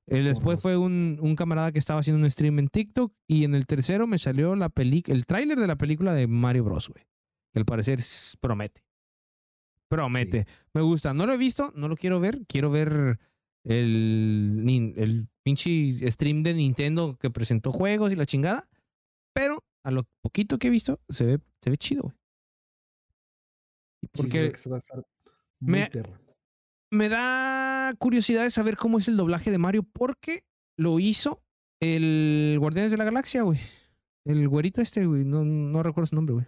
El 0.06 0.24
después 0.24 0.56
Porros. 0.56 0.62
fue 0.62 0.76
un, 0.78 1.18
un 1.20 1.36
camarada 1.36 1.70
que 1.70 1.78
estaba 1.78 2.00
haciendo 2.00 2.24
un 2.24 2.30
stream 2.30 2.58
en 2.60 2.68
TikTok. 2.68 3.12
Y 3.28 3.44
en 3.44 3.54
el 3.54 3.66
tercero 3.66 4.06
me 4.06 4.18
salió 4.18 4.56
la 4.56 4.68
peli 4.70 5.02
el 5.06 5.26
tráiler 5.26 5.58
de 5.60 5.66
la 5.66 5.76
película 5.76 6.14
de 6.14 6.26
Mario 6.26 6.64
Bros, 6.64 6.88
güey. 6.88 7.04
Que 7.52 7.58
al 7.60 7.66
parecer 7.66 8.00
promete. 8.40 8.82
Promete. 9.88 10.46
Me 10.74 10.80
gusta. 10.80 11.12
No 11.14 11.26
lo 11.26 11.34
he 11.34 11.36
visto, 11.36 11.72
no 11.76 11.88
lo 11.88 11.96
quiero 11.96 12.18
ver. 12.20 12.40
Quiero 12.48 12.70
ver 12.70 13.18
el, 13.68 15.28
pinche 15.44 16.10
stream 16.10 16.42
de 16.42 16.54
Nintendo 16.54 17.16
que 17.18 17.30
presentó 17.30 17.72
juegos 17.72 18.12
y 18.12 18.16
la 18.16 18.26
chingada. 18.26 18.68
Pero 19.34 19.64
a 19.84 19.90
lo 19.90 20.04
poquito 20.22 20.58
que 20.58 20.68
he 20.68 20.70
visto, 20.70 21.00
se 21.08 21.26
ve, 21.26 21.38
se 21.62 21.70
ve 21.70 21.76
chido, 21.76 22.02
güey. 22.02 22.14
Porque 24.12 24.52
me- 25.60 25.90
me 26.92 27.08
da 27.08 27.94
curiosidad 27.98 28.44
de 28.44 28.50
saber 28.50 28.76
cómo 28.76 28.98
es 28.98 29.08
el 29.08 29.16
doblaje 29.16 29.50
de 29.50 29.58
Mario, 29.58 29.82
porque 29.82 30.44
lo 30.78 30.98
hizo 31.00 31.42
el 31.80 32.56
Guardianes 32.58 32.92
de 32.92 32.96
la 32.98 33.04
Galaxia, 33.04 33.42
güey. 33.42 33.58
El 34.24 34.48
güerito 34.48 34.80
este, 34.80 35.06
güey. 35.06 35.24
No, 35.24 35.44
no 35.44 35.82
recuerdo 35.82 36.06
su 36.06 36.16
nombre, 36.16 36.34
güey. 36.34 36.46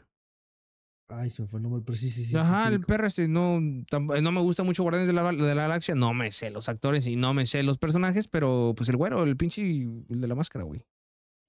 Ay, 1.10 1.30
se 1.30 1.40
me 1.42 1.48
fue 1.48 1.58
el 1.58 1.62
nombre, 1.62 1.82
pero 1.84 1.96
sí, 1.96 2.10
sí, 2.10 2.24
sí. 2.24 2.36
Ajá, 2.36 2.68
sí, 2.68 2.74
el 2.74 2.80
perro 2.84 3.06
este. 3.06 3.28
No, 3.28 3.58
tam- 3.90 4.20
no 4.20 4.30
me 4.32 4.40
gusta 4.42 4.62
mucho 4.62 4.82
Guardianes 4.82 5.06
de 5.08 5.14
la, 5.14 5.32
de 5.32 5.54
la 5.54 5.62
Galaxia. 5.62 5.94
No 5.94 6.12
me 6.12 6.30
sé 6.32 6.50
los 6.50 6.68
actores 6.68 7.06
y 7.06 7.16
no 7.16 7.32
me 7.32 7.46
sé 7.46 7.62
los 7.62 7.78
personajes, 7.78 8.28
pero 8.28 8.74
pues 8.76 8.88
el 8.90 8.96
güero, 8.96 9.22
el 9.22 9.36
pinche, 9.36 9.62
el 9.62 10.20
de 10.20 10.28
la 10.28 10.34
máscara, 10.34 10.64
güey. 10.64 10.84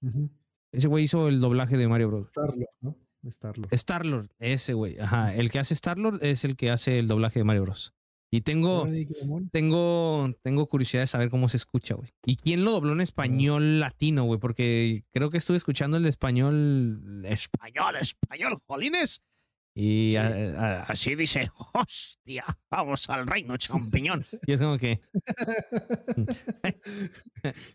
Ujú. 0.01 0.29
Ese 0.71 0.87
güey 0.87 1.03
hizo 1.03 1.27
el 1.27 1.41
doblaje 1.41 1.77
de 1.77 1.87
Mario 1.89 2.07
Bros. 2.07 2.27
Star-Lord, 2.27 2.69
¿no? 2.81 2.95
Star-Lord. 3.27 3.73
Star-Lord, 3.73 4.29
ese 4.39 4.73
güey. 4.73 4.97
Ajá, 4.97 5.35
el 5.35 5.49
que 5.49 5.59
hace 5.59 5.73
Star-Lord 5.73 6.23
es 6.23 6.45
el 6.45 6.55
que 6.55 6.69
hace 6.71 6.99
el 6.99 7.07
doblaje 7.09 7.39
de 7.39 7.43
Mario 7.43 7.63
Bros. 7.63 7.93
Y 8.31 8.41
tengo, 8.41 8.87
tengo, 9.51 10.29
tengo 10.43 10.67
curiosidad 10.67 11.01
de 11.01 11.07
saber 11.07 11.29
cómo 11.31 11.49
se 11.49 11.57
escucha, 11.57 11.95
güey. 11.95 12.09
¿Y 12.25 12.35
quién 12.35 12.63
lo 12.63 12.71
dobló 12.71 12.93
en 12.93 13.01
español 13.01 13.79
latino, 13.79 14.23
güey? 14.23 14.39
Porque 14.39 15.03
creo 15.11 15.31
que 15.31 15.37
estuve 15.39 15.57
escuchando 15.57 15.97
el 15.97 16.03
de 16.03 16.09
español, 16.09 17.23
español, 17.25 17.95
español, 17.99 18.59
jolines. 18.67 19.21
Y 19.81 20.09
Sí. 20.11 20.17
a- 20.17 20.27
a- 20.27 20.81
así 20.83 21.15
dice, 21.15 21.49
hostia, 21.73 22.43
vamos 22.69 23.09
al 23.09 23.25
reino 23.25 23.55
champiñón. 23.55 24.25
Y 24.47 24.51
es 24.51 24.59
como 24.59 24.77
que, 24.77 24.99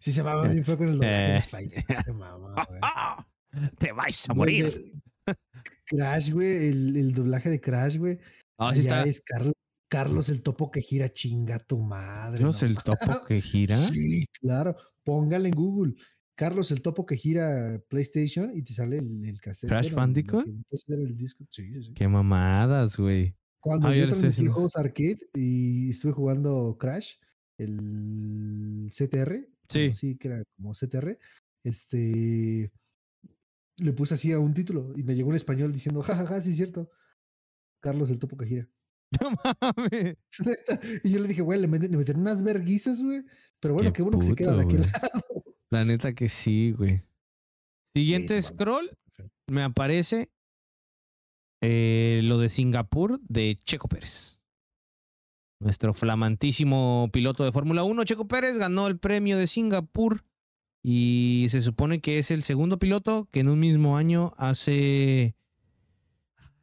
Sí, 0.00 0.12
se 0.12 0.22
mamaba 0.22 0.48
bien 0.48 0.64
fue 0.64 0.76
con 0.76 0.88
el 0.88 0.94
doblaje 0.98 1.24
en 1.24 1.30
Eh. 1.32 1.38
español. 1.38 1.84
Qué 2.06 2.12
mamá, 2.12 2.64
güey. 2.68 2.80
"Ah, 2.82 3.24
te 3.78 3.92
vais 3.92 4.28
a 4.28 4.34
morir. 4.34 4.92
Crash, 5.86 6.30
güey, 6.30 6.68
el, 6.68 6.96
el 6.96 7.14
doblaje 7.14 7.48
de 7.50 7.60
Crash, 7.60 7.96
güey. 7.96 8.18
Ah, 8.58 8.72
sí 8.74 8.80
está. 8.80 9.02
es 9.04 9.20
Carlos, 9.22 9.54
Carlos 9.90 10.28
el 10.28 10.42
topo 10.42 10.70
que 10.70 10.80
gira 10.82 11.08
chinga 11.08 11.58
tu 11.58 11.78
madre. 11.78 12.38
Carlos 12.38 12.62
no 12.62 12.68
el 12.68 12.76
topo 12.76 13.24
que 13.26 13.40
gira. 13.40 13.76
Sí, 13.78 14.26
claro. 14.40 14.76
Póngale 15.04 15.48
en 15.48 15.54
Google. 15.54 15.94
Carlos 16.36 16.70
el 16.72 16.82
topo 16.82 17.06
que 17.06 17.16
gira 17.16 17.80
PlayStation 17.88 18.56
y 18.56 18.62
te 18.62 18.72
sale 18.74 18.98
el, 18.98 19.24
el 19.24 19.40
cassette. 19.40 19.68
¿Crash 19.70 19.92
Bandicoot? 19.92 20.46
el 20.88 21.16
disco. 21.16 21.44
Sí, 21.50 21.82
sí. 21.82 21.92
Qué 21.94 22.08
mamadas, 22.08 22.96
güey. 22.96 23.36
Cuando 23.60 23.88
Ah, 23.88 23.94
yo 23.94 24.06
transmití 24.08 24.28
haciendo. 24.32 24.52
juegos 24.52 24.76
arcade 24.76 25.18
y 25.34 25.90
estuve 25.90 26.12
jugando 26.12 26.76
Crash, 26.78 27.14
el 27.58 28.90
CTR. 28.90 29.48
Sí. 29.68 29.94
Sí, 29.94 30.16
que 30.16 30.28
era 30.28 30.42
como 30.56 30.72
CTR. 30.74 31.16
Este. 31.64 32.70
Le 33.78 33.92
puse 33.92 34.14
así 34.14 34.32
a 34.32 34.38
un 34.38 34.54
título 34.54 34.92
y 34.96 35.02
me 35.02 35.14
llegó 35.16 35.30
en 35.30 35.36
español 35.36 35.72
diciendo, 35.72 36.02
jajaja, 36.02 36.40
sí 36.42 36.50
es 36.50 36.56
cierto. 36.56 36.90
Carlos 37.80 38.10
el 38.10 38.18
topo 38.18 38.36
que 38.36 38.46
gira. 38.46 38.68
No 39.20 39.30
mames. 39.62 40.16
y 41.04 41.10
yo 41.12 41.20
le 41.20 41.28
dije, 41.28 41.42
güey, 41.42 41.60
le 41.60 41.68
meten, 41.68 41.92
le 41.92 41.98
meten 41.98 42.18
unas 42.18 42.42
verguizas, 42.42 43.00
güey. 43.00 43.22
Pero 43.60 43.74
bueno, 43.74 43.90
Qué 43.92 43.98
qué, 43.98 44.02
bueno 44.02 44.18
que 44.18 44.26
se 44.26 44.34
queda 44.34 44.56
de 44.56 44.62
aquel 44.62 44.80
lado. 44.80 45.43
La 45.74 45.84
neta 45.84 46.14
que 46.14 46.28
sí, 46.28 46.70
güey. 46.70 47.02
Siguiente 47.92 48.40
scroll, 48.40 48.96
me 49.48 49.64
aparece 49.64 50.30
eh, 51.60 52.20
lo 52.22 52.38
de 52.38 52.48
Singapur 52.48 53.18
de 53.28 53.58
Checo 53.64 53.88
Pérez. 53.88 54.38
Nuestro 55.58 55.92
flamantísimo 55.92 57.10
piloto 57.12 57.42
de 57.44 57.50
Fórmula 57.50 57.82
1, 57.82 58.04
Checo 58.04 58.28
Pérez, 58.28 58.56
ganó 58.56 58.86
el 58.86 59.00
premio 59.00 59.36
de 59.36 59.48
Singapur 59.48 60.24
y 60.80 61.46
se 61.48 61.60
supone 61.60 62.00
que 62.00 62.20
es 62.20 62.30
el 62.30 62.44
segundo 62.44 62.78
piloto 62.78 63.26
que 63.32 63.40
en 63.40 63.48
un 63.48 63.58
mismo 63.58 63.96
año 63.96 64.32
hace... 64.36 65.34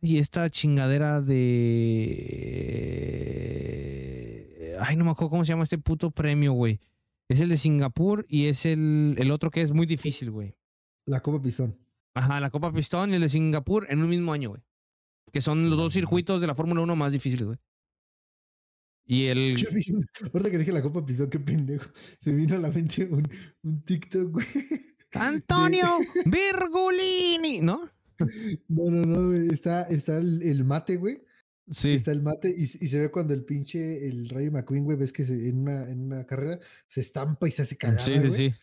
Y 0.01 0.19
esta 0.19 0.49
chingadera 0.49 1.19
de... 1.19 1.57
Ay, 4.79 4.95
no 4.95 5.03
me 5.03 5.11
acuerdo 5.11 5.31
cómo 5.31 5.43
se 5.43 5.49
llama 5.49 5.63
este 5.63 5.79
puto 5.79 6.11
premio, 6.11 6.53
güey. 6.53 6.79
Es 7.31 7.39
el 7.41 7.49
de 7.49 7.57
Singapur 7.57 8.25
y 8.27 8.47
es 8.47 8.65
el, 8.65 9.15
el 9.17 9.31
otro 9.31 9.51
que 9.51 9.61
es 9.61 9.71
muy 9.71 9.85
difícil, 9.85 10.31
güey. 10.31 10.55
La 11.05 11.21
Copa 11.21 11.41
Pistón. 11.41 11.77
Ajá, 12.13 12.39
la 12.41 12.49
Copa 12.49 12.73
Pistón 12.73 13.11
y 13.11 13.15
el 13.15 13.21
de 13.21 13.29
Singapur 13.29 13.85
en 13.89 14.03
un 14.03 14.09
mismo 14.09 14.33
año, 14.33 14.49
güey. 14.49 14.61
Que 15.31 15.39
son 15.39 15.69
los 15.69 15.77
dos 15.77 15.93
circuitos 15.93 16.41
de 16.41 16.47
la 16.47 16.55
Fórmula 16.55 16.81
1 16.81 16.95
más 16.95 17.13
difíciles, 17.13 17.45
güey. 17.47 17.57
Y 19.05 19.27
el... 19.27 19.55
Yo 19.57 19.69
vi 19.71 19.83
un- 19.91 20.05
ahorita 20.33 20.51
que 20.51 20.57
dije 20.57 20.71
la 20.73 20.81
Copa 20.81 21.05
Pistón, 21.05 21.29
qué 21.29 21.39
pendejo. 21.39 21.89
Se 22.19 22.33
vino 22.33 22.55
a 22.55 22.59
la 22.59 22.69
mente 22.69 23.05
un, 23.05 23.27
un 23.63 23.81
TikTok, 23.83 24.31
güey. 24.31 24.45
Antonio 25.13 25.87
Virgulini, 26.25 27.61
¿no? 27.61 27.87
No, 28.67 28.91
no, 28.91 29.01
no, 29.03 29.27
güey. 29.29 29.47
Está, 29.51 29.83
está 29.83 30.17
el, 30.17 30.41
el 30.43 30.63
mate, 30.63 30.97
güey. 30.97 31.23
Sí. 31.69 31.91
Está 31.91 32.11
el 32.11 32.21
mate 32.21 32.49
y, 32.55 32.63
y 32.63 32.67
se 32.67 32.99
ve 32.99 33.11
cuando 33.11 33.33
el 33.33 33.45
pinche, 33.45 34.05
el 34.07 34.27
Rayo 34.29 34.51
McQueen, 34.51 34.83
güey, 34.83 34.97
ves 34.97 35.13
que 35.13 35.23
se- 35.23 35.47
en, 35.49 35.59
una, 35.59 35.89
en 35.89 36.01
una 36.01 36.25
carrera 36.25 36.59
se 36.87 37.01
estampa 37.01 37.47
y 37.47 37.51
se 37.51 37.61
hace 37.61 37.77
cagada, 37.77 37.99
Sí, 37.99 38.13
sí, 38.13 38.19
güey. 38.19 38.31
sí. 38.31 38.53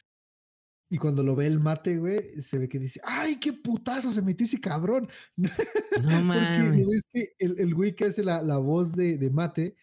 Y 0.91 0.97
cuando 0.99 1.23
lo 1.23 1.37
ve 1.37 1.47
el 1.47 1.61
mate, 1.61 1.99
güey, 1.99 2.41
se 2.41 2.59
ve 2.59 2.69
que 2.69 2.79
dice, 2.79 3.01
¡ay, 3.05 3.37
qué 3.37 3.53
putazo 3.53 4.11
se 4.11 4.23
metió 4.23 4.45
ese 4.47 4.61
cabrón! 4.61 5.09
No 5.37 5.49
Porque 5.91 6.07
mames. 6.07 6.79
¿no 6.81 6.89
ves 6.89 7.03
que 7.13 7.35
el, 7.39 7.59
el 7.61 7.75
güey 7.75 7.95
que 7.95 8.07
hace 8.07 8.25
la, 8.25 8.43
la 8.43 8.57
voz 8.59 8.97
de, 8.97 9.17
de 9.19 9.31
mate 9.31 9.77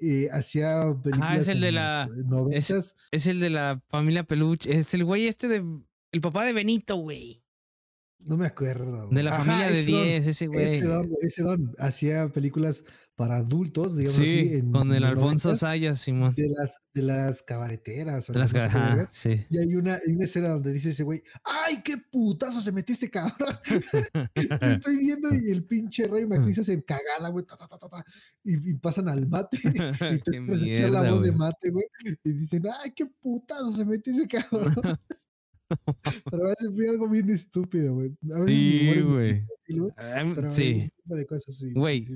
eh, 0.00 0.28
hacía 0.32 0.96
películas 1.02 1.42
es 1.42 1.48
el 1.48 1.60
de 1.60 1.72
la- 1.72 2.08
noventas. 2.24 2.96
Es 3.12 3.26
el 3.26 3.40
de 3.40 3.50
la 3.50 3.82
familia 3.88 4.24
Peluche. 4.24 4.76
Es 4.78 4.94
el 4.94 5.04
güey 5.04 5.26
este 5.26 5.48
de... 5.48 5.64
El 6.12 6.20
papá 6.20 6.44
de 6.44 6.52
Benito, 6.52 6.96
güey. 6.96 7.43
No 8.18 8.36
me 8.36 8.46
acuerdo. 8.46 9.08
De 9.10 9.22
la 9.22 9.36
familia 9.36 9.70
de 9.70 9.80
ese 9.82 9.92
don, 9.92 10.02
10, 10.04 10.26
ese 10.26 10.46
güey. 10.46 10.64
Ese 10.64 10.84
don, 10.86 11.10
ese 11.22 11.42
don 11.42 11.74
hacía 11.78 12.28
películas 12.30 12.84
para 13.16 13.36
adultos, 13.36 13.96
digamos 13.96 14.18
así. 14.18 14.48
Sí, 14.48 14.54
en- 14.54 14.72
con 14.72 14.92
el 14.92 15.04
Alfonso 15.04 15.54
Sayas, 15.54 16.00
Simón. 16.00 16.34
De 16.34 16.48
las, 16.48 16.78
de 16.94 17.02
las 17.02 17.42
cabareteras. 17.42 18.28
O 18.28 18.32
De 18.32 18.38
las 18.40 18.52
qué 18.52 18.60
ajá, 18.60 19.08
sí. 19.12 19.46
Y 19.50 19.58
hay 19.58 19.74
una, 19.76 19.94
hay 19.94 20.14
una 20.14 20.24
escena 20.24 20.48
donde 20.48 20.72
dice 20.72 20.90
ese 20.90 21.04
güey, 21.04 21.22
¡ay, 21.44 21.82
qué 21.84 21.96
putazo 21.98 22.60
se 22.60 22.72
metió 22.72 22.92
este 22.92 23.10
cabrón! 23.10 23.56
Estoy 24.34 24.96
viendo 24.96 25.28
y 25.34 25.50
el 25.50 25.64
pinche 25.64 26.04
Ray 26.08 26.26
McQueen 26.26 26.54
se 26.54 26.82
cagada, 26.82 27.28
güey, 27.28 27.44
ta, 27.44 27.56
ta, 27.56 27.68
ta, 27.68 27.78
ta, 27.78 27.88
ta, 27.88 28.04
y, 28.42 28.70
y 28.70 28.74
pasan 28.74 29.08
al 29.08 29.28
mate. 29.28 29.58
Y 30.64 30.70
a 30.70 30.74
echar 30.74 30.90
la 30.90 31.08
voz 31.10 31.22
de 31.22 31.32
mate, 31.32 31.70
güey. 31.70 31.84
Y 32.24 32.32
dicen, 32.32 32.64
¡ay, 32.82 32.92
qué 32.96 33.06
putazo 33.06 33.70
se 33.70 33.84
metió 33.84 34.12
ese 34.12 34.26
cabrón! 34.26 34.74
Pero 36.30 36.44
a 36.46 36.48
veces 36.50 36.70
fue 36.74 36.88
algo 36.88 37.08
bien 37.08 37.30
estúpido, 37.30 37.94
güey. 37.94 38.10
Sí, 38.46 39.00
güey. 39.00 39.46
Sí. 40.50 40.90
de 41.04 41.26
cosas 41.26 41.56
sí. 41.56 41.68
sí, 41.68 41.72
Güey, 41.72 42.02
sí. 42.02 42.14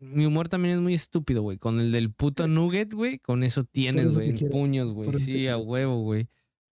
Mi 0.00 0.26
humor 0.26 0.48
también 0.48 0.74
es 0.74 0.80
muy 0.80 0.94
estúpido, 0.94 1.42
güey. 1.42 1.58
Con 1.58 1.80
el 1.80 1.92
del 1.92 2.12
puto 2.12 2.46
nugget, 2.46 2.92
güey. 2.92 3.18
Con 3.18 3.42
eso 3.42 3.64
tienes, 3.64 4.14
güey. 4.14 4.32
Puños, 4.50 4.92
güey. 4.92 5.12
Sí, 5.14 5.48
a 5.48 5.56
huevo, 5.56 6.02
güey. 6.02 6.28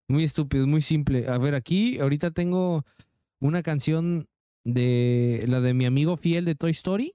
Muy 0.07 0.23
estúpido, 0.23 0.67
muy 0.67 0.81
simple. 0.81 1.27
A 1.27 1.38
ver, 1.38 1.55
aquí 1.55 1.99
ahorita 1.99 2.31
tengo 2.31 2.85
una 3.39 3.61
canción 3.63 4.27
de 4.63 5.43
la 5.47 5.59
de 5.61 5.73
mi 5.73 5.85
amigo 5.85 6.17
fiel 6.17 6.45
de 6.45 6.55
Toy 6.55 6.71
Story. 6.71 7.13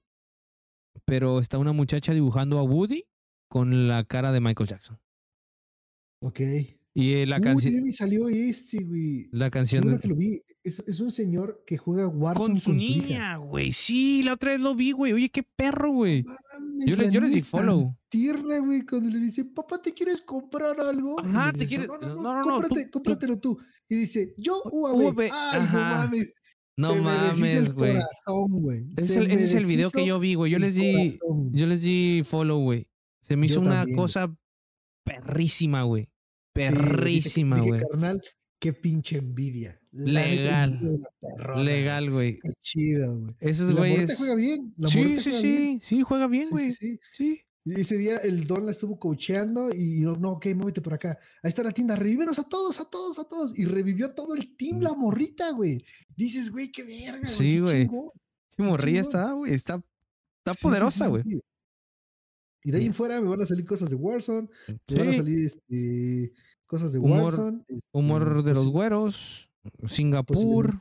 pero 1.05 1.39
está 1.39 1.57
una 1.57 1.73
muchacha 1.73 2.13
dibujando 2.13 2.59
a 2.59 2.63
Woody 2.63 3.03
con 3.47 3.87
la 3.87 4.03
cara 4.03 4.31
de 4.31 4.41
Michael 4.41 4.69
Jackson. 4.69 4.99
Ok. 6.21 6.39
Y 6.95 7.13
eh, 7.13 7.25
la 7.25 7.41
canción. 7.41 7.91
salió 7.91 8.29
este, 8.29 8.83
güey. 8.83 9.27
La 9.31 9.49
canción. 9.49 9.97
que 9.99 10.07
lo 10.07 10.15
vi. 10.15 10.41
Es, 10.63 10.79
es 10.87 10.99
un 10.99 11.11
señor 11.11 11.63
que 11.67 11.77
juega 11.77 12.07
Warzone 12.07 12.53
Con 12.53 12.59
su 12.59 12.73
hija. 12.75 13.01
niña, 13.07 13.37
güey. 13.37 13.71
Sí, 13.73 14.21
la 14.23 14.33
otra 14.33 14.51
vez 14.51 14.59
lo 14.61 14.75
vi, 14.75 14.91
güey. 14.91 15.11
Oye, 15.11 15.29
qué 15.29 15.43
perro, 15.43 15.91
güey. 15.91 16.23
Yo, 16.85 16.95
le- 16.95 17.11
yo 17.11 17.19
les 17.19 17.33
di 17.33 17.41
follow. 17.41 17.97
Tierna, 18.09 18.59
güey, 18.59 18.83
cuando 18.85 19.09
le 19.09 19.19
dice, 19.19 19.43
papá, 19.43 19.81
¿te 19.81 19.91
quieres 19.93 20.21
comprar 20.21 20.79
algo? 20.79 21.19
Ajá, 21.19 21.47
le 21.47 21.53
te 21.53 21.59
dice, 21.59 21.67
quieres- 21.67 21.87
No, 21.87 21.97
no, 21.97 22.07
no, 22.07 22.15
no, 22.15 22.21
no, 22.21 22.45
no, 22.45 22.51
cómprate- 22.61 22.85
tú- 22.85 22.91
cómpratelo 22.91 23.39
tú. 23.39 23.57
Y 23.89 23.95
dice, 23.95 24.33
yo 24.37 24.61
UAB. 24.71 25.19
Ay, 25.21 25.29
no 25.31 25.65
ajá. 25.65 25.95
mames. 26.05 26.33
No 26.77 26.93
se 26.93 27.01
mames, 27.01 27.73
güey. 27.73 27.97
Ese, 28.97 29.23
ese 29.25 29.43
es 29.45 29.53
el 29.55 29.65
video 29.65 29.89
que 29.91 30.05
yo 30.05 30.19
vi, 30.19 30.35
güey. 30.35 30.51
Yo 30.51 30.59
les 30.59 30.75
di, 30.75 31.17
corazón. 31.19 31.51
yo 31.53 31.65
les 31.67 31.81
di 31.81 32.21
follow, 32.23 32.59
güey. 32.61 32.87
Se 33.21 33.35
me 33.35 33.47
Yo 33.47 33.53
hizo 33.53 33.61
una 33.61 33.79
también, 33.81 33.97
cosa 33.97 34.33
perrísima, 35.03 35.83
güey. 35.83 36.07
Güey, 36.55 36.69
Perrísima, 36.69 37.59
güey. 37.61 37.81
carnal, 37.81 38.21
qué 38.59 38.73
pinche 38.73 39.17
envidia. 39.17 39.79
La 39.91 40.25
Legal. 40.25 40.79
perrona. 41.19 41.63
Legal, 41.63 42.11
güey. 42.11 42.39
Qué 42.39 42.51
chido, 42.61 43.19
güey. 43.19 43.35
Esos 43.39 43.67
la 43.73 43.73
morrita 43.81 43.95
güeyes. 43.97 44.17
juega 44.17 44.35
bien. 44.35 44.73
La 44.77 44.87
Sí, 44.87 45.19
sí, 45.19 45.31
sí. 45.31 45.51
bien. 45.57 45.81
Sí, 45.81 46.01
juega 46.03 46.27
bien, 46.27 46.49
güey. 46.49 46.71
sí, 46.71 46.99
sí. 47.11 47.39
Ese 47.65 47.95
día 47.97 48.17
el 48.17 48.45
Don 48.45 48.65
la 48.65 48.71
estuvo 48.71 48.99
coacheando 48.99 49.73
y 49.73 50.01
no, 50.01 50.17
no, 50.17 50.31
ok, 50.33 50.47
muévete 50.53 50.81
por 50.81 50.93
acá. 50.95 51.17
Ahí 51.41 51.47
está 51.49 51.63
la 51.63 51.71
tienda, 51.71 51.95
revívenos 51.95 52.37
a 52.37 52.43
todos, 52.43 52.79
a 52.81 52.85
todos, 52.85 53.17
a 53.19 53.23
todos. 53.23 53.57
Y 53.57 53.63
revivió 53.65 54.11
todo 54.13 54.35
el 54.35 54.55
team, 54.57 54.81
la 54.81 54.93
morrita, 54.93 55.51
güey. 55.51 55.83
Dices, 56.15 56.51
güey, 56.51 56.71
qué 56.73 56.83
verga, 56.83 57.19
güey. 57.19 57.31
Sí, 57.31 57.53
qué 57.53 57.61
güey. 57.61 57.87
Sí, 58.49 58.61
morrilla 58.61 58.99
está, 59.01 59.31
güey. 59.31 59.53
Está, 59.53 59.81
está 60.39 60.53
Sí, 60.53 60.61
poderosa, 60.61 61.05
sí, 61.05 61.09
güey. 61.11 61.23
sí. 61.23 61.41
Y 62.63 62.71
de 62.71 62.77
ahí 62.77 62.85
en 62.85 62.93
fuera 62.93 63.19
me 63.21 63.27
van 63.29 63.41
a 63.41 63.45
salir 63.45 63.65
cosas 63.65 63.89
de 63.89 63.95
Warzone, 63.95 64.47
me 64.89 64.97
van 64.97 65.07
a 65.09 65.13
salir 65.13 65.45
este, 65.45 66.31
cosas 66.65 66.93
de 66.93 66.99
Humor- 66.99 67.23
Warzone. 67.23 67.63
este, 67.67 67.89
Humor 67.91 68.43
de 68.43 68.53
los 68.53 68.67
güeros. 68.69 69.49
Singapur. 69.85 70.79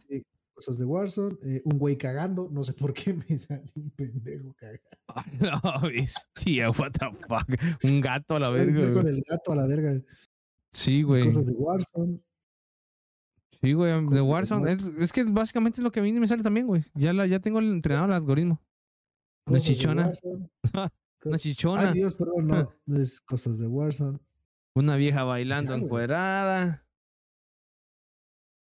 Cosas 0.54 0.78
de 0.78 0.84
Warzone, 0.84 1.36
eh, 1.44 1.62
un 1.64 1.78
güey 1.78 1.96
cagando, 1.96 2.48
no 2.52 2.62
sé 2.62 2.72
por 2.74 2.92
qué 2.92 3.14
me 3.28 3.38
sale 3.38 3.72
un 3.74 3.90
pendejo 3.90 4.54
cagando. 4.56 4.80
No, 5.40 5.80
bestia, 5.88 6.70
what 6.70 6.92
the 6.92 7.06
fuck. 7.28 7.84
Un 7.84 8.00
gato 8.00 8.36
a 8.36 8.40
la 8.40 8.50
verga. 8.50 8.92
con 8.94 9.06
el 9.06 9.22
gato 9.28 9.52
a 9.52 9.56
la 9.56 9.66
verga. 9.66 10.00
Sí, 10.72 11.02
güey. 11.02 11.24
Cosas 11.26 11.46
de 11.46 11.52
Warzone. 11.54 12.20
Sí, 13.60 13.72
güey. 13.72 14.06
De 14.06 14.20
Warzone. 14.20 14.72
Es, 14.72 14.86
es 14.98 15.12
que 15.12 15.24
básicamente 15.24 15.80
es 15.80 15.84
lo 15.84 15.90
que 15.92 16.00
a 16.00 16.02
mí 16.02 16.12
me 16.12 16.26
sale 16.28 16.42
también, 16.42 16.66
güey. 16.66 16.84
Ya, 16.94 17.12
la, 17.12 17.26
ya 17.26 17.40
tengo 17.40 17.58
el 17.58 17.70
entrenado 17.70 18.06
el 18.06 18.12
algoritmo. 18.12 18.60
Una 19.46 19.58
cosas 19.58 20.90
de 21.30 21.38
chichona. 21.38 21.80
Una 21.80 21.88
Ay, 21.88 21.88
chichona. 21.88 21.92
Dios, 21.92 22.14
perdón, 22.14 22.46
no. 22.48 22.74
no 22.86 22.98
es 23.00 23.20
cosas 23.20 23.58
de 23.58 23.66
Warzone. 23.66 24.18
Una 24.74 24.96
vieja 24.96 25.24
bailando 25.24 25.76
Ya, 25.76 25.82
encuerada. 25.82 26.86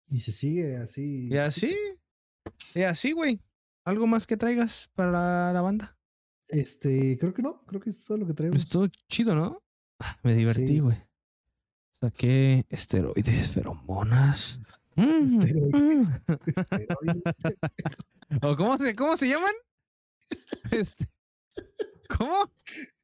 Y 0.07 0.19
se 0.19 0.31
sigue 0.31 0.77
así. 0.77 1.27
Y 1.29 1.37
así. 1.37 1.75
Y 2.75 2.81
así, 2.81 3.13
güey. 3.13 3.41
¿Algo 3.85 4.05
más 4.07 4.27
que 4.27 4.37
traigas 4.37 4.89
para 4.95 5.51
la, 5.53 5.61
banda? 5.61 5.97
Este, 6.47 7.17
creo 7.17 7.33
que 7.33 7.41
no. 7.41 7.63
Creo 7.65 7.81
que 7.81 7.89
es 7.89 8.03
todo 8.03 8.17
lo 8.17 8.25
que 8.27 8.33
traemos. 8.33 8.59
Estuvo 8.59 8.87
chido, 9.09 9.33
¿no? 9.35 9.63
Ah, 9.99 10.17
Me 10.23 10.35
divertí, 10.35 10.67
Sí. 10.67 10.79
güey. 10.79 10.97
Saqué 11.99 12.65
esteroides, 12.69 13.51
feromonas. 13.51 14.59
Mm, 14.95 15.25
Esteroides. 15.25 16.09
Esteroides. 16.71 17.23
¿O 18.41 18.55
cómo 18.55 18.77
se, 18.77 18.95
cómo 18.95 19.17
se 19.17 19.27
llaman? 19.29 19.53
Este, 20.71 21.07
¿Cómo? 22.17 22.51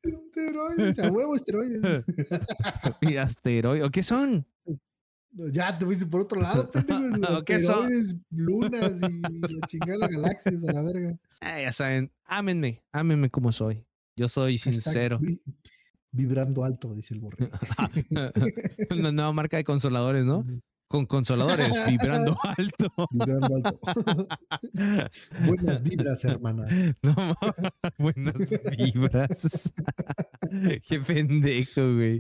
Esteroides. 0.03 0.99
A 0.99 1.11
huevo, 1.11 1.35
esteroides. 1.35 2.05
Y 3.01 3.15
asteroides. 3.17 3.85
¿O 3.87 3.91
qué 3.91 4.03
son? 4.03 4.45
ya 5.53 5.77
te 5.77 5.85
fuiste 5.85 6.05
por 6.07 6.21
otro 6.21 6.41
lado, 6.41 6.69
pendejo. 6.71 7.43
¿Qué 7.45 7.59
son? 7.59 7.87
Lunas 8.31 8.99
y 9.09 9.21
la 9.21 9.67
chingada 9.67 10.07
de 10.07 10.15
galaxias 10.15 10.63
a 10.67 10.73
la 10.73 10.81
verga. 10.81 11.17
Ah, 11.41 11.61
ya 11.61 11.71
saben, 11.71 12.11
ámenme, 12.25 12.83
ámenme 12.91 13.29
como 13.29 13.51
soy. 13.51 13.85
Yo 14.15 14.27
soy 14.27 14.57
sincero. 14.57 15.19
vi- 15.19 15.41
Vibrando 16.11 16.63
alto, 16.63 16.93
dice 16.95 17.13
el 17.13 17.19
borrego. 17.19 17.51
Una 18.91 19.11
nueva 19.11 19.31
marca 19.31 19.57
de 19.57 19.63
consoladores, 19.63 20.25
¿no? 20.25 20.43
Con 20.89 21.05
consoladores, 21.05 21.69
vibrando 21.87 22.35
alto. 22.43 22.91
Vibrando 23.11 23.55
alto. 23.57 23.79
Buenas 25.45 25.83
vibras, 25.83 26.25
hermana. 26.25 26.67
No 27.03 27.15
buenas 27.99 28.49
vibras. 28.75 29.71
Qué 30.87 30.99
pendejo, 30.99 31.93
güey. 31.93 32.19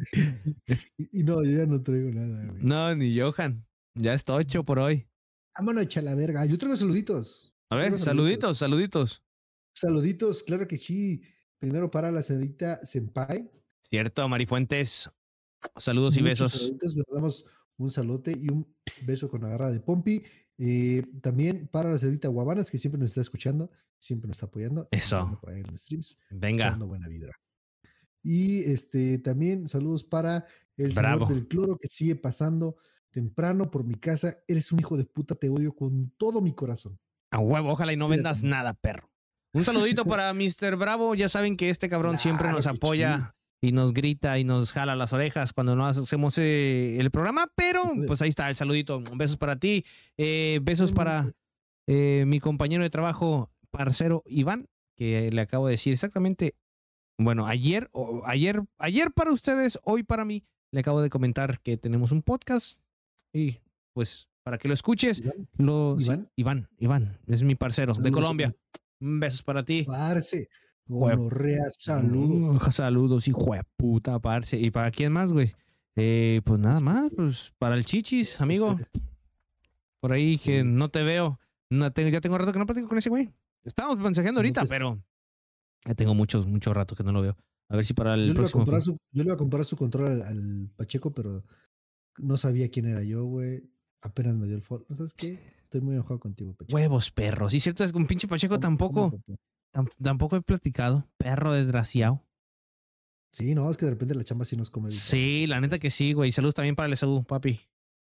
Y, 0.97 1.19
y 1.19 1.23
no, 1.23 1.43
yo 1.43 1.57
ya 1.57 1.65
no 1.65 1.81
traigo 1.81 2.11
nada, 2.11 2.51
güey. 2.51 2.63
No, 2.63 2.95
ni 2.95 3.19
Johan. 3.19 3.65
Ya 3.95 4.13
está 4.13 4.35
ocho 4.35 4.63
por 4.63 4.77
hoy. 4.77 5.07
Vámonos, 5.57 5.83
echa 5.85 6.03
la 6.03 6.13
verga. 6.13 6.45
Yo 6.45 6.55
traigo 6.59 6.77
saluditos. 6.77 7.51
A 7.71 7.75
ver, 7.75 7.97
saluditos, 7.97 8.59
saluditos. 8.59 9.23
Saluditos, 9.73 10.43
claro 10.43 10.67
que 10.67 10.77
sí. 10.77 11.23
Primero 11.57 11.89
para 11.89 12.11
la 12.11 12.21
señorita 12.21 12.85
Senpai. 12.85 13.49
Cierto, 13.81 14.29
Marifuentes. 14.29 15.09
Saludos 15.75 16.15
y 16.17 16.21
Muchos 16.21 16.39
besos. 16.39 16.53
saluditos, 16.53 16.95
Le 16.95 17.03
damos 17.11 17.45
un 17.79 17.89
saludote 17.91 18.31
y 18.31 18.49
un 18.49 18.67
beso 19.05 19.29
con 19.29 19.41
la 19.41 19.49
garra 19.49 19.71
de 19.71 19.79
Pompi. 19.79 20.23
Eh, 20.57 21.03
también 21.21 21.67
para 21.67 21.89
la 21.91 21.97
señorita 21.97 22.27
Guabanas, 22.27 22.69
que 22.69 22.77
siempre 22.77 22.99
nos 22.99 23.09
está 23.09 23.21
escuchando, 23.21 23.71
siempre 23.97 24.27
nos 24.27 24.37
está 24.37 24.45
apoyando. 24.47 24.87
Eso. 24.91 25.19
anda 25.19 25.39
Por 25.39 25.51
ahí 25.51 25.61
en 25.61 25.71
los 25.71 25.81
streams, 25.81 26.17
Venga. 26.29 26.67
echando 26.67 26.87
buena 26.87 27.07
vibra. 27.07 27.39
Y 28.21 28.63
este 28.65 29.17
también 29.19 29.67
saludos 29.67 30.03
para 30.03 30.45
el 30.75 30.91
Bravo. 30.91 31.25
señor 31.27 31.33
del 31.39 31.47
cloro 31.47 31.77
que 31.77 31.87
sigue 31.87 32.15
pasando 32.15 32.75
temprano 33.11 33.71
por 33.71 33.85
mi 33.85 33.95
casa. 33.95 34.37
Eres 34.47 34.71
un 34.71 34.79
hijo 34.79 34.97
de 34.97 35.05
puta, 35.05 35.35
te 35.35 35.49
odio 35.49 35.73
con 35.73 36.11
todo 36.17 36.41
mi 36.41 36.53
corazón. 36.53 36.99
A 37.31 37.39
huevo, 37.39 37.71
ojalá 37.71 37.93
y 37.93 37.97
no 37.97 38.09
vendas 38.09 38.43
nada, 38.43 38.73
perro. 38.73 39.09
Un 39.53 39.63
saludito 39.63 40.03
para 40.05 40.33
Mr. 40.33 40.75
Bravo. 40.77 41.15
Ya 41.15 41.29
saben 41.29 41.55
que 41.55 41.69
este 41.69 41.87
cabrón 41.87 42.17
siempre 42.17 42.51
nos 42.51 42.67
apoya 42.67 43.35
y 43.61 43.71
nos 43.71 43.93
grita 43.93 44.39
y 44.39 44.43
nos 44.43 44.71
jala 44.71 44.95
las 44.95 45.13
orejas 45.13 45.53
cuando 45.53 45.75
no 45.75 45.85
hacemos 45.85 46.37
eh, 46.37 46.97
el 46.99 47.11
programa. 47.11 47.51
Pero 47.55 47.83
pues 48.07 48.21
ahí 48.21 48.29
está 48.29 48.49
el 48.49 48.55
saludito. 48.55 49.01
Besos 49.15 49.37
para 49.37 49.57
ti. 49.57 49.85
eh, 50.17 50.59
besos 50.61 50.91
para 50.91 51.31
eh, 51.87 52.23
mi 52.27 52.39
compañero 52.39 52.83
de 52.83 52.89
trabajo, 52.89 53.51
parcero 53.71 54.23
Iván, 54.25 54.67
que 54.95 55.31
le 55.31 55.41
acabo 55.41 55.67
de 55.67 55.71
decir 55.71 55.93
exactamente. 55.93 56.55
Bueno, 57.17 57.47
ayer, 57.47 57.89
o 57.91 58.21
ayer, 58.25 58.61
ayer 58.77 59.11
para 59.11 59.33
ustedes, 59.33 59.77
hoy 59.83 60.03
para 60.03 60.23
mí, 60.23 60.45
le 60.71 60.79
acabo 60.79 61.01
de 61.01 61.09
comentar 61.09 61.59
que 61.59 61.75
tenemos 61.77 62.11
un 62.11 62.21
podcast 62.21 62.79
y 63.33 63.57
pues 63.93 64.29
para 64.43 64.57
que 64.57 64.67
lo 64.69 64.73
escuches. 64.73 65.19
Iván, 65.19 65.47
Lo, 65.57 65.97
sí, 65.99 66.11
¿Iván? 66.37 66.69
Iván, 66.77 67.19
es 67.27 67.43
mi 67.43 67.55
parcero 67.55 67.93
de 67.93 68.11
Colombia. 68.11 68.55
Besos 69.01 69.43
para 69.43 69.63
ti. 69.65 69.83
Parce, 69.83 70.47
gonorrea, 70.89 71.63
saludos. 71.77 72.57
Saludos, 72.75 73.27
hijo 73.27 73.53
de 73.53 73.63
puta, 73.77 74.19
parce. 74.19 74.57
¿Y 74.59 74.71
para 74.71 74.91
quién 74.91 75.11
más, 75.13 75.31
güey? 75.31 75.53
Eh, 75.95 76.41
pues 76.45 76.59
nada 76.59 76.79
más, 76.79 77.11
pues 77.15 77.53
para 77.57 77.75
el 77.75 77.85
chichis, 77.85 78.39
amigo. 78.41 78.77
Por 79.99 80.11
ahí 80.11 80.37
que 80.37 80.63
no 80.63 80.89
te 80.89 81.03
veo. 81.03 81.39
No 81.69 81.91
ya 81.93 82.21
tengo 82.21 82.37
rato 82.37 82.51
que 82.51 82.59
no 82.59 82.65
platico 82.65 82.87
con 82.87 82.97
ese 82.97 83.09
güey. 83.09 83.31
Estábamos 83.63 83.99
mensajeando 83.99 84.39
ahorita, 84.39 84.61
pues- 84.61 84.69
pero 84.69 84.99
ya 85.85 85.93
tengo 85.95 86.13
muchos, 86.15 86.47
mucho 86.47 86.73
rato 86.73 86.95
que 86.95 87.03
no 87.03 87.11
lo 87.11 87.21
veo. 87.21 87.37
A 87.67 87.75
ver 87.75 87.85
si 87.85 87.93
para 87.93 88.15
el 88.15 88.29
Yo 88.29 88.33
próximo. 88.33 88.65
su, 88.81 88.93
yo 88.93 89.23
le 89.23 89.25
iba 89.25 89.33
a 89.33 89.37
comprar 89.37 89.63
su 89.65 89.75
control 89.77 90.07
al, 90.07 90.21
al 90.23 90.69
Pacheco, 90.75 91.13
pero 91.13 91.43
no 92.17 92.35
sabía 92.37 92.69
quién 92.69 92.87
era 92.87 93.03
yo, 93.03 93.25
güey. 93.25 93.63
Apenas 94.01 94.35
me 94.37 94.47
dio 94.47 94.55
el 94.55 94.63
follow. 94.63 94.87
¿Sabes 94.95 95.13
qué? 95.13 95.39
Estoy 95.63 95.81
muy 95.81 95.93
enojado 95.93 96.19
contigo, 96.19 96.53
Pacheco. 96.55 96.75
Huevos, 96.75 97.11
perros. 97.11 97.51
Sí, 97.51 97.59
cierto, 97.59 97.83
es 97.83 97.91
que 97.91 97.97
un 97.99 98.07
pinche 98.07 98.27
Pacheco 98.27 98.55
¿Cómo- 98.55 98.59
tampoco, 98.61 99.19
tampoco 100.01 100.35
he 100.35 100.41
platicado. 100.41 101.07
Perro 101.17 101.53
desgraciado. 101.53 102.23
Sí, 103.31 103.53
no, 103.53 103.69
es 103.69 103.77
que 103.77 103.85
de 103.85 103.91
repente 103.91 104.15
la 104.15 104.23
chamba 104.23 104.45
sí 104.45 104.55
nos 104.55 104.69
come. 104.69 104.87
bien. 104.87 104.99
Sí, 104.99 105.47
la 105.47 105.61
neta 105.61 105.79
que 105.79 105.89
sí, 105.89 106.13
güey. 106.13 106.31
Saludos 106.31 106.55
también 106.55 106.75
para 106.75 106.87
el 106.87 106.93
Esaú, 106.93 107.23
papi. 107.23 107.59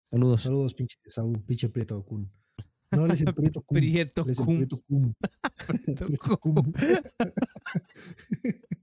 Saludos. 0.10 0.42
Saludos, 0.42 0.74
pinche 0.74 0.98
Saúl, 1.08 1.42
pinche 1.44 1.70
Prieto 1.70 2.04
Kun. 2.04 2.32
No, 2.92 3.06
él 3.06 3.12
es 3.12 3.22
el 3.22 3.34
Prieto 3.34 3.62
Kun. 3.62 3.78
Prieto 3.78 4.26
cum. 4.26 4.58
Prieto 4.58 4.82
Kun. 4.82 5.16
Prieto. 5.86 6.38
Kun. 6.40 6.74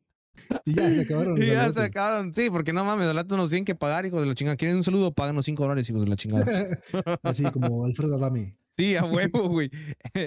y 0.65 0.75
ya 0.75 0.95
se 0.95 1.01
acabaron. 1.03 1.43
Y 1.43 1.47
ya 1.47 1.73
se 1.73 1.83
acabaron. 1.83 2.35
Sí, 2.35 2.51
porque 2.51 2.73
no 2.73 2.85
mames, 2.85 3.09
al 3.09 3.17
rato 3.17 3.37
nos 3.37 3.51
tienen 3.51 3.65
que 3.65 3.75
pagar, 3.75 4.07
hijos 4.07 4.21
de 4.21 4.27
la 4.27 4.35
chingada. 4.35 4.57
¿Quieren 4.57 4.77
un 4.77 4.85
saludo? 4.85 5.13
Páganos 5.13 5.45
5 5.45 5.63
dólares, 5.63 5.89
hijos 5.91 6.03
de 6.03 6.09
la 6.09 6.17
chingada. 6.17 6.47
Así 7.23 7.45
como 7.51 7.85
Alfredo 7.85 8.17
Adame. 8.17 8.57
Sí, 8.71 8.97
a 8.97 9.05
huevo, 9.05 9.49
güey. 9.49 9.71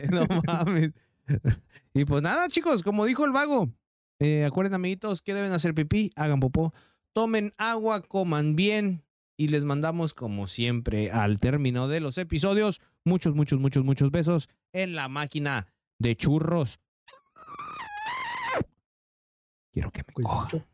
no 0.10 0.26
mames. 0.46 0.92
Y 1.94 2.06
pues 2.06 2.22
nada, 2.22 2.48
chicos, 2.48 2.84
como 2.84 3.06
dijo 3.06 3.26
el 3.26 3.32
vago, 3.32 3.70
eh, 4.20 4.46
acuerden, 4.46 4.76
amiguitos, 4.76 5.22
que 5.22 5.34
deben 5.34 5.52
hacer 5.52 5.76
pipí, 5.76 6.10
hagan 6.16 6.40
popó, 6.40 6.74
tomen 7.14 7.54
agua, 7.58 8.02
coman 8.02 8.56
bien. 8.56 9.04
Y 9.38 9.48
les 9.48 9.66
mandamos, 9.66 10.14
como 10.14 10.48
siempre, 10.48 11.12
al 11.12 11.40
término 11.40 11.88
de 11.88 12.00
los 12.00 12.18
episodios, 12.18 12.80
muchos, 13.04 13.36
muchos, 13.36 13.60
muchos, 13.60 13.84
muchos 13.84 14.12
besos 14.12 14.50
en 14.72 14.94
la 14.96 15.08
máquina 15.10 15.68
de 16.00 16.16
churros. 16.16 16.80
Quiero 19.74 19.92
que 19.92 20.04
me 20.08 20.14
Cuídense 20.14 20.36
coja. 20.36 20.44
mucho. 20.54 20.68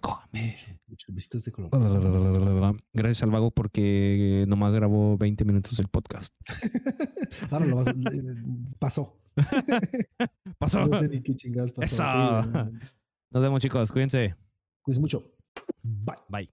Cójame. 0.00 0.56
Mucho, 0.56 0.80
mucho. 0.86 1.06
Vistas 1.12 1.44
de 1.44 1.52
color. 1.52 2.76
Gracias 2.92 3.22
al 3.22 3.30
vago 3.30 3.50
porque 3.50 4.44
nomás 4.46 4.72
grabó 4.72 5.18
20 5.18 5.44
minutos 5.44 5.78
el 5.80 5.88
podcast. 5.88 6.32
Ahora 7.50 7.66
lo 7.66 7.76
vas, 7.76 7.86
pasó. 8.78 9.18
Pasó. 10.58 10.86
No 10.86 10.98
sé 10.98 11.08
ni 11.08 11.22
qué 11.22 11.36
chingados 11.36 11.72
pasó. 11.72 11.84
Eso. 11.84 12.42
Sí. 12.42 12.78
Nos 13.30 13.42
vemos, 13.42 13.62
chicos. 13.62 13.92
Cuídense. 13.92 14.34
Cuídense 14.82 15.00
mucho. 15.00 15.32
Bye. 15.82 16.16
Bye. 16.28 16.50